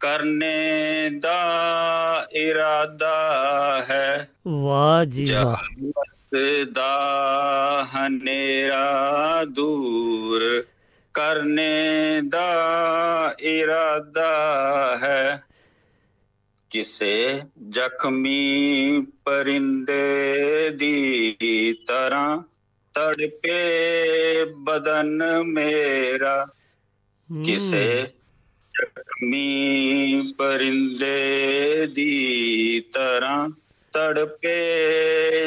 ਕਰਨੇ 0.00 1.10
ਦਾ 1.10 2.28
ਇਰਾਦਾ 2.32 3.36
ਹੈ। 3.90 4.28
ਵਾਹ 4.48 5.04
ਜੀ 5.04 5.34
ਵਾਹ। 5.34 5.56
ਦਾ 6.72 7.86
ਹਨੇਰਾ 7.96 9.44
ਦੂਰ 9.48 10.64
ਕਰਨੇ 11.14 12.20
ਦਾ 12.28 13.34
ਇਰਾਦਾ 13.40 14.30
ਹੈ। 15.02 15.42
ਕਿਸੇ 16.70 17.42
ਜ਼ਖਮੀ 17.68 19.06
ਪਰਿੰਦੇ 19.24 20.70
ਦੀ 20.70 21.72
ਤਰ੍ਹਾਂ 21.86 22.42
ਤੜਪੇ 22.94 24.44
ਬਦਨ 24.56 25.22
ਮੇਰਾ। 25.42 26.46
ਕਿਸੇ 27.44 28.06
ਜ਼ਖਮੀ 28.74 30.32
ਪਰਿੰਦੇ 30.38 31.86
ਦੀ 31.86 32.80
ਤਰ੍ਹਾਂ 32.92 33.48
ਤੜਪੇ 33.94 34.56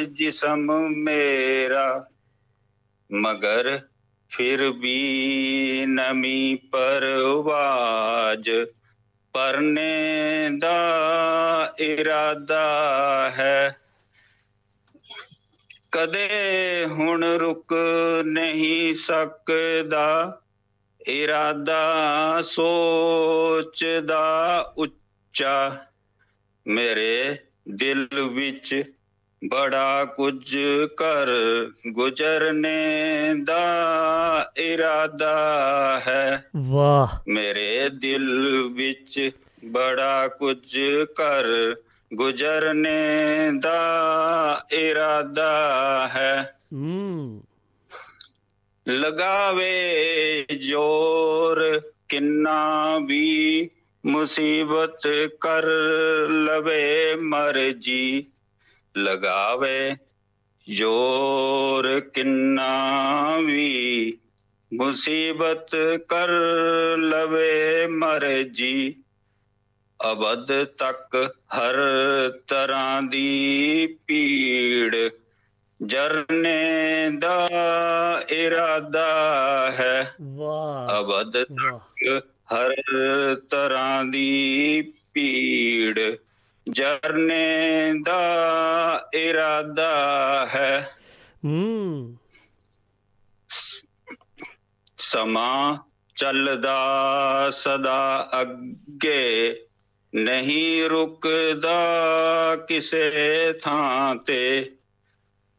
ਜਿਸਮ 0.05 0.89
ਮੇਰਾ। 0.89 2.05
ਮਗਰ 3.09 3.79
ਫਿਰ 4.33 4.71
ਵੀ 4.71 5.83
ਨਮੀ 5.87 6.55
ਪਰਵਾਜ, 6.55 8.51
ਪਰਨੇ 9.33 10.49
ਦਾ 10.57 10.77
ਇਰਾਦਾ 11.79 12.65
ਹੈ। 13.37 13.75
ਕਦੇ 15.91 16.29
ਹੁਣ 16.89 17.23
ਰੁਕ 17.23 17.73
ਨਹੀਂ 18.25 18.93
ਸਕਦਾ, 18.93 20.41
ਇਰਾਦਾ 21.07 21.93
ਸੋਚਦਾ 22.41 24.13
ਉੱਚਾ। 24.77 25.85
ਮੇਰੇ 26.67 27.35
ਦਿਲ 27.69 28.07
ਵਿੱਚ 28.33 28.92
ਬੜਾ 29.49 30.05
ਕੁਝ 30.05 30.57
ਕਰ 30.97 31.27
ਗੁਜ਼ਰਨੇ 31.87 33.33
ਦਾ 33.43 33.65
ਇਰਾਦਾ 34.57 35.35
ਹੈ। 36.07 36.45
ਵਾਹ। 36.57 37.07
ਮੇਰੇ 37.27 37.89
ਦਿਲ 37.89 38.61
ਵਿੱਚ 38.73 39.31
ਬੜਾ 39.65 40.27
ਕੁਝ 40.27 40.79
ਕਰ 41.15 41.75
ਗੁਜ਼ਰਨੇ 42.13 43.19
ਦਾ 43.59 43.81
ਇਰਾਦਾ 44.71 45.51
ਹੈ। 46.15 46.55
ਹਮ 46.73 47.41
ਲਗਾਵੇ 48.89 50.05
ਜੋਰ 50.67 51.81
ਕਿੰਨਾ 52.09 52.99
ਵੀ 53.05 53.69
ਮੁਸੀਬਤ 54.05 55.01
ਕਰ 55.41 55.63
ਲਵੇ 56.29 57.15
ਮਰਜ਼ੀ। 57.15 58.25
ਲਗਾਵੇ 58.97 59.95
ਜੋਰ 60.75 61.99
ਕਿੰਨਾ 61.99 63.37
ਵੀ 63.37 64.17
ਮੁਸੀਬਤ 64.73 65.75
ਕਰ 66.09 66.29
ਲਵੇ 66.97 67.87
ਮਰਜ਼ੀ। 67.87 68.95
ਅਬਦ 70.11 70.63
ਤੱਕ 70.63 71.33
ਹਰ 71.57 71.75
ਤਰ੍ਹਾਂ 72.47 73.01
ਦੀ 73.01 73.87
ਪੀੜ 74.07 74.95
ਜਰਨੇ 75.83 77.09
ਦਾ 77.19 77.49
ਇਰਾਦਾ 78.29 79.07
ਹੈ। 79.71 80.15
ਵਾਹ 80.21 80.99
ਅਬਦ 80.99 81.37
ਵਾਹ। 81.37 82.19
ਹਰ 82.55 82.75
ਤਰ੍ਹਾਂ 83.35 84.05
ਦੀ 84.05 84.93
ਪੀੜ 85.13 85.99
ਜਰਨੇ 86.69 87.93
ਦਾ 88.05 89.09
ਇਰਾਦਾ 89.13 89.89
ਹੈ 90.45 90.91
ਹੂੰ 91.45 92.17
ਸਮਾਂ 94.97 95.77
ਚੱਲਦਾ 96.15 96.77
ਸਦਾ 97.51 98.29
ਅੱਗੇ 98.41 99.55
ਨਹੀਂ 100.15 100.89
ਰੁਕਦਾ 100.89 101.75
ਕਿਸੇ 102.55 103.53
ਥਾਂ 103.53 104.15
ਤੇ 104.15 104.71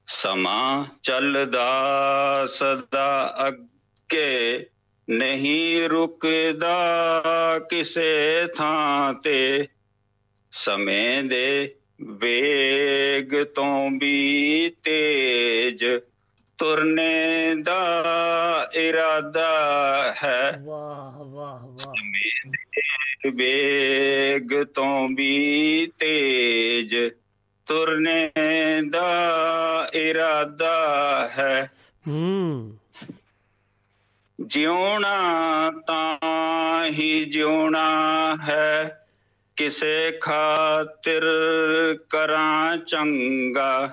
ਸਮਾਂ 0.06 0.84
ਚੱਲਦਾ 1.02 1.66
ਸਦਾ 2.46 3.34
ਅੱਗੇ 3.48 4.66
ਨਹੀਂ 5.10 5.88
ਰੁਕਦਾ 5.88 6.78
ਕਿਸੇ 7.58 8.46
ਥਾਂ 8.56 9.14
ਤੇ 9.14 9.68
ਸਮੇਂ 10.54 11.24
ਦੇ 11.24 11.74
ਵੇਗ 12.02 13.44
ਤੋਂ 13.44 13.90
ਵੀ 13.90 14.72
ਤੇਜ 14.84 15.84
ਤੁਰਨੇ 16.58 17.54
ਦਾ 17.62 18.04
ਇਰਾਦਾ 18.74 19.50
ਹੈ। 20.24 20.60
ਵਾਹ 20.64 21.24
ਵਾਹ 21.24 21.66
ਵਾਹ। 21.66 21.94
ਵੇਗ 23.30 24.64
ਤੋਂ 24.64 25.08
ਵੀ 25.08 25.86
ਤੇਜ 25.98 26.96
ਤੁਰਨੇ 27.66 28.30
ਦਾ 28.90 29.12
ਇਰਾਦਾ 29.94 30.74
ਹੈ। 31.38 31.70
ਹੂੰ। 32.08 32.78
ਜਿਉਣਾ 34.40 35.22
ਤਾਂ 35.86 36.86
ਹੀ 36.86 37.24
ਜਿਉਣਾ 37.24 38.36
ਹੈ। 38.48 39.00
ਕਿਸੇ 39.56 40.18
ਖਾਤਰ 40.20 41.22
ਕਰਾਂ 42.10 42.76
ਚੰਗਾ। 42.76 43.90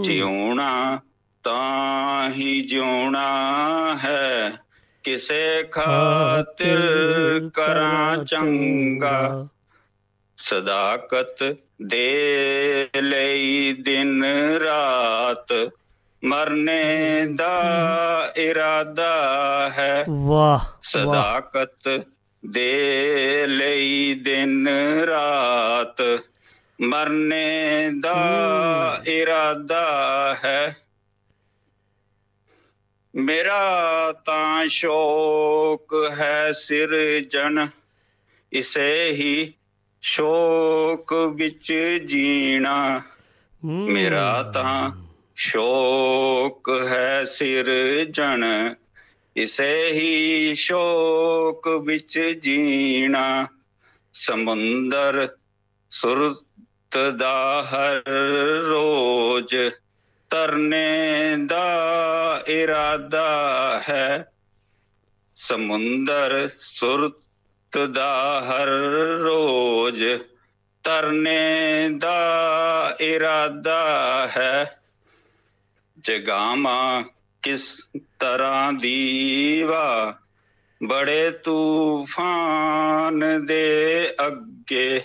ਜਿਉਣਾ 0.00 1.00
ਤਾਂ 1.44 2.30
ਹੀ 2.30 2.60
ਜਿਉਣਾ 2.60 3.48
ਹੈ। 4.04 4.52
ਕਿਸੇ 5.02 5.68
ਖਾਤਰ 5.70 6.80
ਕਰਾਂ 7.54 8.24
ਚੰਗਾ। 8.24 9.48
ਸਦਾਕਤ 10.36 11.56
ਦੇ 11.86 12.88
ਲਈ 13.02 13.76
ਦਿਨ 13.80 14.24
ਰਾਤ। 14.64 15.70
ਮਰਨੇ 16.24 17.26
ਦਾ 17.34 17.62
ਇਰਾਦਾ 18.36 19.12
ਹੈ। 19.78 20.04
ਵਾਹ। 20.10 20.60
ਸਦਾਕਤ 20.82 22.06
ਦੇ 22.46 23.46
ਲਈ 23.46 24.14
ਦਿਨ 24.14 24.68
ਰਾਤ 25.06 26.24
ਮਰਨੇ 26.80 27.90
ਦਾ 28.00 29.02
ਇਰਾਦਾ 29.06 30.36
ਹੈ। 30.44 30.76
ਮੇਰਾ 33.14 34.12
ਤਾਂ 34.12 34.68
ਸ਼ੌਕ 34.68 36.10
ਹੈ 36.20 36.52
ਸਿਰਜਣ 36.52 37.66
ਇਸੇ 38.52 39.10
ਹੀ 39.10 39.54
ਸ਼ੌਕ 40.02 41.12
ਵਿੱਚ 41.34 41.72
ਜੀਣਾ। 42.06 43.02
ਮੇਰਾ 43.64 44.42
ਤਾਂ 44.42 44.90
ਸ਼ੌਕ 45.36 46.82
ਹੈ 46.86 47.24
ਸਿਰਜਣ 47.24 48.44
ਇਸੇ 49.36 49.90
ਹੀ 49.92 50.54
ਸ਼ੌਕ 50.54 51.68
ਵਿੱਚ 51.68 52.20
ਜੀਣਾ, 52.42 53.46
ਸਮੁੰਦਰ 54.12 55.28
ਸੁਰਤ 55.90 56.98
ਦਾ 57.16 57.68
ਹਰ 57.70 58.02
ਰੋਜ਼ 58.62 59.70
ਤਰਨੇ 60.30 61.36
ਦਾ 61.46 61.74
ਇਰਾਦਾ 62.48 63.28
ਹੈ। 63.88 64.32
ਸਮੁੰਦਰ 65.36 66.50
ਸੁਰਤ 66.60 67.78
ਦਾ 67.78 68.44
ਹਰ 68.48 68.68
ਰੋਜ਼ 69.22 70.20
ਤਰਨੇ 70.84 71.88
ਦਾ 71.98 72.26
ਇਰਾਦਾ 73.00 73.82
ਹੈ। 74.36 74.80
ਜਗਾਵਾਂ 76.00 77.02
ਕਿਸ 77.42 77.80
ਤਰ੍ਹਾਂ 78.24 78.72
ਦੀਵਾ, 78.72 80.14
ਬੜੇ 80.86 81.30
ਤੂਫਾਨ 81.30 83.46
ਦੇ 83.46 84.08
ਅੱਗੇ। 84.26 85.00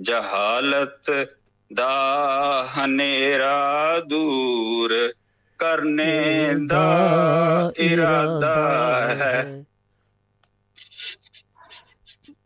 ਜਹਾਲਤ 0.00 1.28
ਦਾ 1.74 2.68
ਹਨੇਰਾ 2.74 4.00
ਦੂਰ 4.08 5.12
ਕਰਨੇ 5.58 6.54
ਦਾ 6.66 7.72
ਇਰਾਦਾ 7.76 9.08
ਹੈ। 9.08 9.64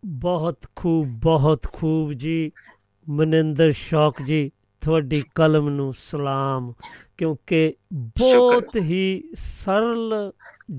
ਬਹੁਤ 0.04 0.66
ਖੂਬ 0.76 1.06
ਬਹੁਤ 1.06 1.66
ਖੂਬ 1.72 2.12
ਜੀ। 2.12 2.52
ਮਨਿੰਦਰ 3.08 3.72
ਸ਼ੌਕ 3.72 4.22
ਜੀ, 4.22 4.50
ਤੁਹਾਡੀ 4.80 5.22
ਕਲਮ 5.34 5.68
ਨੂੰ 5.68 5.92
ਸਲਾਮ। 5.92 6.72
ਕਿਉਂਕਿ 7.18 7.72
ਬਹੁਤ 8.18 8.76
ਹੀ 8.76 9.22
ਸਰਲ 9.34 10.32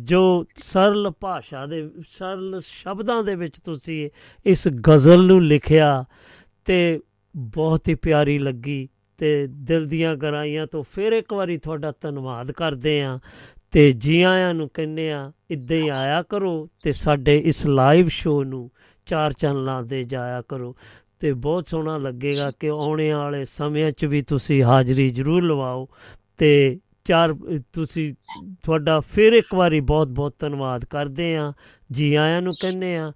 ਜੋ 0.03 0.45
ਸਰਲ 0.55 1.09
ਭਾਸ਼ਾ 1.11 1.65
ਦੇ 1.65 1.89
ਸਰਲ 2.11 2.59
ਸ਼ਬਦਾਂ 2.65 3.23
ਦੇ 3.23 3.35
ਵਿੱਚ 3.35 3.59
ਤੁਸੀਂ 3.59 4.09
ਇਸ 4.45 4.67
ਗਜ਼ਲ 4.89 5.25
ਨੂੰ 5.25 5.41
ਲਿਖਿਆ 5.43 6.05
ਤੇ 6.65 6.99
ਬਹੁਤ 7.35 7.89
ਹੀ 7.89 7.95
ਪਿਆਰੀ 7.95 8.37
ਲੱਗੀ 8.39 8.87
ਤੇ 9.19 9.47
ਦਿਲ 9.47 9.87
ਦੀਆਂ 9.87 10.15
ਗਹਿਰਾਈਆਂ 10.15 10.67
ਤੋਂ 10.67 10.83
ਫਿਰ 10.83 11.13
ਇੱਕ 11.13 11.33
ਵਾਰੀ 11.33 11.57
ਤੁਹਾਡਾ 11.57 11.93
ਧੰਨਵਾਦ 12.01 12.51
ਕਰਦੇ 12.51 13.01
ਆਂ 13.01 13.19
ਤੇ 13.71 13.91
ਜੀ 13.91 14.21
ਆਇਆਂ 14.21 14.53
ਨੂੰ 14.53 14.69
ਕਹਿੰਦੇ 14.73 15.11
ਆ 15.11 15.31
ਇੱਦਾਂ 15.49 15.77
ਹੀ 15.77 15.87
ਆਇਆ 15.87 16.21
ਕਰੋ 16.21 16.69
ਤੇ 16.83 16.91
ਸਾਡੇ 16.91 17.37
ਇਸ 17.45 17.65
ਲਾਈਵ 17.65 18.07
ਸ਼ੋਅ 18.07 18.43
ਨੂੰ 18.43 18.69
ਚਾਰ 19.07 19.33
ਚੈਨਲਾਂ 19.33 19.83
ਤੇ 19.83 20.03
ਜਾਇਆ 20.03 20.41
ਕਰੋ 20.41 20.75
ਤੇ 21.19 21.33
ਬਹੁਤ 21.33 21.67
ਸੋਹਣਾ 21.67 21.97
ਲੱਗੇਗਾ 21.97 22.49
ਕਿ 22.59 22.69
ਆਉਣੇ 22.71 23.11
ਵਾਲੇ 23.13 23.43
ਸਮਿਆਂ 23.45 23.91
'ਚ 23.91 24.05
ਵੀ 24.05 24.21
ਤੁਸੀਂ 24.21 24.63
ਹਾਜ਼ਰੀ 24.63 25.09
ਜ਼ਰੂਰ 25.09 25.43
ਲਵਾਓ 25.43 25.87
ਤੇ 26.39 26.79
ਚਾਰ 27.05 27.35
ਤੁਸੀਂ 27.73 28.13
ਤੁਹਾਡਾ 28.63 28.99
ਫਿਰ 28.99 29.33
ਇੱਕ 29.33 29.55
ਵਾਰੀ 29.55 29.79
ਬਹੁਤ 29.79 30.07
ਬਹੁਤ 30.07 30.35
ਧੰਨਵਾਦ 30.39 30.85
ਕਰਦੇ 30.85 31.35
ਆ 31.35 31.53
ਜੀ 31.91 32.15
ਆਇਆਂ 32.15 32.41
ਨੂੰ 32.41 32.51
ਕਹਿੰਦੇ 32.61 32.97
ਆ 32.97 33.13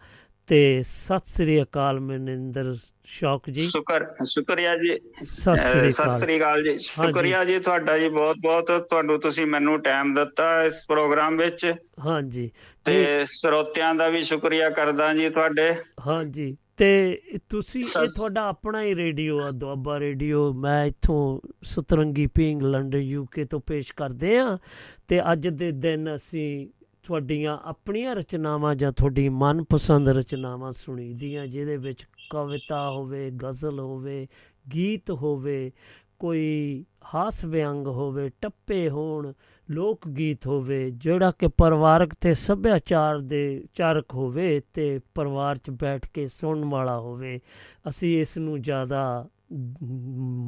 ਤੇ 0.48 0.82
ਸਤਿ 0.86 1.32
ਸ੍ਰੀ 1.34 1.62
ਅਕਾਲ 1.62 2.00
ਮਨਿੰਦਰ 2.00 2.74
ਸ਼ੌਕ 3.06 3.50
ਜੀ। 3.50 3.68
ਸ਼ੁਕਰ 3.68 4.06
ਸ਼ੁਕਰੀਆ 4.26 4.78
ਜੀ। 4.78 4.98
ਸਤਿ 5.24 5.92
ਸ੍ਰੀ 5.92 6.38
ਅਕਾਲ। 6.38 6.64
ਜੀ। 6.64 6.78
ਸ਼ੁਕਰੀਆ 6.80 7.46
ਜੀ 7.46 7.60
ਤੁਹਾਡਾ 7.60 7.98
ਜੀ 7.98 8.10
ਬਹੁਤ 8.10 8.36
ਬਹੁਤ। 8.40 8.72
ਤੁਹਾਨੂੰ 8.90 9.20
ਤੁਸੀਂ 9.20 9.46
ਮੈਨੂੰ 9.46 9.82
ਟਾਈਮ 9.82 10.14
ਦਿੱਤਾ 10.14 10.64
ਇਸ 10.64 10.86
ਪ੍ਰੋਗਰਾਮ 10.88 11.38
ਵਿੱਚ। 11.38 11.74
ਹਾਂਜੀ। 12.06 12.52
ਤੇ 12.86 13.26
ਸਰੋਤਿਆਂ 13.26 13.96
ਦਾ 13.96 14.10
ਵੀ 14.10 14.24
ਸ਼ੁਕਰੀਆ 14.24 14.70
ਕਰਦਾ 14.70 15.14
ਜੀ 15.14 15.30
ਤੁਹਾਡੇ। 15.30 15.76
ਹਾਂਜੀ। 16.08 16.58
ਤੇ 16.78 17.20
ਤੁਸੀਂ 17.50 17.82
ਇਹ 17.82 18.08
ਤੁਹਾਡਾ 18.16 18.48
ਆਪਣਾ 18.48 18.84
ਹੀ 18.84 18.96
ਰੇਡੀਓ 18.96 19.40
ਆ 19.42 19.52
ਦੁਆਬਾ 19.52 20.00
ਰੇਡੀਓ। 20.00 20.54
ਮੈਂ 20.54 20.86
ਇੱਥੋਂ 20.86 21.40
ਸਤਰੰਗੀ 21.64 22.28
ਪਿੰਗ 22.28 22.62
ਲੰਡਨ 22.62 22.98
ਯੂਕੇ 22.98 23.46
ਤੋਂ 23.46 23.60
ਪੇਸ਼ 23.60 23.94
ਕਰਦੇ 23.94 24.38
ਆ। 24.38 24.58
ਤੇ 25.08 25.32
ਅੱਜ 25.32 25.48
ਦੇ 25.48 25.72
ਦਿਨ 25.72 26.16
ਅਸੀਂ 26.16 26.68
ਤੁਹਾਡੀਆਂ 27.04 27.58
ਆਪਣੀਆਂ 27.64 28.16
ਰਚਨਾਵਾਂ 28.16 28.76
ਜਾਂ 28.76 28.92
ਤੁਹਾਡੀ 28.92 29.30
ਮਨਪਸੰਦ 29.30 30.10
ਰਚਨਾਵਾਂ 30.10 30.72
ਸੁਣੀਦੀਆਂ 30.72 31.48
ਜਿਹਦੇ 31.48 31.78
ਵਿੱਚ 31.78 32.06
ਕਵਿਤਾ 32.30 32.90
ਹੋਵੇ 32.90 33.32
ਗਜ਼ਲ 33.32 33.80
ਹੋਵੇ 33.80 34.28
ਗੀਤ 34.74 35.12
ਹੋਵੇ 35.12 35.72
ਕੋਈ 36.20 36.86
ਹਾਸ 37.16 37.46
ਵਿਅੰਗ 37.46 37.88
ਹੋਵੇ 37.88 38.30
ਟੱਪੇ 38.42 38.90
ਹੋਣ 38.90 39.34
ਲੋਕ 39.72 40.08
ਗੀਤ 40.08 40.48
ਹੋਵੇ 40.48 40.92
ਜਿਹੜਾ 40.92 41.32
ਕਿ 41.32 41.48
ਪਰਿਵਾਰਕ 41.48 42.14
ਤੇ 42.22 42.34
ਸੱਭਿਆਚਾਰ 42.34 43.20
ਦੇ 43.20 43.66
ਚਾਰਕ 43.74 44.06
ਹੋਵੇ 44.14 44.62
ਤੇ 44.74 45.00
ਪਰਿਵਾਰ 45.14 45.58
'ਚ 45.58 45.70
ਬੈਠ 45.70 46.08
ਕੇ 46.14 46.28
ਸੁਣਨ 46.28 46.66
ਵਾਲਾ 46.66 47.00
ਹੋਵੇ 47.00 47.40
ਅਸੀਂ 47.90 48.22
ਇਸ 48.22 48.38
ਨੂੰ 48.38 48.62
ਜ਼ਿਆਦਾ 48.62 49.30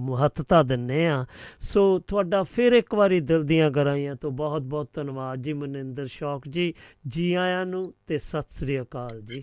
ਮਹੱਤਤਾ 0.06 0.64
ਦਿੰਨੇ 0.64 1.08
ਆ 1.08 1.26
ਸੋ 1.60 2.00
ਤੁਹਾਡਾ 2.00 2.44
ਫਿਰ 2.44 2.74
ਇੱਕ 2.74 2.96
ਵਾਰੀ 2.96 3.20
ਦਿਲ 3.20 3.44
ਦੀਆਂ 3.44 3.72
ਗਹਿਰਾਈਆਂ 3.72 4.16
ਤੋਂ 4.16 4.32
ਬਹੁਤ 4.32 4.62
ਬਹੁਤ 4.62 4.90
ਧੰਨਵਾਦ 4.94 5.42
ਜੀ 5.42 5.54
ਮਨਿੰਦਰ 5.54 6.06
ਸ਼ੌਕ 6.06 6.48
ਜੀ 6.48 6.74
ਜੀ 7.08 7.34
ਆਇਆਂ 7.34 7.66
ਨੂੰ 7.66 7.94
ਤੇ 8.08 8.18
ਸਤਿ 8.18 8.56
ਸ੍ਰੀ 8.56 8.82
ਅਕਾਲ 8.82 9.22
ਜੀ। 9.22 9.42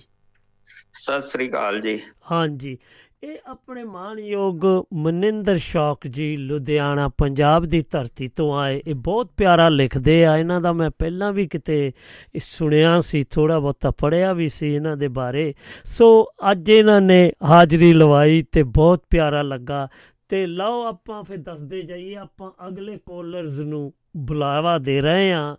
ਸਤਿ 0.93 1.23
ਸ੍ਰੀ 1.23 1.49
ਅਕਾਲ 1.49 1.81
ਜੀ। 1.81 2.01
ਹਾਂਜੀ। 2.31 2.79
ਇਹ 3.25 3.37
ਆਪਣੇ 3.47 3.85
ਮਾਣਯੋਗ 3.85 4.87
ਮਨਿੰਦਰ 4.95 5.59
ਸ਼ੌਕ 5.59 6.07
ਜੀ 6.07 6.37
ਲੁਧਿਆਣਾ, 6.37 7.09
ਪੰਜਾਬ 7.09 7.65
ਦੀ 7.65 7.85
ਧਰਤੀ 7.91 8.29
ਤੋਂ 8.29 8.59
ਆਏ। 8.59 8.83
ਇਹ 8.87 8.95
ਬਹੁਤ 8.95 9.31
ਪਿਆਰਾ 9.37 9.69
ਲਿਖਦੇ 9.69 10.25
ਆ। 10.25 10.37
ਇਹਨਾਂ 10.37 10.61
ਦਾ 10.61 10.73
ਮੈਂ 10.73 10.91
ਪਹਿਲਾਂ 10.91 11.33
ਵੀ 11.33 11.47
ਕਿਤੇ 11.47 11.93
ਇਹ 12.35 12.41
ਸੁਣਿਆ 12.43 13.01
ਸੀ 13.01 13.23
ਥੋੜਾ 13.23 13.59
ਬਹੁਤਾ 13.59 13.91
ਪੜਿਆ 13.91 14.33
ਵੀ 14.33 14.49
ਸੀ 14.49 14.75
ਇਹਨਾਂ 14.75 14.97
ਦੇ 14.97 15.09
ਬਾਰੇ। 15.09 15.55
ਸੋ 15.85 16.33
ਅੱਜ 16.51 16.71
ਇਹਨਾਂ 16.71 17.01
ਨੇ 17.01 17.33
ਹਾਜ਼ਰੀ 17.43 17.93
ਲਵਾਈ 17.93 18.43
ਤੇ 18.53 18.63
ਬਹੁਤ 18.63 19.05
ਪਿਆਰਾ 19.11 19.43
ਲੱਗਾ। 19.43 19.89
ਤੇ 20.29 20.47
ਲਓ 20.47 20.85
ਆਪਾਂ 20.87 21.23
ਫਿਰ 21.23 21.37
ਦੱਸਦੇ 21.37 21.83
ਜਾਈਏ, 21.83 22.17
ਆਪਾਂ 22.17 22.69
ਅਗਲੇ 22.69 22.97
ਕਾਲਰਸ 22.97 23.59
ਨੂੰ 23.59 23.93
ਬੁਲਾਵਾ 24.17 24.79
ਦੇ 24.79 25.01
ਰਹੇ 25.01 25.33
ਆ 25.33 25.57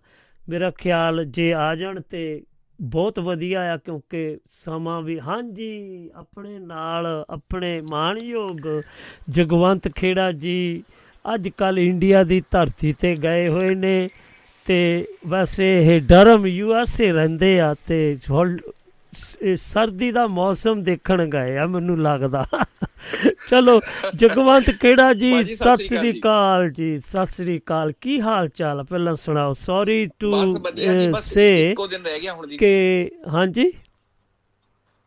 ਮੇਰਾ 0.50 0.72
ਖਿਆਲ 0.72 1.26
ਜੇ 1.26 1.54
ਆ 1.54 1.76
ਜਾਣ 1.76 2.02
ਤੇ 2.02 2.44
ਬਹੁਤ 2.84 3.20
ਵਧੀਆ 3.20 3.74
ਆ 3.74 3.78
ਕਿਉਂਕਿ 3.78 4.38
ਸਮਾਂ 4.50 5.02
ਵੀ, 5.02 5.20
ਹਾਂਜੀ, 5.20 6.10
ਆਪਣੇ 6.16 6.60
ਨਾਲ, 6.60 7.26
ਆਪਣੇ 7.30 7.82
ਮਾਣਯੋਗ 7.82 8.82
ਜਗਵੰਤ 9.30 9.88
ਖੇੜਾ 9.88 10.32
ਜੀ 10.32 10.84
ਅੱਜ 11.34 11.50
ਕੱਲ 11.50 11.80
ਇੰਡੀਆ 11.80 12.24
ਦੀ 12.24 12.44
ਧਰਤੀ 12.52 12.94
ਤੇ 12.94 13.16
ਗਏ 13.16 13.48
ਹੋਏ 13.48 13.76
ਨੇ 13.76 14.10
ਤੇ 14.66 15.08
ਵੈਸੇ 15.28 15.80
ਇਹ 15.80 16.02
ਡਰਮ 16.02 16.48
ਯੂਐਸਏ 16.48 17.12
ਰਹਿੰਦੇ 17.12 17.60
ਆ 17.60 17.76
ਤੇ 17.88 18.18
ਹੁਣ 18.32 18.58
ਸ- 19.14 19.38
ਇਹ 19.42 19.56
ਸਰਦੀ 19.56 20.12
ਦਾ 20.12 20.28
ਮੌਸਮ 20.28 20.84
ਦੇਖਣ 20.84 21.26
ਗਏ 21.26 21.58
ਆ, 21.58 21.66
ਮੈਨੂੰ 21.68 22.02
ਲੱਗਦਾ। 22.02 22.46
ਚਲੋ 23.50 23.80
ਜਗਵੰਤ 24.16 24.70
ਕਿਹੜਾ 24.72 25.14
ਜੀ? 25.14 25.44
ਸਤਿ 25.56 25.88
ਸ੍ਰੀ 25.88 26.12
ਅਕਾਲ 26.20 26.70
ਜੀ। 26.70 26.98
ਸਤਿ 26.98 27.26
ਸ੍ਰੀ 27.26 27.58
ਅਕਾਲ। 27.60 27.92
ਕੀ 28.02 28.20
ਹਾਲ 28.22 28.48
ਚਾਲ? 28.50 28.84
ਪਹਿਲਾਂ 28.84 29.16
ਸੁਣਾਓ। 29.16 29.54
ਸੌਰੀ 29.54 30.06
ਟੂ 30.20 30.34
ਸੇ 31.22 31.48
ਇੱਕੋ 31.72 31.88
ਦਿਨ 31.88 32.04
ਰਹਿ 32.04 32.20
ਗਿਆ 32.20 32.34
ਹੁਣ 32.34 32.48
ਜੀ। 32.48 32.58
ਕਿ 32.58 33.10
ਹਾਂਜੀ? 33.34 33.72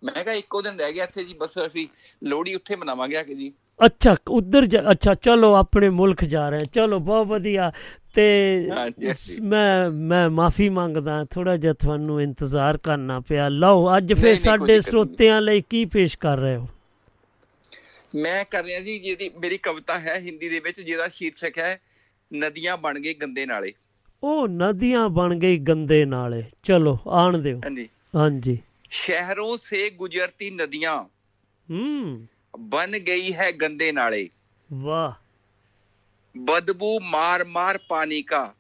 ਮੈਂ 0.03 0.23
ਕਿਹਾ 0.25 0.35
ਇੱਕੋ 0.35 0.63
ਦਿਨ 0.63 0.79
ਰਹਿ 0.79 0.93
ਗਿਆ 0.93 1.05
ਇੱਥੇ 1.05 1.25
ਜੀ 1.25 1.35
ਬਸ 1.35 1.59
ਅਸੀਂ 1.67 1.87
ਲੋਹੜੀ 2.25 2.55
ਉੱਥੇ 2.55 2.77
ਮਨਾਵਾਂਗੇ 2.77 3.17
ਆ 3.17 3.23
ਕੇ 3.23 3.35
ਜੀ। 3.35 3.53
ਅੱਛਾ 3.81 4.17
ਉਧਰ 4.31 4.67
ਅੱਛਾ 4.91 5.15
ਚਲੋ 5.15 5.53
ਆਪਣੇ 5.55 5.89
ਮੁਲਕ 5.89 6.25
ਜਾ 6.25 6.49
ਰਹੇ 6.49 6.65
ਚਲੋ 6.73 6.99
ਬਹੁਤ 6.99 7.27
ਵਧੀਆ। 7.27 7.71
ਤੇ 8.15 8.25
ਮੈਂ 9.43 9.91
ਮੈਂ 9.91 10.29
ਮਾਫੀ 10.31 10.69
ਮੰਗਦਾ 10.69 11.25
ਥੋੜਾ 11.31 11.57
ਜਿਹਾ 11.57 11.73
ਤੁਹਾਨੂੰ 11.73 12.21
ਇੰਤਜ਼ਾਰ 12.23 12.77
ਕਰਨਾ 12.77 13.19
ਪਿਆ। 13.21 13.49
ਲਓ 13.49 13.97
ਅੱਜ 13.97 14.13
ਫਿਰ 14.15 14.37
ਸਾਡੇ। 14.37 14.81
ਸਰੋਤਿਆਂ 14.81 15.41
ਲਈ 15.41 15.61
ਕੀ 15.71 15.85
ਪੇਸ਼ 15.85 16.17
ਕਰ 16.19 16.39
ਰਹੇ 16.39 16.57
ਹੋ? 16.57 16.67
ਮੈਂ 18.17 18.45
ਕਰ 18.45 18.65
ਰਿਹਾ 18.65 18.81
ਜੀ 18.81 18.99
ਜਿਹਦੀ 18.99 19.29
ਮੇਰੀ 19.29 19.59
ਕਵਿਤਾ 19.59 19.99
ਹੈ 19.99 20.15
ਹਿੰਦੀ 20.15 20.49
ਦੇ 20.49 20.61
ਵਿੱਚ 20.61 20.81
ਜਿਹਦਾ 20.81 21.09
ਸ਼ੀਰਸ਼ਕ 21.09 21.59
ਹੈ 21.59 21.81
ਨਦੀਆਂ 22.35 22.77
ਬਣ 22.77 22.99
ਗਏ 22.99 23.15
ਗੰਦੇ 23.15 23.47
ਨਾਲੇ। 23.47 23.73
ਉਹ 24.23 24.49
ਨਦੀਆਂ 24.49 25.09
ਬਣ 25.09 25.35
ਗਈ 25.35 25.59
ਗੰਦੇ 25.59 26.05
ਨਾਲੇ। 26.05 26.45
ਚਲੋ 26.63 26.99
ਆਣ 27.09 27.39
ਦਿਓ। 27.39 27.59
ਹਾਂਜੀ। 27.59 27.89
ਹਾਂਜੀ। 28.17 28.59
ਸ਼ਹਿਰੋਂ 28.91 29.57
ਸੇ 29.57 29.91
ਗੁਜ਼ਰਤੀ 29.91 30.51
ਨਦੀਆਂ। 30.51 31.05
ਹੂੰ। 31.71 32.27
ਬਣ 32.59 32.99
ਗਈ 32.99 33.35
ਹੈ 33.35 33.53
ਗੰਦੇ 33.53 33.93
ਨਾਲੇ। 33.93 34.29
ਵਾਹ। 34.73 35.13
ਬਦਬੂ 36.39 37.01
ਮਾਰ 37.01 37.45
ਮਾਰ 37.45 37.79
ਪਾਣੀ 37.89 38.23
ਕਾ। 38.23 38.55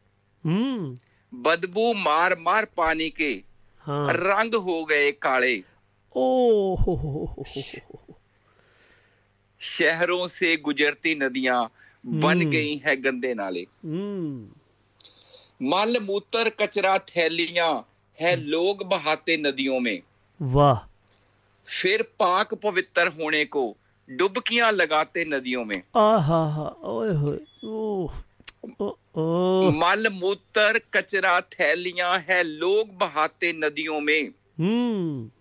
ਹੂੰ। 0.47 0.97
ਬਦਬੂ 1.35 1.95
ਮਾਰ 1.95 2.37
ਮਾਰ 2.37 2.67
ਪਾਣੀ 2.67 3.11
ਕੇ। 3.11 3.43
ਹਾਂ। 3.89 4.15
ਰੰਗ 4.15 4.55
ਹੋ 4.55 4.85
ਗਏ 4.85 5.13
ਕਾਲੇ। 5.13 5.63
ਓ 6.17 6.21
ਹੋ 6.77 6.97
ਹੋ 6.97 7.35
ਹੋ 7.39 8.06
شہروں 9.67 10.27
سے 10.27 10.55
گزرتی 10.55 11.14
ندیاں 11.14 11.64
بن 12.05 12.53
گئی 12.53 12.77
ہیں 12.77 12.95
گندے 13.05 13.35
نالے۔ 13.35 13.64
مل 15.61 15.99
موتر 15.99 16.49
کچرا 16.57 16.97
تھیلیاں 16.97 17.83
ہے 18.21 18.37
لوگ 18.37 18.77
بہاتے 18.77 19.37
ندیوں 19.37 19.81
میں۔ 19.81 19.99
واہ۔ 20.41 20.75
پھر 21.64 22.03
پاک 22.17 22.55
پوتر 22.62 23.07
ہونے 23.07 23.45
کو 23.45 23.75
ڈبکیاں 24.09 24.73
لگاتے 24.73 25.25
ندیوں 25.25 25.64
میں۔ 25.64 25.81
مل 29.73 30.07
موتر 30.21 30.77
کچرا 30.91 31.41
تھیلیاں 31.41 32.19
ہے 32.29 32.43
لوگ 32.43 32.87
بہاتے 32.99 33.53
ندیوں 33.53 34.01
میں۔ 34.01 34.23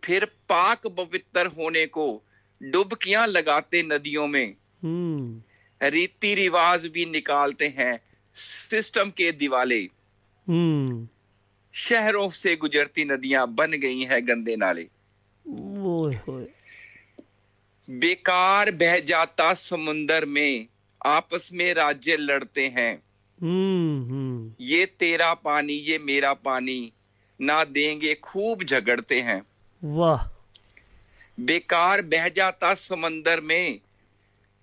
پھر 0.01 0.23
پاک 0.47 0.87
پوتر 0.95 1.47
ہونے 1.57 1.85
کو 1.85 2.19
ڈبکیاں 2.61 3.27
لگاتے 3.27 3.81
ندیوں 3.81 4.27
میں۔ 4.27 4.53
ریتی 5.91 6.35
رواج 6.35 6.87
بھی 6.87 7.05
نکالتے 7.05 7.69
ہیں 7.69 7.93
سسٹم 8.71 9.09
کے 9.09 9.31
دیوالے۔ 9.31 9.87
شہروں 11.73 12.29
سے 12.29 12.55
گزرتی 12.55 13.03
ندیاں 13.03 13.45
بن 13.45 13.71
گئی 13.81 14.05
ہیں 14.05 14.19
گندے 14.27 14.55
نالے۔ 14.55 14.85
بیکار 17.87 18.67
بہ 18.67 18.99
جاتا 18.99 19.55
سمندر 19.55 20.25
میں 20.25 20.63
آپس 20.99 21.51
میں 21.51 21.73
راجے 21.73 22.17
لڑتے 22.17 22.69
ہیں۔ 22.69 22.97
یہ 24.59 24.85
تیرا 24.97 25.33
پانی 25.33 25.73
یہ 25.73 25.97
میرا 25.97 26.33
پانی 26.33 26.89
نہ 27.39 27.63
دیں 27.75 28.01
گے 28.01 28.13
خوب 28.21 28.63
جھگڑتے 28.67 29.21
ہیں۔ 29.21 29.39
واہ۔ 29.83 30.34
بیکار 31.37 31.99
بہ 31.99 32.27
جاتا 32.29 32.75
سمندر 32.77 33.41
میں۔ 33.41 33.67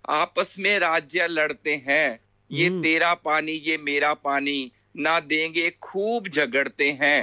آپس 0.05 0.59
میں 0.59 0.79
راجیہ 0.79 1.23
لڑتے 1.23 1.77
ہیں۔ 1.77 2.09
یہ 2.51 2.69
تیرا 2.83 3.15
پانی 3.15 3.61
یہ 3.65 3.77
میرا 3.83 4.15
پانی۔ 4.15 4.69
نہ 4.95 5.19
دیں 5.31 5.55
گے 5.55 5.71
خوب 5.81 6.29
جھگڑتے 6.33 6.93
ہیں۔ 6.93 7.21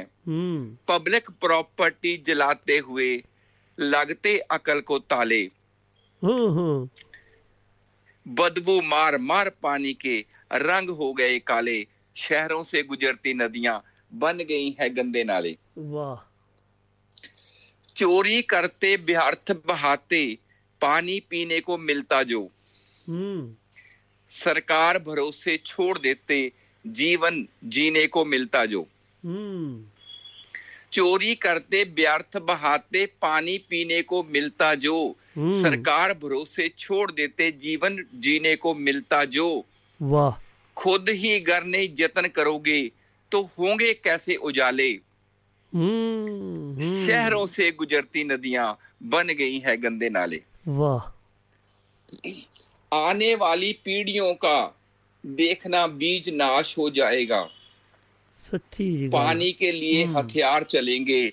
پبلک 0.86 1.32
پراپرٹی 1.40 2.18
جلاتے 2.18 2.80
ہوئے 2.80 3.18
لگتے 3.78 4.40
عقل 4.50 4.82
کو 4.82 5.00
تالے۔ 5.00 5.48
بدبو 8.26 8.82
مار 8.82 9.14
مار 9.20 9.48
پانی 9.62 9.94
کے 9.94 10.22
رنگ 10.52 10.90
ہو 10.90 11.18
گئے 11.18 11.40
کالے۔ 11.40 11.84
شہروں 12.16 12.64
سے 12.64 12.82
گزرتی 12.82 13.34
ندیاں 13.34 13.80
بن 14.12 14.38
گئی 14.50 14.70
ہیں 14.80 14.90
گندے 14.98 15.24
نالے۔ 15.24 15.54
واہ۔ 15.78 16.16
چوری 18.00 18.42
کرتے 18.42 18.98
بیارتھ 18.98 19.52
بہاتے 19.66 20.36
پانی 20.80 21.20
پینے 21.20 21.62
کو 21.62 21.78
ملتا 21.78 22.24
جو۔ 22.24 22.48
سرکار 24.30 24.96
بھروسے 24.96 25.58
چھوڑ 25.58 25.98
دیتے 25.98 26.50
جیون 26.86 27.46
جینے 27.62 28.08
کو 28.08 28.26
ملتا 28.26 28.66
جو۔ 28.66 28.84
چوری 30.92 31.36
کرتے 31.36 31.84
بیارتھ 31.84 32.38
بہاتے 32.38 33.06
پانی 33.06 33.58
پینے 33.58 34.02
کو 34.02 34.24
ملتا 34.24 34.74
جو۔ 34.74 35.14
سرکار 35.62 36.10
بھروسے 36.10 36.70
چھوڑ 36.70 37.12
دیتے 37.12 37.52
جیون 37.52 38.00
جینے 38.14 38.56
کو 38.56 38.74
ملتا 38.74 39.24
جو۔ 39.24 39.62
خود 40.74 41.10
ہی 41.10 41.48
گر 41.48 41.62
نہیں 41.62 41.88
جتن 41.88 42.30
کرو 42.30 42.58
گے 42.58 42.90
تو 43.30 43.48
ہوں 43.58 43.80
گے 43.80 43.94
کیسے 43.94 44.36
اجالے؟ 44.42 44.98
شہروں 47.06 47.46
سے 47.46 47.70
گزرتی 47.70 48.24
ندیاں 48.24 48.74
بن 49.04 49.28
گئی 49.38 49.64
ہے 49.64 49.76
گندے 49.84 50.10
نالے۔ 50.10 50.40
واہ۔ 50.68 51.00
آنے 52.92 53.36
والی 53.36 53.74
پیڑیوں 53.74 54.34
کا 54.34 54.70
دیکھنا 55.24 55.86
بیج 55.86 56.30
ناش 56.30 56.78
ہو 56.78 56.90
جائے 56.90 57.30
گا۔ 57.30 57.48
پانی 59.12 59.52
کے 59.52 59.72
لیے 59.72 60.06
ہتھیار 60.06 60.62
چلیں 60.62 61.08
گے۔ 61.08 61.30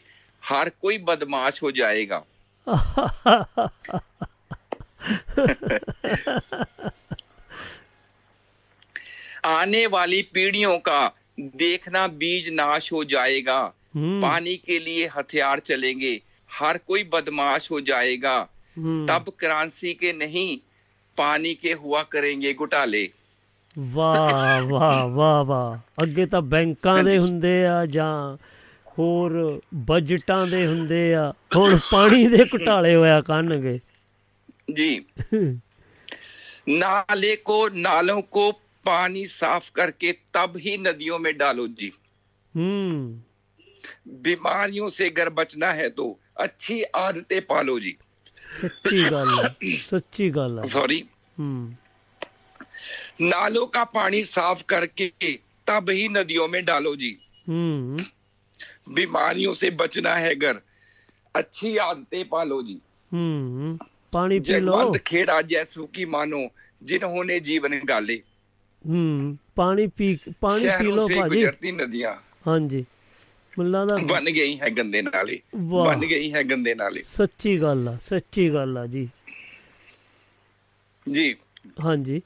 ہر 0.50 0.68
کوئی 0.78 0.98
بدماش 0.98 1.62
ہو 1.62 1.70
جائے 1.70 2.08
گا۔ 2.08 2.20
آنے 9.42 9.86
والی 9.86 10.22
پیڑھیوں 10.22 10.78
کا 10.78 11.08
دیکھنا 11.36 12.06
بیج 12.06 12.48
ناش 12.48 12.92
ہو 12.92 13.04
جائے 13.04 13.40
گا۔ 13.46 13.70
पानी 13.95 13.95
के 13.95 13.95
लिए 13.95 13.95
हम्म। 13.95 13.95
हथियार 13.95 13.95
चलेंगे 13.95 13.95
हर 13.95 13.95
कोई 13.95 13.95
बदमाश 13.95 13.95
हो 13.95 13.95
जाएगा 13.95 13.95
आने 13.95 13.95
वाली 13.95 13.95
पीढ़ियों 13.95 13.95
का 13.95 13.95
देखना 13.95 13.95
बीज 13.95 13.95
नाश 13.95 13.95
हो 13.95 13.95
जाएगा 13.95 13.95
हम्म, 13.95 14.21
पानी 14.21 14.55
के 14.55 14.79
लिए 14.79 15.07
हथियार 15.07 15.59
चलेंगे 15.59 16.21
हर 16.49 16.77
कोई 16.77 17.03
बदमाश 17.03 17.71
हो 17.71 17.81
जाएगा 17.81 18.47
हम्म, 18.77 19.07
तब 19.07 19.33
क्रांति 19.39 19.93
के 19.93 20.13
नहीं 20.13 20.57
पानी 21.17 21.53
के 21.53 21.73
हुआ 21.73 22.03
करेंगे 22.03 22.53
घुटाले 22.53 23.09
ਵਾਹ 23.77 24.61
ਵਾਹ 24.61 25.07
ਵਾਹ 25.07 25.43
ਵਾਹ 25.45 26.03
ਅੱਗੇ 26.03 26.25
ਤਾਂ 26.25 26.41
ਬੈਂਕਾਂ 26.41 27.03
ਦੇ 27.03 27.17
ਹੁੰਦੇ 27.17 27.65
ਆ 27.65 27.85
ਜਾਂ 27.85 28.37
ਹੋਰ 28.99 29.61
ਬਜਟਾਂ 29.75 30.47
ਦੇ 30.47 30.67
ਹੁੰਦੇ 30.67 31.15
ਆ 31.15 31.33
ਹੁਣ 31.55 31.79
ਪਾਣੀ 31.91 32.27
ਦੇ 32.27 32.45
ਘੁਟਾਲੇ 32.45 32.95
ਹੋਇਆ 32.95 33.21
ਕਰਨਗੇ 33.21 33.79
जी 34.73 34.87
नाले 36.67 37.35
को 37.35 37.55
नालों 37.85 38.21
को 38.21 38.51
पानी 38.85 39.23
साफ 39.27 39.69
करके 39.75 40.11
तब 40.33 40.57
ही 40.57 40.77
नदियों 40.77 41.19
में 41.19 41.31
डालो 41.37 41.67
जी 41.67 41.89
ਹੂੰ 42.55 43.21
बीमारियों 44.06 44.88
से 44.88 45.08
अगर 45.10 45.28
बचना 45.38 45.70
है 45.72 45.88
तो 45.90 46.18
अच्छी 46.40 46.82
आदतें 46.96 47.40
पालो 47.46 47.78
जी 47.80 47.96
सच्ची 48.38 49.02
गल 49.10 49.28
है 49.38 49.76
सच्ची 49.78 50.28
गल 50.30 50.58
है 50.58 50.68
सॉरी 50.68 51.02
नालों 53.22 53.66
का 53.66 53.84
पानी 53.94 54.22
साफ 54.24 54.62
करके 54.68 55.32
तब 55.66 55.90
ही 55.90 56.08
नदियों 56.08 56.48
में 56.48 56.64
डालो 56.64 56.94
जी 56.96 57.16
बीमारियों 58.94 59.52
से 59.52 59.70
बचना 59.80 60.14
है 60.14 60.34
अगर 60.34 60.60
अच्छी 61.34 61.76
आदतें 61.78 62.24
पालो 62.28 62.62
जी 62.62 62.80
पानी 64.12 64.40
पी 64.40 64.60
लो 64.60 64.92
खेड़ा 65.06 65.40
जैसु 65.52 65.86
की 65.94 66.04
मानो 66.06 66.46
जिन्होंने 66.82 67.38
जीवन 67.40 67.80
गाले 67.88 68.22
पानी 69.56 69.86
पी 69.98 70.14
पानी 70.42 70.68
पी 70.68 70.92
लो 70.92 71.08
भाजी 71.08 71.36
गुजरती 71.36 71.72
नदियां 71.72 72.14
हाँ 72.44 72.58
जी 72.68 72.84
ਮੁੱਲਾ 73.56 73.84
ਦਾ 73.84 73.96
ਬਣ 74.04 74.30
ਗਈ 74.30 74.58
ਹੈ 74.60 74.68
ਗੰਦੇ 74.70 75.02
ਨਾਲੇ 75.02 75.40
ਬਣ 75.56 76.00
ਗਈ 76.00 76.32
ਹੈ 76.32 76.42
ਗੰਦੇ 76.42 76.74
ਨਾਲੇ 76.74 77.02
ਸੱਚੀ 77.02 77.56
ਗੱਲ 77.62 77.88
ਆ 77.88 77.96
ਸੱਚੀ 78.02 78.48
ਗੱਲ 78.50 78.76
ਆ 78.78 78.86
ਜੀ। 78.86 79.08
ਜੀ। 81.06 81.34
ਹਾਂਜੀ। 81.84 82.20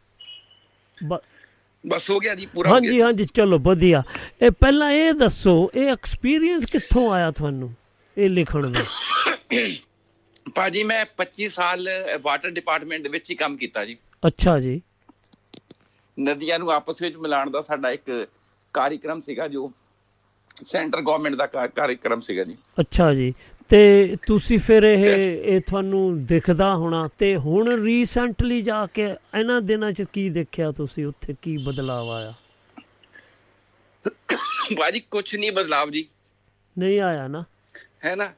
ਬਸ 1.85 2.11
ਹੋ 2.11 2.19
ਗਿਆ 2.21 2.35
ਜੀ 2.35 2.47
ਪੂਰਾ 2.47 2.71
ਹਾਂਜੀ 2.71 3.01
ਹਾਂਜੀ 3.03 3.25
ਚਲੋ 3.25 3.59
ਵਧੀਆ। 3.59 4.03
ਇਹ 4.43 4.51
ਪਹਿਲਾਂ 4.51 4.91
ਇਹ 4.93 5.13
ਦੱਸੋ 5.15 5.55
ਇਹ 5.75 5.89
ਐਕਸਪੀਰੀਅੰਸ 5.89 6.65
ਕਿੱਥੋਂ 6.65 7.11
ਆਇਆ 7.13 7.31
ਤੁਹਾਨੂੰ 7.31 7.73
ਇਹ 8.17 8.31
ਲਿਖਣ 8.31 8.71
ਦਾ? 8.73 8.81
ਪਾਜੀ 10.55 10.83
ਮੈਂ 10.83 11.05
25 11.17 11.49
ਸਾਲ 11.49 11.89
ਵਾਟਰ 12.23 12.51
ਡਿਪਾਰਟਮੈਂਟ 12.51 13.03
ਦੇ 13.03 13.09
ਵਿੱਚ 13.09 13.31
ਹੀ 13.31 13.35
ਕੰਮ 13.35 13.57
ਕੀਤਾ 13.57 13.85
ਜੀ। 13.85 13.97
ਅੱਛਾ 14.27 14.59
ਜੀ। 14.61 14.81
ਨਦੀਆਂ 16.19 16.59
ਨੂੰ 16.59 16.71
ਆਪਸ 16.73 17.03
ਵਿੱਚ 17.03 17.17
ਮਿਲਾਉਣ 17.17 17.51
ਦਾ 17.51 17.61
ਸਾਡਾ 17.63 17.91
ਇੱਕ 17.91 18.11
ਕਾਰਜਕ੍ਰਮ 18.75 19.21
ਸੀਗਾ 19.21 19.49
ਜੋ 19.49 19.71
ਸੈਂਟਰ 20.65 21.01
ਗਵਰਨਮੈਂਟ 21.01 21.35
ਦਾ 21.35 21.47
ਕਾਰਜਕ੍ਰਮ 21.47 22.21
ਸੀਗਾ 22.21 22.45
ਜੀ। 22.45 22.57
ਅੱਛਾ 22.81 23.15
ਜੀ। 23.15 23.35
ਤੇ 23.69 24.17
ਤੁਸੀਂ 24.27 24.59
ਫਿਰ 24.59 24.83
ਇਹ 24.83 25.05
ਇਹ 25.43 25.61
ਤੁਹਾਨੂੰ 25.61 26.25
ਦਿਖਦਾ 26.25 26.77
ਹੋਣਾ 26.77 27.09
ਤੇ 27.19 27.37
ਹੁਣ 27.37 27.85
ਰੀਸੈਂਟਲੀ 27.85 28.63
ਜਾ 28.63 28.87
ਕੇ 28.87 29.05
ਇਹਨਾਂ 29.05 29.61
ਦਿਨਾਂ 29.61 29.93
'ਚ 29.93 30.05
ਕੀ 30.13 30.31
ਦੇਖਿਆ 30.31 30.71
ਤੁਸੀਂ? 30.71 31.07
ਉੱਥੇ 31.07 31.35
ਕੀ 31.43 31.57
ਬਦਲਾਅ 31.57 32.07
ਆਇਆ? 32.07 32.35
ਭਾਜੀ 34.77 35.01
ਕੁਝ 35.01 35.37
ਨਹੀਂ 35.37 35.53
ਬਦਲਾਵ 35.53 35.91
ਜੀ। 35.91 36.09
ਨਹੀਂ 36.79 37.01
ਆਇਆ 37.01 37.29
ਨਾ? 37.29 37.45
ਹੈ 38.05 38.17
ਨਾ? 38.17 38.33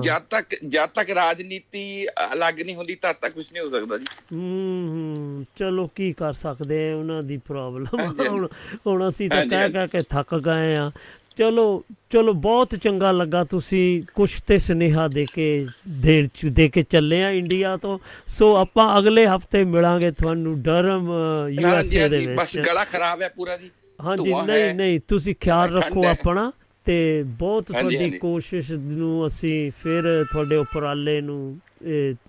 ਜਦ 0.00 0.22
ਤੱਕ 0.30 0.46
ਜਦ 0.68 0.88
ਤੱਕ 0.88 1.10
ਰਾਜਨੀਤੀ 1.10 2.06
ਅਲੱਗ 2.32 2.60
ਨਹੀਂ 2.60 2.76
ਹੁੰਦੀ 2.76 2.94
ਤਦ 2.94 3.12
ਤੱਕ 3.12 3.32
ਕੁਝ 3.32 3.52
ਨਹੀਂ 3.52 3.62
ਹੋ 3.62 3.68
ਸਕਦਾ 3.68 3.98
ਜੀ। 3.98 4.04
ਹੂੰ 4.32 4.88
ਹੂੰ 4.88 5.46
ਚਲੋ 5.56 5.86
ਕੀ 5.86 6.12
ਕਰ 6.12 6.32
ਸਕਦੇ 6.32 6.92
ਆ 6.92 6.96
ਉਹਨਾਂ 6.96 7.22
ਦੀ 7.22 7.36
ਪ੍ਰੋਬਲਮ 7.36 8.12
ਹੁਣ 8.28 8.48
ਹੁਣ 8.86 9.08
ਅਸੀਂ 9.08 9.30
ਤਾਂ 9.30 9.46
ਕਹਿ 9.46 9.72
ਕਹਿ 9.72 9.88
ਕੇ 9.88 10.02
ਥੱਕ 10.02 10.34
ਗਏ 10.34 10.76
ਆ। 10.76 10.90
ਚਲੋ 11.36 11.84
ਚਲੋ 12.10 12.32
ਬਹੁਤ 12.32 12.74
ਚੰਗਾ 12.76 13.12
ਲੱਗਾ 13.12 13.44
ਤੁਸੀਂ 13.44 14.02
ਕੁਛ 14.14 14.42
ਤੇ 14.42 14.58
ਸੁਨੇਹਾ 14.58 15.08
ਦੇ 15.08 15.26
ਕੇ 15.34 15.66
ਦੇ 15.88 16.28
ਦੇ 16.46 16.68
ਕੇ 16.68 16.82
ਚੱਲੇ 16.82 17.22
ਆ 17.24 17.30
ਇੰਡੀਆ 17.30 17.76
ਤੋਂ 17.76 17.98
ਸੋ 18.26 18.56
ਆਪਾਂ 18.56 18.98
ਅਗਲੇ 18.98 19.26
ਹਫ਼ਤੇ 19.26 19.64
ਮਿਲਾਂਗੇ 19.64 20.10
ਤੁਹਾਨੂੰ 20.10 20.62
ਡਰਮ 20.62 21.08
ਯੂ 21.50 21.68
ਐਸ 21.68 21.74
ਹਾਂਜੀ 21.74 21.98
ਏ 21.98 22.08
ਦੇ 22.08 22.16
ਹਾਂਜੀ 22.16 22.34
ਬਸ 22.34 22.56
ਵਿੱਚ 22.56 22.66
ਗਲਾ 22.68 22.84
ਖਰਾਬ 22.84 23.22
ਹੈ 23.22 23.28
ਪੂਰਾ 23.28 23.56
ਜੀ 23.56 23.70
ਹਾਂਜੀ 24.00 24.34
ਨਹੀਂ। 24.46 24.74
ਨਹੀਂ 24.74 25.00
ਤੁਸੀਂ 25.08 25.34
ਖਿਆਲ 25.40 25.76
ਰੱਖੋ। 25.76 26.04
ਆਪਣਾ 26.06 26.52
ਤੇ 26.84 27.22
ਬਹੁਤ 27.22 27.64
ਤੁਹਾਡੀ। 27.64 28.10
ਕੋਸ਼ਿਸ਼ 28.10 28.72
ਨੂੰ 28.72 29.26
ਅਸੀਂ 29.26 29.70
ਫਿਰ 29.82 30.24
ਤੁਹਾਡੇ 30.32 30.56
ਉਪਰਾਲੇ 30.56 31.20
ਨੂੰ 31.20 31.58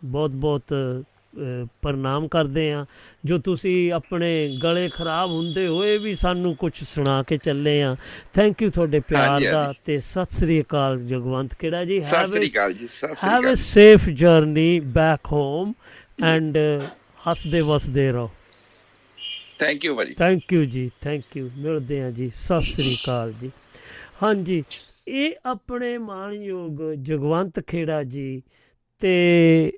ਬਹੁਤ 0.06 0.32
ਬਹੁਤ 0.32 0.62
ਪ੍ਰਣਾਮ 1.82 2.28
ਕਰਦੇ 2.28 2.72
ਆ 2.72 2.82
ਜੋ 3.26 3.38
ਤੁਸੀਂ 3.38 3.92
ਆਪਣੇ 3.94 4.58
ਗਲੇ 4.64 4.90
ਖਰਾਬ 4.90 5.32
ਹੁੰਦੇ 5.32 5.68
ਹੋਏ 5.68 5.98
ਵੀ 5.98 6.14
ਸਾਨੂੰ 6.16 6.56
ਕੁਝ 6.56 6.72
ਸੁਣਾ 6.84 7.22
ਕੇ 7.24 7.38
ਚੱਲੇ 7.38 7.82
ਆ 7.84 7.96
ਥੈਂਕ 8.34 8.62
ਯੂ 8.62 8.70
ਤੁਹਾਡੇ 8.70 9.00
ਪਿਆਰ 9.00 9.42
ਦਾ। 9.52 9.74
ਤੇ 9.86 10.00
ਸਤਿ 10.00 10.36
ਸ੍ਰੀ 10.36 10.62
ਅਕਾਲ 10.62 11.00
ਜਗਵੰਤ। 11.00 11.54
ਕਿਹੜਾ 11.54 11.84
ਜੀ? 11.86 12.00
ਸਤਿ 12.00 12.28
ਸ੍ਰੀ 12.28 12.50
ਅਕਾਲ 12.50 12.74
ਜੀ 12.74 12.88
ਸਤਿ 12.88 13.16
ਸ੍ਰੀ 13.16 13.30
have 13.30 13.40
a 13.40 13.44
Akal. 13.44 13.56
Safe 13.56 14.10
journey 14.10 14.80
back 14.80 15.32
home 15.32 15.74
and 16.24 16.58
ਹੱਸਦੇ 17.30 17.62
ਵਸਦੇ 17.62 18.12
ਰਹੋ। 18.12 18.32
ਥੈਂਕ 19.60 19.86
ਯੂ 19.86 19.96
ਭਾਜੀ। 19.96 20.14
ਥੈਂਕ 20.14 20.54
ਯੂ 20.54 20.66
ਜੀ 20.66 20.90
ਥੈਂਕ 21.02 21.38
ਯੂ 21.38 21.50
ਮਿਲਦੇ 21.58 22.02
ਹਾਂ 22.02 22.12
ਜੀ 22.12 22.30
ਸਤਿ 22.30 22.62
ਸ੍ਰੀ 22.62 22.96
ਅਕਾਲ 22.96 23.34
ਜੀ। 23.34 23.52
ਹਾਂਜੀ 24.24 24.64
ਇਹ 25.08 25.32
ਆਪਣੇ 25.46 25.98
ਮਾਣਯੋਗ 25.98 26.82
ਜਗਵੰਤ 26.94 27.60
ਖੇੜਾ 27.68 28.04
ਜੀ 28.04 28.42
ਤੇ 29.02 29.72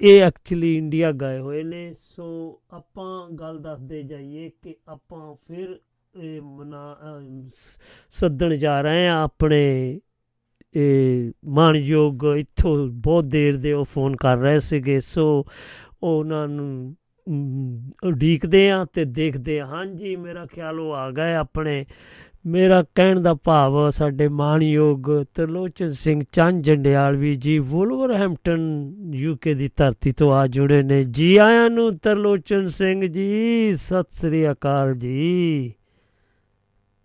ਇਹ 0.00 0.22
ਐਕਚੁਅਲੀ 0.22 0.78
ਇੰਡੀਆ 0.78 1.12
ਗਏ 1.12 1.38
ਹੋਏ 1.38 1.62
ਨੇ। 1.62 1.92
ਸੋ 1.98 2.60
ਆਪਾਂ 2.70 3.30
ਗੱਲ 3.30 3.58
ਦੱਸਦੇ 3.58 4.02
ਜਾਈਏ 4.02 4.50
ਕਿ 4.62 4.76
ਆਪਾਂ 4.88 5.34
ਫਿਰ 5.48 5.80
ਇਹ 6.20 6.40
ਮਨਾ 6.40 6.96
ਅਮ, 7.02 7.48
ਸ- 7.48 7.78
ਸੱਦਣ 8.10 8.54
ਜਾ 8.54 8.80
ਰਹੇ 8.80 9.08
ਆ 9.08 9.22
ਆਪਣੇ 9.22 10.00
ਇਹ 10.74 11.32
ਮਾਣਯੋਗ 11.44 12.24
ਇੱਥੋਂ 12.24 12.88
ਬਹੁਤ 12.88 13.24
ਦੇਰ 13.24 13.56
ਦੇ 13.56 13.72
ਉਹ 13.72 13.84
ਫੋਨ 13.84 14.16
ਕਰ 14.16 14.36
ਰਹੇ 14.36 14.58
ਸੀਗੇ। 14.58 15.00
ਸੋ 15.00 15.44
ਉਹਨਾਂ 16.02 16.48
ਨੂੰ 16.48 16.96
ਅਮ, 17.28 17.90
ਉਡੀਕਦੇ 18.04 18.70
ਆ 18.70 18.84
ਤੇ 18.84 19.04
ਦੇਖਦੇ 19.04 19.60
ਆ 19.60 19.66
ਹਾਂਜੀ 19.66 20.16
ਮੇਰਾ 20.16 20.46
ਖਿਆਲ 20.46 20.80
ਉਹ 20.80 20.92
ਆ 20.92 21.10
ਗਏ 21.10 21.34
ਆਪਣੇ। 21.34 21.86
ਮੇਰਾ 22.46 22.84
ਕਹਿਣ 22.94 23.20
ਦਾ 23.20 23.34
ਭਾਵ 23.34 23.90
ਸਾਡੇ 23.90 24.28
ਮਾਣਯੋਗ 24.28 25.24
ਤਰਲੋਚਨ 25.34 25.90
ਸਿੰਘ 25.90 26.24
ਚੰਦ 26.32 26.64
ਜੰਡਿਆਲਵੀ 26.64 27.34
ਜੀ 27.34 27.58
ਵੁਲਵਰਹੈਂਪਟਨ 27.58 28.92
ਯੂਕੇ 29.14 29.54
ਦੀ 29.54 29.70
ਧਰਤੀ 29.76 30.12
ਤੋਂ 30.12 30.32
ਆ 30.32 30.46
ਜੁੜੇ 30.46 30.82
ਨੇ। 30.82 31.04
ਜੀ 31.04 31.36
ਆਇਆਂ 31.36 31.70
ਨੂੰ 31.70 31.92
ਤਰਲੋਚਨ 31.92 32.68
ਸਿੰਘ 32.68 33.06
ਜੀ, 33.06 33.74
ਸਤਿ 33.74 34.16
ਸ੍ਰੀ 34.20 34.50
ਅਕਾਲ 34.50 34.94
ਜੀ। 34.94 35.72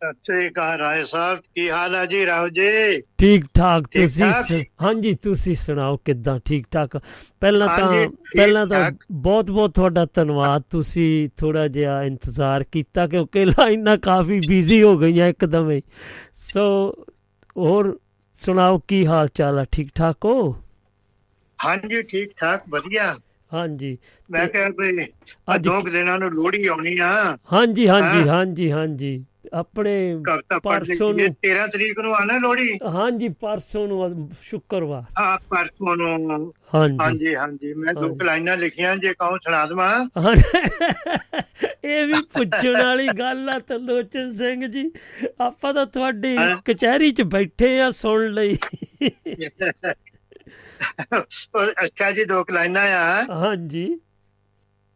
ਸਤਿ 0.02 0.14
ਸ੍ਰੀ 0.26 0.48
ਅਕਾਲ 0.50 0.78
ਰਾਏ 0.80 1.04
ਸਾਹਿਬ 1.04 1.40
ਕੀ 1.56 1.70
ਹਾਲ 1.70 1.96
ਹੈ 1.96 2.06
ਜੀ 2.06 2.26
ਰਾਓ 2.26 2.48
ਜੀ? 2.50 3.02
ਠੀਕ 3.18 3.46
ਠਾਕ 3.54 3.88
ਤੁਸੀਂ 3.88 4.64
ਹਾਂਜੀ 4.82 5.14
ਤੁਸੀਂ 5.14 5.56
ਸੁਣਾਓ 5.56 5.98
ਕਿੱਦਾਂ 6.06 6.40
ਠੀਕ 6.46 6.66
ਠਾਕ? 6.72 6.98
ਪਹਿਲਾਂ 7.42 7.68
ਤਾਂ 7.68 8.08
ਪਹਿਲਾਂ 8.36 8.66
ਤਾਂ। 8.68 8.92
ਬਹੁਤ 9.12 9.52
ਬਹੁਤ 9.52 9.74
ਤੁਹਾਡਾ 9.76 10.06
ਧੰਨਵਾਦ 10.14 10.64
ਤੁਸੀਂ 10.70 11.30
ਥੋੜਾ 11.38 11.68
ਜਿਹਾ 11.68 12.02
ਇੰਤਜ਼ਾਰ 12.04 12.64
ਕੀਤਾ 12.64 13.08
ਕਿਉਂਕਿ 13.08 13.46
ਲਾਈਨਾਂ 13.46 13.98
ਕਾਫੀ 13.98 14.40
ਬਿਜ਼ੀ 14.48 14.82
ਹੋ 14.84 14.98
ਗਈਆਂ 14.98 15.28
ਇੱਕਦਮ 15.28 15.72
ਹੀ। 15.72 15.82
ਸੋ 16.54 16.66
ਹੋਰ 17.58 17.98
ਸੁਣਾਓ 18.42 18.80
ਕੀ 18.88 19.06
ਹਾਲ 19.06 19.28
ਚਾਲ 19.34 19.60
ਹੈ 19.60 19.66
ਠੀਕ 19.72 19.90
ਠਾਕ 19.96 20.26
ਹੋ? 20.26 20.56
ਹਾਂਜੀ 21.60 22.02
ਠੀਕ 22.02 22.32
ਠਾਕ 22.38 22.64
ਵਧੀਆ। 22.70 23.16
ਹਾਂਜੀ 23.52 23.98
ਮੈਂ 24.30 24.46
ਤੇ 24.48 24.52
ਕਿਹਾ 24.52 24.70
ਵੀ 24.70 25.02
ਆਹ 25.02 25.56
ਅੱਜ 25.56 25.64
ਦੋ 25.64 25.82
ਦਿਨਾਂ 25.82 26.18
ਨੂੰ 26.20 26.32
ਲੋਹੜੀ 26.32 26.68
ਆਉਣੀ 26.68 26.98
ਆ। 27.00 27.38
ਹਾਂਜੀ 27.54 27.88
ਹਾਂਜੀ। 27.88 28.28
ਹਾਂਜੀ 28.30 28.72
ਹਾਂਜੀ। 28.72 29.24
ਆਪਣੇ 29.54 30.16
ਪਰਸੋਂ 30.64 31.14
ਨੂੰ 31.14 31.28
13 31.46 31.68
ਤਰੀਕ 31.68 32.00
ਨੂੰ 32.00 32.16
ਆਣਾ 32.16 32.38
ਲੋਹੜੀ? 32.38 32.80
ਹਾਂਜੀ 32.94 33.30
ਪਰਸੋਂ 33.30 33.88
ਨੂੰ 33.88 34.30
ਸ਼ੁੱਕਰਵਾਰ। 34.42 35.04
ਆ 35.18 35.38
ਪਰਸੋਂ 35.38 35.96
ਨੂੰ। 35.96 36.54
ਹਾਂਜੀ। 36.76 36.98
ਹਾਂਜੀ 37.02 37.36
ਹਾਂਜੀ 37.36 37.74
ਮੈਂ 37.74 37.94
ਦੋ 37.94 38.18
ਲਾਈਨਾਂ 38.24 38.58
ਲਿਖੀਆਂ 38.58 38.96
ਜੇ 38.96 39.14
ਕਹੋ 39.14 39.38
ਸੁਣਾ 39.38 39.66
ਦੇਵਾਂ। 39.66 40.06
ਹਾਂ। 40.18 40.36
ਇਹ 41.84 42.06
ਵੀ 42.08 42.14
ਪੁੱਛਣ 42.14 42.84
ਵਾਲੀ 42.84 43.08
ਗੱਲ 43.08 43.50
ਆ 43.50 43.60
ਤਰਲੋਚਨ 43.60 44.32
ਸਿੰਘ 44.32 44.68
ਜੀ। 44.68 44.92
ਆਪਾਂ 45.42 45.74
ਤਾਂ 45.74 45.86
ਤੁਹਾਡੀ 45.86 46.38
ਹਾਂ। 46.38 46.58
ਕਚਹਿਰੀ 46.66 47.12
'ਚ 47.12 47.22
ਬੈਠੇ 47.22 47.80
ਆ 47.82 47.92
ਸੁਣ 47.92 48.28
ਲਈ। 48.32 48.58
ਅੱਛਾ 51.84 52.12
ਜੀ 52.12 52.24
ਦੋ 52.24 52.46
ਲਾਈਨਾਂ 52.52 52.84
ਆ। 52.84 53.26
ਹਾਂਜੀ। 53.30 54.00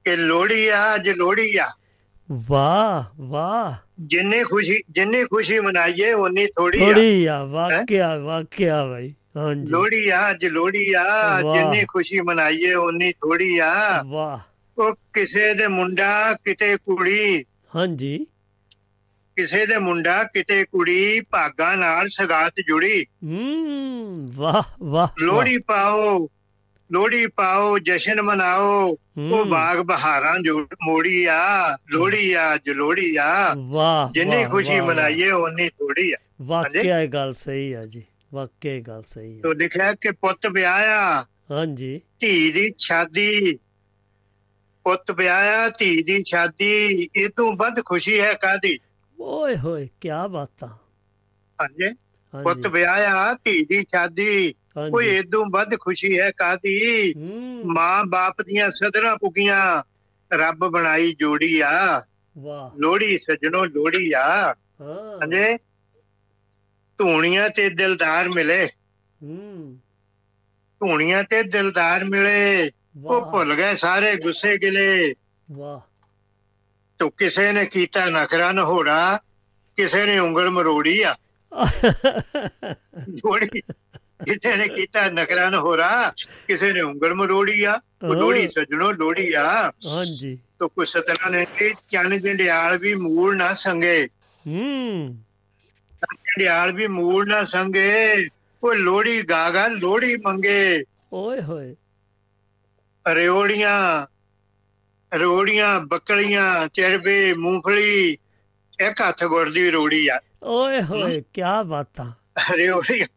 ਕਿ 0.06 0.16
ਲੋਹੜੀ 0.16 0.68
ਆ 0.68 0.96
ਅੱਜ 0.96 1.10
ਲੋਹੜੀ 1.10 1.56
ਆ। 1.58 1.68
ਵਾਹ 2.32 3.04
ਵਾਹ। 3.22 3.74
ਜਿੰਨੀ 4.00 4.44
ਖੁਸ਼ੀ 4.44 4.82
ਜਿੰਨੀ 4.90 5.24
ਖੁਸ਼ੀ 5.24 5.60
ਮਨਾਈਏ 5.60 6.14
ਉਨੀ 6.14 6.46
ਥੋੜੀ 6.46 6.84
ਆ। 6.84 6.86
ਥੋੜੀ 6.86 7.26
ਆ 7.26 7.44
ਵਾਕਿਆ 7.44 8.18
ਵਾਕਿਆ 8.18 8.86
ਭਾਈ 8.86 9.14
ਹਾਂਜੀ। 9.38 9.68
ਲੋਹੜੀ 9.68 10.10
ਆ 10.10 10.32
ਅੱਜ 10.32 10.46
ਲੋਹੜੀ 10.46 10.94
ਆ। 10.94 11.42
ਜਿੰਨੀ 11.42 11.86
ਖੁਸ਼ੀ 11.88 12.22
ਮਨਾਈਏ 12.22 12.74
ਉਨੀ 12.74 13.12
ਥੋੜੀ 13.12 13.58
ਆ। 13.58 14.04
ਵਾਹ। 14.06 14.40
ਉਹ 14.82 14.96
ਕਿਸੇ 15.14 15.54
ਦੇ 15.54 15.68
ਮੁੰਡਾ 15.68 16.34
ਕਿਤੇ 16.34 16.78
ਕੁੜੀ। 16.78 17.46
ਹਾਂਜੀ। 17.76 18.26
ਕਿਸੇ 19.36 19.66
ਦੇ 19.66 19.78
ਮੁੰਡਾ 19.78 20.24
ਕਿਤੇ 20.24 20.64
ਕੁੜੀ 20.64 21.22
ਭਾਗਾਂ 21.22 21.78
ਨਾਲ 21.78 22.10
ਸਗਾਤ 22.10 22.54
ਜੁੜੀ। 22.68 23.06
ਹੂੰ 23.24 24.32
ਵਾਹ 24.36 24.62
ਵਾਹ। 24.84 25.08
ਲੋਹੜੀ 25.20 25.58
ਪਾਓ। 25.58 26.30
ਲੋਹੜੀ 26.92 27.28
ਪਾਓ 27.28 27.80
ਜਸ਼ਨ 27.80 28.22
ਮਨਾਓ 28.22 28.88
ਉਹ 28.88 28.98
ਹੂੰ, 29.18 29.50
ਬਾਗ 29.50 29.80
ਬਹਾਰਾਂ 29.80 30.40
ਜੋ 30.40 30.68
ਮੋੜੀ 30.84 31.26
ਆ 31.26 31.76
ਲੋਹੜੀ 31.90 32.34
ਆ 32.34 32.56
ਅੱਜ 32.56 32.70
ਲੋਹੜੀ 32.70 33.16
ਆ। 33.16 33.54
ਵਾਹ 33.58 34.14
ਜਿੰਨੀ 34.14 34.46
ਖੁਸ਼ੀ 34.46 34.82
ਮਨਾਈਏ 34.82 35.32
ਉਨੀ 35.32 35.70
ਥੋੜੀ 35.70 36.12
ਆ। 36.12 36.18
ਵਾਕਿਆ 36.42 37.02
ਇਹ 37.02 37.08
ਗੱਲ 37.08 37.34
ਸਹੀ 37.34 37.74
ਆ 37.74 37.82
ਜੀ 37.82 38.04
ਵਾਕਿਆ 38.34 38.80
ਗੱਲ 38.80 39.04
ਸਹੀ 39.04 39.38
ਆ। 39.38 39.42
ਤੋ 39.44 39.54
ਲਿਖਿਆ 39.54 39.94
ਕਿ 39.94 40.12
ਪੁੱਤ 40.12 40.48
ਵਿਆਹਿਆ? 40.48 41.26
ਹਾਂਜੀ। 41.52 42.02
ਧੀ 42.20 42.52
ਦੀ 42.52 42.74
ਸ਼ਾਦੀ। 42.78 43.60
ਪੁੱਤ 44.84 45.12
ਵਿਆਹਿਆ 45.12 45.70
ਧੀ 45.70 46.04
ਦੀ 46.04 46.24
ਸ਼ਾਦੀ 46.28 47.10
ਇਹ 47.16 47.30
ਤੋਂ 47.30 47.54
ਵੱਧ 47.54 47.82
ਖੁਸ਼ੀ 47.86 48.20
ਹੈ 48.20 48.34
ਕਾਦੀ 48.34 48.80
ਓਏ 49.20 49.58
ਹੋਏ 49.58 49.90
ਕੀ 50.02 50.10
ਬਾਤਾਂ। 50.30 50.68
ਹਾਂਜੀ। 51.62 51.94
ਪੁੱਤ 52.44 52.68
ਵਿਆਹਿਆ 52.68 53.34
ਧੀ 53.34 53.66
ਦੀ 53.66 53.82
ਸ਼ਾਦੀ। 53.82 54.56
ਕੋਈ 54.92 55.18
ਇਦੋਂ 55.18 55.46
ਵੱਧ 55.52 55.80
ਖੁਸ਼ੀ 55.80 56.20
ਹੈ 56.20 56.32
ਕਾਦੀ 56.32 57.14
ਮਾਂ 57.66 58.04
ਬਾਪ 58.06 58.42
ਦੀਆਂ 58.42 58.72
ਸਦਰਾਂ 58.72 59.18
ਪੁਗੀਆਂ 59.18 59.84
ਰੱਬ 60.34 60.68
ਬਣਾਈ 60.68 61.16
ਜੋੜੀ 61.20 61.60
ਆ। 61.60 62.06
ਵਾਹ। 62.38 62.78
ਲੋਹੜੀ 62.78 63.18
ਸਜਣੋ 63.18 63.66
ਲੋਹੜੀ 63.66 64.12
ਆ। 64.12 64.54
ਹਾਂ। 64.82 65.58
ਧੂਣੀਆਂ 66.98 67.50
ਤੇ 67.50 67.70
ਦਿਲਦਾਰ 67.70 68.30
ਮਿਲੇ। 68.30 68.70
ਹੂੰ। 69.24 69.80
ਧੂਣੀਆਂ 70.80 71.24
ਤੇ 71.24 71.44
ਦਿਲਦਾਰ 71.44 72.06
ਮਿਲੇ। 72.06 72.72
ਉਹ 73.06 73.32
ਭੁੱਲ 73.32 73.56
ਗਏ 73.56 73.76
ਸਾਰੇ 73.76 74.16
ਗੁੱਸੇ 74.16 74.58
ਗਿਲੇ। 74.58 75.14
ਵਾਹ। 75.52 75.80
ਤੋ 77.00 77.10
ਕਿਸੇ 77.10 77.52
ਨੇ 77.52 77.66
ਕੀਤਾ 77.66 78.06
ਨਖਰਾ 78.06 78.52
ਨਹੋੜਾ 78.52 79.20
ਕਿਸੇ 79.76 80.06
ਨੇ 80.06 80.20
ਉਂਗਲ 80.20 80.50
ਮਰੋੜੀ 80.50 81.02
ਆ। 81.02 81.16
ਲੋਹੜੀ 83.10 83.62
ਕਿਸੇ 84.26 84.58
ਨੇ 84.58 84.68
ਕੀਤਾ 84.68 85.10
ਨਖਰਾ 85.10 85.50
ਨਹੋੜਾ 85.50 86.14
ਕਿਸੇ 86.48 86.74
ਨੇ 86.74 86.82
ਉਂਗਲ 86.82 87.14
ਮਰੋੜੀ 87.14 87.64
ਆ 87.64 87.80
ਲੋਹੜੀ 88.04 88.48
ਸਜਣੋ 88.48 88.92
ਲੋਹੜੀ 88.92 89.34
ਆ। 89.34 89.72
ਹਾਂਜੀ। 89.88 90.40
ਤੋ 90.60 90.68
ਕੁਛ 90.68 90.90
ਸਤਨਾ 90.90 91.30
ਨੇ 91.30 91.46
ਕਿ 91.58 91.74
ਚੰਨ 91.90 92.20
ਜੰਡਿਆਲ 92.20 92.78
ਵੀ 92.78 92.96
ਮੂਲ 92.96 93.38
ਨਾ 93.38 93.54
ਸੰਗੇ। 93.54 94.10
ਹੂੰ। 94.48 95.18
ਜੰਡਿਆਲ 96.04 96.72
ਵੀ 96.72 96.88
ਮੂਲ 96.88 97.28
ਨਾ 97.28 97.46
ਸੰਗੇ। 97.46 98.28
ਉਹ 98.64 98.74
ਲੋਹੜੀ 98.74 99.22
ਗਾਗਾ 99.22 99.68
ਲੋਹੜੀ 99.68 100.18
ਮੰਗੇ। 100.18 100.84
ਓਏ 101.14 101.42
ਹੋਏ। 101.42 101.76
ਰਿਓੜੀਆਂ 103.08 104.08
ਰੋੜੀਆਂ 105.20 105.80
ਬੱਕਲੀਆਂ 105.80 106.68
ਚਰਬੇ 106.68 107.34
ਮੂੰਗਫਲੀ 107.34 108.18
ਇੱਕ 108.80 109.02
ਹੱਥ 109.02 109.24
ਗੁੜ 109.24 109.50
ਦੀ 109.50 109.72
ਰੋੜੀ 109.72 110.08
ਆ। 110.08 110.20
ਓਏ 110.44 110.82
ਹੋਏ 110.82 111.24
ਕੀ 111.34 111.42
ਬਾਤਾਂ। 111.66 112.12
ਰਿਓੜੀਆਂ 112.52 113.08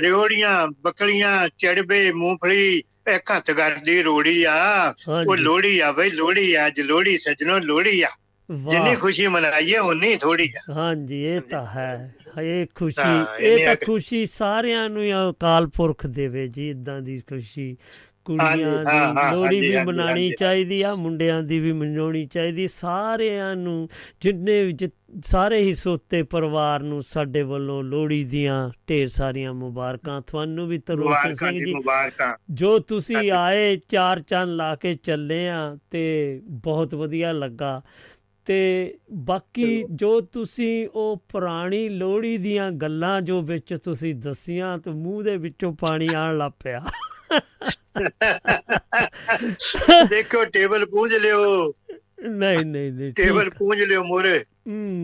ਰਿਓੜੀਆਂ 0.00 0.68
ਬੱਕਲੀਆਂ 0.82 1.48
ਚੜਬੇ 1.48 2.12
ਮੂੰਗਫਲੀ 2.12 2.82
ਇੱਕ 3.14 3.32
ਹੱਥ 3.36 3.50
ਗੁੜ 3.50 3.84
ਦੀ 3.84 4.02
ਰੋੜੀ 4.02 4.44
ਆ। 4.44 4.90
ਉਹ। 5.08 5.36
ਲੋਹੜੀ 5.36 5.80
ਆ 5.80 5.92
ਬਈ 5.92 6.10
ਲੋਹੜੀ 6.10 6.54
ਆ 6.54 6.66
ਅੱਜ 6.66 6.80
ਲੋਹੜੀ 6.80 7.18
ਸੱਜਣੋ 7.18 7.58
ਲੋਹੜੀ 7.58 8.02
ਆ। 8.02 8.08
ਜਿੰਨੀ 8.70 8.96
ਖੁਸ਼ੀ 8.96 9.26
ਮਨਾਈਏ 9.26 9.78
ਉਨੀ 9.78 10.16
ਥੋੜੀ 10.16 10.52
ਆ। 10.56 10.72
ਹਾਂਜੀ 10.72 11.24
ਇਹ 11.24 11.40
ਤਾਂ 11.40 11.66
ਹੈ। 11.66 12.14
ਇਹ 12.42 12.66
ਖੁਸ਼ੀ। 12.74 13.44
ਇਹ 13.44 13.66
ਤਾਂ 13.66 13.76
ਖੁਸ਼ੀ 13.76 14.26
ਸਾਰਿਆਂ 14.26 14.90
ਨੂੰ 14.90 15.30
ਅਕਾਲ 15.30 15.66
ਪੁਰਖ 15.66 16.06
ਦੇਵੇ 16.06 16.48
ਜੀ 16.48 16.70
ਇਦਾਂ 16.70 17.00
ਦੀ 17.00 17.18
ਖੁਸ਼ੀ। 17.18 17.76
ਕੁੜੀਆਂ 18.28 18.78
ਦੀ 18.78 18.84
ਹਾਂਜੀ, 18.84 19.60
ਵੀ 19.60 19.76
ਹਾਂਜੀ। 19.76 20.32
ਚਾਹੀਦੀ 20.38 20.82
ਆ 20.82 20.94
ਮੁੰਡਿਆਂ 20.94 21.42
ਦੀ 21.42 21.60
ਵੀ 21.60 21.72
ਮਨਾਉਣੀ 21.72 22.26
ਚਾਹੀਦੀ। 22.26 22.66
ਸਾਰਿਆਂ 22.66 23.56
ਨੂੰ 23.56 23.88
ਜਿੰਨੇ 24.20 24.72
ਸਾਰੇ 25.22 25.58
ਹੀ 25.60 25.74
ਸੋਤੇ 25.74 26.22
ਪਰਿਵਾਰ 26.22 26.80
ਨੂੰ 26.80 27.02
ਸਾਡੇ 27.02 27.42
ਵੱਲੋਂ 27.42 27.82
ਲੋਹੜੀ 27.82 28.24
ਦੀਆਂ 28.24 28.70
ਢੇਰ 28.88 29.08
ਸਾਰੀਆਂ 29.08 29.54
ਮੁਬਾਰਕਾਂ। 29.54 30.20
ਤੁਹਾਨੂੰ 30.20 30.68
ਵੀ 30.68 30.78
ਮੁਬਾਰਕਾਂ 30.78 31.34
ਸਿੰਘ 31.34 31.58
ਜੀ 31.58 31.64
ਜੀ। 31.64 31.74
ਤੁਸੀਂ। 32.78 33.32
ਆਏ 33.32 33.76
ਚਾਰ 33.88 34.20
ਚੰਨ 34.20 34.56
ਲਾ 34.56 34.74
ਕੇ 34.74 34.94
ਚੱਲੇ 34.94 35.48
ਆ 35.48 35.76
ਤੇ 35.90 36.40
ਬਹੁਤ 36.44 36.94
ਵਧੀਆ 36.94 37.32
ਲੱਗਾ। 37.32 37.82
ਤੇ 38.44 38.94
ਬਾਕੀ 39.12 39.84
ਜੋ 39.90 40.20
ਤੁਸੀਂ 40.20 40.88
ਉਹ 40.94 41.24
ਪੁਰਾਣੀ 41.28 41.88
ਲੋਹੜੀ 41.88 42.38
ਦੀਆਂ 42.38 42.70
ਗੱਲਾਂ 42.72 43.22
ਜੋ 43.22 43.42
ਵਿੱਚ 43.42 43.76
ਤੁਸੀਂ 43.84 44.14
ਦੱਸੀਆਂ 44.14 44.78
ਤੇ 44.78 44.90
ਮੂੰਹ 44.90 45.22
ਦੇ 45.22 45.36
ਵਿੱਚੋਂ 45.36 45.72
ਪਾਣੀ 45.72 46.08
ਆਣ 46.16 46.38
ਲੱਗ 46.38 46.52
ਪਿਆ। 46.64 46.84
ਦੇਖੋ 50.10 50.44
ਟੇਬਲ 50.44 50.86
ਪੂੰਝ 50.86 51.14
ਲਿਓ। 51.14 51.74
ਨਹੀਂ 52.28 52.64
ਨਹੀਂ 52.64 52.92
ਨਹੀਂ 52.92 53.12
ਟੇਬਲ। 53.12 53.50
ਪੂੰਝ 53.50 53.82
ਲਿਓ 53.82 54.04
ਮੋਰੇ 54.04 54.44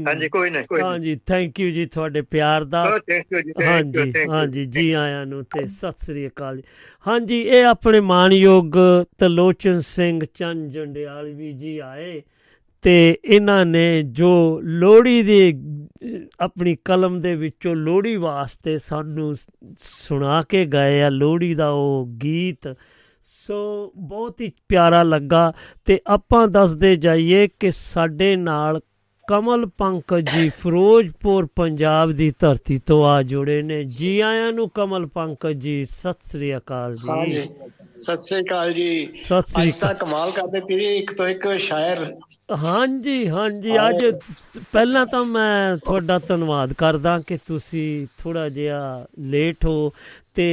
ਹਾਂਜੀ 0.08 0.28
ਕੋਈ 0.28 0.50
ਨਹੀਂ 0.50 0.64
ਕੋਈ 0.64 0.80
ਹਾਂਜੀ 0.80 1.14
ਥੈਂਕ 1.26 1.60
ਯੂ 1.60 1.70
ਜੀ 1.70 1.84
ਤੁਹਾਡੇ 1.86 2.22
ਪਿਆਰ 2.22 2.64
ਦਾ। 2.64 2.98
ਥੈਂਕ 2.98 3.26
ਯੂ 3.32 3.40
ਜੀ 3.40 3.52
thank 3.52 3.96
you, 3.96 4.02
ਹਾਂਜੀ 4.02 4.12
ਹਾਂਜੀ 4.30 4.64
ਜੀ 4.64 4.92
ਆਇਆਂ 4.92 5.26
ਨੂੰ 5.26 5.44
ਤੇ 5.44 5.66
ਸਤਿ 5.66 6.04
ਸ੍ਰੀ 6.06 6.26
ਅਕਾਲ 6.28 6.56
ਜੀ। 6.56 6.62
ਹਾਂਜੀ 7.06 7.40
ਇਹ 7.40 7.64
ਆਪਣੇ 7.64 8.00
ਮਾਨਯੋਗ 8.00 8.76
ਤਲੋਚਨ 9.18 9.80
ਸਿੰਘ 9.80 10.20
ਚੰਦ 10.34 10.70
ਜੰਡਿਆਲਵੀ 10.70 11.52
ਜੀ 11.52 11.78
ਆਏ। 11.78 12.22
ਤੇ 12.84 13.18
ਇਹਨਾਂ 13.24 13.66
ਨੇ 13.66 14.02
ਜੋ 14.02 14.60
ਲੋਹੜੀ 14.64 15.22
ਦੀ 15.22 15.52
ਅਹ, 15.52 16.18
ਆਪਣੀ 16.40 16.76
ਕਲਮ 16.84 17.20
ਦੇ 17.20 17.34
ਵਿੱਚੋਂ 17.34 17.76
ਲੋਹੜੀ 17.76 18.16
ਵਾਸਤੇ 18.16 18.78
ਸਾਨੂੰ 18.78 19.36
ਸ- 19.36 19.46
ਸੁਣਾ 19.78 20.42
ਕੇ 20.42 20.64
ਗਏ 20.64 21.02
ਆ 21.02 21.08
ਲੋਹੜੀ 21.08 21.54
ਦਾ 21.54 21.70
ਉਹ 21.70 22.06
ਗੀਤ। 22.22 22.76
ਸੋ 23.22 23.92
ਬਹੁਤ 23.96 24.40
ਹੀ 24.40 24.52
ਪਿਆਰਾ 24.68 25.02
ਲੱਗਾ 25.02 25.52
ਤੇ 25.84 26.00
ਆਪਾਂ 26.06 26.48
ਦੱਸਦੇ 26.48 26.96
ਜਾਈਏ 26.96 27.48
ਕਿ 27.60 27.70
ਸਾਡੇ 27.70 28.36
ਨਾਲ 28.36 28.80
ਕਮਲ 29.28 29.64
ਪੰਕਜ 29.78 30.30
ਜੀ 30.30 30.48
ਫਿਰੋਜ਼ਪੁਰ 30.62 31.46
ਪੰਜਾਬ 31.56 32.10
ਦੀ 32.12 32.32
ਧਰਤੀ 32.38 32.78
ਤੋਂ 32.86 33.04
ਆ 33.06 33.22
ਜੁੜੇ 33.22 33.60
ਨੇ। 33.62 33.82
ਜੀ 33.84 34.18
ਆਇਆਂ 34.20 34.52
ਨੂੰ 34.52 34.68
ਕਮਲ 34.70 35.06
ਪੰਕਜ 35.06 35.56
ਜੀ 35.56 35.84
ਸਤਿ 35.84 36.28
ਸ੍ਰੀ 36.30 36.56
ਅਕਾਲ 36.56 36.94
ਜੀ। 36.94 37.40
ਸਤਿ 37.40 38.16
ਸ੍ਰੀ 38.16 38.40
ਅਕਾਲ 38.40 38.72
ਜੀ। 38.72 39.06
ਸਤਿ 39.24 39.52
ਸ੍ਰੀ 39.52 39.68
ਅੱਜ 39.68 39.72
ਤਾਂ 39.72 39.88
ਅਕਾਲ। 39.90 39.94
ਕਮਾਲ 39.94 40.30
ਕਰਦੇ 40.30 40.60
ਪੀਰੀ 40.60 40.96
ਇੱਕ 40.96 41.12
ਤੋਂ 41.12 41.26
ਇੱਕ 41.26 41.48
ਸ਼ਾਇਰ। 41.58 42.04
ਹਾਂਜੀ 42.64 43.28
ਹਾਂਜੀ 43.28 43.76
ਅੱਜ 43.88 44.04
ਪਹਿਲਾਂ 44.72 45.06
ਤਾਂ 45.06 45.24
ਮੈਂ 45.24 45.76
ਤੁਹਾਡਾ 45.76 46.18
ਧੰਨਵਾਦ 46.18 46.72
ਕਰਦਾ 46.72 47.18
ਕਿ 47.26 47.38
ਤੁਸੀਂ 47.46 48.06
ਥੋੜਾ 48.18 48.48
ਜਿਹਾ 48.48 49.06
ਲੇਟ 49.18 49.66
ਹੋ। 49.66 49.92
ਤੇ 50.36 50.46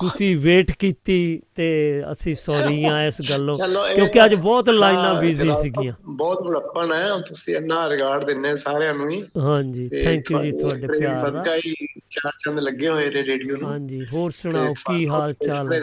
ਤੁਸੀਂ 0.00 0.36
ਵੇਟ 0.36 0.70
ਕੀਤੀ 0.72 1.16
ਤੇ 1.56 1.68
ਅਸੀਂ 2.12 2.34
ਸੌਰੀ 2.34 2.84
ਆ 2.84 3.04
ਇਸ 3.06 3.20
ਗੱਲੋਂ 3.30 3.56
ਕਿਉਂਕਿ 3.94 4.24
ਅੱਜ 4.24 4.34
ਬਹੁਤ 4.34 4.68
ਲਾਈਨਾਂ 4.70 5.14
ਬਿਜ਼ੀ 5.14 5.50
ਸੀਗੀਆਂ। 5.62 5.92
ਬਹੁਤ 6.16 6.42
ਬੜਪਨ 6.42 6.92
ਹੈ 6.92 7.18
ਤੁਸੀਂ 7.18 7.56
ਇੰਨਾ 7.56 7.88
ਰਿਗਾਰਡ 7.88 8.24
ਦਿੰਦੇ 8.24 8.54
ਸਾਰਿਆਂ 8.56 8.94
ਨੂੰ 8.94 9.08
ਹੀ 9.10 9.22
ਹਾਂਜੀ 9.38 9.88
ਥੈਂਕ 10.02 10.30
ਯੂ 10.30 10.42
ਜੀ 10.42 10.50
ਤੁਹਾਡੇ 10.50 10.86
ਪਿਆਰ 10.86 11.14
ਦਾ। 11.14 11.20
ਸਦਕਾ 11.22 11.56
ਹੀ 11.56 11.74
ਚਾਰ 12.10 12.32
ਚੰਦ 12.44 12.58
ਲੱਗੇ 12.58 12.88
ਹੋਏ 12.88 13.10
ਨੇ 13.10 13.22
ਰੇਡੀਓ 13.24 13.56
ਨੂੰ। 13.56 13.68
ਹਾਂਜੀ 13.68 14.06
ਹੋਰ 14.12 14.30
ਸੁਣਾਓ 14.30 14.72
ਕੀ 14.72 15.08
ਹਾਲ 15.08 15.32
ਚਾਲ 15.44 15.72
ਹੈ? 15.72 15.80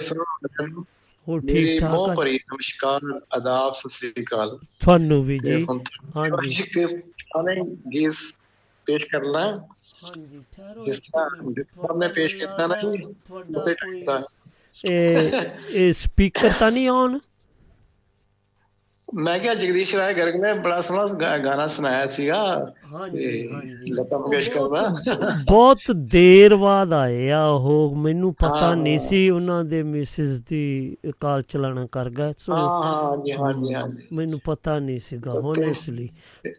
ਹੋਰ 1.27 1.41
ਠੀਕ 1.41 1.79
ਠਾਕ 1.79 1.91
ਬਹੁਤ? 1.91 2.15
ਭਰੀ 2.17 2.35
ਨਮਸਕਾਰ 2.35 3.19
ਆਦਾਬ 3.33 3.73
ਸਤਿ 3.73 3.89
ਸ੍ਰੀ 3.89 4.23
ਅਕਾਲ। 4.23 4.57
ਤੁਹਾਨੂੰ 4.79 5.23
ਵੀ 5.25 5.37
ਜੀ। 5.45 5.65
ਹਾਂਜੀ। 6.15 6.63
ਕਿ 6.73 6.85
ਆਨੇ 7.37 7.61
ਗੀਸ 7.93 8.21
ਪੇਸ਼ 8.87 9.05
ਕਰਨਾ। 9.05 9.43
ਹਾਂਜੀ 10.03 10.43
ਠਹਿਰੋ 10.51 10.85
ਜਿਸ 10.85 10.99
ਤਰ੍ਹਾਂ। 11.01 11.51
ਜਿਸ 11.51 11.65
ਤਰ੍ਹਾਂ 11.75 11.97
ਮੈਂ 11.97 12.09
ਪੇਸ਼ 12.11 12.35
ਕੀਤਾ 12.37 12.67
ਨਾ 12.67 12.75
ਜੀ 12.83 13.05
ਉਸੇ 13.49 13.73
ਕੋਈ- 13.75 14.03
ਟਾਈਮ 14.05 14.23
ਇਹ 14.83 15.31
ਇਹ 15.71 15.91
ਸਪੀਕਰ 15.95 16.53
ਤਾਂ 16.53 16.71
ਨਹੀਂ 16.71 16.89
ਔਨ 16.89 17.19
ਮੈਂ 19.15 19.39
ਕਿਹਾ 19.39 19.53
ਜਗਦੀਸ਼ 19.53 19.95
ਰਾਏ 19.95 20.13
ਗਰਗ 20.13 20.35
ਨੇ 20.35 20.53
ਬੜਾ 20.53 20.81
ਸੋਹਣਾ 20.81 21.37
ਗਾਣਾ 21.37 21.67
ਸੁਣਾਇਆ 21.67 22.05
ਸੀਗਾ। 22.05 22.73
ਹਾਂਜੀ 22.93 23.17
ਤੇ 23.17 23.49
ਹਾਂਜੀ। 23.53 23.91
ਲਤਾ 23.91 24.17
ਮੰਗੇਸ਼ਕਰ 24.17 24.67
ਦਾ। 24.67 24.87
ਬਹੁਤ 25.51 25.77
ਦੇਰ 25.95 26.55
ਬਾਅਦ 26.55 26.93
ਆਏ 26.93 27.29
ਆ 27.29 27.45
ਉਹ 27.47 27.95
ਮੈਨੂੰ 27.95 28.33
ਪਤਾ। 28.33 28.75
ਨਹੀਂ 28.75 28.97
ਸੀ 28.99 29.29
ਉਹਨਾਂ 29.29 29.63
ਦੇ 29.63 29.83
ਮਿਸਿਸ 29.83 30.41
ਦੀ 30.41 30.97
ਕਾਲ 31.19 31.41
ਚਲਾਣਾ 31.41 31.87
ਕਰ 31.91 32.09
ਗਿਆ 32.09 32.33
ਸੋ 32.37 32.53
ਹਾਂ 32.53 32.83
ਹਾਂ 32.83 33.03
ਹਾਂਜੀ 33.03 33.31
ਹਾਂਜੀ 33.31 33.73
ਹਾਂਜੀ। 33.73 34.15
ਮੈਨੂੰ 34.15 34.39
ਪਤਾ 34.45 34.79
ਨਹੀਂ 34.79 34.99
ਸੀਗਾ 34.99 35.31
ਤੇ- 35.31 35.41
ਹੋਨੈਸਲੀ 35.41 36.09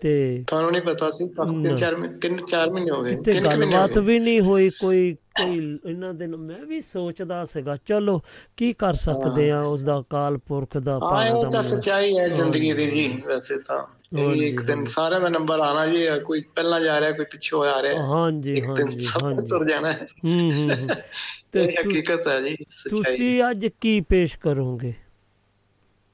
ਤੇ 0.03 0.45
ਤੁਹਾਨੂੰ 0.47 0.73
ਨਹੀਂ 0.73 0.83
ਪਤਾ 0.83 1.11
ਸੀ? 1.11 1.29
ਤਾਂ 1.29 1.47
ਤਿੰਨ। 1.47 1.77
ਚਾਰ 1.77 1.97
ਮਹੀਨੇ 1.97 2.19
ਤਿੰਨ 2.19 2.37
ਚਾਰ 2.37 2.71
ਮਹੀਨੇ 2.71 2.91
ਹੋ 2.91 3.03
ਗਏ। 3.03 3.15
ਹੋ 3.15 3.45
ਗੱਲਬਾਤ 3.45 3.99
ਗਏ। 3.99 4.01
ਵੀ 4.01 4.19
ਨਹੀਂ 4.19 4.41
ਹੋਈ 4.41 4.71
ਕੋਈ 4.71 5.17
ਕੋਈ 5.47 5.79
ਇਹਨਾਂ 5.91 6.15
ਦੇ 6.15 6.27
ਨਾਲ 6.27 6.37
ਮੈਂ 6.37 6.67
ਵੀ 6.67 6.81
ਸੋਚਦਾ 6.81 7.45
ਸੀਗਾ 7.45 7.77
ਚਲੋ 7.87 8.23
ਕੀ 8.57 8.73
ਕਰ 8.73 8.95
ਸਕਦੇ 8.95 9.51
ਆ 9.51 9.61
ਉਸ 9.61 9.83
ਦਾ 9.83 10.03
ਕਾਲ 10.11 10.39
ਪੁਰਖ 10.39 10.79
ਦਾ 10.79 10.99
ਪਾਣਾ 10.99 11.25
ਦਾ 11.25 11.31
ਤਾਂ 11.31 11.43
ਮੰਨਣਾ। 11.43 11.63
ਸੱਚਾਈ 11.63 12.19
ਹੈ 12.19 12.29
ਜ਼ਿੰਦਗੀ 12.29 12.73
ਦੀ 12.73 12.91
ਜੀ 12.91 13.23
ਵੈਸੇ 13.27 13.59
ਤਾਂ। 13.59 14.01
ਇੱਕ 14.33 14.63
ਦਿਨ। 14.63 14.85
ਸਾਰਿਆਂ 14.85 15.21
ਦਾ 15.21 15.29
ਨੰਬਰ 15.29 15.61
ਆਣਾ 15.61 15.87
ਜੀ 15.87 16.07
ਕੋਈ 16.25 16.45
ਪਹਿਲਾਂ 16.55 16.81
ਜਾ 16.81 17.01
ਰਿਹਾ 17.01 17.11
ਕੋਈ 17.11 17.25
ਪਿੱਛੋਂ 17.25 17.65
ਆ 17.65 17.83
ਰਿਹਾ। 17.83 18.07
ਹਾਂਜੀ 18.07 18.55
ਦਿਨ 18.55 18.71
ਹਾਂਜੀ 18.71 19.07
ਹਾਂਜੀ। 19.23 19.49
ਤੁਰ 19.49 19.69
ਜਾਣਾ। 19.69 19.93
ਹੈ 19.93 20.07
ਹੂੰ 20.25 20.53
ਹੂੰ। 20.53 20.71
ਤੇ 21.53 21.63
ਤੁ- 21.63 21.71
ਹਕੀਕਤ 21.71 22.29
ਹੈ 22.29 22.41
ਜੀ 22.41 22.57
ਸੱਚਾਈ। 22.71 23.03
ਤੁਸੀਂ 23.03 23.43
ਅੱਜ 23.51 23.67
ਕੀ 23.81 24.01
ਪੇਸ਼ 24.01 24.39
ਕਰੋਗੇ? 24.39 24.95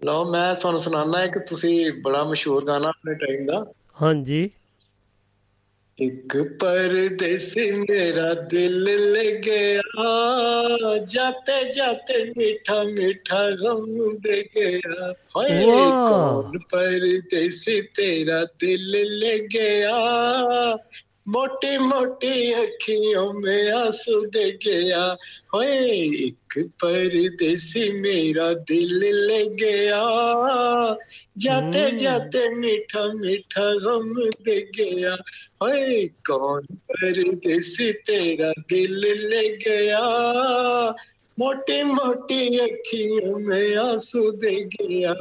ਲਓ 0.04 0.32
ਮੈਂ 0.32 0.54
ਤੁਹਾਨੂੰ 0.54 0.80
ਸੁਣਾਉਣਾ 0.80 1.18
ਹੈ 1.18 1.26
ਕਿ 1.26 1.40
ਤੁਸੀਂ 1.40 1.92
ਬੜਾ 2.02 2.24
ਮਸ਼ਹੂਰ 2.24 2.64
ਗਾਣਾ 2.64 2.88
ਆਪਣੇ 2.88 3.14
ਟਾਈਮ 3.14 3.46
ਦਾ। 3.46 3.72
ਹਾਂਜੀ। 4.02 4.50
ਇੱਕ 5.98 6.36
ਪਰਦੇਸੀ 6.60 7.70
ਮੇਰਾ 7.70 8.34
ਦਿਲ 8.34 8.82
ਲੈ 9.12 9.30
ਗਿਆ 9.30 9.80
ਜਾਤੇ 11.06 11.72
ਜਾਤੇ 11.72 12.24
ਮਿੱਠਾ 12.24 12.82
ਮਿੱਠਾ 12.82 13.50
ਗਮ 13.50 14.18
ਦੇ 14.18 14.42
ਗਿਆ 14.56 15.14
ਹਾਏ। 15.36 15.64
ਕੌਣ 16.08 16.58
ਪਰਦੇਸੀ 16.70 17.80
ਤੇਰਾ 17.94 18.44
ਦਿਲ 18.58 18.90
ਲੈ 19.18 19.36
ਮੋਟੀ 21.28 21.78
ਮੋਟੀ 21.78 22.54
ਅੱਖੀਆਂ 22.62 23.32
ਮੇ 23.32 23.70
ਆਸੂ 23.70 24.26
ਦੇ 24.26 24.58
ਗਿਆ। 24.66 25.16
ਹੋਏ 25.54 25.88
ਇੱਕ 26.04 26.68
ਪਰਦੇਸੀ 26.78 27.90
ਮੇਰਾ 27.90 28.52
ਦਿਲ 28.52 29.26
ਲੈ 29.26 29.44
ਗਿਆ। 29.44 30.04
ਜਾਤੇ 31.38 31.90
ਜਾਤੇ 31.90 32.48
ਮਿੱਠਾ 32.48 33.12
ਮਿੱਠਾ 33.14 33.74
ਗਮ 33.74 34.30
ਦੇ 34.42 34.66
ਗਿਆ। 34.78 35.16
ਹੋਏ 35.62 36.08
ਕੌਣ 36.08 36.62
ਪਰਦੇਸੀ 36.72 37.92
ਤੇਰਾ 37.92 38.52
ਦਿਲ 38.68 39.28
ਲੈ 39.28 39.42
ਗਿਆ। 39.42 40.00
ਮੋਟੀ 41.38 41.82
ਮੋਟੀ 41.82 42.64
ਅੱਖੀਆਂ 42.64 43.38
ਮੇ 43.38 43.74
ਆਸੂ 43.74 44.30
ਦੇ 44.30 44.64
ਗਿਆ। 44.64 45.14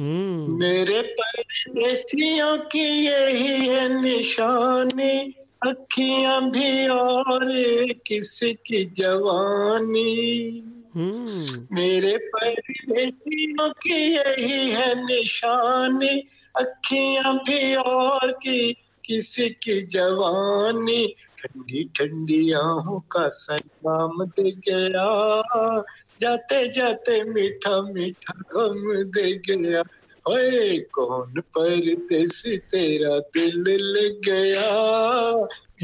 मेरे 0.00 1.00
परदेसियों 1.02 2.56
की 2.58 2.88
यही 3.06 3.68
है 3.68 4.02
निशानी 4.02 5.34
अखियां 5.66 6.40
भी 6.50 6.88
और 6.88 7.44
किसी 8.06 8.52
की 8.54 8.84
जवानी 8.84 10.12
हम्म 10.96 11.66
मेरे 11.72 12.16
परदेसियों 12.16 13.70
की 13.70 14.00
यही 14.14 14.70
है 14.70 14.94
निशानी 15.06 16.14
अखियां 16.56 17.36
भी 17.38 17.74
और 17.74 18.32
की 18.32 18.72
किसी 19.04 19.48
की 19.48 19.80
जवानी 19.86 21.14
ٹھنڈی 21.41 21.81
ٹھنڈی 21.95 22.41
آہوں 22.55 22.99
کا 23.09 23.23
سلام 23.37 24.15
دے 24.31 24.49
گیا۔ 24.65 25.07
جاتے 26.21 26.65
جاتے 26.71 27.15
میٹھا 27.25 27.75
میٹھا 27.93 28.33
غم 28.51 28.81
دے 29.15 29.27
گیا۔ 29.47 29.81
اے 30.25 30.43
کون 30.95 31.29
پردیسی 31.53 32.53
تیرا 32.71 33.13
دل 33.33 33.55
لے 33.93 34.07
گیا۔ 34.25 34.69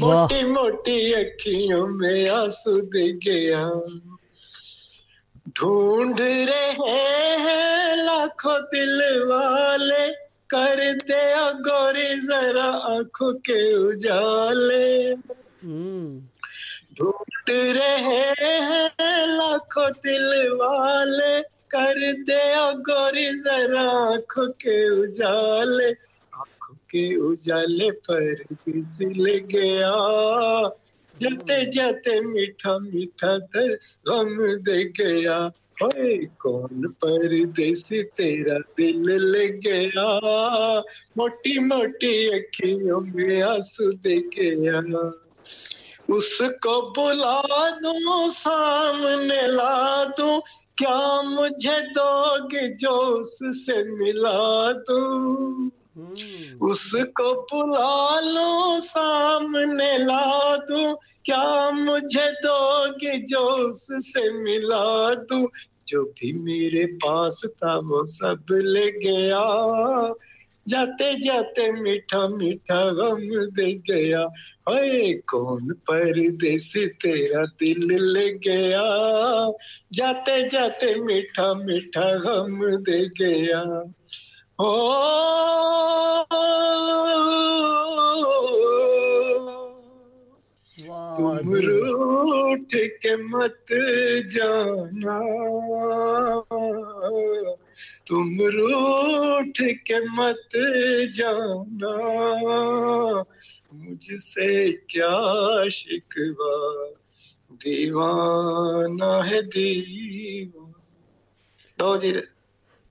موٹی 0.00 0.40
موٹی 0.54 0.98
اکھیوں 1.14 1.86
میں 1.98 2.20
آنسو 2.30 2.74
دے 2.92 3.06
گیا۔ 3.24 3.62
ڈھونڈ 5.54 6.16
رہے 6.48 7.06
ہیں 7.38 7.72
لاکھوں 7.98 8.58
دل 8.72 8.92
والے۔ 9.22 10.04
کر 10.50 10.78
دیا 11.08 11.44
گوری 11.66 12.10
ذرا 12.26 12.68
آنکھوں 12.86 13.32
کے 13.44 13.60
اجالے۔ 13.80 14.88
ڈھونڈ 16.96 17.48
رہے 17.76 18.22
ہیں 18.60 18.88
لاکھوں 19.36 19.90
دل 20.04 20.26
والے، 20.60 21.34
کر 21.68 21.96
دے 22.28 22.42
گوری 22.88 23.28
ذرا 23.44 23.86
آنکھوں 24.04 24.46
کے 24.62 24.76
اجالے۔ 25.00 25.90
آنکھوں 26.32 26.76
کے 26.90 27.04
اجالے 27.26 27.90
پر 28.06 28.22
بھی 28.62 28.80
دل 28.98 29.24
گیا۔ 29.52 29.94
جاتے 31.20 31.64
جاتے 31.70 32.20
میٹھا 32.22 32.78
میٹھا 32.84 33.32
در 33.52 33.70
غم 34.06 34.28
دے 34.66 34.80
گیا۔ 34.98 35.38
ہوئے 35.78 36.10
کون 36.42 36.92
پردیسی، 37.00 38.02
تیرا 38.16 38.56
دل 38.78 38.98
لے 39.32 39.46
گیا۔ 39.64 40.08
موٹی 41.16 41.58
موٹی 41.68 42.14
اکھیوں 42.28 43.00
میں 43.14 43.42
آنسو 43.42 43.90
دے 44.04 44.16
گیا۔ 44.34 44.78
उसको 46.09 46.81
बुला 46.91 47.69
दूं 47.79 48.29
सामने 48.29 49.47
ला 49.47 50.03
दूं 50.17 50.39
क्या 50.77 51.21
मुझे 51.21 51.79
दोगे 51.95 52.67
जो 52.75 52.91
उससे 53.19 53.83
मिला 53.91 54.71
दूं 54.87 55.69
उसको 56.69 57.33
बुला 57.51 58.19
लो 58.19 58.79
सामने 58.79 59.97
ला 59.97 60.55
दूं 60.69 60.93
क्या 61.25 61.71
मुझे 61.71 62.29
दोगे 62.45 63.17
जो 63.31 63.45
उससे 63.67 64.29
मिला 64.33 65.13
दूं 65.29 65.45
जो 65.87 66.03
भी 66.03 66.31
मेरे 66.33 66.85
पास 67.03 67.41
था 67.63 67.75
वो 67.87 68.03
सब 68.05 68.45
ले 68.51 68.89
गया 68.99 69.43
जाते 70.67 71.13
जाते 71.19 71.71
मीठा 71.71 72.27
मीठा 72.27 72.79
गम 72.91 73.23
दे 73.55 73.71
गया 73.89 74.21
ओए 74.69 75.11
कौन 75.27 75.73
परदेसी 75.89 76.85
तेरा 77.03 77.43
दिल 77.59 77.93
ले 78.13 78.27
गया 78.39 78.85
जाते 79.93 80.37
जाते 80.49 80.95
मीठा 81.01 81.53
मीठा 81.63 82.09
गम 82.19 82.59
दे 82.81 83.01
गया 83.19 83.61
ओ 84.59 84.71
तुम 91.17 91.53
रूठ 91.55 92.75
के 93.03 93.15
मत 93.23 93.73
जाना 94.33 95.17
तुम 98.07 98.41
रूठ 98.55 99.61
के 99.87 99.99
मत 100.09 100.57
जाना 101.15 101.95
मुझसे 103.73 104.51
क्या 104.89 105.13
शिकवा 105.69 106.53
दीवाना 107.63 109.13
है 109.23 109.41
दीवाना 109.47 110.71
लो 111.79 111.97
जी 111.97 112.11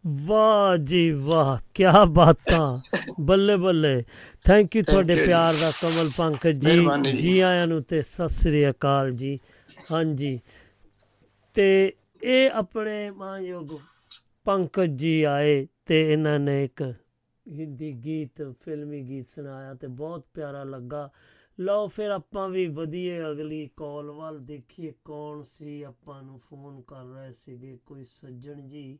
ਵਾਹ 0.07 0.77
ਜੀ 0.77 1.11
ਵਾਹ 1.11 1.59
ਕੀ 1.73 1.83
ਬਾਤਾਂ। 2.07 2.77
ਬੱਲੇ 3.19 3.55
ਬੱਲੇ। 3.55 4.03
ਥੈਂਕ 4.45 4.75
ਯੂ 4.75 4.83
ਤੁਹਾਡੇ। 4.83 5.15
ਪਿਆਰ 5.15 5.53
ਦਾ 5.53 5.71
ਕਮਲ 5.71 6.09
ਪੰਕਜ 6.17 6.67
ਜੀ। 6.67 7.11
ਜੀ। 7.17 7.39
ਆਇਆਂ 7.39 7.67
ਨੂੰ 7.67 7.83
ਤੇ 7.83 8.01
ਸਤਿ 8.01 8.27
ਸ੍ਰੀ 8.27 8.69
ਅਕਾਲ 8.69 9.11
ਜੀ। 9.11 9.39
ਹਾਂਜੀ। 9.91 10.39
ਤੇ 11.53 11.93
ਇਹ 12.23 12.51
ਆਪਣੇ 12.51 13.11
ਮਾਨਯੋਗ 13.11 13.79
ਪੰਕਜ 14.45 14.89
ਜੀ 14.89 15.23
ਆਏ 15.23 15.67
ਤੇ 15.85 16.13
ਇਹਨਾਂ 16.13 16.39
ਨੇ 16.39 16.65
ਇੱਕ 16.65 16.93
ਹਿੰਦੀ 17.51 17.93
ਗੀਤ 17.93 18.55
ਫਿਲਮੀ 18.65 19.01
ਗੀਤ 19.01 19.27
ਸੁਣਾਇਆ 19.27 19.73
ਤੇ 19.73 19.87
ਬਹੁਤ 19.87 20.25
ਪਿਆਰਾ 20.33 20.63
ਲੱਗਾ। 20.63 21.09
ਲਓ 21.59 21.87
ਫਿਰ 21.87 22.09
ਆਪਾਂ 22.09 22.49
ਵੀ 22.49 22.67
ਵਧੀਏ 22.67 23.19
ਅਗਲੀ 23.21 23.69
ਕਾਲ 23.77 24.11
ਵੱਲ 24.11 24.39
ਦੇਖੀਏ 24.39 24.93
ਕੌਣ 25.05 25.43
ਸੀ 25.43 25.81
ਆਪਾਂ 25.81 26.23
ਨੂੰ 26.23 26.39
ਫੋਨ 26.39 26.81
ਕਰ 26.81 27.03
ਰਹੇ 27.03 27.31
ਸੀਗੇ 27.31 27.77
ਕੋਈ 27.85 28.05
ਸੱਜਣ 28.05 28.67
ਜੀ। 28.67 28.99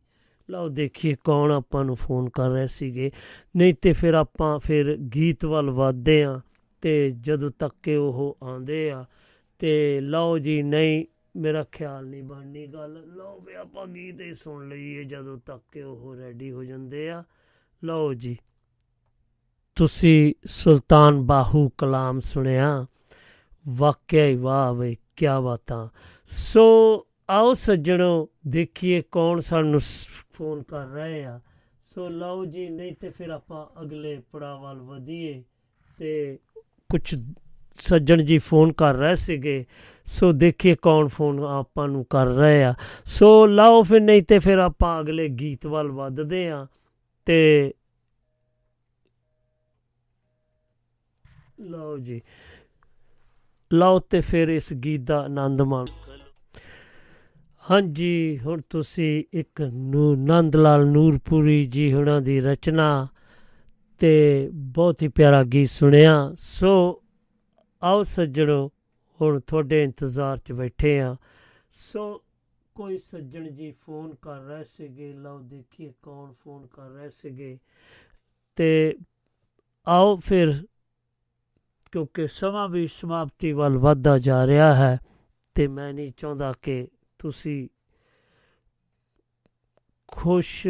ਲਓ 0.50 0.70
ਦੇਖੀਏ 0.70 1.16
ਕੌਣ 1.24 1.52
ਆਪਾਂ 1.52 1.86
ਨੂੰ 1.86 1.96
ਫੋਨ 1.96 2.30
ਕਰ 2.30 2.50
ਰਹੇ 2.50 2.68
ਸੀਗੇ। 2.68 3.12
ਨਹੀਂ 3.56 3.74
ਤੇ 3.82 3.94
ਫਿਰ 3.94 4.14
ਆਪਾਂ 4.14 4.60
ਫਿਰ 4.60 4.98
ਗੀਤ 4.98 5.46
ਵੱਲ 5.46 5.70
ਵਧਦੇ 5.70 6.24
ਆ 6.24 6.42
ਤੇ 6.82 7.12
ਜਦੋਂ 7.12 7.52
ਤੱਕ 7.60 7.76
ਕਿ 7.84 7.96
ਉਹ 7.96 8.38
ਆਉਂਦੇ 8.44 8.92
ਆ 8.92 9.06
ਤੇ 9.60 10.00
ਲਓ 10.00 10.38
ਜੀ 10.38 10.64
ਨਹੀਂ 10.64 11.06
ਮੇਰਾ 11.36 11.64
ਖਿਆਲ 11.64 12.06
ਨਹੀਂ 12.06 12.24
ਬਣਨੀ 12.24 12.68
ਗੱਲ। 12.68 13.04
ਲਓ 13.08 13.40
ਵੀ 13.40 13.54
ਆਪਾਂ 13.54 13.88
ਗੀਤ 13.88 14.22
ਹੀ 14.22 14.34
ਸੁਣ 14.34 14.68
ਲਈਏ 14.68 15.04
ਜਦੋਂ 15.04 15.38
ਤੱਕ 15.46 15.64
ਕਿ 15.72 15.82
ਉਹ 15.82 16.16
ਰੈਡੀ 16.16 16.52
ਹੋ 16.52 16.64
ਜਾਂਦੇ 16.64 17.10
ਆ। 17.10 17.24
ਲਓ 17.84 18.14
ਜੀ, 18.14 18.38
ਤੁਸੀਂ 19.76 20.34
ਸੁਲਤਾਨ 20.46 21.22
ਬਾਹੂ 21.22 21.70
ਕਲਾਮ 21.78 22.20
ਸੁਣਿਆ? 22.20 22.86
ਵਾਕਿਆ 23.68 24.26
ਹੀ 24.26 24.36
ਵਾਹ 24.36 24.74
ਵੇ 24.74 24.96
ਕੀ 25.16 25.26
ਬਾਤਾਂ। 25.44 25.88
ਸੋ 26.26 27.07
ਆਓ 27.30 27.54
ਸੱਜਣੋ, 27.54 28.30
ਦੇਖੀਏ 28.48 29.02
ਕੌਣ 29.12 29.40
ਸਾਨੂੰ 29.40 29.80
ਸ- 29.80 30.08
ਫੋਨ 30.34 30.64
ਕਰ 30.64 30.86
ਰਹੇ 30.86 31.26
ਆ। 31.26 31.40
ਸੋ 31.84 32.10
ਲਓ 32.10 32.46
ਜੀ, 32.46 32.70
ਨਹੀਂ 32.70 32.94
ਤੇ 32.94 33.10
ਫਿਰ 33.10 33.30
ਆਪਾਂ 33.30 33.82
ਅਗਲੇ 33.82 34.22
ਪੜਾਅ 34.32 34.58
ਵੱਲ 34.58 34.78
ਵਧੀਏ 34.78 35.44
ਤੇ 35.98 36.40
ਕੁਝ 36.90 37.16
ਸੱਜਣ 37.80 38.22
ਜੀ 38.22 38.38
ਫੋਨ 38.38 38.74
ਕਰ 38.74 38.94
ਰਹੇ 38.94 39.16
ਸੀਗੇ। 39.16 39.66
ਸੋ 40.06 40.32
ਦੇਖੀਏ 40.32 40.76
ਕੌਣ 40.82 41.08
ਫੋਨ 41.08 41.40
ਆਪਾਂ 41.40 41.88
ਨੂੰ 41.88 42.06
ਕਰ 42.10 42.26
ਰਹੇ 42.26 42.64
ਆ। 42.64 42.74
ਸੋ 43.06 43.46
ਲਓ 43.46 43.84
ਫਿਰ, 43.84 44.02
ਨਹੀਂ 44.02 44.24
ਤੇ 44.24 44.40
ਫਿਰ 44.40 44.58
ਆਪਾਂ 44.58 45.02
ਅਗਲੇ 45.02 45.28
ਗੀਤ 45.28 45.66
ਵੱਲ 45.66 45.92
ਵੱਧਦੇ 45.92 46.50
ਆ 46.50 46.68
ਤੇ 47.26 47.74
ਲਓ 51.60 51.98
ਜੀ। 51.98 52.22
ਲਓ 53.74 54.00
ਤੇ 54.00 54.22
ਫਿਰ 54.22 54.48
ਇਸ 54.48 54.74
ਗੀਤ 54.74 55.02
ਦਾ 55.02 55.22
ਆਨੰਦ 55.22 55.62
ਮਾਣੋ। 55.62 56.17
ਹਾਂਜੀ, 57.72 58.40
ਹੁਣ 58.46 58.62
ਤੁਸੀਂ 58.70 59.24
ਇੱਕ 59.34 59.62
ਨੂੰ 59.62 60.24
ਨੰਦ 60.24 60.56
ਲਾਲ 60.56 60.86
ਨੂਰਪੁਰੀ 60.86 61.66
ਜੀ 61.66 61.94
ਹੁਣਾਂ 61.94 62.22
ਦੀ 62.22 62.40
ਰਚਨਾ 62.42 63.08
ਤੇ 64.00 64.50
ਬਹੁਤ 64.54 65.02
ਹੀ 65.02 65.08
ਪਿਆਰਾ 65.08 65.44
ਗੀਤ 65.44 65.70
ਸੁਣਿਆ। 65.70 66.34
ਸੋ 66.38 67.04
ਆਓ 67.84 68.04
ਸੱਜਣੋ, 68.04 68.72
ਹੁਣ 69.22 69.40
ਤੁਹਾਡੇ 69.40 69.84
ਇੰਤਜ਼ਾਰ 69.84 70.38
'ਚ 70.38 70.52
ਬੈਠੇ 70.52 71.00
ਆ। 71.00 71.16
ਸੋ 71.72 72.24
ਕੋਈ 72.76 72.98
ਸੱਜਣ 72.98 73.50
ਜੀ 73.50 73.72
ਫੋਨ 73.72 74.16
ਕਰ 74.22 74.40
ਰਹੇ 74.40 74.64
ਸੀਗੇ, 74.64 75.14
ਲਓ 75.14 75.40
ਦੇਖੀਏ 75.40 75.94
ਕੌਣ 76.02 76.34
ਫੋਨ 76.34 76.68
ਕਰ 76.68 76.90
ਰਹੇ 76.90 77.10
ਸੀਗੇ। 77.10 77.60
ਤੇ 78.56 78.98
ਆਓ 79.88 80.16
ਫਿਰ, 80.16 80.66
ਕਿਉਂਕਿ 81.92 82.28
ਸਮਾਂ 82.28 82.70
ਵੀ 82.70 82.88
ਸਮਾਪਤੀ 82.88 83.52
ਵੱਲ 83.52 83.78
ਵੱਧਦਾ 83.78 84.18
ਜਾ 84.18 84.48
ਰਿਹਾ 84.48 84.76
ਹੈ, 84.76 85.00
ਤੇ 85.56 85.68
ਮੈਂ 85.68 85.94
ਨਹੀਂ 85.94 86.12
ਚਾਹੁੰਦਾ 86.18 86.54
ਕਿ 86.62 86.88
ਤੁਸੀਂ 87.20 87.70
ਖੁਸ਼ 90.08 90.68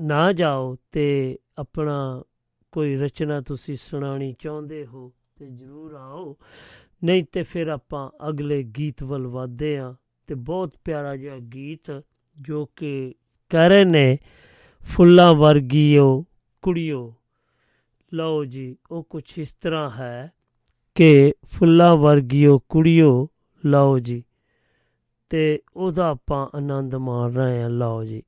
ਨਾ 0.00 0.32
ਜਾਓ 0.32 0.76
ਤੇ 0.92 1.38
ਆਪਣਾ 1.58 2.22
ਕੋਈ 2.72 2.96
ਰਚਨਾ 2.96 3.40
ਤੁਸੀਂ 3.40 3.76
ਸੁਣਾਣੀ 3.76 4.34
ਚਾਹੁੰਦੇ 4.38 4.86
ਹੋ 4.86 5.12
ਤੇ 5.36 5.46
ਜਰੂਰ 5.46 5.94
ਆਓ। 5.94 6.36
ਨਹੀਂ 7.04 7.24
ਤੇ 7.32 7.42
ਫਿਰ 7.42 7.66
ਆਪਾਂ 7.66 8.28
ਅਗਲੇ 8.28 8.62
ਗੀਤ 8.62 9.02
ਵੱਲ 9.02 9.26
ਵਧਦੇ 9.26 9.78
ਆ 9.78 9.94
ਤੇ 10.26 10.34
ਬਹੁਤ 10.34 10.74
ਪਿਆਰਾ 10.84 11.16
ਜਿਹਾ 11.16 11.36
ਗੀਤ 11.36 12.02
ਜੋ 12.40 12.66
ਕਿ 12.76 13.14
ਕਹਿ 13.48 13.68
ਰਹੇ 13.68 13.84
ਨੇ, 13.84 14.18
ਫੁੱਲਾਂ 14.84 15.34
ਵਰਗੀਓ 15.34 16.24
ਕੁੜੀਓ। 16.62 17.14
ਲਓ 18.14 18.44
ਜੀ, 18.44 18.76
ਉਹ 18.90 19.04
ਕੁਝ 19.04 19.38
ਇਸ 19.38 19.54
ਤਰ੍ਹਾਂ 19.54 19.90
ਹੈ 19.90 20.32
ਕਿ 20.94 21.32
ਫੁੱਲਾਂ 21.46 21.96
ਵਰਗੀਓ 21.96 22.58
ਕੁੜੀਓ। 22.58 23.28
ਲਓ 23.66 23.98
ਜੀ। 23.98 24.24
ਤੇ 25.30 25.60
ਉਹਦਾ 25.76 26.08
ਆਪਾਂ 26.08 26.48
ਆਨੰਦ 26.56 26.94
ਮਾਣ 26.94 27.32
ਰਹੇ 27.32 27.62
ਹਾਂ। 27.62 27.70
ਲਓ 27.70 28.04
ਜੀ। 28.04 28.22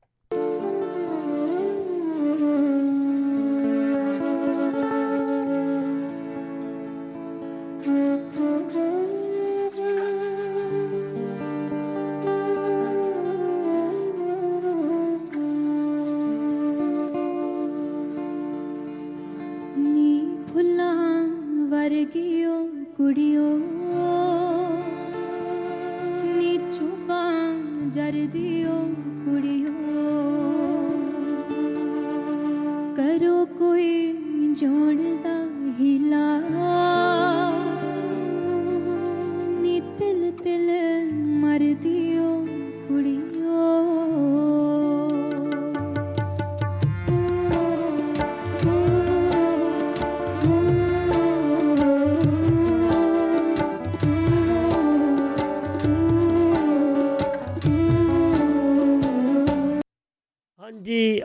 ਨੀ 19.79 20.37
ਫੁੱਲਾਂ 20.49 21.29
ਵਰਗਿਓ 21.69 22.67
ਕੁੜਿਓ 22.97 23.48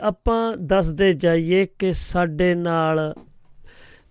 ਆਪਾਂ 0.04 0.56
ਦੱਸਦੇ 0.56 1.12
ਜਾਈਏ 1.12 1.66
ਕਿ 1.78 1.92
ਸਾਡੇ 1.92 2.54
ਨਾਲ 2.54 3.14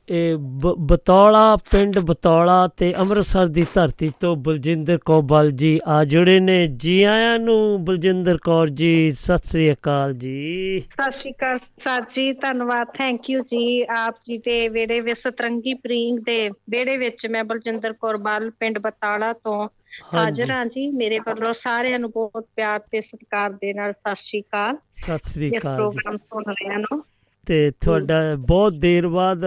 ਇਹ 0.09 0.35
ਬ- 0.37 0.75
ਬਤੌਲਾ, 0.79 1.55
ਪਿੰਡ 1.55 1.99
ਬਤੌਲਾ 1.99 2.67
ਤੇ 2.67 2.93
ਅੰਮ੍ਰਿਤਸਰ 2.97 3.47
ਦੀ 3.47 3.65
ਧਰਤੀ 3.73 4.13
ਤੋਂ 4.19 4.35
ਬਲਜਿੰਦਰ 4.35 4.97
ਕੌਰ 5.05 5.21
ਬਲ 5.21 5.51
ਜੀ 5.51 5.79
ਆ 5.85 6.03
ਜੁੜੇ 6.03 6.39
ਨੇ। 6.39 6.67
ਜੀ 6.67 7.03
ਆਇਆਂ 7.03 7.39
ਨੂੰ 7.39 7.85
ਬਲਜਿੰਦਰ 7.85 8.37
ਕੌਰ 8.37 8.67
ਜੀ, 8.67 9.11
ਸਤਿ 9.11 9.37
ਸ੍ਰੀ 9.37 9.73
ਅਕਾਲ 9.73 10.13
ਜੀ। 10.13 10.79
ਸਤਿ 10.79 11.13
ਸ਼੍ਰੀ 11.13 11.31
ਅਕਾਲ 11.31 11.57
ਸਰ 11.59 12.01
ਜੀ, 12.01 12.33
ਧੰਨਵਾਦ, 12.33 12.87
ਥੈਂਕ 12.87 13.29
ਯੂ 13.29 13.41
ਜੀ। 13.41 13.83
ਆਪ 13.83 14.15
ਜੀ 14.27 14.37
ਦੇ 14.37 14.67
ਵਿਹੜੇ 14.67 14.99
ਵਿੱਚ, 14.99 15.19
ਸਤਰੰਗੀ 15.19 15.73
ਪ੍ਰੀਂਗ 15.73 16.17
ਦੇ 16.17 16.49
ਵਿਹੜੇ 16.49 16.97
ਵਿੱਚ 16.97 17.27
ਮੈਂ 17.29 17.43
ਬਲਜਿੰਦਰ 17.43 17.93
ਕੌਰ 17.93 18.17
ਬਲ, 18.17 18.51
ਪਿੰਡ 18.51 18.79
ਬਤਾਲਾ 18.79 19.33
ਤੋਂ 19.33 19.69
ਹਾਜ਼ਰ 20.13 20.51
ਹਾਂ 20.51 20.65
ਜੀ। 20.65 20.87
ਮੇਰੇ 20.91 21.19
ਵੱਲੋਂ 21.19 21.53
ਸਾਰਿਆਂ 21.53 21.99
ਨੂੰ 21.99 22.11
ਬਹੁਤ 22.11 22.47
ਪਿਆਰ 22.55 22.79
ਤੇ 22.79 23.01
ਸਤਿਕਾਰ 23.01 23.49
ਦੇ 23.53 23.73
ਨਾਲ 23.73 23.93
ਸਤਿ 23.93 24.15
ਸ਼੍ਰੀ 24.15 24.41
ਅਕਾਲ। 24.41 24.77
ਸਤਿ 24.97 25.29
ਸ੍ਰੀ 25.29 25.51
ਅਕਾਲ 25.51 25.87
ਜੀ। 25.87 26.01
ਪ੍ਰੋਗਰਾਮ 26.03 26.17
ਸੁਣ 26.17 26.43
ਰਿਹਾ 26.51 26.77
ਨੂੰ। 26.77 27.03
ਤੇ 27.47 27.55
ਤੁਹਾਡਾ 27.81 28.17
ਬਹੁਤ 28.39 28.73
ਦੇਰ 28.81 29.07
ਬਾਅਦ 29.07 29.43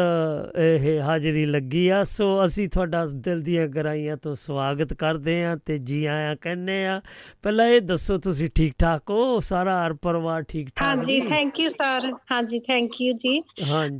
ਇਹ 0.61 1.01
ਹਾਜ਼ਰੀ 1.03 1.45
ਲੱਗੀ 1.47 1.87
ਆ। 1.89 2.03
ਸੋ 2.05 2.27
ਅਸੀਂ 2.45 2.69
ਤੁਹਾਡਾ 2.69 3.05
ਦਿਲ 3.07 3.41
ਦੀਆਂ 3.43 3.67
ਗਹਿਰਾਈਆਂ 3.69 4.17
ਤੋਂ 4.17 4.35
ਸਵਾਗਤ 4.35 4.93
ਕਰਦੇ 4.95 5.43
ਆ 5.45 5.55
ਤੇ 5.67 5.77
ਜੀ 5.79 6.05
ਆਇਆਂ 6.05 6.35
ਕਹਿੰਦੇ 6.41 6.85
ਆ। 6.87 7.01
ਪਹਿਲਾਂ 7.43 7.67
ਇਹ 7.67 7.81
ਦੱਸੋ 7.81 8.19
ਤੁਸੀਂ 8.19 8.49
ਠੀਕ 8.55 8.75
ਠਾਕ 8.79 9.11
ਹੋ? 9.11 9.39
ਸਾਰਾ 9.41 9.87
ਹਰ 9.87 9.93
ਪਰਿਵਾਰ 10.03 10.43
ਠੀਕ 10.49 10.69
ਠਾਕ 10.77 10.87
ਹਾਂਜੀ 10.89 11.21
ਜੀ? 11.21 11.29
ਥੈਂਕ 11.29 11.61
ਯੂ 11.61 11.71
ਸਰ 11.71 12.11
ਹਾਂਜੀ 12.33 12.59
ਥੈਂਕ 12.59 13.01
ਯੂ 13.01 13.13
ਜੀ। 13.25 13.41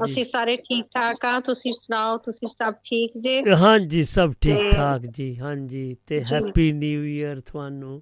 ਅਸੀਂ 0.05 0.25
ਸਾਰੇ 0.25 0.57
ਠੀਕ 0.57 0.85
ਠਾਕ 0.95 1.25
ਆ। 1.25 1.39
ਤੁਸੀਂ 1.41 1.73
ਸੁਣਾਓ 1.73 2.17
ਤੁਸੀਂ 2.19 2.49
ਸਭ 2.49 2.75
ਠੀਕ 2.85 3.19
ਜੇ? 3.19 3.43
ਹਾਂਜੀ 3.55 4.03
ਸਭ 4.05 4.33
ਠੀਕ 4.41 4.71
ਠਾਕ 4.73 5.07
ਜੀ। 5.07 5.37
ਹਾਂਜੀ 5.39 5.95
ਤੇ। 6.07 6.21
ਹੈਪੀ 6.33 6.71
ਨਿਊ 6.73 7.05
ਇਅਰ 7.05 7.41
ਤੁਹਾਨੂੰ। 7.47 8.01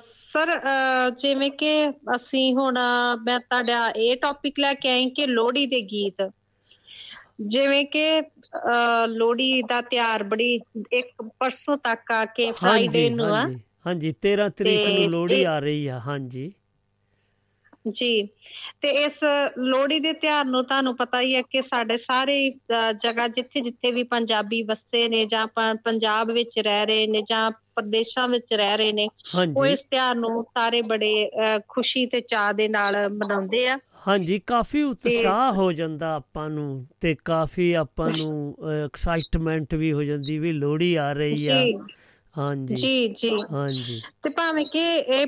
ਸਰ 0.00 0.50
ਜਿਵੇਂ 1.18 1.50
ਕਿ 1.50 1.70
ਅਸੀਂ 2.14 2.54
ਹੁਣ 2.54 2.78
ਮੈਂ 3.22 3.38
ਤੁਹਾਡਾ 3.40 3.86
ਇਹ 3.96 4.16
ਟੌਪਿਕ 4.16 4.58
ਲੈ 4.60 4.72
ਕੇ 4.74 4.88
ਆਈ 4.88 5.10
ਕਿ 5.10 5.26
ਲੋਹੜੀ 5.26 5.66
ਦੇ 5.66 5.80
ਗੀਤ। 5.86 6.22
ਜਿਵੇਂ 7.48 7.84
ਕਿ 7.84 8.04
ਲੋਹੜੀ 9.08 9.62
ਦਾ 9.62 9.80
ਤਿਉਹਾਰ 9.80 10.22
ਬੜੀ 10.24 10.54
ਇੱਕ 10.92 11.22
ਪਰਸੋਂ 11.38 11.76
ਤੱਕ 11.76 12.12
ਆ 12.12 12.24
ਕੇ 12.26 12.50
ਫਰਾਈਡੇ 12.52 13.08
ਨੂੰ 13.10 13.34
ਆ। 13.34 13.46
ਹਾਂਜੀ 13.46 13.58
ਹਾਂਜੀ 13.86 14.12
13 14.22 14.48
ਤਰੀਕ 14.56 14.86
ਨੂੰ 14.88 15.08
ਲੋਹੜੀ 15.10 15.42
ਆ 15.44 15.58
ਰਹੀ 15.58 15.86
ਆ 15.86 15.98
ਹਾਂਜੀ। 16.00 16.52
ਜੀ। 17.90 18.10
ਤੇ 18.80 18.88
ਇਸ 18.88 19.24
ਲੋਹੜੀ 19.58 20.00
ਦੇ 20.00 20.12
ਤਿਉਹਾਰ 20.12 20.44
ਨੂੰ 20.44 20.64
ਤੁਹਾਨੂੰ 20.64 20.96
ਪਤਾ 20.96 21.20
ਹੀ 21.20 21.34
ਹੈ 21.34 21.42
ਕਿ 21.42 21.62
ਸਾਡੇ 21.62 21.96
ਸਾਰੇ 21.96 22.50
ਜਗ੍ਹਾ 23.02 23.28
ਜਿੱਥੇ 23.28 23.60
ਜਿੱਥੇ 23.60 23.90
ਵੀ 23.90 24.02
ਪੰਜਾਬੀ 24.02 24.62
ਵਸੇ 24.62 25.08
ਨੇ 25.08 25.26
ਜਾਂ 25.26 25.46
ਪੰਜਾਬ 25.84 26.30
ਵਿੱਚ 26.30 26.58
ਰਹਿ 26.58 26.86
ਰਹੇ 26.86 27.06
ਨੇ 27.06 27.22
ਜਾਂ 27.22 27.50
ਪ੍ਰਦੇਸ਼ਾਂ 27.50 28.28
ਵਿੱਚ 28.28 28.54
ਰਹਿ 28.54 28.76
ਰਹੇ 28.76 28.92
ਨੇ 28.92 29.08
ਉਹ 29.56 29.66
ਇਸ 29.66 29.80
ਤਿਉਹਾਰ 29.80 30.14
ਨੂੰ 30.14 30.44
ਸਾਰੇ 30.44 30.82
ਬੜੇ 30.82 31.30
ਖੁਸ਼ੀ 31.68 32.06
ਤੇ 32.06 32.20
ਚਾਅ 32.20 32.52
ਦੇ 32.52 32.68
ਨਾਲ 32.68 33.08
ਮਨਾਉਂਦੇ 33.08 33.66
ਆ। 33.68 33.78
ਹਾਂਜੀ 34.08 34.38
ਕਾਫੀ 34.46 34.82
ਉਤਸ਼ਾਹ 34.82 35.52
ਹੋ 35.52 35.72
ਜਾਂਦਾ 35.72 36.14
ਆਪਾਂ 36.14 36.48
ਨੂੰ 36.50 36.86
ਤੇ 37.00 37.14
ਕਾਫੀ 37.24 37.72
ਆਪਾਂ 37.72 38.10
ਨੂੰ 38.10 38.56
ਐਕਸਾਈਟਮੈਂਟ 38.84 39.74
ਵੀ 39.74 39.92
ਹੋ 39.92 40.02
ਜਾਂਦੀ 40.02 40.38
ਵੀ 40.38 40.52
ਲੋਹੜੀ 40.52 40.94
ਆ 40.94 41.12
ਰਹੀ 41.12 41.42
ਆ। 41.50 41.62
ਹਾਂਜੀ। 42.38 42.76
ਜੀ 42.76 43.08
ਜੀ। 43.08 43.30
ਹਾਂਜੀ। 43.52 44.02
ਤੇ 44.22 44.30
ਭਾਵੇਂ 44.30 44.64
ਕਿ 44.66 44.96
ਇਹ 44.96 45.26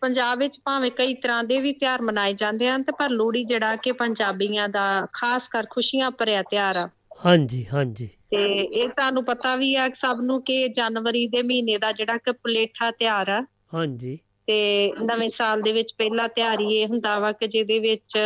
ਪੰਜਾਬ 0.00 0.38
ਵਿੱਚ 0.38 0.54
ਭਾਵੇਂ 0.64 0.90
ਕਈ 0.90 1.14
ਤਰ੍ਹਾਂ 1.14 1.44
ਦੇ 1.44 1.60
ਵੀ 1.60 1.72
ਤਿਉਹਾਰ 1.72 2.02
ਮਨਾਏ 2.02 2.34
ਜਾਂਦੇ 2.34 2.68
ਹਨ 2.70 2.82
ਤੇ 2.82 2.92
ਪਰ 2.92 3.10
ਲੋਹੜੀ 3.10 3.44
ਜਿਹੜਾ 3.44 3.76
ਕਿ 3.76 3.92
ਪੰਜਾਬੀਆਂ 3.92 4.68
ਦਾ 4.68 5.06
ਖਾਸ 5.12 5.42
ਕਰ 5.50 5.66
ਖੁਸ਼ੀਆਂ 5.70 6.10
ਭਰਿਆ 6.10 6.42
ਤਿਉਹਾਰ 6.42 6.76
ਆ। 6.76 6.88
ਹਾਂਜੀ 7.26 7.66
ਹਾਂਜੀ। 7.72 8.06
ਤੇ 8.06 8.44
ਇਹ 8.62 8.88
ਤੁਹਾਨੂੰ 8.88 9.24
ਪਤਾ 9.24 9.56
ਵੀ 9.56 9.74
ਆ 9.74 9.88
ਸਭ 9.88 10.20
ਨੂੰ 10.20 10.42
ਕਿ 10.42 10.68
ਜਨਵਰੀ 10.68 11.26
ਦੇ 11.26 11.42
ਮਹੀਨੇ 11.42 11.78
ਦਾ 11.78 11.92
ਜਿਹੜਾ 11.92 12.16
ਕਿ 12.16 12.32
ਪਲੇਠਾ 12.32 12.90
ਤਿਉਹਾਰ 12.90 13.28
ਆ। 13.28 13.44
ਹਾਂਜੀ। 13.74 14.18
ਤੇ 14.46 14.92
ਨਵੇਂ 15.02 15.30
ਸਾਲ 15.30 15.62
ਦੇ 15.62 15.72
ਵਿੱਚ 15.72 15.92
ਪਹਿਲਾ 15.98 16.26
ਤਿਉਹਾਰ 16.28 16.60
ਹੀ 16.60 16.76
ਇਹ 16.76 16.86
ਹੁੰਦਾ 16.86 17.18
ਵਾ 17.18 17.32
ਕਿ 17.32 17.46
ਜਿਹਦੇ 17.46 17.78
ਵਿੱਚ 17.78 18.18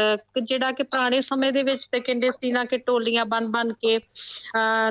ਜਿਹੜਾ 0.42 0.70
ਕਿ 0.70 0.82
ਪੁਰਾਣੇ 0.82 1.20
ਸਮੇਂ 1.20 1.52
ਦੇ 1.52 1.62
ਵਿੱਚ 1.62 1.82
ਤੇ 1.92 2.00
ਕਹਿੰਦੇ 2.00 2.30
ਸੀ 2.30 2.52
ਨਾ 2.52 2.64
ਕਿ 2.64 2.78
ਟੋਲੀਆਂ 2.78 3.24
ਬਣ 3.24 3.46
ਬਣ 3.46 3.72
ਕੇ 3.72 3.98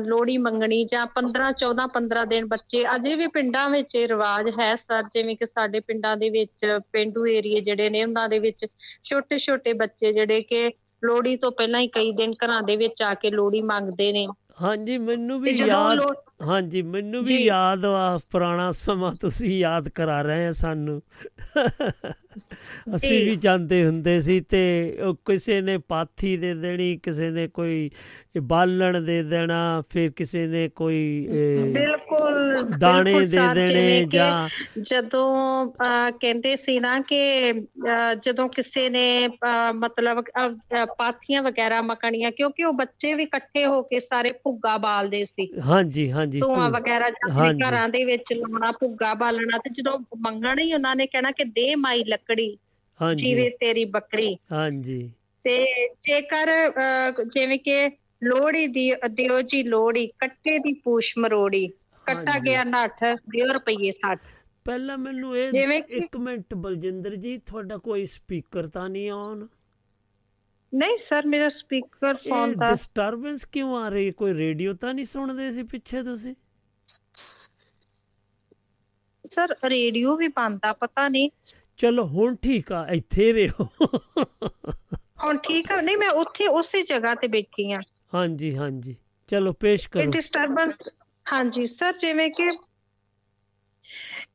ਲੋਹੜੀ 0.05 0.38
ਮੰਗਣੀ 0.38 0.84
ਜਾਂ 0.86 1.05
15 1.17 1.51
14 1.63 1.88
15 1.93 2.25
ਦਿਨ 2.28 2.45
ਬੱਚੇ 2.45 2.84
ਅਜੇ 2.95 3.15
ਵੀ 3.15 3.28
ਪਿੰਡਾਂ 3.28 3.69
ਵਿੱਚ 3.69 3.95
ਇਹ 3.95 4.07
ਰਿਵਾਜ 4.07 4.49
ਹੈ 4.59 4.75
ਸਰ 4.75 5.03
ਜਿਵੇਂ 5.03 5.36
ਕਿ 5.36 5.45
ਸਾਡੇ 5.45 5.80
ਪਿੰਡਾਂ 5.80 6.17
ਦੇ 6.17 6.30
ਵਿੱਚ 6.30 6.65
ਪਿੰਡੂ 6.91 7.25
ਏਰੀਏ 7.25 7.61
ਜਿਹੜੇ 7.61 7.89
ਨੇ 7.89 8.03
ਉਹਨਾਂ 8.03 8.30
ਦੇ 8.30 8.39
ਵਿੱਚ 8.39 8.65
ਛੋਟੇ 9.03 9.39
ਛੋਟੇ 9.39 9.73
ਬੱਚੇ 9.73 10.13
ਜਿਹੜੇ 10.13 10.41
ਕਿ 10.41 10.69
ਲੋਹੜੀ 11.03 11.36
ਤੋਂ 11.36 11.51
ਪਹਿਲਾਂ 11.51 11.80
ਹੀ 11.80 11.88
ਕਈ 11.88 12.11
ਦਿਨ 12.11 12.34
ਘਰਾਂ 12.45 12.61
ਦੇ 12.63 12.75
ਵਿੱਚ 12.75 13.01
ਆ 13.01 13.13
ਕੇ 13.13 13.30
ਲੋਹੜੀ 13.30 13.61
ਮੰਗਦੇ 13.61 14.11
ਨੇ। 14.11 14.28
ਹਾਂਜੀ 14.61 14.97
ਮੈਨੂੰ 14.97 15.39
ਵੀ 15.41 15.55
ਯਾਦ 15.59 15.99
ਹਾਂਜੀ 16.39 16.81
ਮੈਨੂੰ 16.81 17.23
ਵੀ। 17.23 17.43
ਯਾਦ 17.43 17.85
ਆ 17.85 18.19
ਪੁਰਾਣਾ 18.31 18.71
ਸਮਾਂ 18.71 19.11
ਤੁਸੀਂ 19.21 19.59
ਯਾਦ 19.59 19.89
ਕਰਾ 19.89 20.21
ਰਹੇ 20.21 20.47
ਆ 20.47 20.51
ਸਾਨੂੰ 20.51 21.01
ਅਸੀਂ। 22.95 23.25
ਵੀ 23.25 23.35
ਜਾਂਦੇ 23.35 23.85
ਹੁੰਦੇ 23.85 24.19
ਸੀ 24.19 24.39
ਤੇ 24.39 24.61
ਕਿਸੇ 25.25 25.61
ਨੇ 25.61 25.77
ਪਾਥੀ 25.77 26.38
ਦੇ 26.38 26.53
ਦੇਣੀ 26.53 26.97
ਕਿਸੇ 27.03 27.29
ਨੇ 27.29 27.47
ਕੋਈ 27.47 27.89
ਬਾਲਣ 28.41 29.01
ਦੇ 29.01 29.23
ਦੇਣਾ 29.23 29.83
ਫਿਰ 29.89 30.11
ਕਿਸੇ 30.11 30.47
ਨੇ 30.47 30.69
ਕੋਈ 30.69 31.27
ਬਿਲਕੁਲ 31.73 32.63
ਦਾਣੇ 32.79 33.13
ਦੇ 33.13 33.38
ਦੇਣੇ 33.53 34.05
ਜਾਂ 34.05 34.49
ਜਦੋਂ 34.81 35.67
ਕਹਿੰਦੇ 36.11 36.55
ਸੀ 36.55 36.79
ਨਾ 36.79 36.99
ਕਿ 36.99 37.53
ਜਦੋਂ 38.21 38.49
ਕਿਸੇ 38.49 38.89
ਨੇ 38.89 39.29
ਮਤਲਬ 39.75 40.23
ਪਾਥੀਆਂ 40.97 41.43
ਵਗੈਰਾ 41.43 41.81
ਮਕਣੀਆਂ 41.81 42.31
ਕਿਉਂਕਿ 42.31 42.63
ਉਹ 42.63 42.73
ਬੱਚੇ 42.73 43.13
ਵੀ 43.13 43.23
ਇਕੱਠੇ 43.23 43.65
ਹੋ 43.65 43.81
ਕੇ 43.81 43.99
ਸਾਰੇ 43.99 44.29
ਭੁੱਗਾ 44.43 44.77
ਬਾਲਦੇ 44.77 45.25
ਸੀ 45.25 45.47
ਹਾਂਜੀ 45.65 46.11
ਹਾਂਜੀ 46.28 46.41
ਧੂਆਂ 46.41 46.69
ਵਗੈਰਾ 46.71 47.09
ਹਾਂਜੀ। 47.32 47.61
ਘਰਾਂ 47.61 47.88
ਦੇ 47.89 48.03
ਵਿੱਚ 48.05 48.32
ਲਾਉਣਾ 48.34 48.71
ਭੁੱਗਾ 48.80 49.13
ਬਾਲਣਾ 49.15 49.57
ਤੇ 49.59 49.69
ਜਦੋਂ 49.71 49.97
ਮੰਗਣ 50.21 50.59
ਹੀ 50.59 50.73
ਉਹਨਾਂ 50.73 50.95
ਨੇ 50.95 51.07
ਕਹਿਣਾ 51.07 51.32
ਕਿ 51.34 51.43
ਦੇ 51.51 51.73
ਮਾਈ 51.78 52.03
ਲੱਕੜੀ 52.05 52.55
ਹਾਂਜੀ। 52.99 53.19
ਜੀਵੇ 53.19 53.49
ਤੇਰੀ 53.59 53.86
ਬੱਕਰੀ। 53.88 54.36
ਹਾਂਜੀ। 54.51 54.99
ਤੇ 55.45 55.55
ਜੇਕਰ 56.01 56.49
ਜਿਵੇਂ 57.25 57.57
ਕਿ 57.59 57.75
ਲੋਹੜੀ 58.23 58.65
ਦੀ 58.69 58.89
ਦਿਓ 59.11 59.41
ਜੀ 59.43 59.61
ਲੋਹੜੀ 59.63 60.05
ਕੱਟੇ 60.19 60.57
ਦੀ 60.59 60.73
ਪੂਛ 60.80 61.11
ਮਰੋੜੀ 61.17 61.67
ਕੱਟਾ। 62.05 62.38
ਗਿਆ 62.41 62.63
ਨੱਠ 62.65 63.03
ਦਿਓ 63.30 63.53
ਰੁਪਈਏ 63.53 63.91
60 63.99 64.17
ਪਹਿਲਾਂ 64.65 64.97
ਮੈਨੂੰ 64.97 65.36
ਇਹ 65.38 65.53
ਇੱਕ 65.97 66.17
ਮਿੰਟ 66.19 66.53
ਬਲਜਿੰਦਰ 66.55 67.15
ਜੀ 67.17 67.38
ਤੁਹਾਡਾ 67.43 67.78
ਕੋਈ 67.80 68.05
ਸਪੀਕਰ 68.07 68.67
ਤਾਂ 68.69 68.88
ਨਹੀਂ 68.89 69.09
ਆਨ 69.11 69.47
ਨਹੀਂ 70.74 70.97
ਸਰ 71.09 71.26
ਮੇਰਾ 71.26 71.49
ਸਪੀਕਰ 71.49 72.13
ਫੋਨ 72.30 72.49
ਇਹ 72.51 72.55
ਦਾ 72.55 72.68
ਡਿਸਟਰਬੈਂਸ 72.68 73.45
ਕਿਉਂ 73.45 73.78
ਆ 73.78 73.89
ਰਹੀ? 73.89 74.11
ਕੋਈ 74.11 74.34
ਰੇਡੀਓ 74.34 74.74
ਤਾਂ 74.74 74.93
ਨਹੀਂ 74.93 75.05
ਸੁਣਦੇ 75.05 75.51
ਸੀ 75.51 75.63
ਪਿੱਛੇ 75.63 76.03
ਤੁਸੀਂ? 76.03 76.36
ਸਰ 79.30 79.55
ਰੇਡੀਓ 79.65 80.15
ਵੀ 80.18 80.28
ਬੰਦ 80.28 80.59
ਪਤਾ 80.80 81.07
ਨਹੀਂ। 81.07 81.30
ਚਲੋ 81.78 82.05
ਹੁਣ 82.05 82.36
ਠੀਕ 82.36 82.72
ਆ 82.72 82.88
ਇੱਥੇ 82.91 83.32
ਰਹੋ। 83.34 83.65
ਹੁਣ 85.24 85.38
ਠੀਕ 85.38 85.72
ਆ? 85.72 85.82
ਨਹੀਂ 85.82 85.97
ਮੈਂ 85.97 86.09
ਉੱਥੇ 86.09 86.47
ਉਸੇ 86.47 86.82
ਜਗ੍ਹਾ 86.82 87.13
ਤੇ 87.15 87.28
ਬੈਠੀ 87.28 87.72
ਆ। 87.72 87.80
ਹਾਂਜੀ 88.13 88.57
ਹਾਂਜੀ। 88.57 88.95
ਚਲੋ 89.28 89.53
ਪੇਸ਼ 89.53 89.86
ਇਹ 89.86 89.89
ਕਰੋ। 89.91 90.11
ਡਿਸਟਰਬੈਂਸ 90.11 90.89
ਹਾਂਜੀ 91.34 91.68
ਸਰ 91.68 91.97
ਜਿਵੇਂ 91.97 92.30
ਕਿ 92.32 92.57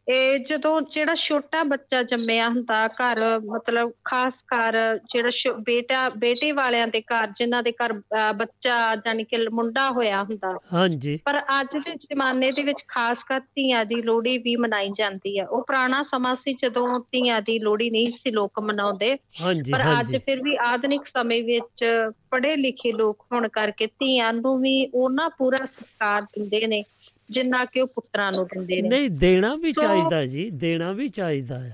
ਇਹ 0.09 0.38
ਜਦੋਂ 0.38 0.80
ਜਿਹੜਾ 0.82 1.14
ਛੋਟਾ 1.14 1.62
ਬੱਚਾ 1.62 2.03
ਜੰਮਿਆ 2.03 2.48
ਹੁੰਦਾ 2.48 2.88
ਘਰ 2.88 3.40
ਮਤਲਬ 3.44 3.90
ਖਾਸ 4.05 4.34
ਕਰ 4.46 4.98
ਜਿਹੜਾ 5.14 5.53
ਬੇਟਾ 5.61 6.09
ਬੇਟੇ 6.09 6.53
ਵਾਲਿਆਂ 6.53 6.86
ਦੇ 6.88 7.00
ਘਰ 7.00 7.26
ਜਿਨ੍ਹਾਂ 7.26 7.62
ਦੇ 7.62 7.72
ਘਰ 7.72 7.92
ਬੱਚਾ 8.36 8.76
ਯਾਨੀ 9.07 9.24
ਕਿ 9.24 9.48
ਮੁੰਡਾ 9.53 9.90
ਹੋਇਆ 9.90 10.22
ਹੁੰਦਾ। 10.22 10.59
ਹਾਂਜੀ। 10.72 11.16
ਪਰ 11.16 11.38
ਅੱਜ 11.61 11.76
ਦੇ 11.76 11.94
ਜ਼ਮਾਨੇ 11.94 12.50
ਦੇ 12.53 12.62
ਵਿੱਚ 12.62 12.82
ਖਾਸ 12.88 13.24
ਕਰ 13.24 13.40
ਧੀਆਂ 13.40 13.84
ਦੀ 13.84 14.03
ਲੋਹੜੀ 14.03 14.38
ਵੀ 14.38 14.57
ਮਨਾਈ 14.57 14.88
ਜਾਂਦੀ 14.98 15.38
ਆ। 15.38 15.46
ਉਹ 15.46 15.62
ਪੁਰਾਣਾ 15.62 16.03
ਸਮਾਂ 16.03 16.36
ਸੀ 16.36 16.55
ਜਦੋਂ 16.55 17.00
ਧੀਆਂ 17.00 17.42
ਦੀ 17.42 17.59
ਲੋਹੜੀ 17.59 17.90
ਨਹੀਂ 17.90 18.11
ਸੀ 18.12 18.30
ਲੋਕ 18.30 18.61
ਮਨਾਉਂਦੇ। 18.61 19.16
ਹਾਂਜੀ 19.40 19.72
ਪਰ 19.72 19.82
ਅੱਜ 20.00 20.16
ਫਿਰ 20.16 20.42
ਵੀ 20.42 20.57
ਆਧੁਨਿਕ 20.66 21.07
ਸਮੇਂ 21.07 21.42
ਵਿੱਚ 21.42 21.84
ਪੜ੍ਹੇ 22.30 22.57
ਲਿਖੇ 22.57 22.92
ਲੋਕ 22.92 23.26
ਹੋਣ 23.32 23.48
ਕਰਕੇ 23.48 23.86
ਧੀਆਂ 23.86 24.32
ਨੂੰ 24.32 24.61
ਵੀ 24.61 24.86
ਉਹਨਾਂ 24.94 25.30
ਪੂਰਾ 25.30 25.66
ਸਤਿਕਾਰ 25.66 26.22
ਦਿੰਦੇ 26.22 26.66
ਨੇ। 26.66 26.82
ਜਿੰਨਾ 27.31 27.64
ਕਿ 27.64 27.81
ਉਹ 27.81 27.87
ਪੁੱਤਰਾਂ 27.87 28.33
ਨੂੰ 28.33 28.45
ਦਿੰਦੇ 28.45 28.83
ਨੇ। 28.83 28.89
ਨਹੀਂ 28.89 29.11
ਦੇਣਾ 29.11 29.55
ਵੀ 29.57 29.73
ਚਾਹੀਦਾ 29.73 30.27
ਜੀ 30.27 30.51
ਦੇਣਾ 30.51 30.93
ਵੀ 30.93 31.09
ਚਾਹੀਦਾ 31.09 31.57
ਆ। 31.57 31.70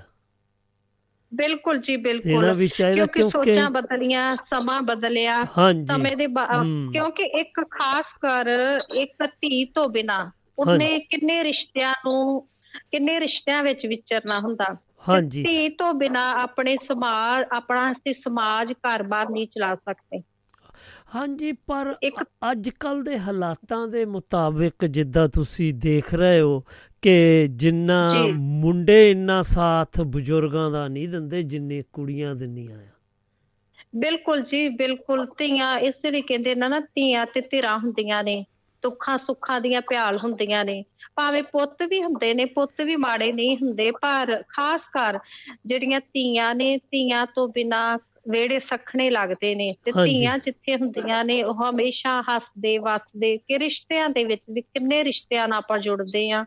ਬਿਲਕੁਲ 1.34 1.78
ਜੀ 1.78 1.96
ਦੇਣਾ 1.96 2.10
ਬਿਲਕੁਲ 2.10 2.54
ਵੀ 2.54 2.68
ਚਾਹੀਦਾ 2.68 2.94
ਕਿਉਂਕਿ 2.94 3.22
ਸੋਚਾਂ 3.22 3.70
ਬਦਲੀਆਂ 3.70 4.36
ਸਮਾਂ 4.36 4.82
ਬਦਲਿਆ 4.82 5.44
ਸਮੇਂ 5.86 6.16
ਦੇ। 6.16 6.26
ਕਿਉਂਕਿ 6.92 7.22
ਇੱਕ 7.22 7.60
ਖਾਸ 7.70 8.04
ਕਰ 8.20 8.46
ਇੱਕ 8.94 9.26
ਧੀ 9.26 9.64
ਤੋਂ 9.64 9.88
ਬਿਨਾ 9.88 10.30
ਉਹਨੇ 10.58 10.98
ਕਿੰਨੇ 10.98 11.44
ਰਿਸ਼ਤਿਆਂ 11.44 11.94
ਨੂੰ 12.06 12.48
ਕਿੰਨੇ 12.90 13.20
ਰਿਸ਼ਤਿਆਂ 13.20 13.62
ਵਿੱਚ 13.62 13.86
ਵਿਚਰਨਾ 13.86 14.40
ਹੁੰਦਾ। 14.40 14.76
ਹਾਂਜੀ। 15.08 15.42
ਧੀ 15.42 15.68
ਤੋਂ 15.68 15.94
ਬਿਨਾ 15.94 16.30
ਆਪਣੇ 16.30 16.76
ਸਮਾਜ 16.76 17.44
ਆਪਣਾ 17.56 17.92
ਅਸੀਂ 17.92 18.12
ਸਮਾਜ 18.12 18.72
ਘਰ-ਬਾਰ 18.72 19.30
ਨਹੀਂ 19.30 19.46
ਚਲਾ 19.46 19.74
ਸਕਦੇ। 19.74 20.22
ਹਾਂਜੀ 21.14 21.52
ਪਰ 21.52 21.96
ਅੱਜ 22.50 22.68
ਕੱਲ 22.68 23.02
ਦੇ 23.02 23.18
ਹਾਲਾਤਾਂ 23.18 23.88
ਦੇ 23.88 24.04
ਮੁਤਾਬਿਕ 24.04 24.86
ਜਿੱਦਾਂ 24.86 25.28
ਤੁਸੀਂ 25.28 25.74
ਦੇਖ 25.74 26.14
ਰਹੇ 26.14 26.40
ਹੋ 26.40 26.64
ਕਿ 27.02 27.46
ਜਿੰਨਾ। 27.50 28.08
ਮੁੰਡੇ 28.32 29.10
ਇੰਨਾ 29.10 29.42
ਸਾਥ 29.42 30.00
ਬਜ਼ੁਰਗਾਂ 30.00 30.70
ਦਾ 30.70 30.88
ਨਹੀਂ 30.88 31.08
ਦਿੰਦੇ 31.08 31.42
ਜਿੰਨੇ 31.42 31.82
ਕੁੜੀਆਂ 31.92 32.34
ਦਿੰਦੀਆਂ 32.34 32.78
ਆ। 32.78 32.86
ਬਿਲਕੁਲ 33.96 34.42
ਜੀ 34.42 34.68
ਬਿਲਕੁਲ। 34.68 35.26
ਧੀਆਂ 35.26 35.78
ਇਸ 35.78 35.94
ਲਈ 36.10 36.20
ਕਹਿੰਦੇ 36.20 36.54
ਨੇ 36.54 36.68
ਨਾ 36.68 36.80
ਧੀਆਂ 36.80 37.26
ਤੇ 37.26 37.40
ਧਿਰਾਂ 37.40 37.78
ਹੁੰਦੀਆਂ 37.78 38.24
ਨੇ 38.24 38.44
ਦੁੱਖਾਂ 38.82 39.18
ਸੁੱਖਾਂ 39.18 39.60
ਦੀਆਂ 39.60 39.80
ਭਿਆਲ 39.80 40.18
ਹੁੰਦੀਆਂ 40.18 40.64
ਨੇ। 40.64 40.84
ਭਾਵੇਂ 41.16 41.42
ਪੁੱਤ 41.42 41.82
ਵੀ 41.82 42.02
ਹੁੰਦੇ 42.02 42.34
ਨੇ 42.34 42.44
ਪੁੱਤ 42.44 42.80
ਵੀ 42.80 42.96
ਮਾੜੇ 42.96 43.32
ਨਹੀਂ 43.32 43.56
ਹੁੰਦੇ 43.56 43.90
ਪਰ 43.90 44.42
ਖਾਸ 44.48 44.84
ਕਰ 44.84 45.18
ਜਿਹੜੀਆਂ 45.66 46.00
ਧੀਆਂ 46.00 46.54
ਨੇ 46.54 46.76
ਧੀਆਂ 46.76 47.26
ਤੋਂ 47.26 47.48
ਬਿਨਾ 47.48 47.98
ਵਿਹੜੇ 48.30 48.58
ਸਖਣੇ 48.58 49.10
ਲੱਗਦੇ 49.10 49.54
ਨੇ 49.54 49.74
ਤੇ। 49.84 49.90
ਧੀਆਂ 50.04 50.38
ਜਿੱਥੇ 50.38 50.76
ਹੁੰਦੀਆਂ 50.76 51.24
ਨੇ 51.24 51.42
ਉਹ 51.42 51.54
ਹਮੇਸ਼ਾ 51.54 52.22
ਹੱਸਦੇ 52.22 52.78
ਵਸਦੇ 52.78 53.36
ਕਿ 53.36 53.58
ਰਿਸ਼ਤਿਆਂ 53.58 54.10
ਦੇ 54.10 54.24
ਵਿੱਚ 54.24 54.42
ਵੀ 54.50 54.60
ਕਿੰਨੇ 54.60 55.04
ਰਿਸ਼ਤਿਆਂ 55.04 55.48
ਨਾਲ 55.48 55.58
ਆਪਾਂ 55.58 55.78
ਜੁੜਦੇ 55.78 56.30
ਆ 56.30 56.44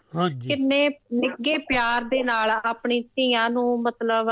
ਕਿੰਨੇ 0.48 0.90
ਨਿੱਘੇ 1.14 1.58
ਪਿਆਰ 1.58 2.04
ਦੇ 2.04 2.24
ਨਾਲ 2.24 2.52
ਆਪਣੀ 2.52 3.02
ਧੀਆਂ 3.02 3.50
ਨੂੰ 3.50 3.82
ਮਤਲਬ 3.82 4.28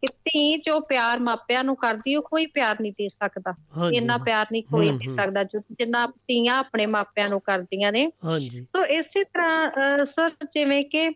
ਕਿ 0.00 0.06
ਧੀ 0.06 0.56
ਜੋ 0.56 0.80
ਪਿਆਰ 0.80 1.18
ਮਾਪਿਆਂ 1.18 1.64
ਨੂੰ 1.64 1.76
ਕਰਦੀ 1.76 2.16
ਉਹ 2.16 2.22
ਕੋਈ 2.22 2.46
ਪਿਆਰ 2.46 2.76
ਨਹੀਂ 2.80 2.92
ਦੇ 2.92 3.08
ਸਕਦਾ 3.08 3.54
ਇੰਨਾ। 3.92 4.18
ਪਿਆਰ 4.18 4.46
ਨਹੀਂ 4.52 4.62
ਕੋਈ 4.62 4.90
ਦੇ। 4.90 5.16
ਸਕਦਾ 5.16 5.44
ਜਿੰਨਾ 5.44 6.06
ਧੀਆਂ 6.06 6.56
ਆਪਣੇ 6.56 6.86
ਮਾਪਿਆਂ 6.86 7.28
ਨੂੰ 7.28 7.40
ਕਰਦੀਆਂ 7.40 7.92
ਨੇ 7.92 8.10
ਹਾਂਜੀ 8.24 8.60
ਸੋ 8.60 8.84
ਇਸੇ 8.84 9.24
ਤਰ੍ਹਾਂ 9.24 9.70
ਸਰ 10.04 10.30
ਜਿਵੇਂ 10.30 10.84
ਕਿ 10.84 11.08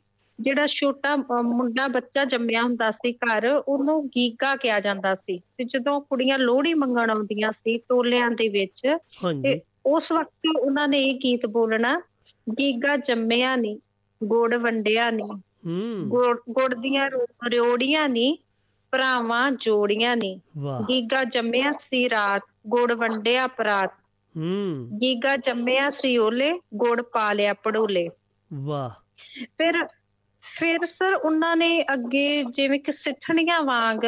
ਜਿਹੜਾ 0.43 0.67
ਛੋਟਾ 0.67 1.17
ਮੁੰਡਾ 1.43 1.89
ਬੱਚਾ 1.89 2.25
ਜੰਮਿਆ 2.25 2.63
ਹੁੰਦਾ 2.63 2.91
ਸੀ 2.91 3.13
ਘਰ 3.13 3.63
ਉਹਨੂੰ 3.69 4.07
ਗੀਗਾ 4.09 4.55
ਕਿਹਾ 4.55 4.81
ਜਾਂਦਾ 4.81 5.15
ਸੀ। 5.15 5.39
ਤੇ 5.39 5.65
ਜਦੋਂ 5.65 6.01
ਕੁੜੀਆਂ 6.01 6.39
ਲੋਹੜੀ 6.39 6.75
ਮੰਗਣ 6.75 7.11
ਆਉਂਦੀਆਂ 7.11 7.53
ਸੀ 7.53 7.79
ਟੋਲਿਆਂ 7.79 8.31
ਦੇ 8.31 8.49
ਵਿੱਚ 8.49 8.97
ਤੇ 9.43 9.61
ਉਸ 9.87 10.05
ਵਕਤ 10.13 10.59
ਉਹਨਾਂ 10.61 10.89
ਨੇ 10.89 10.99
ਇਹ 10.99 11.15
ਗੀਤ 11.15 11.47
ਬੋਲਣਾ 11.47 12.01
ਗੀਗਾ 12.53 12.97
ਜੰਮਿਆ 12.97 13.57
ਨਹੀਂ 13.57 13.77
ਗੁੜ 14.25 14.57
ਵੰਡਿਆ 14.57 15.11
ਨਹੀਂ 15.11 15.33
ਹੂੰ। 15.67 16.09
ਗੁੜ 16.51 16.75
ਦੀਆਂ 16.75 17.11
ਰਿਓੜੀਆਂ 17.49 18.09
ਨਹੀਂ 18.09 18.37
ਭਰਾਵਾਂ 18.93 19.53
ਜੋੜੀਆਂ 19.53 20.17
ਨਹੀਂ 20.17 20.39
ਵਾਹ। 20.59 20.83
ਗੀਗਾ 20.83 21.25
ਜੰਮਿਆ 21.25 21.73
ਸੀ 21.73 22.11
ਰਾਤ 22.11 22.43
ਗੁੜ 22.67 22.93
ਵੰਡਿਆ 22.93 23.47
ਪਰਾਤ। 23.47 23.91
ਹੂੰ। 24.37 24.89
ਗੀਗਾ 25.03 25.37
ਜੰਮਿਆ 25.37 25.91
ਸੀ 25.91 26.19
ਓਲੇ 26.19 26.53
ਗੁੜ 26.75 27.03
ਪਾ 27.03 27.33
ਲਿਆ 27.33 27.55
ਪੜੋਲੇ। 27.55 28.09
ਵਾਹ। 28.55 28.91
ਫਿਰ 29.45 29.87
ਫਿਰ 30.59 30.85
ਸਰ 30.85 31.15
ਉਹਨਾਂ 31.15 31.57
ਨੇ 31.57 31.83
ਅੱਗੇ 31.83 32.43
ਜਿਵੇਂ 32.43 32.81
ਕਿ 32.81 32.93
ਸਿੱਠਣੀਆਂ 32.93 33.63
ਵਾਂਗ 33.63 33.99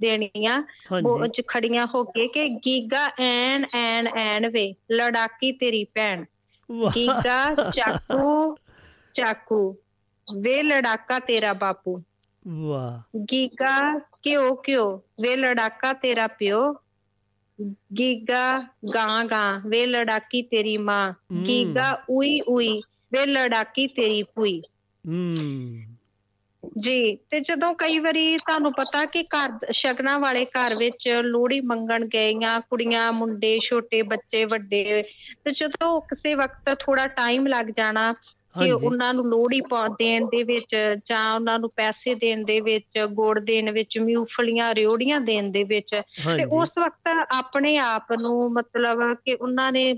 ਦੇਣੀਆਂ। 0.00 0.62
ਉਹ 1.06 1.26
ਚ 1.26 1.42
ਖੜੀਆਂ 1.48 1.86
ਹੋ 1.94 2.04
ਕੇ 2.04 2.28
ਕਿ 2.28 2.48
ਗੀਗਾ 2.48 3.08
ਐਨ 3.20 3.66
ਐਨ 3.74 4.08
ਐਨ 4.16 4.48
ਵੇ 4.48 4.74
ਲੜਾਕੀ 4.92 5.52
ਤੇਰੀ 5.52 5.84
ਭੈਣ। 5.84 6.24
ਗੀਗਾ 6.96 7.70
ਚਾਕੂ 7.70 8.56
ਚਾਕੂ 9.12 9.76
ਵੇ 10.38 10.62
ਲੜਾਕਾ 10.62 11.18
ਤੇਰਾ 11.18 11.52
ਬਾਪੂ। 11.52 12.02
ਵਾਹ। 12.48 13.18
ਗੀਗਾ 13.32 13.98
ਕਿਉ 13.98 14.54
ਕਿਉ 14.54 14.96
ਵੇ 14.96 15.36
ਲੜਾਕਾ 15.36 15.92
ਤੇਰਾ 15.92 16.26
ਪਿਓ। 16.26 16.74
ਗੀਗਾ 17.98 18.60
ਗਾਂ 18.94 19.24
ਗਾਂ 19.24 19.60
ਵੇ 19.66 19.86
ਲੜਾਕੀ 19.86 20.42
ਤੇਰੀ 20.42 20.76
ਮਾਂ। 20.76 21.12
ਗੀਗਾ 21.46 22.02
ਉਈ 22.10 22.40
ਉਈ 22.40 22.82
ਵੇ 23.12 23.26
ਲੜਾਕੀ 23.26 23.86
ਤੇਰੀ 23.86 24.22
ਭੂਈ। 24.22 24.62
ਹੂੰ 25.08 25.84
ਜੀ 26.78 27.16
ਤੇ 27.30 27.40
ਜਦੋਂ 27.40 27.72
ਕਈ 27.74 27.98
ਵਾਰੀ 27.98 28.36
ਤੁਹਾਨੂੰ 28.38 28.72
ਪਤਾ 28.72 29.04
ਕਿ 29.04 29.22
ਘਰ 29.22 29.72
ਸ਼ਗਨਾਂ 29.72 30.18
ਵਾਲੇ 30.18 30.44
ਘਰ 30.44 30.74
ਵਿੱਚ 30.74 31.08
ਲੋਹੜੀ 31.22 31.60
ਮੰਗਣ 31.60 32.04
ਗਈਆਂ 32.06 32.60
ਕੁੜੀਆਂ 32.60 33.12
ਮੁੰਡੇ 33.12 33.58
ਛੋਟੇ 33.58 34.02
ਬੱਚੇ 34.02 34.44
ਵੱਡੇ 34.44 35.02
ਤੇ 35.44 35.50
ਜਦੋਂ 35.50 36.00
ਕਿਸੇ 36.00 36.34
ਵਕਤ 36.34 36.74
ਥੋੜਾ 36.78 37.06
ਟਾਈਮ 37.06 37.46
ਲੱਗ 37.46 37.70
ਜਾਣਾ 37.76 38.12
ਕਿ। 38.12 38.70
ਉਹਨਾਂ 38.72 39.12
ਨੂੰ 39.14 39.24
ਲੋਹੜੀ 39.26 39.60
ਦੇਣ 39.98 40.24
ਦੇ 40.24 40.42
ਵਿੱਚ 40.42 40.74
ਜਾਂ 41.04 41.34
ਉਹਨਾਂ 41.34 41.58
ਨੂੰ 41.58 41.70
ਪੈਸੇ 41.76 42.14
ਦੇਣ 42.14 42.44
ਦੇ 42.44 42.60
ਵਿੱਚ 42.60 42.98
ਗੁੜ 43.12 43.38
ਦੇਣ 43.40 43.70
ਵਿੱਚ 43.70 43.98
ਮੂੰਗਫਲੀਆਂ 43.98 44.74
ਰਿਓੜੀਆਂ 44.74 45.20
ਦੇਣ 45.20 45.50
ਦੇ 45.50 45.62
ਵਿੱਚ 45.64 45.94
ਤੇ। 46.36 46.44
ਉਸ 46.52 46.68
ਵਕਤ 46.78 47.08
ਆਪਣੇ 47.38 47.76
ਆਪ 47.76 48.12
ਨੂੰ 48.12 48.52
ਮਤਲਬ 48.52 49.14
ਕਿ 49.14 49.34
ਉਹਨਾਂ 49.34 49.72
ਨੇ 49.72 49.94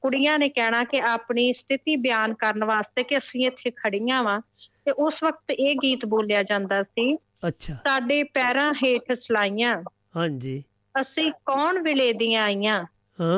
ਕੁੜੀਆਂ 0.00 0.38
ਨੇ 0.38 0.48
ਕਹਿਣਾ 0.48 0.84
ਕਿ 0.84 1.00
ਆਪਣੀ 1.00 1.52
ਸਥਿਤੀ 1.52 1.96
ਬਿਆਨ 1.96 2.34
ਕਰਨ 2.34 2.64
ਵਾਸਤੇ 2.64 3.02
ਕਿ 3.02 3.18
ਅਸੀਂ 3.18 3.46
ਇੱਥੇ 3.46 3.70
ਖੜੀਆਂ 3.70 4.22
ਵਾਂ। 4.22 4.40
ਤੇ 4.84 4.90
ਉਸ 4.90 5.14
ਵਕਤ 5.24 5.50
ਇਹ 5.50 5.76
ਗੀਤ 5.76 6.04
ਬੋਲਿਆ 6.06 6.42
ਜਾਂਦਾ 6.42 6.82
ਸੀ 6.82 7.16
ਅੱਛਾ। 7.16 7.74
ਸਾਡੇ 7.74 8.22
ਪੈਰਾਂ 8.22 8.72
ਹੇਠ 8.74 9.12
ਸਲਾਈਆਂ 9.20 9.82
ਹਾਂਜੀ। 10.16 10.62
ਅਸੀਂ 11.00 11.32
ਕੌਣ 11.32 11.82
ਵੇਲੇ 11.82 12.12
ਦੀਆਂ 12.12 12.42
ਆਈਆਂ? 12.42 12.84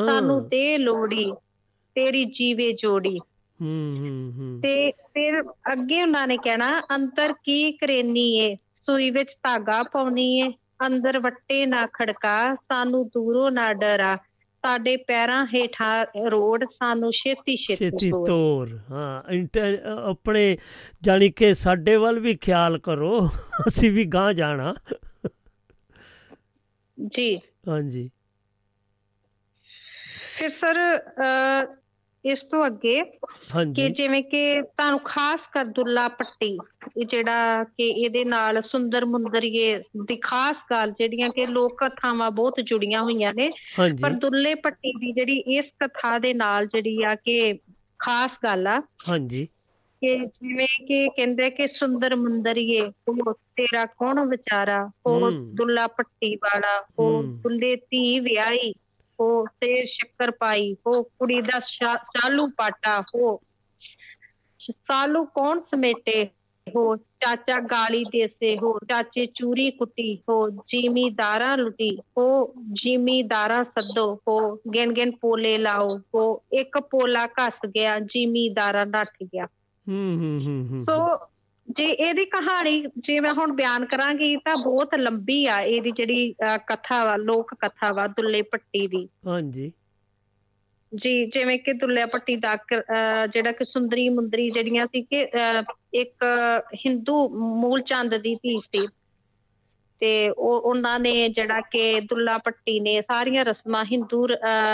ਸਾਨੂੰ 0.01 0.49
ਦੇ 0.49 0.79
ਲੋੜੀ 0.79 1.33
ਤੇਰੀ 1.95 2.25
ਜੀਵੇ 2.25 2.73
ਜੋੜੀ। 2.73 3.19
ਹੂੰ 3.61 3.97
ਹੂੰ 3.99 4.33
ਹੂੰ। 4.37 4.61
ਤੇ 4.63 4.91
ਫਿਰ 4.91 5.43
ਅੱਗੇ 5.73 6.03
ਉਹਨਾਂ 6.03 6.27
ਨੇ 6.27 6.37
ਕਹਿਣਾ 6.37 6.83
ਅੰਦਰ 6.95 7.33
ਕੀ 7.33 7.73
ਕਰੇਨੀ 7.73 8.39
ਏ? 8.39 8.57
ਸੂਈ 8.75 9.11
ਵਿੱਚ 9.11 9.29
ਧਾਗਾ 9.29 9.83
ਪਾਉਣੀ 9.83 10.41
ਏ? 10.41 10.53
ਅੰਦਰ 10.87 11.21
ਵੱਟੇ 11.21 11.67
ਨਾ 11.67 11.87
ਖੜਕਾ 11.87 12.55
ਸਾਨੂੰ 12.55 13.09
ਦੂਰੋਂ 13.09 13.51
ਨਾ 13.51 13.73
ਡਰਾ। 13.73 14.19
ਸਾਡੇ 14.67 14.97
ਪੈਰਾਂ 14.97 15.47
ਹੇਠਾਂ 15.47 16.07
ਰੋਡ 16.31 16.65
ਸਾਨੂੰ 16.65 17.13
ਛੇਤੀ 17.13 17.57
ਛੇਤੀ 17.57 18.11
ਤੋਰ। 18.11 18.79
ਹਾਂ 18.91 19.23
ਆਪਣੇ 20.11 20.59
ਜਾਣੀ 21.03 21.31
ਕਿ 21.31 21.55
ਸਾਡੇ 21.55 21.97
ਵੱਲ 21.97 22.19
ਵੀ 22.19 22.37
ਖਿਆਲ 22.37 22.79
ਕਰੋ 22.79 23.29
ਅਸੀਂ 23.69 23.91
ਵੀ 23.91 24.05
ਗਾਂ 24.05 24.33
ਜਾਣਾ। 24.35 24.75
ਜੀ। 27.07 27.37
ਹਾਂਜੀ। 27.69 28.11
ਫਿਰ 30.39 30.49
ਸਰ 30.49 30.77
ਇਸ 32.25 32.43
ਤੋਂ 32.43 32.67
ਅੱਗੇ 32.67 33.05
ਕਿ 33.77 33.91
ਜਿਵੇਂ 33.91 34.23
ਕਿ 34.23 34.63
ਤੁਹਾਨੂੰ 34.63 35.01
ਖਾਸ 35.05 35.41
ਕਰ 35.53 35.65
ਦੁੱਲਾ 35.65 36.09
ਪੱਟੀ 36.09 36.59
ਇਹ 36.97 37.07
ਜਿਹੜਾ 37.07 37.65
ਕਿ 37.65 37.89
ਇਹਦੇ 37.89 38.25
ਨਾਲ 38.25 38.63
ਸੁੰਦਰ 38.63 39.05
ਮੁੰਦਰੀਏ 39.05 39.79
ਦੀ 39.79 40.17
ਖਾਸ 40.17 40.57
ਗੱਲ 40.71 40.91
ਜਿਹੜੀਆਂ 40.91 41.29
ਕਿ 41.29 41.47
ਲੋਕ 41.47 41.85
ਕਥਾਵਾਂ 41.85 42.31
ਬਹੁਤ 42.31 42.55
ਜੁੜੀਆਂ 42.65 43.03
ਹੋਈਆਂ 43.03 43.31
ਨੇ। 43.37 43.51
ਪਰ 44.03 44.11
ਦੁੱਲੇ 44.11 44.55
ਪੱਟੀ 44.55 44.93
ਦੀ 44.93 45.13
ਜਿਹੜੀ 45.13 45.37
ਇਸ 45.37 45.69
ਕਥਾ 45.85 46.19
ਦੇ 46.19 46.35
ਨਾਲ 46.35 46.67
ਜਿਹੜੀ 46.67 47.03
ਆ 47.03 47.15
ਕਿ 47.15 47.59
ਖਾਸ 47.99 48.33
ਗੱਲ 48.45 48.67
ਆ 48.67 48.83
ਹਾਂਜੀ। 49.09 49.47
ਕਿ 50.01 50.17
ਜਿਵੇਂ 50.17 50.87
ਕਿ 50.87 51.09
ਕਹਿੰਦੇ 51.09 51.51
ਕਿ 51.51 51.69
ਸੁੰਦਰ 51.69 52.17
ਮੁੰਦਰੀਏ 52.17 52.81
ਉਹ 53.09 53.33
ਤੇਰਾ 53.33 53.85
ਕੌਣ 53.85 54.29
ਵਿਚਾਰਾ? 54.29 54.91
ਉਹ। 55.07 55.31
ਦੁੱਲਾ 55.31 55.87
ਪੱਟੀ 55.87 56.37
ਵਾਲਾ 56.37 56.87
ਉਹ। 56.99 57.23
ਦੁੱਲੇ 57.23 57.77
ਧੀ 57.77 58.21
ਵਿਆਹੀ। 58.21 58.75
ਉਹ 59.21 59.47
ਤੇ 59.61 59.75
ਸ਼ੱਕਰ 59.89 60.31
ਪਾਈ 60.37 60.75
ਉਹ 60.87 61.03
ਕੁੜੀ 61.11 61.41
ਦਾ 61.43 61.59
ਚਾਲੂ 62.13 62.49
ਪਾਟਾ 62.57 63.01
ਹੋ। 63.07 63.39
ਸਾਲੂ 64.61 65.25
ਕੌਣ 65.35 65.61
ਸਮੇਟੇ? 65.63 66.25
ਹੋ 66.67 66.95
ਚਾਚਾ 66.97 67.59
ਗਾਲੀ 67.63 68.05
ਦੇਸੇ 68.07 68.57
ਹੋ 68.59 68.73
ਚਾਚੇ 68.83 69.25
ਚੂਰੀ 69.35 69.71
ਕੁੱਟੀ 69.73 70.15
ਹੋ 70.29 70.37
ਜ਼ਿਮੀਦਾਰਾਂ 70.67 71.57
ਲੁੱਟੀ 71.57 71.89
ਹੋ 72.19 72.27
ਜ਼ਿਮੀਦਾਰਾਂ 72.75 73.63
ਸੱਦੋ 73.67 74.05
ਹੋ 74.29 74.39
ਗਿਣ 74.75 74.93
ਗਿਣ 74.93 75.11
ਪੋਲੇ 75.21 75.57
ਲਾਓ 75.59 75.97
ਹੋ 76.15 76.25
ਇੱਕ 76.61 76.81
ਪੋਲਾ 76.91 77.27
ਘਸ 77.39 77.67
ਗਿਆ 77.69 77.99
ਜ਼ਿਮੀਦਾਰਾਂ 78.07 78.87
ਨੱਠ 78.87 79.23
ਗਿਆ। 79.25 79.47
ਹੂੰ 79.87 80.17
ਹੂੰ 80.19 80.41
ਹੂੰ 80.43 80.61
ਹੂੰ 80.69 80.81
ਸੋ 80.81 80.95
ਜੇ 81.77 81.85
ਇਹਦੀ 81.85 82.25
ਕਹਾਣੀ 82.25 82.85
ਜੇ 82.99 83.19
ਮੈਂ 83.21 83.33
ਹੁਣ 83.35 83.53
ਬਿਆਨ 83.53 83.85
ਕਰਾਂਗੀ 83.85 84.37
ਤਾਂ 84.37 84.57
ਬਹੁਤ 84.57 84.95
ਲੰਬੀ 84.95 85.45
ਆ 85.47 85.57
ਇਹਦੀ 85.63 85.91
ਜਿਹੜੀ 85.91 86.33
ਕਥਾ 86.67 87.05
ਵਾ 87.05 87.17
ਲੋਕ 87.17 87.55
ਕਥਾ 87.55 87.93
ਵਾ 87.93 88.07
ਦੁੱਲੇ 88.07 88.43
ਪੱਟੀ 88.43 88.87
ਦੀ। 88.87 89.09
ਹਾਂਜੀ। 89.27 89.73
ਜੀ 90.93 91.27
ਜਿਵੇਂ 91.27 91.59
ਕਿ 91.59 91.73
ਦੁੱਲਿਆ 91.73 92.07
ਪੱਟੀ 92.07 92.37
ਦਾ 92.37 92.57
ਜਿਹੜਾ 93.27 93.53
ਕਿ 93.53 93.65
ਸੁੰਦਰੀ 93.65 94.09
ਮੁੰਦਰੀ 94.09 94.51
ਜਿਹੜੀਆਂ 94.51 94.87
ਸੀ 94.87 95.03
ਕਿ 95.03 95.21
ਇੱਕ 95.95 96.25
ਹਿੰਦੂ 96.87 97.29
ਮੂਲ 97.61 97.81
ਚੰਦ 97.83 98.17
ਦੀ 98.17 98.35
ਧੀ 98.35 98.59
ਸੀ। 98.67 98.87
ਤੇ 100.01 100.29
ਉਹ 100.31 100.61
ਉਹਨਾਂ 100.61 100.99
ਨੇ 101.01 101.29
ਜਿਹੜਾ 101.29 101.61
ਕਿ 101.61 102.01
ਦੁੱਲਾ 102.01 102.37
ਪੱਟੀ 102.39 102.79
ਨੇ 102.81 103.01
ਸਾਰੀਆਂ 103.03 103.45
ਰਸਮਾਂ 103.45 103.85
ਹਿੰਦੂ 103.85 104.27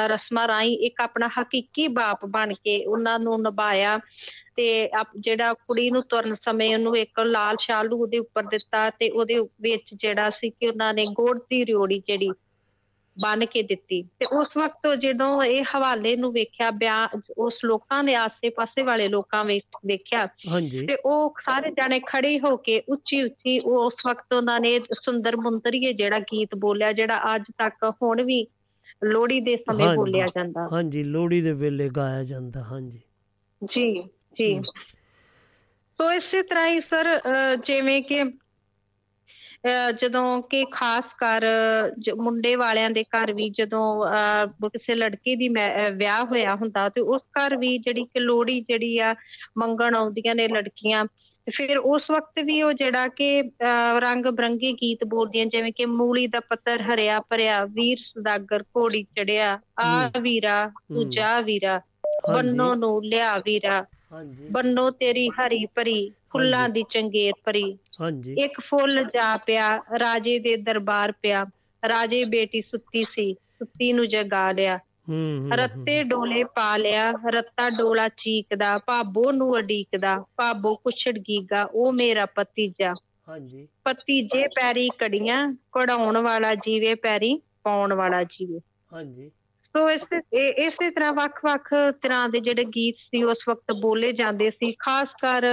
ਰਸਮਾਂ 0.08 0.46
ਰਾਹੀਂ 0.48 0.76
ਇੱਕ 0.78 1.00
ਆਪਣਾ 1.00 1.28
ਹਕੀਕੀ 1.40 1.86
ਬਾਪ 1.88 2.26
ਬਣ 2.26 2.52
ਕੇ 2.54 2.84
ਉਹਨਾਂ 2.86 3.18
ਨੂੰ 3.18 3.40
ਨਿਭਾਇਆ। 3.42 3.98
ਤੇ 4.56 4.88
ਜਿਹੜਾ 5.20 5.52
ਕੁੜੀ 5.52 5.90
ਨੂੰ 5.90 6.02
ਤੁਰਨ 6.02 6.34
ਸਮੇਂ 6.40 6.74
ਉਹਨੂੰ 6.74 6.96
ਇੱਕ 6.96 7.20
ਲਾਲ 7.20 7.56
ਸ਼ਾਲੂ 7.60 7.98
ਉਹਦੇ 8.02 8.18
ਉੱਪਰ 8.18 8.42
ਦਿੱਤਾ 8.42 8.90
ਤੇ 8.90 9.10
ਉਹਦੇ 9.10 9.38
ਵਿੱਚ 9.60 9.94
ਜਿਹੜਾ 9.94 10.30
ਸੀ 10.30 10.50
ਕਿ 10.50 10.68
ਉਹਨਾਂ 10.68 10.94
ਨੇ 10.94 11.06
ਗੋੜ 11.06 11.38
ਦੀ 11.38 11.66
ਰਿਓੜੀ 11.66 11.98
ਜਿਹੜੀ 11.98 12.30
ਬੰਨ 13.16 13.46
ਕੇ 13.46 13.62
ਦਿੱਤੀ 13.62 14.02
ਤੇ 14.02 14.26
ਉਸ 14.26 14.48
ਵਕਤ 14.56 14.94
ਜਦੋਂ 14.96 15.42
ਇਹ 15.44 15.58
ਹਵਾਲੇ 15.76 16.16
ਨੂੰ 16.16 16.32
ਵੇਖਿਆ 16.32 16.70
ਬਿਆਨ 16.70 17.20
ਉਸ 17.38 17.60
ਲੋਕਾਂ 17.64 18.02
ਨੇ 18.04 18.14
ਆਸੇ-ਪਾਸੇ 18.14 18.82
ਵਾਲੇ 18.82 19.08
ਲੋਕਾਂ 19.08 19.44
ਵੇਖ- 19.44 19.78
ਵੇਖਿਆ 19.86 20.26
ਤੇ 20.86 20.96
ਉਹ 21.04 21.34
ਸਾਰੇ 21.50 21.70
ਜਾਣੇ 21.70 22.00
ਖੜੇ 22.00 22.38
ਹੋ 22.38 22.56
ਕੇ 22.56 22.82
ਉੱਚੀ 22.88 23.22
ਉੱਚੀ 23.22 23.58
ਉਸ 23.60 23.94
ਵਕਤ 24.10 24.32
ਉਹਨਾਂ 24.32 24.60
ਨੇ 24.60 24.80
ਸੁੰਦਰ 24.80 25.36
ਮੁੰਦਰੀਏ 25.36 25.92
ਜਿਹੜਾ 25.92 26.18
ਗੀਤ 26.18 26.54
ਬੋਲਿਆ 26.54 26.92
ਜਿਹੜਾ 26.92 27.20
ਅੱਜ 27.34 27.42
ਤੱਕ 27.58 27.74
ਹੁਣ 28.02 28.22
ਵੀ 28.22 28.46
ਲੋਹੜੀ 29.04 29.40
ਦੇ 29.40 29.56
ਸਮੇਂ। 29.56 29.88
ਬੋਲਿਆ 29.96 30.26
ਜਾਂਦਾ। 30.26 30.68
ਹਾਂਜੀ 30.72 31.02
ਲੋਹੜੀ 31.04 31.40
ਦੇ 31.40 31.52
ਵੇਲੇ 31.52 31.88
ਗਾਇਆ 31.88 32.22
ਜਾਂਦਾ 32.22 32.62
ਹਾਂਜੀ। 32.62 33.00
ਜੀ। 33.62 34.08
ਜੀ। 34.38 34.60
ਸੋ 35.98 36.12
ਇਸੇ 36.12 36.42
ਤਰ੍ਹਾਂ 36.42 36.66
ਹੀ 36.66 36.80
ਸਰ 36.80 37.20
ਜਿਵੇਂ 37.66 38.02
ਕਿ 38.02 38.24
ਜਦੋਂ 40.00 40.42
ਕਿ 40.42 40.64
ਖਾਸ 40.70 41.04
ਕਰ 41.18 41.44
ਮੁੰਡੇ 42.16 42.54
ਵਾਲਿਆਂ 42.54 42.90
ਦੇ 42.90 43.02
ਘਰ 43.02 43.32
ਵੀ 43.32 43.48
ਜਦੋਂ 43.50 44.68
ਕਿਸੇ 44.68 44.94
ਲੜਕੀ 44.94 45.36
ਦੀ 45.36 45.48
ਵਿਆਹ 45.92 46.24
ਹੋਇਆ 46.24 46.54
ਹੁੰਦਾ 46.54 46.88
ਤੇ 46.88 47.00
ਉਸ 47.00 47.22
ਘਰ 47.38 47.56
ਵੀ 47.56 47.78
ਜਿਹੜੀ 47.78 48.04
ਕਿ 48.04 48.20
ਲੋਹੜੀ 48.20 48.60
ਜਿਹੜੀ 48.60 48.98
ਆ 48.98 49.14
ਮੰਗਣ 49.58 49.94
ਆਉਂਦੀਆਂ 49.94 50.34
ਨੇ 50.34 50.48
ਲੜਕੀਆਂ। 50.48 51.04
ਫਿਰ 51.54 51.78
ਉਸ 51.78 52.04
ਵਕਤ 52.10 52.38
ਵੀ 52.44 52.62
ਉਹ 52.62 52.72
ਜਿਹੜਾ 52.72 53.06
ਕਿ 53.06 53.42
ਰੰਗ 53.98 54.26
ਬਰੰਗੇ 54.26 54.72
ਗੀਤ 54.72 55.04
ਬੋਲਦੀਆਂ 55.04 55.46
ਜਿਵੇਂ 55.46 55.72
ਕਿ 55.72 55.86
ਮੂਲੀ 55.86 56.26
ਦਾ 56.26 56.40
ਪੱਤਰ 56.40 56.82
ਹਰਿਆ 56.82 57.20
ਭਰਿਆ 57.20 57.64
ਵੀਰ 57.64 57.98
ਸੁਦਾਗਰ 58.02 58.62
ਘੋੜੀ 58.62 59.02
ਚੜਿਆ 59.02 59.58
ਆ 59.84 60.10
ਵੀਰਾ 60.20 60.66
ਤੂੰ। 60.68 61.10
ਜਾ 61.10 61.40
ਵੀਰਾ। 61.40 61.80
ਬੰਨੋ 62.32 62.74
ਨੂੰ 62.74 63.04
ਲਿਆ 63.04 63.34
ਵੀਰਾ। 63.44 63.84
ਹਾਂਜੀ। 64.12 64.54
ਬੰਨੋ 64.54 64.90
ਤੇਰੀ 64.92 65.28
ਹਰੀ 65.32 65.64
ਭਰੀ 65.66 65.98
ਫੁੱਲਾਂ 66.28 66.68
ਦੀ 66.68 66.82
ਚੰਗੇਰ 66.90 67.32
ਭਰੀ। 67.44 67.76
ਹਾਂਜੀ। 68.00 68.38
ਇੱਕ 68.40 68.60
ਫੁੱਲ 68.60 69.02
ਜਾ 69.06 69.36
ਪਿਆ 69.46 69.68
ਰਾਜੇ 69.98 70.38
ਦੇ 70.38 70.56
ਦਰਬਾਰ 70.58 71.12
ਪਿਆ। 71.12 71.44
ਰਾਜੇ 71.82 72.24
ਬੇਟੀ 72.26 72.60
ਸੁੱਤੀ 72.62 73.04
ਸੀ 73.06 73.32
ਸੁੱਤੀ 73.34 73.92
ਨੂੰ 73.92 74.06
ਜਗਾ 74.08 74.50
ਲਿਆ। 74.52 74.78
ਰੱਤੇ 75.52 76.02
ਡੋਲੇ 76.04 76.42
ਪਾ 76.54 76.76
ਲਿਆ 76.76 77.10
ਰੱਤਾ 77.30 77.68
ਡੋਲਾ 77.70 78.06
ਚੀਕਦਾ 78.16 78.76
ਭਾਬੋ 78.86 79.30
ਨੂੰ 79.32 79.52
ਅਡੀਕਦਾ 79.58 80.16
ਭਾਬੋ 80.36 80.74
ਕੁਛੜ 80.76 81.18
ਗੀਗਾ 81.20 81.64
ਉਹ 81.64 81.92
ਮੇਰਾ 81.92 82.26
ਭਤੀਜਾ। 82.34 82.92
ਹਾਂਜੀ। 83.28 83.66
ਭਤੀਜੇ 83.86 84.46
ਪੈਰੀ 84.54 84.88
ਕੜੀਆਂ 84.98 85.36
ਕਢਾਉਣ 85.72 86.18
ਵਾਲਾ 86.20 86.54
ਜੀਵੇ 86.56 86.94
ਪੈਰੀ 86.96 87.36
ਪਾਉਣ 87.64 87.94
ਵਾਲਾ 87.94 88.22
ਜੀਵੇ। 88.30 88.60
ਹਾਂਜੀ। 88.92 89.30
ਸੋ 89.76 89.88
ਇਸ 89.90 90.02
ਇਸੇ 90.32 90.88
ਤਰ੍ਹਾਂ 90.90 91.12
ਵੱਖ-ਵੱਖ 91.12 91.68
ਤਰ੍ਹਾਂ 92.02 92.28
ਦੇ 92.28 92.40
ਜਿਹੜੇ 92.40 92.64
ਗੀਤ 92.64 92.98
ਸੀ 92.98 93.22
ਉਸ 93.22 93.38
ਵਕਤ 93.48 93.72
ਬੋਲੇ 93.80 94.12
ਜਾਂਦੇ 94.12 94.48
ਸੀ। 94.50 94.70
ਖਾਸ 94.78 95.08
ਕਰ 95.22 95.44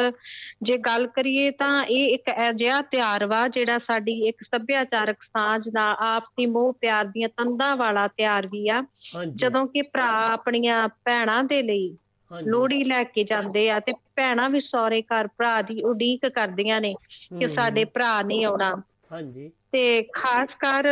ਜੇ 0.64 0.78
ਗੱਲ 0.78 1.08
ਕਰੀਏ 1.08 1.50
ਤਾਂ 1.52 1.84
ਇਹ 1.86 2.14
ਇੱਕ 2.14 2.30
ਅਜਿਹਾ 2.50 2.80
ਤਿਉਹਾਰ 2.82 3.26
ਵਾ 3.26 3.48
ਜਿਹੜਾ 3.48 3.78
ਸਾਡੀ 3.78 4.14
ਇੱਕ 4.28 4.44
ਸੱਭਿਆਚਾਰਕ 4.44 5.18
ਸਾਂਝ 5.22 5.62
ਦਾ 5.70 5.90
ਆਪਸੀ 6.08 6.46
ਮੋਹ 6.46 6.72
ਪਿਆਰ 6.74 7.06
ਦੀਆਂ 7.06 7.30
ਤੰਦਾਂ 7.30 7.76
ਵਾਲਾ 7.78 8.08
ਤਿਉਹਾਰ 8.08 8.48
ਵੀ 8.48 8.68
ਆ। 8.70 8.82
ਜਦੋਂ 9.36 9.66
ਕਿ 9.68 9.82
ਭਰਾ 9.82 10.08
ਆਪਣੀਆਂ 10.32 10.88
ਭੈਣਾਂ 11.06 11.44
ਦੇ 11.44 11.62
ਲਈ। 11.62 11.96
ਲੋਹੜੀ 12.32 12.84
ਲੈ 12.84 13.04
ਕੇ 13.04 13.24
ਜਾਂਦੇ 13.24 13.70
ਆ 13.70 13.80
ਤੇ 13.80 13.94
ਭੈਣਾਂ 14.16 14.50
ਵੀ 14.50 14.60
ਸਹੁਰੇ 14.60 15.02
ਘਰ 15.02 15.28
ਭਰਾ 15.28 15.62
ਦੀ 15.62 15.82
ਉਡੀਕ 15.84 16.26
ਕਰਦੀਆਂ 16.28 16.80
ਨੇ 16.82 16.94
ਕਿ 17.40 17.48
ਸਾਡੇ 17.48 17.84
ਭਰਾ 17.86 18.22
ਨਹੀਂ 18.22 18.46
ਆਉਣਾ। 18.46 18.76
ਹਾਂਜੀ। 19.12 19.52
ਤੇ 19.72 20.02
ਖਾਸ 20.14 20.56
ਕਰ 20.60 20.90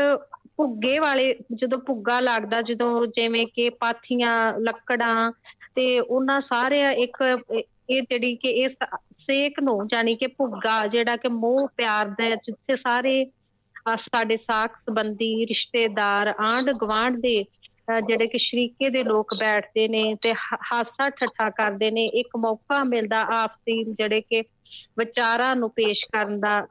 ਭੁੱਗੇ 0.61 0.99
ਵਾਲੇ 0.99 1.35
ਜਦੋਂ 1.53 1.79
ਭੁੱਗਾ 1.79 2.19
ਲੱਗਦਾ 2.19 2.61
ਜਦੋਂ 2.61 3.07
ਜਿਵੇਂ 3.07 3.47
ਕਿ 3.47 3.69
ਪਾਥੀਆਂ 3.69 4.53
ਲੱਕੜਾਂ 4.59 5.31
ਤੇ 5.75 5.99
ਉਹਨਾਂ 5.99 6.41
ਸਾਰੇ 6.41 6.81
ਇੱਕ 6.93 7.17
ਇਹ 7.89 8.01
ਜਿਹੜੀ 8.01 8.35
ਕਿ 8.35 8.49
ਇਸ 8.49 8.71
ਸੇਕ 9.19 9.59
ਨੂੰ 9.59 9.87
ਯਾਨੀ 9.93 10.15
ਕਿ 10.15 10.27
ਭੁੱਗਾ 10.27 10.87
ਜਿਹੜਾ 10.87 11.15
ਕਿ 11.15 11.27
ਮੋਹ 11.27 11.67
ਪਿਆਰ 11.67 12.07
ਦਾ 12.07 12.29
ਜਿੱਥੇ 12.29 12.75
ਸਾਰੇ 12.75 13.25
ਸਾਡੇ 13.97 14.37
ਸਾਖ 14.37 14.75
ਸੰਬੰਧੀ 14.75 15.45
ਰਿਸ਼ਤੇਦਾਰ 15.45 16.33
ਆਂਢ 16.39 16.71
ਗੁਆਂਢ 16.71 17.19
ਦੇ 17.19 17.45
ਜਿਹੜੇ 18.07 18.27
ਕਿ 18.27 18.37
ਸ਼ਰੀਕੇ 18.37 18.89
ਦੇ 18.89 19.03
ਲੋਕ 19.03 19.33
ਬੈਠਦੇ 19.39 19.87
ਨੇ 19.87 20.15
ਤੇ 20.21 20.33
ਹਾਸਾ 20.33 21.09
ਠੱਠਾ 21.09 21.49
ਕਰਦੇ 21.49 21.91
ਨੇ 21.91 22.05
ਇੱਕ 22.05 22.27
ਮੌਕਾ 22.37 22.83
ਮਿਲਦਾ 22.83 23.17
ਆਪਸੀ 23.41 23.83
ਜਿਹੜੇ 23.83 24.21
ਕਿ 24.21 24.41
ਵਿਚਾਰਾਂ 24.99 25.55
ਨੂੰ 25.55 25.69
ਪੇਸ਼ 25.69 26.05
ਕਰਨ 26.11 26.39
ਦਾ। 26.39 26.67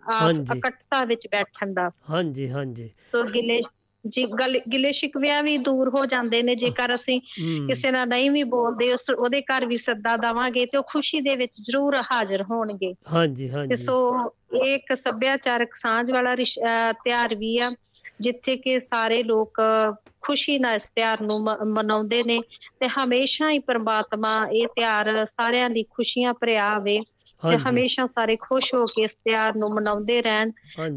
ਇਕੱਠਤਾ 0.56 1.04
ਵਿੱਚ 1.04 1.26
ਬੈਠਣ 1.30 1.72
ਦਾ 1.72 1.90
ਹਾਂਜੀ 2.10 2.50
ਹਾਂਜੀ 2.50 2.90
ਸੋ 3.12 3.22
ਗਿਲੇ 3.22 3.60
ਜੀ 4.05 4.24
ਗਲ 4.32 4.90
ਸ਼ਿਕਵਿਆਂ 4.93 5.43
ਵੀ 5.43 5.56
ਦੂਰ 5.59 5.89
ਹੋ 5.89 6.05
ਜਾਂਦੇ 6.06 6.43
ਨੇ 6.43 6.55
ਜੇਕਰ 6.56 6.94
ਅਸੀਂ। 6.94 7.20
ਕਿਸੇ 7.66 7.90
ਨਾਲ 7.90 8.09
ਨਹੀਂ 8.09 8.31
ਵੀ 8.31 8.43
ਬੋਲਦੇ 8.52 8.93
ਉਸ 8.93 9.10
ਉਹਦੇ 9.10 9.40
ਘਰ 9.43 9.66
ਵੀ 9.66 9.77
ਸੱਦਾ 9.77 10.16
ਦਵਾਂਗੇ 10.18 10.64
ਤੇ 10.66 10.78
ਉਹ 10.78 10.82
ਖੁਸ਼ੀ 10.82 11.20
ਦੇ 11.20 11.35
ਵਿੱਚ 11.36 11.52
ਜ਼ਰੂਰ 11.60 11.97
ਹਾਜ਼ਰ 12.12 12.43
ਹੋਣਗੇ। 12.43 12.93
ਹਾਂਜੀ 13.12 13.44
ਤੇ 13.44 13.52
ਹਾਂਜੀ 13.52 13.77
ਸੋ 13.77 13.97
ਇਹ 14.55 14.72
ਇੱਕ 14.72 14.94
ਸੱਭਿਆਚਾਰਕ 14.98 15.74
ਸਾਂਝ 15.74 16.10
ਵਾਲਾ 16.10 16.35
ਤਿਉਹਾਰ 16.36 17.35
ਵੀ 17.35 17.56
ਆ 17.59 17.70
ਜਿੱਥੇ 18.20 18.56
ਕਿ 18.56 18.78
ਸਾਰੇ 18.81 19.22
ਲੋਕ 19.22 19.60
ਖੁਸ਼ੀ 20.22 20.59
ਨਾਲ 20.59 20.74
ਇਸ 20.77 20.89
ਤਿਉਹਾਰ 20.89 21.20
ਨੂੰ 21.20 21.40
ਮਨਾਉਂਦੇ 21.66 22.22
ਨੇ 22.22 22.40
ਤੇ 22.81 22.89
ਹਮੇਸ਼ਾ 22.89 23.51
ਹੀ 23.51 23.59
ਪ੍ਰਮਾਤਮਾ 23.59 24.32
ਇਹ 24.52 24.66
ਤਿਉਹਾਰ 24.66 25.24
ਸਾਰਿਆਂ 25.27 25.70
ਦੀ 25.70 25.82
ਖੁਸ਼ੀਆਂ 25.90 26.35
ਭਰਿਆ 26.35 26.68
ਆਵੇ। 26.70 27.01
ਤੇ। 27.42 27.56
ਹਮੇਸ਼ਾ 27.58 28.06
ਸਾਰੇ 28.06 28.36
ਖੁਸ਼ 28.36 28.74
ਹੋ 28.74 28.84
ਕੇ 28.86 29.02
ਇਸ 29.02 29.10
ਤਿਉਹਾਰ 29.24 29.56
ਨੂੰ 29.56 29.70
ਮਨਾਉਂਦੇ 29.74 30.20
ਰਹਿਣ 30.22 30.50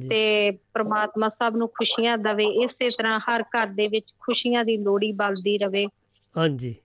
ਤੇ 0.10 0.52
ਪ੍ਰਮਾਤਮਾ 0.74 1.30
ਸਭ 1.30 1.56
ਨੂੰ 1.56 1.68
ਖੁਸ਼ੀਆਂ 1.68 2.18
ਦਵੇ 2.18 2.46
ਇਸੇ 2.64 2.90
ਤਰ੍ਹਾਂ 2.90 3.20
ਹਰ 3.20 3.44
ਘਰ 3.44 3.68
ਦੇ 3.68 3.88
ਵਿੱਚ 3.88 4.14
ਖੁਸ਼ੀਆਂ 4.20 4.64
ਦੀ 4.66 4.78
ਲੋੜੀ 4.78 5.12
ਬਲਦੀ 5.12 5.58
ਰਵੇ 5.58 5.86
ਹਾਂਜੀ 6.36 6.76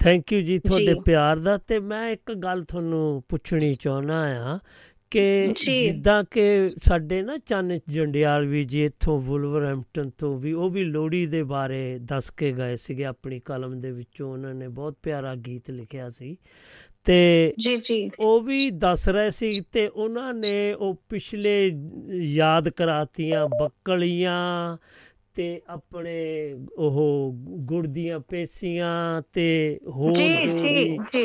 ਥੈਂਕ 0.00 0.32
ਯੂ 0.32 0.40
ਜੀ 0.40 0.58
ਤੁਹਾਡੇ। 0.58 0.94
ਪਿਆਰ 1.04 1.36
ਦਾ 1.36 1.56
ਤੇ 1.58 1.78
ਮੈਂ 1.78 2.08
ਇੱਕ 2.10 2.32
ਗੱਲ 2.32 2.64
ਤੁਹਾਨੂੰ 2.64 3.22
ਪੁੱਛਣੀ 3.28 3.74
ਚਾਹੁੰਦਾ 3.74 4.16
ਆ 4.52 4.58
ਕਿ। 5.12 5.52
ਜਿੱਦਾਂ 5.56 6.24
ਕਿ 6.30 6.70
ਸਾਡੇ 6.84 7.22
ਨਾ 7.22 7.36
ਚੰਨ 7.38 7.78
ਜੰਡਿਆਲ 7.88 8.46
ਵੀ 8.46 8.64
ਜੀ 8.64 8.84
ਇੱਥੋਂ 8.84 9.18
ਵੁਲਵਰਹੈਂਪਟਨ 9.20 10.10
ਤੋਂ 10.10 10.38
ਵੀ 10.38 10.52
ਉਹ 10.52 10.70
ਵੀ 10.70 10.84
ਲੋਹੜੀ 10.84 11.26
ਦੇ 11.26 11.42
ਬਾਰੇ 11.42 11.98
ਦੱਸ 12.02 12.30
ਕੇ 12.30 12.52
ਗਏ 12.52 12.76
ਸੀਗੇ 12.76 13.04
ਆਪਣੀ 13.04 13.40
ਕਲਮ 13.40 13.80
ਦੇ 13.80 13.90
ਵਿੱਚੋਂ 13.92 14.32
ਉਹਨਾਂ 14.32 14.54
ਨੇ 14.54 14.68
ਬਹੁਤ 14.68 14.96
ਪਿਆਰਾ 15.02 15.34
ਗੀਤ 15.34 15.70
ਲਿਖਿਆ 15.70 16.08
ਸੀ 16.08 16.36
ਤੇ 17.04 17.54
ਜੀ 17.60 17.76
ਜੀ। 17.76 18.10
ਉਹ 18.20 18.40
ਵੀ 18.40 18.70
ਦੱਸ 18.70 19.08
ਰਹੇ 19.08 19.30
ਸੀ 19.30 19.60
ਤੇ 19.72 19.86
ਉਹਨਾਂ 19.88 20.34
ਨੇ 20.34 20.72
ਉਹ 20.72 21.02
ਪਿਛਲੇ 21.08 21.72
ਯਾਦ 22.14 22.68
ਕਰਾਤੀਆਂ 22.68 23.46
ਬੱਕਲੀਆਂ 23.60 24.76
ਤੇ 25.34 25.60
ਆਪਣੇ 25.68 26.52
ਉਹ 26.76 27.32
ਗੁੜ 27.66 27.86
ਦੀਆਂ 27.86 28.20
ਪੇਸੀਆਂ 28.20 29.22
ਤੇ 29.32 29.78
ਹੋਰ। 29.88 30.12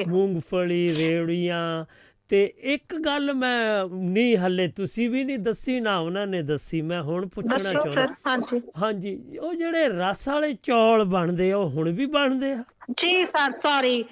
ਮੂੰਗਫਲੀ 0.07 0.95
ਰੇਵੜੀਆਂ 0.95 1.85
ਤੇ 2.29 2.53
ਇੱਕ 2.63 2.95
ਗੱਲ 2.95 3.33
ਮੈਂ 3.33 3.85
ਨਹੀਂ 3.93 4.37
ਹੱਲੇ 4.37 4.67
ਤੁਸੀਂ 4.67 5.09
ਵੀ 5.09 5.23
ਨਹੀਂ 5.23 5.39
ਦੱਸੀ 5.39 5.79
ਨਾ 5.79 5.97
ਉਹਨਾਂ 5.99 6.27
ਨੇ 6.27 6.41
ਦੱਸੀ 6.41 6.81
ਮੈਂ 6.81 7.01
ਹੁਣ 7.01 7.27
ਪੁੱਛਣਾ 7.27 7.73
ਚਾਹੁੰਦਾ। 7.73 8.05
ਹਾਂਜੀ। 8.27 8.61
ਹਾਂਜੀ 8.81 9.37
ਉਹ 9.37 9.53
ਜਿਹੜੇ 9.53 9.87
ਰਸ 9.87 10.27
ਵਾਲੇ 10.27 10.53
ਚੌਲ 10.63 11.03
ਬਣਦੇ 11.03 11.51
ਆ 11.51 11.57
ਉਹ 11.57 11.69
ਹੁਣ 11.69 11.89
ਵੀ 11.89 12.05
ਬਣਦੇ 12.05 12.51
ਆ? 12.51 12.63
ਜੀ 12.89 13.25
ਸਰ 13.29 13.51
ਸੌਰੀ 13.51 14.03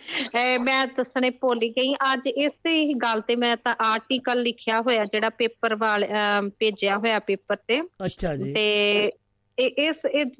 ਮੈਂ 0.61 0.85
ਦੱਸਣੇ 0.97 1.29
ਭੁੱਲ 1.41 1.59
ਗਈ। 1.59 1.93
ਅੱਜ 2.11 2.27
ਇਸੇ 2.27 2.71
ਹੀ 2.71 2.93
ਗੱਲ 3.03 3.21
ਤੇ 3.27 3.35
ਮੈਂ 3.35 3.55
ਤਾਂ 3.57 3.75
ਆਰਟੀਕਲ 3.85 4.41
ਲਿਖਿਆ 4.41 4.81
ਹੋਇਆ 4.81 5.05
ਜਿਹੜਾ 5.05 5.29
ਪੇਪਰ 5.37 5.75
ਵਾਲੇ 5.75 6.07
ਭੇਜਿਆ 6.59 6.97
ਹੋਇਆ 6.97 7.19
ਪੇਪਰ 7.27 7.55
ਤੇ। 7.67 7.81
ਅੱਛਾ 8.05 8.35
ਜੀ। 8.35 8.53
ਤੇ 8.53 9.11
ਇਸ 9.57 9.95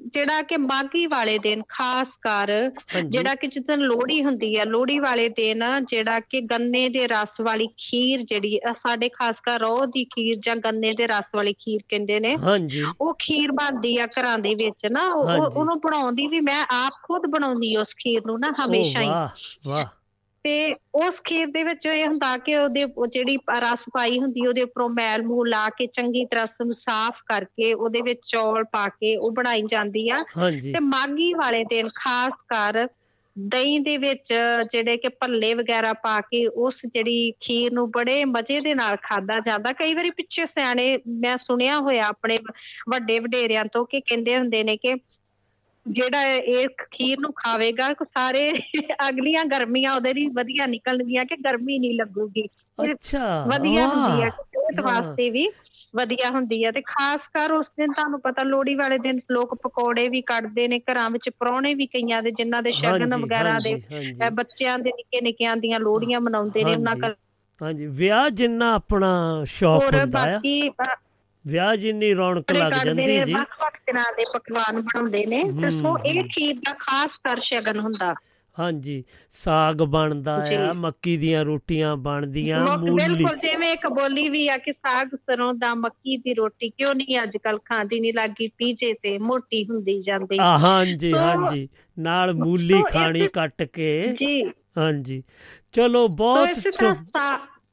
ਜਿਹੜਾ 0.06 0.42
ਕਿ 0.42 0.56
ਮਾਗੀ 0.56 1.06
ਵਾਲੇ 1.06 1.38
ਦਿਨ 1.38 1.62
ਖਾਸ 1.68 2.08
ਕਰ। 2.20 2.70
ਜਿਹੜਾ 3.08 3.34
ਕਿ 3.34 3.46
ਜਿੱਦਣ 3.46 3.78
ਲੋਹੜੀ 3.78 4.22
ਹੁੰਦੀ 4.24 4.54
ਹੈ 4.58 4.64
ਲੋਹੜੀ 4.64 4.98
ਵਾਲੇ 4.98 5.28
ਦਿਨ 5.28 5.64
ਜਿਹੜਾ 5.88 6.18
ਕਿ 6.20 6.40
ਗੰਨੇ 6.40 6.88
ਦੇ 6.88 7.06
ਰਸ 7.06 7.34
ਵਾਲੀ 7.40 7.66
ਖੀਰ 7.66 8.22
ਜਿਹੜੀ 8.22 8.60
ਸਾਡੇ 8.76 9.08
ਖਾਸ 9.08 9.34
ਕਰ 9.42 9.60
ਰੋਹ 9.60 9.86
ਦੀ 9.86 10.04
ਖੀਰ 10.04 10.36
ਜਾਂ 10.36 10.56
ਗੰਨੇ 10.56 10.92
ਦੇ 10.92 11.06
ਰਸ 11.06 11.34
ਵਾਲੀ 11.34 11.52
ਖੀਰ 11.52 11.80
ਕਹਿੰਦੇ 11.88 12.20
ਨੇ 12.20 12.36
ਹਾਂਜੀ 12.36 12.84
ਉਹ 13.00 13.14
ਖੀਰ 13.18 13.52
ਬਣਦੀ 13.52 13.96
ਆ 14.00 14.06
ਘਰਾਂ 14.06 14.38
ਦੇ 14.38 14.54
ਵਿੱਚ 14.54 14.86
ਨਾ। 14.86 15.08
ਉਹਨੂੰ 15.12 15.78
ਬਣਾਉਣ 15.80 16.12
ਦੀ 16.12 16.26
ਵੀ 16.26 16.40
ਮੈਂ 16.40 16.62
ਆਪ 16.62 16.92
ਖੁਦ 17.02 17.26
ਬਣਾਉਂਦੀ 17.26 17.76
ਉਸ 17.76 17.94
ਖੀਰ 17.94 18.20
ਨੂੰ 18.26 18.40
ਨਾ 18.40 18.52
ਹਮੇਸ਼ਾ 18.66 19.02
ਹੀ 19.02 19.08
ਵਾਹ 19.08 19.28
ਵਾਹ 19.66 19.86
ਤੇ 20.44 20.74
ਉਸ 20.96 21.20
ਖੀਰ 21.24 21.46
ਦੇ 21.46 21.62
ਵਿੱਚ 21.64 21.86
ਇਹ 21.86 22.06
ਹੁੰਦਾ 22.06 22.36
ਕਿ 22.38 22.54
ਉਹਦੇ 22.56 22.84
ਉਹ 22.86 23.06
ਜਿਹੜੀ 23.08 23.36
ਰਸ 23.60 23.82
ਪਾਈ 23.88 24.18
ਹੁੰਦੀ 24.18 24.46
ਉਹਦੇ 24.46 24.62
ਉੱਪਰੋਂ 24.62 24.88
ਮੈਲ 24.90 25.22
ਮੂਲ 25.22 25.48
ਲਾ 25.48 25.68
ਕੇ 25.76 25.86
ਚੰਗੀ 25.88 26.24
ਤਰ੍ਹਾਂ 26.24 26.44
ਉਸਨੂੰ 26.44 26.74
ਸਾਫ਼ 26.78 27.22
ਕਰਕੇ 27.26 27.72
ਉਹਦੇ 27.74 28.00
ਵਿੱਚ 28.02 28.20
ਚੌਲ 28.26 28.64
ਪਾ 28.72 28.86
ਕੇ 28.90 29.14
ਉਹ 29.16 29.30
ਬਣਾਈ 29.32 29.62
ਜਾਂਦੀ 29.70 30.08
ਆ। 30.10 30.22
ਤੇ 30.64 30.80
ਮਾਗੀ 30.82 31.32
ਵਾਲੇ 31.34 31.64
ਦਿਨ 31.66 31.88
ਖਾਸ 31.94 32.32
ਕਰ 32.48 32.86
ਦਹੀਂ 33.36 33.78
ਦੇ 33.80 33.96
ਵਿੱਚ 33.96 34.32
ਜਿਹੜੇ 34.72 34.96
ਕਿ 34.96 35.08
ਭੱਲੇ 35.20 35.52
ਵਗੈਰਾ 35.54 35.92
ਪਾ 36.02 36.18
ਕੇ 36.22 36.46
ਉਸ 36.58 36.80
ਜਿਹੜੀ 36.86 37.30
ਖੀਰ 37.40 37.72
ਨੂੰ 37.72 37.90
ਬੜੇ 37.90 38.24
ਮਜ਼ੇ 38.26 38.60
ਦੇ 38.60 38.74
ਨਾਲ 38.74 38.96
ਖਾਦਾ 39.02 39.38
ਜਾਂਦਾ। 39.40 39.72
ਕਈ 39.74 39.94
ਵਾਰੀ 39.94 40.10
ਪਿੱਛੇ 40.12 40.44
ਸਿਆਣੇ 40.46 40.96
ਮੈਂ 41.20 41.36
ਸੁਣਿਆ 41.42 41.76
ਹੋਇਆ 41.78 42.06
ਆਪਣੇ 42.08 42.36
ਵੱਡੇ 42.90 43.18
ਵਡੇਰਿਆਂ 43.20 43.64
ਤੋਂ 43.72 43.84
ਕਿ 43.86 44.00
ਕਹਿੰਦੇ 44.00 44.36
ਹੁੰਦੇ 44.38 44.62
ਨੇ 44.62 44.76
ਕਿ 44.76 44.94
ਜਿਹੜਾ 45.86 46.22
ਇਹ 46.26 46.66
ਖੀਰ 46.90 47.18
ਨੂੰ 47.20 47.32
ਖਾਵੇਗਾ 47.32 47.92
ਕੋ 47.92 48.04
ਸਾਰੇ 48.04 48.50
ਅਗਲੀਆਂ 49.08 49.44
ਗਰਮੀਆਂ 49.44 49.94
ਉਹਦੇ 49.94 50.12
ਲਈ 50.14 50.26
ਵਧੀਆ 50.34 50.66
ਨਿਕਲਣਗੀਆਂ 50.66 51.24
ਕਿ 51.24 51.36
ਗਰਮੀ 51.36 51.78
ਨਹੀਂ 51.78 51.94
ਲੱਗੂਗੀ। 51.94 52.46
ਅੱਛਾ 52.78 53.44
ਵਧੀਆ 53.46 53.86
ਹੁੰਦੀ 53.86 54.22
ਹੈ 54.22 54.28
ਸਿਹਤ। 54.30 54.80
ਵਾਸਤੇ 54.80 55.28
ਵੀ 55.30 55.46
ਵਧੀਆ 55.94 56.30
ਹੁੰਦੀ 56.30 56.64
ਹੈ 56.64 56.70
ਤੇ 56.70 56.80
ਖਾਸ 56.80 57.26
ਕਰ 57.28 57.52
ਉਸ 57.52 57.68
ਦਿਨ 57.76 57.92
ਤੁਹਾਨੂੰ 57.92 58.20
ਪਤਾ 58.20 58.42
ਲੋਹੜੀ 58.42 58.74
ਵਾਲੇ 58.74 58.98
ਦਿਨ 58.98 59.20
ਲੋਕ 59.30 59.54
ਪਕੌੜੇ 59.62 60.08
ਵੀ 60.08 60.20
ਕੱਢਦੇ 60.22 60.66
ਨੇ 60.68 60.78
ਘਰਾਂ 60.80 61.08
ਵਿੱਚ 61.10 61.28
ਪਰੌਣੇ 61.38 61.74
ਵੀ 61.74 61.86
ਕਈਆਂ 61.86 62.22
ਦੇ 62.22 62.30
ਜਿਨ੍ਹਾਂ 62.30 62.62
ਦੇ 62.62 62.72
ਸ਼ਗਨ 62.72 63.14
ਵਗੈਰਾ 63.16 63.58
ਦੇ 63.60 63.74
ਬੱਚਿਆਂ 64.30 64.78
ਦੇ 64.78 64.90
ਨਿੱਕੇ 64.90 65.20
ਨਿੱਕਿਆਂ 65.20 65.56
ਦੀਆਂ 65.56 65.80
ਲੋਹੜੀਆਂ 65.80 66.20
ਮਨਾਉਂਦੇ 66.20 66.64
ਨੇ 66.64 66.72
ਉਹਨਾਂ 66.72 66.96
ਹਾਂਜੀ, 67.60 67.86
ਵਿਆਹ 67.86 68.28
ਜਿੰਨਾ 68.30 68.74
ਆਪਣਾ 68.74 69.44
ਸ਼ੌਕ 69.44 69.94
ਹੁੰਦਾ 69.94 70.20
ਆ। 70.20 70.24
ਬਾਕੀ 70.24 70.68
ਵਿਆਹ 71.46 71.76
ਜਿੰਨੀ 71.76 72.14
ਰੌਣਕ 72.14 72.52
ਲੱਗ 72.52 72.72
ਜਾਂਦੀ 72.84 73.24
ਜੀ। 73.24 73.32
ਵੱਖ 73.32 73.60
ਵੱਖ 73.60 73.76
ਤਰ੍ਹਾਂ 73.86 74.04
ਦੇ 74.16 74.24
ਪਕਵਾਨ 74.34 74.80
ਬਣਾਉਂਦੇ 74.80 75.26
ਨੇ। 75.26 75.44
ਤੇ 75.62 75.70
ਸੋ 75.70 75.98
ਇਹ 76.06 76.24
ਖੀਰ 76.24 76.54
ਦਾ 76.54 76.72
ਖਾਸ 76.72 77.10
ਕਰ 77.24 77.40
ਸ਼ਗਨ 77.40 77.80
ਹੁੰਦਾ। 77.80 78.14
ਹਾਂਜੀ 78.58 79.04
ਸਾਗ 79.30 79.76
ਬਣਦਾ 79.76 80.44
ਆ। 80.68 80.72
ਮੱਕੀ 80.72 81.16
ਦੀਆਂ 81.16 81.44
ਰੋਟੀਆਂ 81.44 81.96
ਬਣਦੀਆਂ 81.96 82.76
ਮੂਲੀ। 82.78 83.04
ਬਿਲਕੁਲ 83.04 83.36
ਜਿਵੇਂ 83.36 83.72
ਇੱਕ 83.72 83.86
ਬੋਲੀ 83.86 84.28
ਵੀ 84.28 84.48
ਆ 84.48 84.56
ਕਿ 84.56 84.72
ਸਾਗ 84.72 85.08
ਸਰੋਂ 85.16 85.54
ਦਾ 85.54 85.74
ਮੱਕੀ 85.74 86.16
ਦੀ 86.16 86.34
ਰੋਟੀ 86.34 86.70
ਕਿਉਂ 86.70 86.94
ਨਹੀਂ 86.94 87.22
ਅੱਜ 87.22 87.36
ਕੱਲ 87.36 87.58
ਖਾਂਦੀ 87.58 88.00
ਨਹੀਂ 88.00 88.12
ਲੱਗੀ 88.14 88.48
ਪੀਜੇ 88.48 88.92
ਤੇ 88.92 89.18
ਮੋਟੀ 89.18 89.64
ਹੁੰਦੀ 89.64 90.02
ਜਾਂਦੀ। 90.02 90.38
ਆ 90.40 90.58
ਹਾਂਜੀ 90.58 91.12
ਹਾਂਜੀ। 91.16 91.68
ਨਾਲ 91.98 92.34
ਮੂਲੀ 92.34 92.82
ਖਾਣੀ 92.92 93.28
ਕੱਟ 93.28 93.62
ਕੇ। 93.62 94.14
ਜੀ। 94.18 94.44
ਹਾਂਜੀ। 94.78 95.22
ਚਲੋ 95.72 96.08
ਬਹੁਤ 96.08 96.48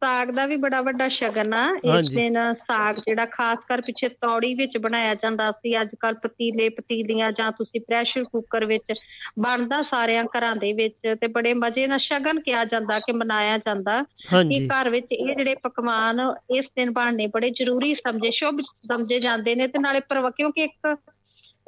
ਸਾਗ 0.01 0.29
ਦਾ 0.31 0.45
ਵੀ 0.45 0.55
ਬੜਾ 0.55 0.81
ਵੱਡਾ 0.81 1.07
ਸ਼ਗਨ 1.09 1.53
ਆ 1.53 1.61
ਇਸ। 1.85 2.01
ਦਿਨ 2.13 2.37
ਸਾਗ 2.53 2.95
ਜਿਹੜਾ 2.95 3.25
ਖਾਸ 3.25 3.59
ਕਰ 3.67 3.81
ਪਿੱਛੇ 3.81 4.07
ਤੌੜੀ 4.09 4.53
ਵਿੱਚ 4.53 4.77
ਬਣਾਇਆ 4.77 5.13
ਜਾਂਦਾ 5.15 5.51
ਸੀ 5.51 5.81
ਅੱਜ 5.81 5.89
ਕੱਲ 5.99 6.13
ਪਤੀਲੇ 6.13 6.69
ਪਤੀਲੀਆਂ 6.69 7.31
ਜਾਂ 7.31 7.51
ਤੁਸੀਂ 7.51 7.81
ਪ੍ਰੈਸ਼ਰ 7.81 8.23
ਕੁੱਕਰ 8.23 8.65
ਵਿੱਚ 8.65 8.93
ਬਣਦਾ 9.39 9.81
ਸਾਰਿਆਂ 9.81 10.23
ਘਰਾਂ 10.37 10.55
ਦੇ 10.55 10.73
ਵਿੱਚ 10.73 10.95
ਤੇ 11.21 11.27
ਬੜੇ 11.27 11.53
ਮਜ਼ੇ 11.53 11.87
ਨਾਲ 11.87 11.97
ਸ਼ਗਨ 11.97 12.39
ਕਿਹਾ 12.39 12.65
ਜਾਂਦਾ 12.65 12.99
ਕਿ 12.99 13.11
ਮਨਾਇਆ 13.11 13.57
ਜਾਂਦਾ 13.57 14.01
ਕਿ। 14.03 14.67
ਘਰ 14.67 14.89
ਵਿੱਚ 14.89 15.07
ਇਹ 15.11 15.35
ਜਿਹੜੇ 15.35 15.55
ਪਕਵਾਨ 15.55 16.19
ਇਸ 16.55 16.69
ਦਿਨ 16.75 16.91
ਬਣਨੇ 16.91 17.27
ਬੜੇ 17.27 17.49
ਜ਼ਰੂਰੀ 17.49 17.93
ਸਮਝੇ 17.93 18.31
ਸ਼ੁਭ 18.31 18.61
ਸਮਝੇ 18.65 19.19
ਜਾਂਦੇ 19.19 19.55
ਨੇ 19.55 19.67
ਤੇ 19.67 19.79
ਨਾਲੇ 19.79 19.99
ਪਰਵ 19.99 20.29
ਕਿਉਂਕਿ 20.29 20.63
ਇੱਕ 20.63 20.95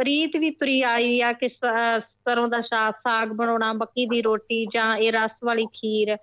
ਰੀਤ 0.02 0.36
ਵੀ 0.38 0.50
ਤੁਰੀ 0.52 0.82
ਆਈ 0.82 1.22
ਆ 1.22 1.32
ਕਿ 1.34 1.48
ਸਰੋਂ 1.50 2.48
ਦਾ 2.48 2.62
ਸਾਗ 2.62 2.94
ਸਾਗ 2.94 3.28
ਬਣਾਉਣਾ 3.28 3.74
ਮੱਕੀ 3.74 4.06
ਦੀ 4.06 4.22
ਰੋਟੀ 4.22 4.66
ਜਾਂ 4.66 4.98
ਇਹ 4.98 5.12
ਰਸ 5.12 5.32
ਵਾਲੀ 5.44 5.66
ਖੀਰ 5.66 6.16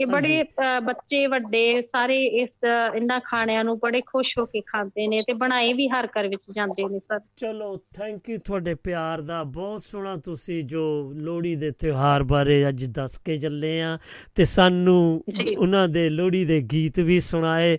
ਇਹ 0.00 0.06
ਬੜੇ 0.06 0.42
ਬੱਚੇ 0.84 1.26
ਵੱਡੇ 1.26 1.60
ਸਾਰੇ 1.82 2.16
ਇਸ 2.42 2.48
ਇਹਨਾਂ 2.96 3.18
ਖਾਣਿਆਂ 3.24 3.64
ਨੂੰ 3.64 3.78
ਬੜੇ 3.78 4.00
ਖੁਸ਼ 4.06 4.28
ਹੋ 4.38 4.44
ਕੇ 4.44 4.60
ਖਾਂਦੇ 4.66 5.06
ਨੇ 5.08 5.20
ਤੇ 5.22 5.32
ਬਣਾਏ 5.32 5.72
ਵੀ 5.72 5.88
ਹਰ 5.88 6.08
ਘਰ 6.08 6.28
ਵਿੱਚ 6.28 6.42
ਜਾਂਦੇ 6.54 6.88
ਨੇ 6.88 6.98
ਸਰ। 6.98 7.20
ਚਲੋ 7.36 7.76
ਥੈਂਕ 7.96 8.28
ਯੂ 8.30 8.38
ਤੁਹਾਡੇ 8.44 8.74
ਪਿਆਰ 8.74 9.20
ਦਾ। 9.20 9.42
ਬਹੁਤ 9.44 9.82
ਸੋਹਣਾ 9.82 10.16
ਤੁਸੀਂ 10.16 10.62
ਜੋ 10.64 10.84
ਲੋਹੜੀ 11.16 11.54
ਦੇ 11.56 11.70
ਤਿਉਹਾਰ 11.70 12.22
ਬਾਰੇ 12.22 12.68
ਅੱਜ 12.68 12.84
ਦੱਸ 12.84 13.18
ਕੇ 13.18 13.36
ਚੱਲੇ 13.38 13.80
ਆ 13.82 13.98
ਤੇ 14.34 14.44
ਸਾਨੂੰ 14.44 15.24
ਉਹਨਾਂ 15.58 15.88
ਦੇ 15.88 16.08
ਲੋਹੜੀ 16.10 16.44
ਦੇ 16.44 16.60
ਗੀਤ 16.72 17.00
ਵੀ 17.00 17.20
ਸੁਣਾਏ। 17.20 17.78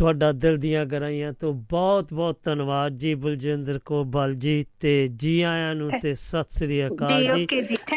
ਤੁਹਾਡਾ 0.00 0.32
ਦਿਲ 0.32 0.56
ਦੀਆਂ 0.56 0.86
ਗਰਾਈਆਂ 0.86 1.32
ਤੋਂ 1.32 1.52
ਬਹੁਤ 1.54 2.14
ਬਹੁਤ 2.14 2.38
ਧੰਨਵਾਦ 2.44 2.92
ਜੀ 2.92 3.14
ਬਲਜਿੰਦਰ 3.14 3.78
ਕੌਰ 3.78 4.04
ਬਲ 4.04 4.34
ਜੀ 4.34 4.64
ਤੇ 4.80 5.08
ਜੀ 5.08 5.42
ਆਇਆਂ 5.42 5.74
ਨੂੰ 5.74 5.90
ਤੇ 6.02 6.14
ਸਤਿ 6.14 6.58
ਸ੍ਰੀ 6.58 6.86
ਅਕਾਲ 6.86 7.36
ਜੀ, 7.36 7.46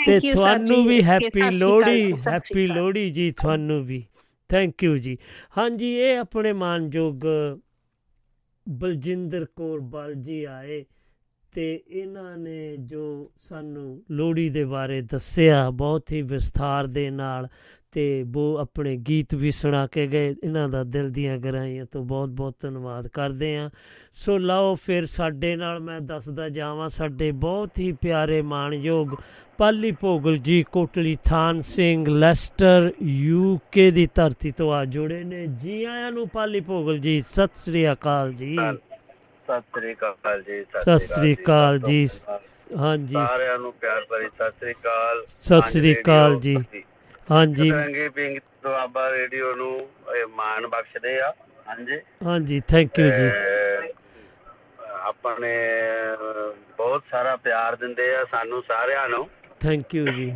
ਤੇ 0.05 0.19
ਤੁਹਾਨੂੰ 0.31 0.85
ਵੀ 0.85 1.03
ਹੈਪੀ 1.03 1.41
ਲੋਹੜੀ 1.57 2.13
ਹੈਪੀ। 2.27 2.67
ਲੋਹੜੀ 2.67 3.09
ਜੀ 3.09 3.29
ਤੁਹਾਨੂੰ 3.29 3.85
ਵੀ। 3.85 4.03
ਥੈਂਕ 4.49 4.83
ਯੂ 4.83 4.97
ਜੀ। 4.97 5.17
ਹਾਂਜੀ 5.57 5.93
ਇਹ 5.93 6.17
ਆਪਣੇ 6.17 6.53
ਮਾਨਯੋਗ 6.53 7.21
ਬਲਜਿੰਦਰ 8.69 9.45
ਕੌਰ 9.55 9.79
ਬਲ 9.79 10.13
ਜੀ 10.13 10.43
ਆਏ 10.43 10.85
ਤੇ 11.51 11.83
ਇਹਨਾਂ 11.87 12.37
ਨੇ 12.37 12.77
ਜੋ 12.77 13.31
ਸਾਨੂੰ 13.39 14.03
ਲੋਹੜੀ 14.11 14.49
ਦੇ 14.49 14.65
ਬਾਰੇ 14.65 15.01
ਦੱਸਿਆ 15.01 15.69
ਬਹੁਤ 15.69 16.11
ਹੀ 16.11 16.21
ਵਿਸਥਾਰ 16.21 16.87
ਦੇ 16.87 17.09
ਨਾਲ 17.09 17.47
ਤੇ 17.93 18.03
ਉਹ 18.35 18.57
ਆਪਣੇ 18.57 18.95
ਗੀਤ 19.07 19.33
ਵੀ 19.35 19.51
ਸੁਣਾ 19.51 19.85
ਕੇ 19.87 20.05
ਗਏ। 20.07 20.33
ਇਹਨਾਂ 20.43 20.67
ਦਾ 20.69 20.83
ਦਿਲ 20.83 21.09
ਦੀਆਂ 21.09 21.37
ਗਹਿਰਾਈਆਂ 21.37 21.85
ਤੋਂ 21.85 22.03
ਬਹੁਤ 22.05 22.29
ਬਹੁਤ 22.29 22.55
ਧੰਨਵਾਦ 22.61 23.07
ਕਰਦੇ 23.07 23.55
ਆ 23.57 23.69
ਸੋ 24.13 24.37
ਲਓ 24.37 24.73
ਫਿਰ 24.85 25.05
ਸਾਡੇ 25.05 25.55
ਨਾਲ 25.55 25.79
ਮੈਂ 25.79 25.99
ਦੱਸਦਾ 26.01 26.49
ਜਾਵਾਂ 26.49 26.89
ਸਾਡੇ 26.89 27.31
ਬਹੁਤ 27.45 27.79
ਹੀ 27.79 27.91
ਪਿਆਰੇ 28.01 28.41
ਮਾਣਯੋਗ 28.41 29.15
ਪਾਲੀ 29.57 29.91
ਭੋਗਲ 29.91 30.37
ਜੀ 30.37 30.63
ਕੋਟਲੀ 30.71 31.15
ਥਾਨ 31.25 31.59
ਸਿੰਘ 31.61 32.07
ਲੈਸਟਰ 32.09 32.91
ਯੂਕੇ 33.01 33.89
ਦੀ 33.91 34.07
ਧਰਤੀ 34.15 34.51
ਤੋਂ 34.51 34.71
ਆ 34.73 34.83
ਜੁੜੇ 34.85 35.23
ਨੇ। 35.23 35.45
ਜੀ 35.61 35.83
ਆਇਆਂ 35.83 36.11
ਨੂੰ 36.11 36.27
ਪਾਲੀ 36.29 36.59
ਭੋਗਲ 36.59 36.97
ਜੀ 36.99 37.19
ਸਤਿ 37.31 37.61
ਸ੍ਰੀ 37.65 37.91
ਅਕਾਲ 37.91 38.33
ਜੀ। 38.33 38.55
ਸਤਿ 38.55 39.61
ਸ੍ਰੀ 39.61 39.93
ਅਕਾਲ 39.93 40.41
ਜੀ 40.41 40.63
ਸਤਿ 40.63 40.97
ਸ੍ਰੀ 40.99 41.33
ਅਕਾਲ 41.35 41.79
ਜੀ 41.79 42.07
ਹਾਂਜੀ। 42.77 43.13
ਸਾਰਿਆਂ 43.13 43.57
ਨੂੰ 43.59 43.73
ਪਿਆਰ 43.73 44.05
ਭਰੀ 44.09 44.27
ਸਤਿ 44.27 44.51
ਸ੍ਰੀ 44.59 44.71
ਅਕਾਲ। 44.71 45.23
ਸਤਿ 45.27 45.69
ਸ੍ਰੀ 45.71 45.93
ਅਕਾਲ 45.93 46.39
ਜੀ। 46.39 46.57
ਹਾਂਜੀ। 47.31 47.71
ਰੰਗੀ 47.71 48.09
ਪਿੰਗ 48.09 48.37
ਦੁਆਬਾ 48.63 49.09
ਰੇਡੀਓ 49.11 49.55
ਨੂੰ 49.55 49.89
ਇਹ 50.15 50.25
ਮਾਣ 50.27 50.67
ਬਖਸ਼ਦੇ 50.67 51.19
ਆ। 51.21 51.33
ਹਾਂਜੀ। 51.67 51.99
ਹਾਂਜੀ 52.25 52.59
ਥੈਂਕ 52.67 52.99
ਯੂ 52.99 53.09
ਜੀ। 53.09 53.29
ਆਪਣੇ 55.03 55.53
ਬਹੁਤ 56.77 57.03
ਸਾਰਾ 57.11 57.35
ਪਿਆਰ 57.35 57.75
ਦਿੰਦੇ 57.75 58.15
ਆ 58.15 58.23
ਸਾਨੂੰ 58.31 58.61
ਸਾਰਿਆਂ 58.67 59.09
ਨੂੰ। 59.09 59.29
ਥੈਂਕ 59.59 59.95
ਯੂ 59.95 60.05
ਜੀ। 60.05 60.33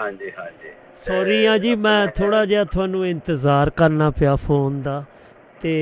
ਹਾਂਜੀ 0.00 0.30
ਹਾਂਜੀ। 0.38 0.70
ਸੌਰੀ 0.96 1.44
ਆ 1.46 1.58
ਜੀ 1.58 1.74
ਮੈਂ 1.74 2.06
ਥੋੜਾ 2.06 2.44
ਜਿਹਾ 2.46 2.64
ਤੁਹਾਨੂੰ 2.64 3.06
ਇੰਤਜ਼ਾਰ 3.06 3.70
ਕਰਨਾ 3.70 4.10
ਪਿਆ 4.10 4.36
ਫੋਨ 4.36 4.82
ਦਾ। 4.82 5.04
ਤੇ 5.62 5.72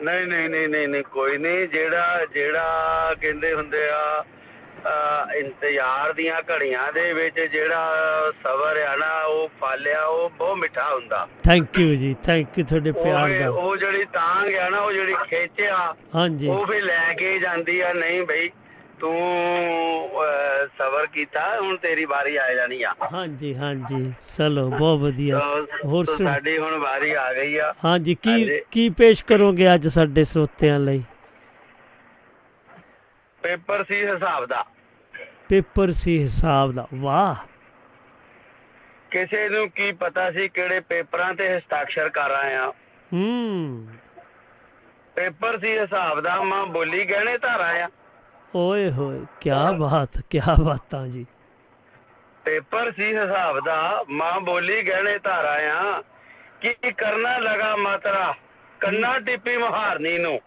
ਨਹੀਂ 0.00 0.26
ਨਹੀਂ 0.26 0.68
ਨਹੀਂ 0.68 0.88
ਨਹੀਂ 0.88 1.02
ਕੋਈ 1.04 1.38
ਨਹੀਂ। 1.38 1.68
ਜਿਹੜਾ 1.68 2.24
ਜਿਹੜਾ 2.34 3.14
ਕਹਿੰਦੇ 3.20 3.54
ਹੁੰਦੇ 3.54 3.88
ਆ 3.88 4.24
ਇੰਤਜ਼ਾਰ 5.36 6.12
ਦੀਆਂ 6.12 6.40
ਘੜੀਆਂ 6.50 6.90
ਦੇ 6.92 7.12
ਵਿੱਚ 7.12 7.40
ਜਿਹੜਾ 7.52 8.30
ਸਬਰ 8.42 8.80
ਆ 8.82 8.94
ਨਾ 8.96 9.12
ਉਹ 9.24 9.48
ਫਾਲਿਆ 9.60 10.02
ਉਹ 10.04 10.28
ਬਹੁਤ 10.30 10.58
ਮਿੱਠਾ 10.58 10.88
ਹੁੰਦਾ। 10.94 11.26
ਥੈਂਕ 11.44 11.78
ਯੂ 11.78 11.94
ਜੀ 11.94 12.14
ਥੈਂਕ 12.24 12.58
ਯੂ 12.58 12.64
ਤੁਹਾਡੇ 12.64 12.92
ਪਿਆਰ 12.92 13.38
ਦਾ 13.40 13.48
ਉਹ 13.50 13.76
ਜਿਹੜੀ 13.76 14.04
ਤਾਂਗ 14.12 14.54
ਆ 14.56 14.68
ਨਾ 14.68 14.78
ਉਹ 14.78 14.92
ਜਿਹੜੀ 14.92 15.14
ਖਿੱਚ 15.24 15.60
ਆ 15.62 15.94
ਹਾਂਜੀ। 16.14 16.48
ਉਹ 16.48 16.66
ਵੀ 16.66 16.80
ਲੈ 16.80 17.12
ਕੇ 17.14 17.38
ਜਾਂਦੀ 17.38 17.80
ਆ 17.80 17.92
ਨਹੀਂ 17.92 18.22
ਬਈ 18.22 18.48
ਤੂੰ 19.00 19.14
ਸਬਰ 20.78 21.06
ਕੀਤਾ 21.06 21.40
ਹੁਣ 21.60 21.76
ਤੇਰੀ 21.76 22.04
ਵਾਰੀ 22.04 22.36
ਆ 22.36 22.52
ਜਾਣੀ 22.54 22.82
ਆ। 22.82 22.92
ਹਾਂਜੀ 23.12 23.54
ਹਾਂਜੀ 23.54 24.12
ਚਲੋ 24.36 24.68
ਬਹੁਤ 24.68 25.00
ਵਧੀਆ। 25.00 25.38
ਹੋਰ 25.84 26.04
ਸਾਡੀ 26.04 26.56
ਹੁਣ 26.58 26.76
ਵਾਰੀ 26.78 27.10
ਆ 27.14 27.32
ਗਈ 27.34 27.56
ਆ। 27.56 27.72
ਹਾਂਜੀ 27.84 28.14
ਕੀ। 28.22 28.60
ਕੀ 28.70 28.88
ਪੇਸ਼ 28.98 29.24
ਕਰੋਗੇ 29.24 29.74
ਅੱਜ 29.74 29.88
ਸਾਡੇ 29.88 30.24
ਸਰੋਤਿਆਂ 30.24 30.78
ਲਈ? 30.80 31.02
ਪੇਪਰ 33.42 33.84
ਸੀ 33.84 34.04
ਹਿਸਾਬ 34.04 34.44
ਦਾ। 34.46 34.64
ਪੇਪਰ 35.54 35.90
ਸੀ 35.90 36.18
ਹਿਸਾਬ 36.18 36.72
ਦਾ 36.72 36.86
ਵਾਹ। 36.94 37.34
ਕਿਸੇ 39.10 39.48
ਨੂੰ 39.48 39.68
ਕੀ 39.70 39.92
ਪਤਾ 39.92 40.30
ਸੀ 40.30 40.48
ਕਿਹੜੇ 40.48 40.80
ਪੇਪਰਾਂ 40.80 41.34
ਤੇ 41.34 41.56
ਹਸਤਾਖਰ 41.56 42.08
ਕਰ 42.08 42.30
ਆਏ 42.30 42.54
ਆ 42.54 42.66
ਹੂੰ। 43.12 43.86
ਪੇਪਰ 45.16 45.58
ਸੀ 45.58 45.78
ਹਿਸਾਬ 45.78 46.20
ਦਾ 46.20 46.42
ਮਾਂ 46.42 46.66
ਬੋਲੀ 46.66 47.04
ਗਹਿਣੇ 47.04 47.36
ਧਾਰਾ 47.38 47.68
ਆ 47.84 47.88
ਓਏ 48.54 48.90
ਹੋਏ 48.90 49.20
ਕੀ 49.40 49.50
ਬਾਤ 49.78 50.20
ਕੀ 50.30 50.40
ਬਾਤਾਂ 50.60 51.06
ਜੀ। 51.08 51.26
ਪੇਪਰ 52.44 52.90
ਸੀ 52.92 53.14
ਹਿਸਾਬ 53.16 53.60
ਦਾ 53.64 54.04
ਮਾਂ 54.10 54.40
ਬੋਲੀ 54.40 54.82
ਗਹਿਣੇ 54.82 55.18
ਧਾਰਾ 55.18 55.56
ਆ 55.78 56.02
ਕੀ 56.60 56.74
ਕਰਨਾ 56.92 57.38
ਲਗਾ 57.38 57.76
ਮਾਤਰਾ 57.76 58.34
ਕੰਨਾ 58.80 59.18
ਟਿੱਪੀ 59.18 59.56
ਮਹਾਰਨੀ 59.56 60.18
ਨੂੰ। 60.18 60.38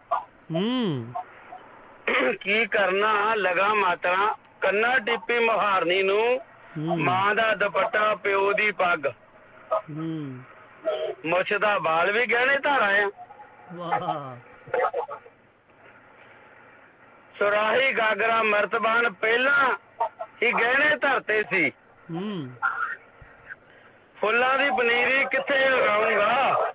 ਹੂੰ। 0.54 1.14
ਕੀ 2.42 2.66
ਕਰਨਾ? 2.66 3.36
ਲਗਾ 3.36 3.74
ਮਾਤਰਾ। 3.74 4.36
ਕੰਨਾ 4.62 5.00
ਟਿੱਪੀ 5.00 5.40
ਮਹਾਰਨੀ 5.40 6.04
ਨੂੰ। 6.04 6.42
ਮਾਂ 6.78 7.36
ਦਾ 7.36 7.56
ਦੁਪੱਟਾ 7.56 8.16
ਪਿਓ 8.16 8.54
ਦੀ 8.54 8.72
ਪੱਗ। 8.72 9.06
ਹੂੰ। 9.74 10.40
ਮੁੱਛ 11.26 11.54
ਦਾ 11.54 11.78
ਵਾਲ 11.78 12.12
ਵੀ 12.12 12.26
ਗਹਿਣੇ 12.26 12.58
ਧਾਰਾ 12.58 12.86
ਆ। 12.86 13.12
ਵਾਹ। 13.74 14.36
ਸੁਰਾਹੀ 17.40 17.94
ਗਾਗਰਾ 17.94 18.44
ਮਰਤਬਾਨ 18.44 19.14
ਪਹਿਲਾਂ 19.14 19.76
ਹੀ 20.44 20.52
ਗਹਿਣੇ 20.52 20.96
ਧਰਤੇ 20.96 21.44
ਸੀ। 21.44 21.70
ਹੂੰ। 22.12 22.52
ਫੁੱਲਾਂ 24.22 24.58
ਦੀ 24.58 24.70
ਪਨੀਰੀ 24.78 25.26
ਕਿੱਥੇ 25.26 25.70
ਲਗਾਉਂਗਾ 25.70 26.74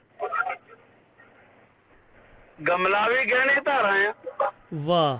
ਗਮਲਾ 2.68 3.08
ਵੀ 3.08 3.24
ਗਹਿਣੇ 3.24 3.60
ਧਾਰਾ 3.60 3.94
ਆ। 3.94 4.14
ਵਾਹ। 4.74 5.18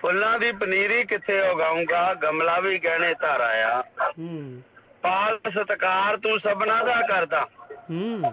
ਫੁੱਲਾਂ 0.00 0.38
ਦੀ 0.38 0.52
ਪਨੀਰੀ 0.52 1.04
ਕਿੱਥੇ 1.04 1.40
ਉਗਾਉਂਗਾ? 1.50 2.14
ਗਮਲਾ 2.14 2.60
ਵੀ 2.60 2.78
ਗਹਿਣੇ 2.78 3.14
ਧਾਰਾ 3.14 3.46
ਆ 3.46 3.80
ਹੂੰ। 4.18 4.62
ਪਾਲ 5.02 5.38
ਸਤਕਾਰ 5.50 6.16
ਤੂੰ 6.16 6.38
ਸਭਨਾ 6.40 6.82
ਦਾ 6.84 7.00
ਕਰਦਾ। 7.08 7.46
ਹੂੰ। 7.90 8.32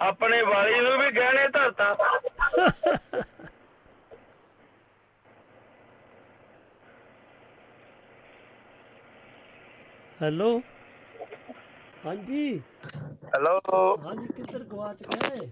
ਆਪਣੇ 0.00 0.42
ਵਾਲੀ 0.42 0.80
ਨੂੰ 0.80 0.98
ਵੀ 0.98 1.10
ਗਹਿਣੇ 1.10 1.48
ਧਰਤਾ। 1.48 1.94
ਹੈਲੋ। 10.22 10.60
ਹਾਂਜੀ। 12.06 12.62
ਹੈਲੋ। 13.34 13.58
ਹਾਂਜੀ 14.06 14.26
ਕਿੱਧਰ 14.26 14.64
ਗਵਾਚ 14.64 15.02
ਗਏ? 15.08 15.50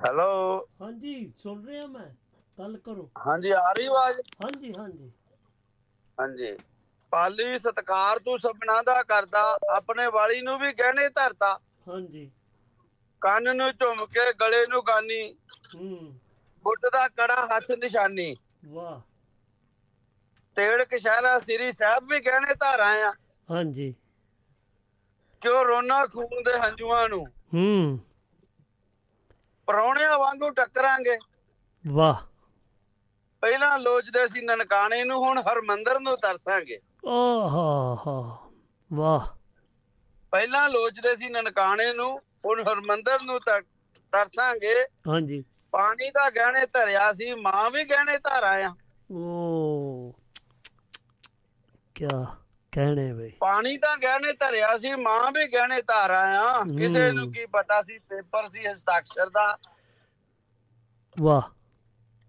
ਹੈਲੋ। 0.00 0.30
ਹਾਂਜੀ 0.80 1.14
ਸੁਣ 1.38 1.64
ਰਿਹਾ 1.66 1.86
ਮੈਂ। 1.86 2.08
ਗੱਲ 2.58 2.76
ਕਰੋ। 2.78 3.10
ਹਾਂਜੀ 3.18 3.50
ਆ 3.52 3.72
ਰਹੀ 3.72 3.86
ਆਵਾਜ਼? 3.86 4.20
ਹਾਂਜੀ 4.42 4.72
ਹਾਂਜੀ। 4.74 5.10
ਹਾਂਜੀ। 6.18 6.56
ਪਾਲੀ 7.12 7.58
ਸਤਕਾਰ 7.58 8.18
ਤੂੰ 8.18 8.38
ਸਭਨਾ 8.38 8.80
ਦਾ 8.82 9.02
ਕਰਦਾ 9.02 9.42
ਆਪਣੇ 9.70 10.06
ਵਾਲੀ 10.12 10.40
ਨੂੰ 10.42 10.58
ਵੀ 10.58 10.72
ਗਹਿਣੇ 10.72 11.08
ਧਰਤਾ। 11.10 11.58
ਹਾਂਜੀ। 11.86 12.30
ਕੰਨ 13.22 13.56
ਨੂੰ 13.56 13.70
ਝੁੰਮ 13.72 14.04
ਕੇ 14.08 14.32
ਗਲੇ 14.40 14.64
ਨੂੰ 14.66 14.82
ਗਾਨੀ। 14.86 15.22
ਹੂੰ। 15.74 16.14
ਬੁੱਟ 16.64 16.86
ਦਾ 16.92 17.06
ਕੜਾ 17.10 17.46
ਹੱਥ 17.46 17.70
ਨਿਸ਼ਾਨੀ। 17.72 18.34
ਵਾਹ। 18.66 19.00
ਤੇੜ 20.56 20.82
ਕਸ਼ਹਿਰਾ 20.84 21.38
ਸ੍ਰੀ 21.40 21.70
ਸਾਹਿਬ 21.72 22.08
ਵੀ 22.08 22.20
ਗਹਿਣੇ 22.20 22.54
ਧਾਰਾ 22.54 22.88
ਆ। 23.04 23.12
ਹਾਂਜੀ। 23.48 23.92
ਕਿਉਂ 25.42 25.64
ਰੋਣਾ 25.64 26.04
ਖੂਨ 26.06 26.42
ਦੇ 26.42 26.58
ਹੰਝੂਆਂ 26.58 27.08
ਨੂੰ? 27.08 27.24
ਹੂੰ। 27.54 27.64
ਪਰੌਣਿਆਂ 29.66 30.18
ਵਾਂਗੂ 30.18 30.50
ਟੱਕਰਾਂਗੇ। 30.50 31.18
ਵਾਹ। 31.88 32.14
ਪਹਿਲਾਂ 33.40 33.78
ਲੋਚਦੇ 33.78 34.28
ਸੀ 34.28 34.40
ਨਨਕਾਣੇ 34.40 35.04
ਨੂੰ 35.04 35.24
ਹੁਣ 35.24 35.42
ਹਰਮੰਦਰ 35.42 36.00
ਨੂੰ 36.00 36.16
ਤਰਸਾਂਗੇ। 36.16 36.80
ਆਹਾ 37.08 38.38
ਵਾਹ। 38.92 39.20
ਪਹਿਲਾਂ 40.30 40.68
ਲੋਚਦੇ 40.68 41.16
ਸੀ 41.16 41.28
ਨਨਕਾਣੇ 41.28 41.92
ਨੂੰ 41.92 42.18
ਹੁਣ 42.18 42.62
ਹਰਮੰਦਰ 42.62 43.22
ਨੂੰ 43.22 43.40
ਤਰ- 43.40 44.00
ਤਰਸਾਂਗੇ। 44.12 44.82
ਹਾਂਜੀ। 45.08 45.44
ਪਾਣੀ 45.70 46.10
ਦਾ 46.10 46.30
ਗਹਿਣੇ 46.30 46.66
ਧਰਿਆ 46.66 47.12
ਸੀ 47.12 47.34
ਮਾਂ 47.34 47.70
ਵੀ 47.70 47.84
ਗਹਿਣੇ 47.84 48.18
ਧਾਰਾ 48.18 48.50
ਆ 48.50 48.74
ਓ 49.12 50.12
ਕਿਆ 51.94 52.36
ਕਹਿਣੇ 52.74 53.12
ਬਈ। 53.12 53.30
ਪਾਣੀ 53.30 53.76
ਦਾ 53.76 53.96
ਗਹਿਣੇ 53.96 54.32
ਧਰਿਆ 54.32 54.78
ਸੀ 54.78 54.94
ਮਾਂ 54.94 55.32
ਵੀ 55.32 55.48
ਗਹਿਣੇ 55.48 55.82
ਧਾਰਾ 55.82 56.20
ਆ 56.20 56.64
ਕਿਸੇ 56.64 57.12
ਨੂੰ। 57.12 57.32
ਕੀ 57.32 57.46
ਪਤਾ 57.46 57.82
ਸੀ 57.82 57.98
ਪੇਪਰ 57.98 58.48
ਸੀ 58.48 58.66
ਹਸਤਾਖਰ 58.66 59.30
ਦਾ। 59.30 59.58
ਵਾਹ। 61.20 61.42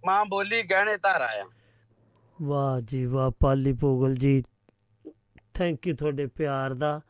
ਮਾਂ 0.06 0.26
ਬੋਲੀ 0.26 0.64
ਗਹਿਣੇ 0.64 0.98
ਧਾਰਾ 0.98 1.26
ਆ 1.26 1.50
ਵਾਹ 2.42 2.82
ਜੀ 2.82 3.06
ਵਾਹ 3.06 3.32
ਪਾਲੀ 3.40 3.74
ਭੋਗਲ 3.74 4.16
ਜੀ। 4.16 4.44
ਥੈਂਕ 5.54 5.88
ਯੂ 5.88 5.96
ਤੁਹਾਡੇ 5.96 6.26
ਪਿਆਰ 6.26 6.74
ਦਾ। 6.74 7.02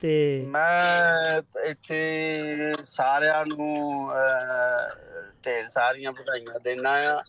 ਤੇ 0.00 0.44
ਮੈਂ 0.48 1.42
ਇੱਥੇ 1.60 2.02
ਸਾਰਿਆਂ 2.84 3.46
ਨੂੰ 3.46 4.10
ਢੇਰ 5.46 5.66
ਸਾਰੀਆਂ 5.68 6.12
ਵਧਾਈਆਂ 6.12 6.60
ਦੇਣਾ 6.60 6.90
ਆ। 6.90 7.22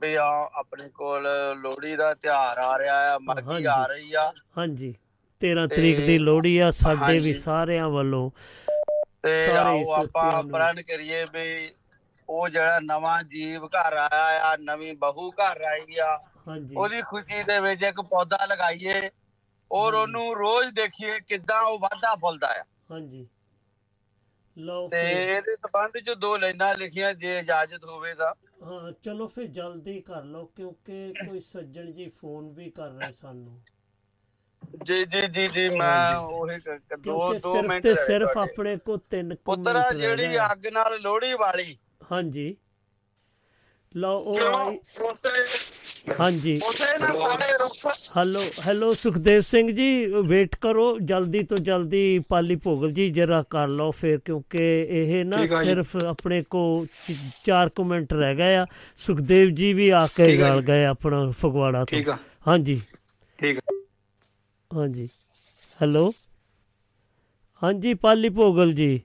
ਵੀ 0.00 0.14
ਆ 0.14 0.50
ਆਪਣੇ 0.54 0.88
ਕੋਲ 0.88 1.28
ਲੋਹੜੀ 1.56 1.96
ਦਾ 1.96 2.14
ਤਿਉਹਾਰ 2.14 2.58
ਆ 2.58 2.78
ਰਿਹਾ 2.78 3.14
ਆ 3.14 3.18
ਮਾਘੀ। 3.18 3.64
ਆ 3.64 3.86
ਰਹੀ 3.86 4.14
ਆ। 4.14 4.32
ਹਾਂਜੀ। 4.58 4.94
13 5.40 5.66
ਤੇ- 5.66 5.76
ਤਰੀਕ 5.76 5.96
ਦੀ 5.96 6.18
ਲੋਹੜੀ 6.18 6.58
ਆ 6.58 6.70
ਸਾਡੇ 6.70 7.18
ਵੀ। 7.18 7.34
ਸਾਰਿਆਂ 7.34 7.88
ਵੱਲੋਂ। 7.88 8.30
ਤੇ 9.22 9.50
ਆਓ 9.50 9.92
ਆਪਾਂ। 9.92 10.42
ਪ੍ਰਣ 10.42 10.82
ਕਰੀਏ 10.82 11.24
ਵੀ 11.24 11.72
ਉਹ 12.28 12.48
ਜਿਹੜਾ 12.48 12.80
ਨਵਾਂ 12.80 13.22
ਜੀਵ 13.22 13.66
ਘਰ 13.66 13.92
ਆਇਆ 13.92 14.44
ਆ 14.52 14.56
ਨਵੀਂ 14.56 14.94
ਬਹੂ 14.94 15.30
ਘਰ 15.30 15.60
ਆਈ 15.60 15.98
ਆ 15.98 16.20
ਹਾਂਜੀ। 16.48 16.74
ਉਹਦੀ 16.76 17.02
ਖੁਸ਼ੀ 17.02 17.42
ਦੇ 17.42 17.60
ਵਿੱਚ 17.60 17.82
ਇੱਕ 17.82 18.00
ਪੌਦਾ 18.00 18.38
ਲਗਾਈਏ 18.46 19.10
ਔਰ 19.72 19.94
ਉਹਨੂੰ 19.94 20.36
ਰੋਜ਼ 20.36 20.70
ਦੇਖੀਏ 20.74 21.20
ਕਿੱਦਾਂ 21.20 21.62
ਉਹ 21.62 21.78
ਵਾਧਾ 21.78 22.14
ਫੁੱਲਦਾ 22.14 22.48
ਆ। 22.60 22.64
ਹਾਂਜੀ। 22.90 23.26
ਲਓ 24.58 24.88
ਤੇ 24.88 25.00
ਇਹਦੇ 25.36 25.54
ਸੰਬੰਧ 25.54 25.98
ਚ 25.98 26.10
ਦੋ 26.10 26.36
ਲਾਈਨਾਂ 26.36 26.74
ਲਿਖੀਆਂ 26.74 27.14
ਜੇ 27.14 27.38
ਇਜਾਜ਼ਤ 27.38 27.84
ਹੋਵੇ 27.84 28.14
ਤਾਂ। 28.14 28.34
ਹਾਂ 28.64 28.92
ਚਲੋ 29.02 29.26
ਫਿਰ 29.28 29.46
ਜਲਦੀ 29.48 30.00
ਕਰ 30.00 30.24
ਲਓ 30.24 30.46
ਕਿਉਂਕਿ 30.46 31.12
ਕੋਈ 31.20 31.40
ਸੱਜਣ 31.42 31.90
ਜੀ 31.92 32.08
ਫੋਨ 32.16 32.52
ਵੀ 32.52 32.70
ਕਰ 32.70 32.90
ਰਹੇ 32.90 33.12
ਸਾਨੂੰ 33.12 33.60
ਜੀ 34.80 35.04
ਜੀ 35.06 35.26
ਜੀ 35.28 35.46
ਜੀ 35.48 35.68
ਮੈਂ। 35.70 36.16
ਉਹੀ 36.16 36.58
ਦੋ 37.00 37.32
ਦੋ 37.34 37.52
ਸਿਰਫ 37.52 37.64
ਮਿੰਟ 37.64 37.82
ਤੇ 37.82 37.94
ਰਹਿ 37.94 37.96
ਸਿਰਫ। 37.96 38.36
ਆਪਣੇ 38.38 38.76
ਕੋ 38.78 38.96
ਤਿੰਨ 39.06 39.34
ਕੁ 39.34 39.42
ਪੁੱਤਰਾ 39.46 39.92
ਜਿਹੜੀ। 39.94 40.36
ਅੱਗ 40.52 40.66
ਨਾਲ 40.68 41.00
ਲੋਹੜੀ 41.00 41.32
ਵਾਲੀ 41.36 41.76
ਹਾਂਜੀ 42.12 42.56
ਲਓ 43.94 44.18
ਉਹ 44.18 44.38
ਆਈ। 44.40 44.78
ਹਾਂਜੀ। 46.20 46.60
Hello 48.16 48.40
hello 48.66 48.92
Sukhdev 48.92 49.40
Singh 49.40 49.70
ji 49.70 50.06
wait 50.06 50.54
ਕਰੋ 50.56 50.98
ਜਲਦੀ 50.98 51.42
ਤੋਂ 51.42 51.58
ਜਲਦੀ 51.58 52.18
ਪਾਲੀ 52.18 52.56
ਭੋਗਲ 52.56 52.92
ਜੀ 52.92 53.08
ਜਰਾ 53.10 53.42
ਕਰ 53.50 53.68
ਲਓ 53.68 53.90
ਫਿਰ 53.90 54.18
ਕਿਉਂਕਿ 54.18 54.58
ਇਹ 54.90 55.24
ਨਾ। 55.24 55.44
ਸਿਰਫ 55.46 55.96
ਆਪਣੇ 55.96 56.42
ਕੋ 56.50 56.86
4 57.44 57.68
ਕੁ 57.68 57.84
ਮਿੰਟ 57.84 58.12
ਰਹਿ 58.12 58.34
ਗਏ 58.34 58.56
ਆ। 58.56 58.66
ਸੁਖਦੇਵ 58.96 59.50
ਜੀ 59.50 59.72
ਵੀ 59.72 59.88
ਆ 59.88 60.06
ਕੇ 60.06 60.36
ਗਲ। 60.36 60.60
ਗਏ 60.62 60.84
ਆਪਣਾ 60.84 61.30
ਫਗਵਾੜਾ 61.30 61.84
ਤੋਂ। 61.84 62.02
ਹਾਂਜੀ। 62.48 62.80
ਠੀਕ। 63.38 63.58
ਹਾਂਜੀ। 64.70 65.08
ਹੈਲੋ। 65.82 66.12
ਹਾਂਜੀ 67.62 67.94
ਪਾਲੀ 67.94 68.28
ਭੋਗਲ 68.28 68.72
ਜੀ। 68.72 69.00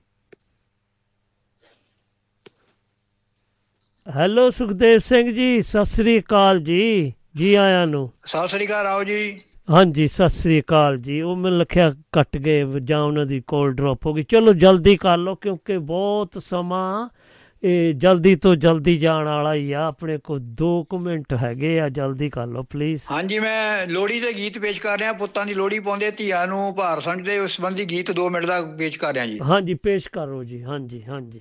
ਹੈਲੋ 4.06 4.48
ਸੁਖਦੇਵ 4.50 4.98
ਸਿੰਘ 4.98 5.30
ਜੀ 5.34 5.60
ਸਤਿ 5.62 5.84
ਸ੍ਰੀ 5.84 6.18
ਅਕਾਲ 6.20 6.60
ਜੀ 6.60 7.12
ਜੀ 7.36 7.54
ਆਇਆਂ 7.54 7.86
ਨੂੰ। 7.86 8.10
ਸਤਿ 8.26 8.48
ਸ੍ਰੀ 8.48 8.66
ਅਕਾਲ 8.66 8.86
ਆਓ 8.86 9.02
ਜੀ। 9.04 9.40
ਹਾਂਜੀ 9.68 10.06
ਸਤਿ 10.08 10.28
ਸ੍ਰੀ 10.28 10.60
ਅਕਾਲ 10.60 10.96
ਜੀ। 10.98 11.20
ਉਹ 11.20 11.36
ਮੈਨੂੰ 11.36 11.58
ਲਿਖਿਆ 11.58 11.90
ਕੱਟ 12.12 12.36
ਗਏ 12.36 12.64
ਜਾਂ 12.80 13.00
ਉਹਨਾਂ 13.02 13.24
ਦੀ 13.26 13.42
ਕਾਲ 13.46 13.72
ਡ੍ਰੌਪ 13.72 14.06
ਹੋ 14.06 14.14
ਗਈ। 14.14 14.22
ਚਲੋ 14.22 14.52
ਜਲਦੀ 14.52 14.96
ਕਰ 14.96 15.18
ਲਓ 15.18 15.34
ਕਿਉਂਕਿ 15.34 15.76
ਬਹੁਤ 15.92 16.38
ਸਮਾਂ 16.42 17.08
ਇਹ 17.62 17.92
ਜਲਦੀ 17.92 18.34
ਤੋਂ 18.36 18.54
ਜਲਦੀ 18.56 18.96
ਜਾਣ 18.96 19.24
ਵਾਲਾ 19.24 19.52
ਹੀ 19.54 19.72
ਆ। 19.72 19.86
ਆਪਣੇ 19.86 20.16
ਕੋਲ 20.24 20.40
2 20.62 20.72
ਕੁ 20.90 20.98
ਮਿੰਟ 20.98 21.34
ਹੈਗੇ 21.42 21.78
ਆ 21.80 21.88
ਜਲਦੀ 21.88 22.30
ਕਰ 22.30 22.46
ਲਓ 22.46 22.62
ਪਲੀਜ਼ 22.70 23.02
ਹਾਂਜੀ 23.10 23.38
ਮੈਂ 23.38 23.86
ਲੋਹੜੀ 23.86 24.20
ਦੇ 24.20 24.32
ਗੀਤ 24.32 24.58
ਪੇਸ਼ 24.58 24.80
ਕਰ 24.80 24.98
ਰਿਹਾ। 24.98 25.12
ਪੁੱਤਾਂ 25.12 25.46
ਦੀ 25.46 25.54
ਲੋਹੜੀ 25.54 25.78
ਪਾਉਂਦੇ 25.80 26.10
ਧੀਆਂ 26.10 26.46
ਨੂੰ 26.46 26.74
ਭਾਰ 26.74 27.00
ਸੰਗਦੇ 27.00 27.38
ਉਸ 27.38 27.56
ਸੰਬੰਧੀ 27.56 27.84
ਗੀਤ 27.90 28.10
2 28.20 28.28
ਮਿੰਟ 28.30 28.46
ਦਾ 28.46 28.60
ਪੇਸ਼ 28.78 28.98
ਕਰ 28.98 29.14
ਰਿਹਾ 29.14 29.26
ਜੀ। 29.26 29.38
ਹਾਂਜੀ 29.50 29.74
ਪੇਸ਼ 29.74 30.08
ਕਰੋ 30.12 30.42
ਜੀ। 30.44 30.62
ਹਾਂਜੀ 30.62 31.02
ਹਾਂਜੀ। 31.08 31.40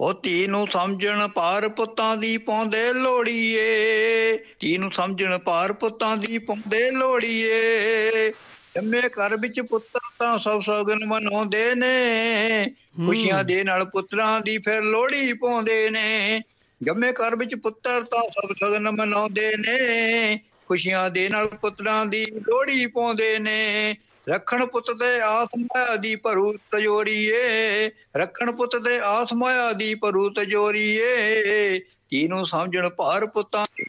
ਉਹ 0.00 0.14
ਧੀ 0.22 0.46
ਨੂੰ 0.46 0.66
ਸਮਝਣ 0.66 1.28
ਪਾਰ 1.28 1.68
ਪੁੱਤਾਂ 1.68 2.16
ਦੀ 2.16 2.38
ਪਾਉਂਦੇ 2.38 2.92
ਲੋੜੀਏ। 2.92 4.38
ਧੀ 4.60 4.78
ਨੂੰ 4.78 4.90
ਸਮਝਣ 4.92 5.38
ਪਾਰ 5.38 5.72
ਪੁੱਤਾਂ 5.72 6.16
ਦੀ 6.16 6.38
ਪਾਉਂਦੇ 6.38 6.90
ਲੋੜੀਏ। 6.90 8.32
ਜੰਮੇ 8.74 9.00
ਘਰ 9.00 9.36
ਵਿੱਚ 9.36 9.60
ਪੁੱਤਰ 9.60 10.00
ਤਾਂ 10.18 10.38
ਸਭ 10.38 10.60
ਸਗਨ 10.60 11.04
ਮਨਾਉਂਦੇ 11.06 11.74
ਨੇ। 11.74 12.66
ਖੁਸ਼ੀਆਂ 13.06 13.44
ਦੇ 13.44 13.64
ਨਾਲ 13.64 13.84
ਪੁੱਤਰਾਂ 13.84 14.40
ਦੀ 14.40 14.58
ਫਿਰ 14.58 14.82
ਲੋਹੜੀ 14.82 15.32
ਪਾਉਂਦੇ 15.32 15.90
ਨੇ। 15.90 16.40
ਜੰਮੇ 16.82 17.12
ਘਰ 17.12 17.36
ਵਿੱਚ 17.36 17.54
ਪੁੱਤਰ 17.54 18.02
ਤਾਂ 18.02 18.22
ਸਭ 18.22 18.52
ਸਗਨ 18.52 18.90
ਮਨਾਉਂਦੇ 18.90 19.52
ਨੇ। 19.56 20.40
ਖੁਸ਼ੀਆਂ 20.68 21.10
ਦੇ 21.10 21.28
ਨਾਲ 21.28 21.46
ਪੁੱਤਰਾਂ 21.46 22.06
ਦੀ 22.06 22.26
ਲੋਹੜੀ 22.26 22.86
ਪਾਉਂਦੇ 22.86 23.38
ਨੇ। 23.38 23.94
ਰੱਖਣ 24.28 24.66
ਪੁੱਤ 24.66 24.90
ਦੇ 24.90 25.20
ਆਸ 25.20 25.48
ਮਾਇਆ 25.58 25.96
ਦੀ 25.96 26.16
ਭਰੂ 26.16 26.52
ਤਜੋਰੀਏ 26.72 27.90
ਰੱਖਣ 28.16 28.52
ਪੁੱਤ 28.52 28.76
ਦੇ 28.76 28.98
ਆਸ 29.04 29.32
ਮਾਇਆ 29.32 29.72
ਦੀ 29.72 29.94
ਭਰੂ 29.94 30.30
ਤਜੋਰੀਏ 30.30 31.78
ਕੀ 32.10 32.28
ਨੂੰ 32.28 32.46
ਸਮਝਣ 32.46 32.88
ਭਾਰ 32.88 33.26
ਪੁੱਤਾਂ 33.26 33.66
ਦੀ 33.76 33.84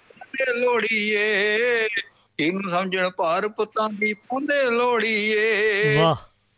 ਲੋੜੀਏ 0.60 1.88
ਕੀ 2.38 2.52
ਨੂੰ 2.52 2.72
ਸਮਝਣ 2.72 3.10
ਭਾਰ 3.10 3.48
ਪੁੱਤਾਂ 3.48 3.90
ਦੀ 3.90 4.14
ਪਾਉਂਦੇ 4.14 4.64
ਲੋੜੀਏ। 4.72 5.98
ਵਾਹ। 5.98 6.16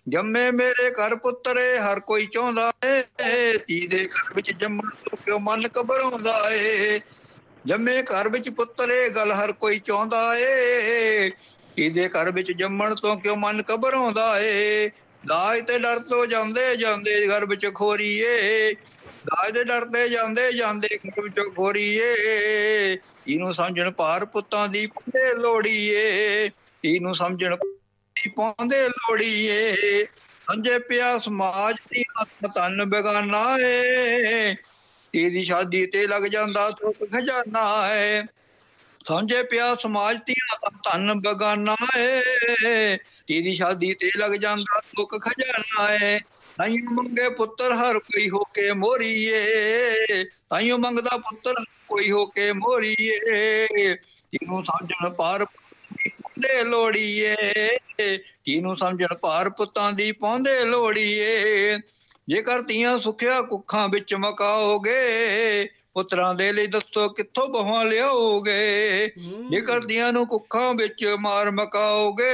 ਜੰਮੇ 0.07 0.51
ਮੇਰੇ 0.51 0.89
ਘਰ 0.91 1.15
ਪੁੱਤਰੇ 1.15 1.77
ਹਰ 1.77 1.99
ਕੋਈ 1.99 2.25
ਚਾਹੁੰਦਾ 2.25 2.71
ਏ 2.85 3.57
ਧੀ 3.67 3.87
ਦੇ 3.87 4.05
ਘਰ 4.05 4.33
ਵਿੱਚ 4.33 4.51
ਜੰਮਣ 4.51 4.89
ਤੋਂ 4.89 5.17
ਕਿਉਂ 5.25 5.39
ਮਨ 5.39 5.67
ਘਬਰਾਉਂਦਾ 5.79 6.49
ਏ? 6.51 6.99
ਜੰਮੇ 7.65 8.01
ਘਰ 8.03 8.29
ਵਿੱਚ 8.29 8.49
ਪੁੱਤਰੇ 8.49 9.09
ਗੱਲ 9.09 9.31
ਹਰ 9.31 9.51
ਕੋਈ 9.51 9.79
ਚਾਹੁੰਦਾ 9.79 10.35
ਏ 10.37 11.29
ਧੀ 11.77 11.89
ਦੇ 11.89 12.09
ਘਰ 12.09 12.31
ਵਿੱਚ 12.31 12.51
ਜੰਮਣ 12.51 12.95
ਤੋਂ 12.95 13.17
ਕਿਉਂ 13.17 13.37
ਮਨ 13.37 13.63
ਘਬਰਾਉਂਦਾ 13.73 14.39
ਏ? 14.39 14.89
ਦਾਜ 15.27 15.65
ਤੇ 15.67 15.79
ਡਰ 15.79 15.99
ਤੋਂ 15.99 16.25
ਜਾਂਦੇ 16.27 16.75
ਜਾਂਦੇ 16.75 17.27
ਘਰ 17.27 17.45
ਵਿੱਚ 17.45 17.71
ਖੋਰੀਏ। 17.73 18.73
ਦਾਜ 19.25 19.51
ਦੇ 19.51 19.63
ਡਰਦੇ 19.63 20.09
ਜਾਂਦੇ 20.09 20.51
ਜਾਂਦੇ 20.51 20.87
ਘਰ 20.97 21.21
ਵਿੱਚ 21.21 21.39
ਖੋਰੀਏ। 21.55 22.15
ਇਹਨੂੰ 23.27 23.53
ਸਮਝਣ 23.53 23.91
ਭਾਰ 23.91 24.25
ਪੁੱਤਾਂ 24.25 24.67
ਦੀ 24.67 24.85
ਪਾਉਂਦੇ 24.87 25.33
ਲੋੜੀਏ। 25.33 26.49
ਇਹਨੂੰ 26.85 27.15
ਸਮਝਣ 27.15 27.55
ਦੀ 27.55 28.29
ਪਾਉਂਦੇ 28.29 28.87
ਲੋੜੀਏ। 28.89 29.73
ਸੰਜੇ 30.51 30.79
ਪਿਆ 30.79 31.17
ਸਮਾਜ 31.17 31.75
ਦੀ 31.75 32.03
ਹੱਥ 32.21 32.51
ਤਨ 32.55 32.85
ਬੇਗਾਨਾ 32.85 33.57
ਏ। 33.61 34.55
ਇਹਦੀ 35.15 35.43
ਸ਼ਾਦੀ 35.43 35.85
ਤੇ 35.85 36.07
ਲੱਗ 36.07 36.23
ਜਾਂਦਾ 36.23 36.69
ਸੁੱਖ 36.71 36.97
ਖਜ਼ਾਨਾ 37.11 37.95
ਏ। 37.95 38.23
ਸਮਝੇ 39.07 39.43
ਪਿਆ 39.43 39.75
ਸਮਾਜ 39.75 40.17
ਧੀਆਂ 40.25 40.57
ਦਾ 40.61 40.91
ਧਨ 40.91 41.13
ਬਗਾਨਾ 41.13 41.75
ਏ। 41.97 42.97
ਇਹਦੀ 43.29 43.53
ਸ਼ਾਦੀ 43.53 43.93
ਤੇ 43.93 44.11
ਲੱਗ 44.17 44.31
ਜਾਂਦਾ 44.31 44.79
ਸੁੱਖ 44.79 45.17
ਖਜ਼ਾਨਾ 45.21 45.93
ਏ। 45.93 46.19
ਤਾਈਓ 46.57 46.91
ਮੰਗੇ 46.91 47.29
ਪੁੱਤਰ 47.29 47.73
ਹਰ 47.73 47.99
ਕੋਈ 47.99 48.29
ਹੋ 48.29 48.43
ਕੇ 48.43 48.71
ਮੋਰੀਏ। 48.71 49.43
ਤਾਈਓ 50.23 50.77
ਮੰਗਦਾ 50.77 51.17
ਪੁੱਤਰ 51.17 51.51
ਹਰ 51.51 51.65
ਕੋਈ 51.87 52.11
ਹੋ 52.11 52.25
ਕੇ 52.25 52.51
ਮੋਰੀਏ। 52.51 53.17
ਇਹਨੂੰ 54.33 54.63
ਸਮਝਣ 54.63 55.09
ਪਾਰ 55.09 55.45
ਪਾਉਂਦੇ 55.45 56.63
ਲੋੜੀਏ। 56.63 57.35
ਇਹਨੂੰ 58.47 58.77
ਸਮਝਣ 58.77 59.15
ਭਾਰ 59.21 59.49
ਪੁੱਤਾਂ 59.49 59.91
ਦੀ 59.91 60.11
ਪਾਉਂਦੇ 60.11 60.65
ਲੋੜੀਏ। 60.65 61.77
ਜੇਕਰ 62.29 62.61
ਧੀਆਂ 62.61 62.99
ਸੁਖਿਆ 62.99 63.41
ਕੁੱਖਾਂ 63.41 63.89
ਵਿੱਚ 63.89 64.13
ਮਕਾਓਗੇ 64.13 65.01
ਪੁੱਤਰਾਂ 65.93 66.35
ਦੇ 66.35 66.53
ਲਈ 66.53 66.67
ਦੱਸੋ 66.67 67.09
ਕਿੱਥੋਂ 67.09 67.47
ਬਹਾਂ 67.47 67.85
ਲਿਆਓਗੇ? 67.85 69.11
ਧੀਆਂ 69.87 70.13
ਨੂੰ 70.13 70.27
ਕੁੱਖਾਂ 70.27 70.73
ਵਿੱਚ 70.73 71.05
ਮਾਰ 71.19 71.51
ਮਕਾਓਗੇ? 71.51 72.33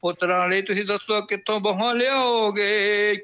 ਪੁੱਤਰਾਂ 0.00 0.48
ਲਈ 0.48 0.62
ਤੁਸੀਂ 0.62 0.84
ਦੱਸੋ 0.84 1.20
ਕਿੱਥੋਂ 1.20 1.60
ਬਹਾਂ 1.60 1.94
ਲਿਆਓਗੇ? 1.94 3.16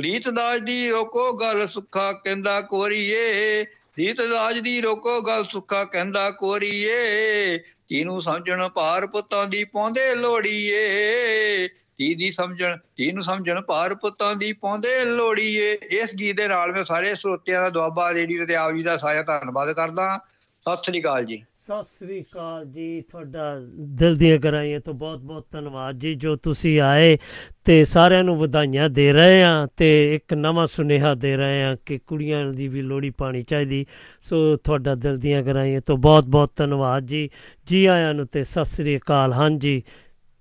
ਰੀਤ 0.00 0.28
ਦਾਜ 0.28 0.60
ਦੀ 0.60 0.88
ਰੋਕੋ 0.88 1.32
ਗੱਲ 1.32 1.68
ਸੁੱਖਾ 1.68 2.12
ਕਹਿੰਦਾ 2.12 2.60
ਕੋਰੀਏ। 2.60 3.64
ਰੀਤ 3.98 4.22
ਦਾਜ 4.22 4.58
ਦੀ 4.58 4.80
ਰੋਕੋ 4.80 5.20
ਗੱਲ 5.20 5.44
ਸੁੱਖਾ 5.44 5.84
ਕਹਿੰਦਾ 5.84 6.30
ਕੋਰੀਏ। 6.30 7.58
ਤੀਨੂੰ 7.88 8.22
ਸਮਝਣ 8.22 8.68
ਭਾਰ 8.68 9.06
ਪੁੱਤਾਂ 9.06 9.46
ਦੀ 9.46 9.64
ਪਾਉਂਦੇ 9.64 10.14
ਲੋੜੀਏ। 10.14 11.68
ਤੀ 11.96 12.14
ਦੀ 12.14 12.30
ਸਮਝਣ 12.30 12.76
ਤੀ 12.96 13.12
ਨੂੰ 13.12 13.22
ਸਮਝਣ? 13.22 13.60
ਭਾਰ 13.60 13.94
ਪੁੱਤਾਂ 13.94 14.36
ਦੀ 14.36 14.52
ਪਾਉਂਦੇ 14.52 15.04
ਲੋੜੀਏ। 15.04 15.72
ਇਸ 15.72 16.14
ਗੀਤ 16.14 16.36
ਦੇ 16.36 16.48
ਨਾਲ 16.48 16.72
ਮੈਂ 16.72 16.84
ਸਾਰੇ 16.84 17.14
ਸਰੋਤਿਆਂ 17.14 17.62
ਦਾ 17.62 17.70
ਦੁਆਬਾ 17.70 18.12
ਰੇਡੀਓ 18.12 18.46
ਤੇ 18.46 18.56
ਆਪ 18.56 18.72
ਜੀ 18.72 18.82
ਦਾ 18.82 18.96
ਸਾਰਾ 18.96 19.22
ਧੰਨਵਾਦ 19.22 19.72
ਕਰਦਾ। 19.72 20.18
ਸਤਿ 20.60 20.84
ਸ੍ਰੀ 20.84 21.00
ਅਕਾਲ 21.00 21.24
ਜੀ। 21.24 21.42
ਸਤਿ 21.56 21.84
ਸ੍ਰੀ 21.84 22.20
ਅਕਾਲ 22.20 22.64
ਜੀ। 22.64 23.00
ਤੁਹਾਡਾ 23.00 23.60
ਦਿਲ 23.78 24.16
ਦੀਆਂ 24.16 24.38
ਗਹਿਰਾਈਆਂ 24.38 24.80
ਤੋਂ 24.80 24.94
ਬਹੁਤ 24.94 25.18
ਬਹੁਤ 25.18 25.46
ਧੰਨਵਾਦ 25.50 25.98
ਜੀ, 25.98 26.14
ਜੋ 26.14 26.36
ਤੁਸੀਂ 26.36 26.80
ਆਏ 26.80 27.18
ਤੇ 27.64 27.84
ਸਾਰਿਆਂ 27.84 28.24
ਨੂੰ 28.24 28.36
ਵਧਾਈਆਂ 28.38 28.88
ਦੇ 28.90 29.12
ਰਹੇ 29.12 29.44
ਆ 29.44 29.66
ਤੇ 29.76 30.14
ਇੱਕ 30.14 30.34
ਨਵਾਂ 30.34 30.66
ਸੁਨੇਹਾ 30.66 31.14
ਦੇ 31.14 31.36
ਰਹੇ 31.36 31.64
ਆ 31.64 31.76
ਕਿ 31.86 31.98
ਕੁੜੀਆਂ 31.98 32.52
ਦੀ 32.52 32.68
ਵੀ 32.68 32.82
ਲੋੜੀ 32.82 33.10
ਪਾਣੀ 33.10 33.42
ਚਾਹੀਦੀ। 33.42 33.86
ਸੋ 34.22 34.56
ਤੁਹਾਡਾ 34.56 34.94
ਦਿਲ 34.94 35.18
ਦੀਆਂ 35.18 35.42
ਗਹਿਰਾਈਆਂ 35.42 35.80
ਤੋਂ 35.80 35.96
ਬਹੁਤ 35.96 36.24
ਬਹੁਤ 36.24 36.50
ਧੰਨਵਾਦ 36.56 37.06
ਜੀ। 37.06 37.30
ਜੀ 37.66 37.86
ਆਇਆਂ 37.86 38.14
ਨੂੰ 38.14 38.26
ਤੇ 38.26 38.42
ਸਤਿ 38.42 38.64
ਸ੍ਰੀ 38.64 38.96
ਅਕਾਲ। 38.96 39.32
ਹਾਂਜੀ 39.32 39.82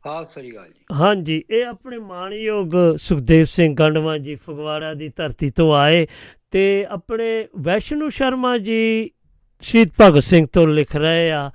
ਸਤਿ 0.06 0.26
ਸ੍ਰੀ 0.32 0.52
ਅਕਾਲ 0.52 0.68
ਜੀ। 0.68 0.86
ਹਾਂਜੀ, 1.00 1.44
ਇਹ 1.50 1.66
ਆਪਣੇ 1.66 1.98
ਮਾਣਯੋਗ 1.98 2.74
ਸੁਖਦੇਵ 3.00 3.46
ਸਿੰਘ 3.46 3.74
ਗੰਡਵਾ 3.76 4.18
ਜੀ 4.18 4.36
ਫਗਵਾੜਾ 4.36 4.94
ਦੀ 4.94 5.08
ਧਰਤੀ 5.18 5.50
ਤੋਂ 5.50 5.74
ਆਏ 5.74 6.06
ਤੇ 6.52 6.64
ਆਪਣੇ 6.90 7.48
ਵੈਸ਼ਨੂ 7.64 8.10
ਸ਼ਰਮਾ 8.10 8.58
ਜੀ 8.58 9.10
ਸ਼ਹੀਦ 9.64 9.92
ਭਗਤ 10.02 10.24
ਸਿੰਘ 10.24 10.46
ਤੋਂ 10.54 10.68
ਲਿਖ 10.68 10.96
ਰਹੇ 10.96 11.32
ਆ, 11.32 11.50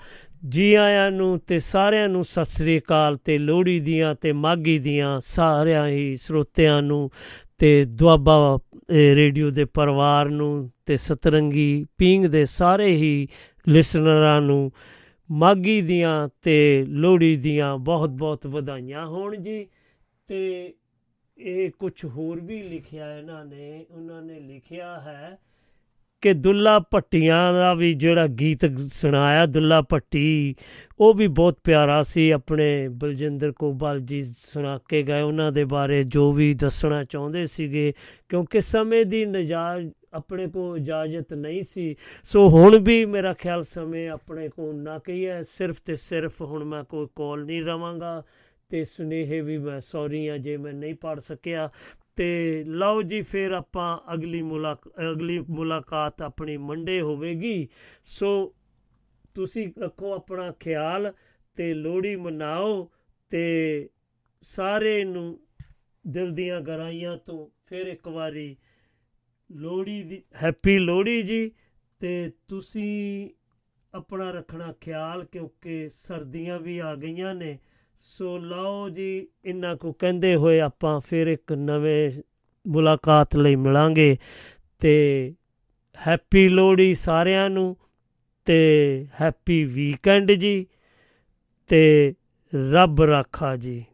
ਜੀ 0.49 0.73
ਆਇਆਂ 0.75 1.11
ਨੂੰ 1.11 1.39
ਤੇ 1.47 1.59
ਸਾਰਿਆਂ 1.59 2.09
ਨੂੰ 2.09 2.25
ਸਤਿ 2.25 2.51
ਸ੍ਰੀ 2.53 2.79
ਅਕਾਲ 2.79 3.17
ਤੇ 3.25 3.39
ਲੋਹੜੀ 3.39 3.79
ਦੀਆਂ 3.81 4.15
ਤੇ 4.15 4.33
ਮਾਗੀ 4.33 4.79
ਦੀਆਂ 4.79 5.19
ਸਾਰਿਆਂ 5.25 5.87
ਹੀ 5.89 6.15
ਸਰੋਤਿਆਂ 6.17 6.81
ਨੂੰ 6.83 7.11
ਤੇ 7.59 7.85
ਦੁਆਬਾ, 7.85 8.59
ਇਹ 8.91 9.15
ਰੇਡੀਓ 9.15 9.51
ਦੇ 9.51 9.65
ਪਰਿਵਾਰ 9.65 10.29
ਨੂੰ 10.29 10.71
ਤੇ 10.87 10.97
ਸਤਰੰਗੀ 10.97 11.85
ਪਿੰਗ 11.99 12.27
ਦੇ 12.27 12.45
ਸਾਰੇ 12.45 12.91
ਹੀ 12.97 13.29
ਲਿਸਨਰਾਂ 13.67 14.41
ਨੂੰ 14.41 14.71
ਮਾਗੀ 15.31 15.81
ਦੀਆਂ 15.81 16.29
ਤੇ 16.43 16.87
ਲੋਹੜੀ 16.89 17.37
ਦੀਆਂ 17.37 17.79
ਬਹੁਤ 17.79 18.11
ਬਹੁਤ 18.11 18.47
ਵਧਾਈਆਂ 18.47 19.07
ਹੋਣ 19.07 19.37
ਜੀ। 19.37 19.67
ਤੇ 20.27 20.75
ਇਹ 21.39 21.71
ਕੁਝ 21.79 22.05
ਹੋਰ 22.05 22.41
ਵੀ 22.41 22.63
ਲਿਖਿਆ 22.63 23.19
ਇਹਨਾਂ 23.19 23.45
ਨੇ, 23.45 23.87
ਉਹਨਾਂ 23.91 24.23
ਨੇ 24.23 24.41
ਲਿਖਿਆ 24.41 25.01
ਹੈ 25.01 25.39
ਕਿ 26.21 26.33
ਦੁੱਲਾ 26.33 26.79
ਭੱਟੀਆਂ 26.79 27.53
ਦਾ 27.53 27.75
ਵੀ 27.75 27.95
ਜਿਹੜਾ 27.95 28.27
ਗੀਤ 28.27 28.79
ਸੁਣਾਇਆ, 28.93 29.47
ਦੁੱਲਾ 29.47 29.83
ਭੱਟੀ, 29.83 30.55
ਉਹ 31.01 31.15
ਵੀ 31.15 31.27
ਬਹੁਤ 31.27 31.59
ਪਿਆਰਾ 31.65 32.03
ਸੀ। 32.03 32.31
ਆਪਣੇ 32.31 32.89
ਬਲਜਿੰਦਰ 32.89 33.53
ਕੋਬਲ 33.53 34.01
ਜੀ 34.01 34.23
ਸੁਣਾ 34.39 34.79
ਕੇ 34.89 35.03
ਗਏ 35.03 35.21
ਉਹਨਾਂ 35.21 35.53
ਦੇ 35.53 35.65
ਬਾਰੇ, 35.65 36.05
ਜੋ 36.05 36.33
ਵੀ 36.33 36.55
ਦੱਸਣਾ 36.55 37.05
ਚਾਹੁੰਦੇ 37.05 37.47
ਸੀਗੇ, 37.47 37.93
ਕਿਉਂਕਿ 38.29 38.61
ਸਮੇਂ 38.61 39.05
ਦੀ 39.05 39.25
ਨਜਾਇਜ਼ 39.25 39.91
ਆਪਣੇ 40.15 40.49
ਕੋ 40.49 40.77
ਇਜਾਜ਼ਤ 40.77 41.35
ਨਹੀਂ 41.35 41.63
ਸੀ। 41.63 41.97
ਸੋ 42.25 42.49
ਹੁਣ 42.49 42.79
ਵੀ 42.79 43.05
ਮੇਰਾ 43.05 43.33
ਖਿਆਲ 43.33 43.65
ਸਮੇਂ 43.65 44.09
ਆਪਣੇ 44.09 44.49
ਕੋ 44.49 44.73
ਨਾ 44.73 44.99
ਕਹੀ 44.99 45.27
ਹੈ। 45.27 45.43
ਸਿਰਫ 45.43 45.81
ਤੇ 45.81 45.97
ਸਿਰਫ 45.97 46.43
ਹੁਣ 46.43 46.65
ਮੈਂ 46.65 46.85
ਕੋਈ 46.85 47.07
ਕਾਲ 47.17 47.45
ਨਹੀਂ 47.45 47.63
ਰਵਾਂਗਾ 47.63 48.23
ਤੇ 48.69 48.85
ਸੁਨੇਹੇ 48.85 49.41
ਵੀ 49.41 49.59
ਮੈਂ 49.59 49.81
ਸੌਰੀ 49.81 50.27
ਆ 50.27 50.39
ਜੇ 50.39 50.57
ਮੈਂ 50.57 50.73
ਨਹੀਂ 50.73 50.95
ਪੜ 50.95 51.21
ਸਕਿਆ। 51.21 51.71
ਤੇ 52.17 52.65
ਲਓ 52.67 53.03
ਜੀ, 53.03 53.23
ਫਿਰ 53.23 53.53
ਆਪਾਂ 53.53 54.15
ਅਗਲੀ 54.15 54.43
ਮੁਲਾਕ, 54.43 54.89
ਅਗਲੀ 54.89 55.39
ਮੁਲਾਕਾਤ 55.39 56.23
ਆਪਣੀ 56.23 56.57
ਮੰਡੇ 56.57 57.01
ਹੋਵੇਗੀ। 57.01 57.69
ਸੋ 58.05 58.55
ਤੁਸੀਂ 59.35 59.69
ਰੱਖੋ 59.79 60.13
ਆਪਣਾ 60.13 60.53
ਖਿਆਲ 60.61 61.13
ਤੇ 61.55 61.75
ਲੋਹੜੀ 61.75 62.17
ਮਨਾਓ 62.17 62.91
ਤੇ 63.31 63.89
ਸਾਰੇ 64.43 65.05
ਨੂੰ 65.05 65.41
ਦਿਲ 66.07 66.31
ਦੀਆਂ 66.31 66.61
ਗਰਾਈਆਂ 66.61 67.17
ਤੋਂ 67.17 67.49
ਫਿਰ 67.67 67.87
ਇੱਕ 67.87 68.09
ਵਾਰੀ 68.09 68.57
ਲੋਹੜੀ 69.53 70.03
ਦੀ, 70.03 70.23
ਹੈਪੀ 70.43 70.79
ਲੋਹੜੀ 70.79 71.23
ਜੀ। 71.23 71.51
ਤੇ 72.01 72.31
ਤੁਸੀਂ 72.49 73.31
ਆਪਣਾ 73.95 74.31
ਰੱਖਣਾ 74.31 74.75
ਖਿਆਲ 74.81 75.25
ਕਿਉਂਕਿ 75.25 75.89
ਸਰਦੀਆਂ 75.89 76.59
ਵੀ 76.59 76.79
ਆ 76.79 76.95
ਗਈਆਂ 76.95 77.35
ਨੇ। 77.35 77.59
ਸੋ 78.01 78.39
ਲਓ 78.39 78.89
ਜੀ, 78.89 79.29
ਇੰਨਾ 79.45 79.75
ਕੋ 79.75 79.93
ਕਹਿੰਦੇ 79.93 80.37
ਹੋਏ 80.37 80.61
ਆਪਾਂ 80.61 81.01
ਫਿਰ 81.01 81.27
ਇੱਕ 81.27 81.53
ਨਵੇਂ 81.53 82.13
ਮੁਲਾਕਾਤ 82.67 83.37
ਲਈ 83.37 83.57
ਮਿਲਾਂਗੇ। 83.57 84.17
ਤੇ 84.79 85.35
ਹੈਪੀ 86.07 86.49
ਲੋਹੜੀ 86.49 86.95
ਸਾਰਿਆਂ 86.95 87.51
ਨੂੰ 87.51 87.77
ਤੇ 88.45 89.07
ਹੈਪੀ 89.21 89.65
ਵੀਕਐਂਡ 89.65 90.33
ਜੀ। 90.33 90.67
ਤੇ 91.69 92.15
ਰੱਬ 92.71 93.03
ਰਾਖਾ 93.03 93.57
ਜੀ। 93.57 93.85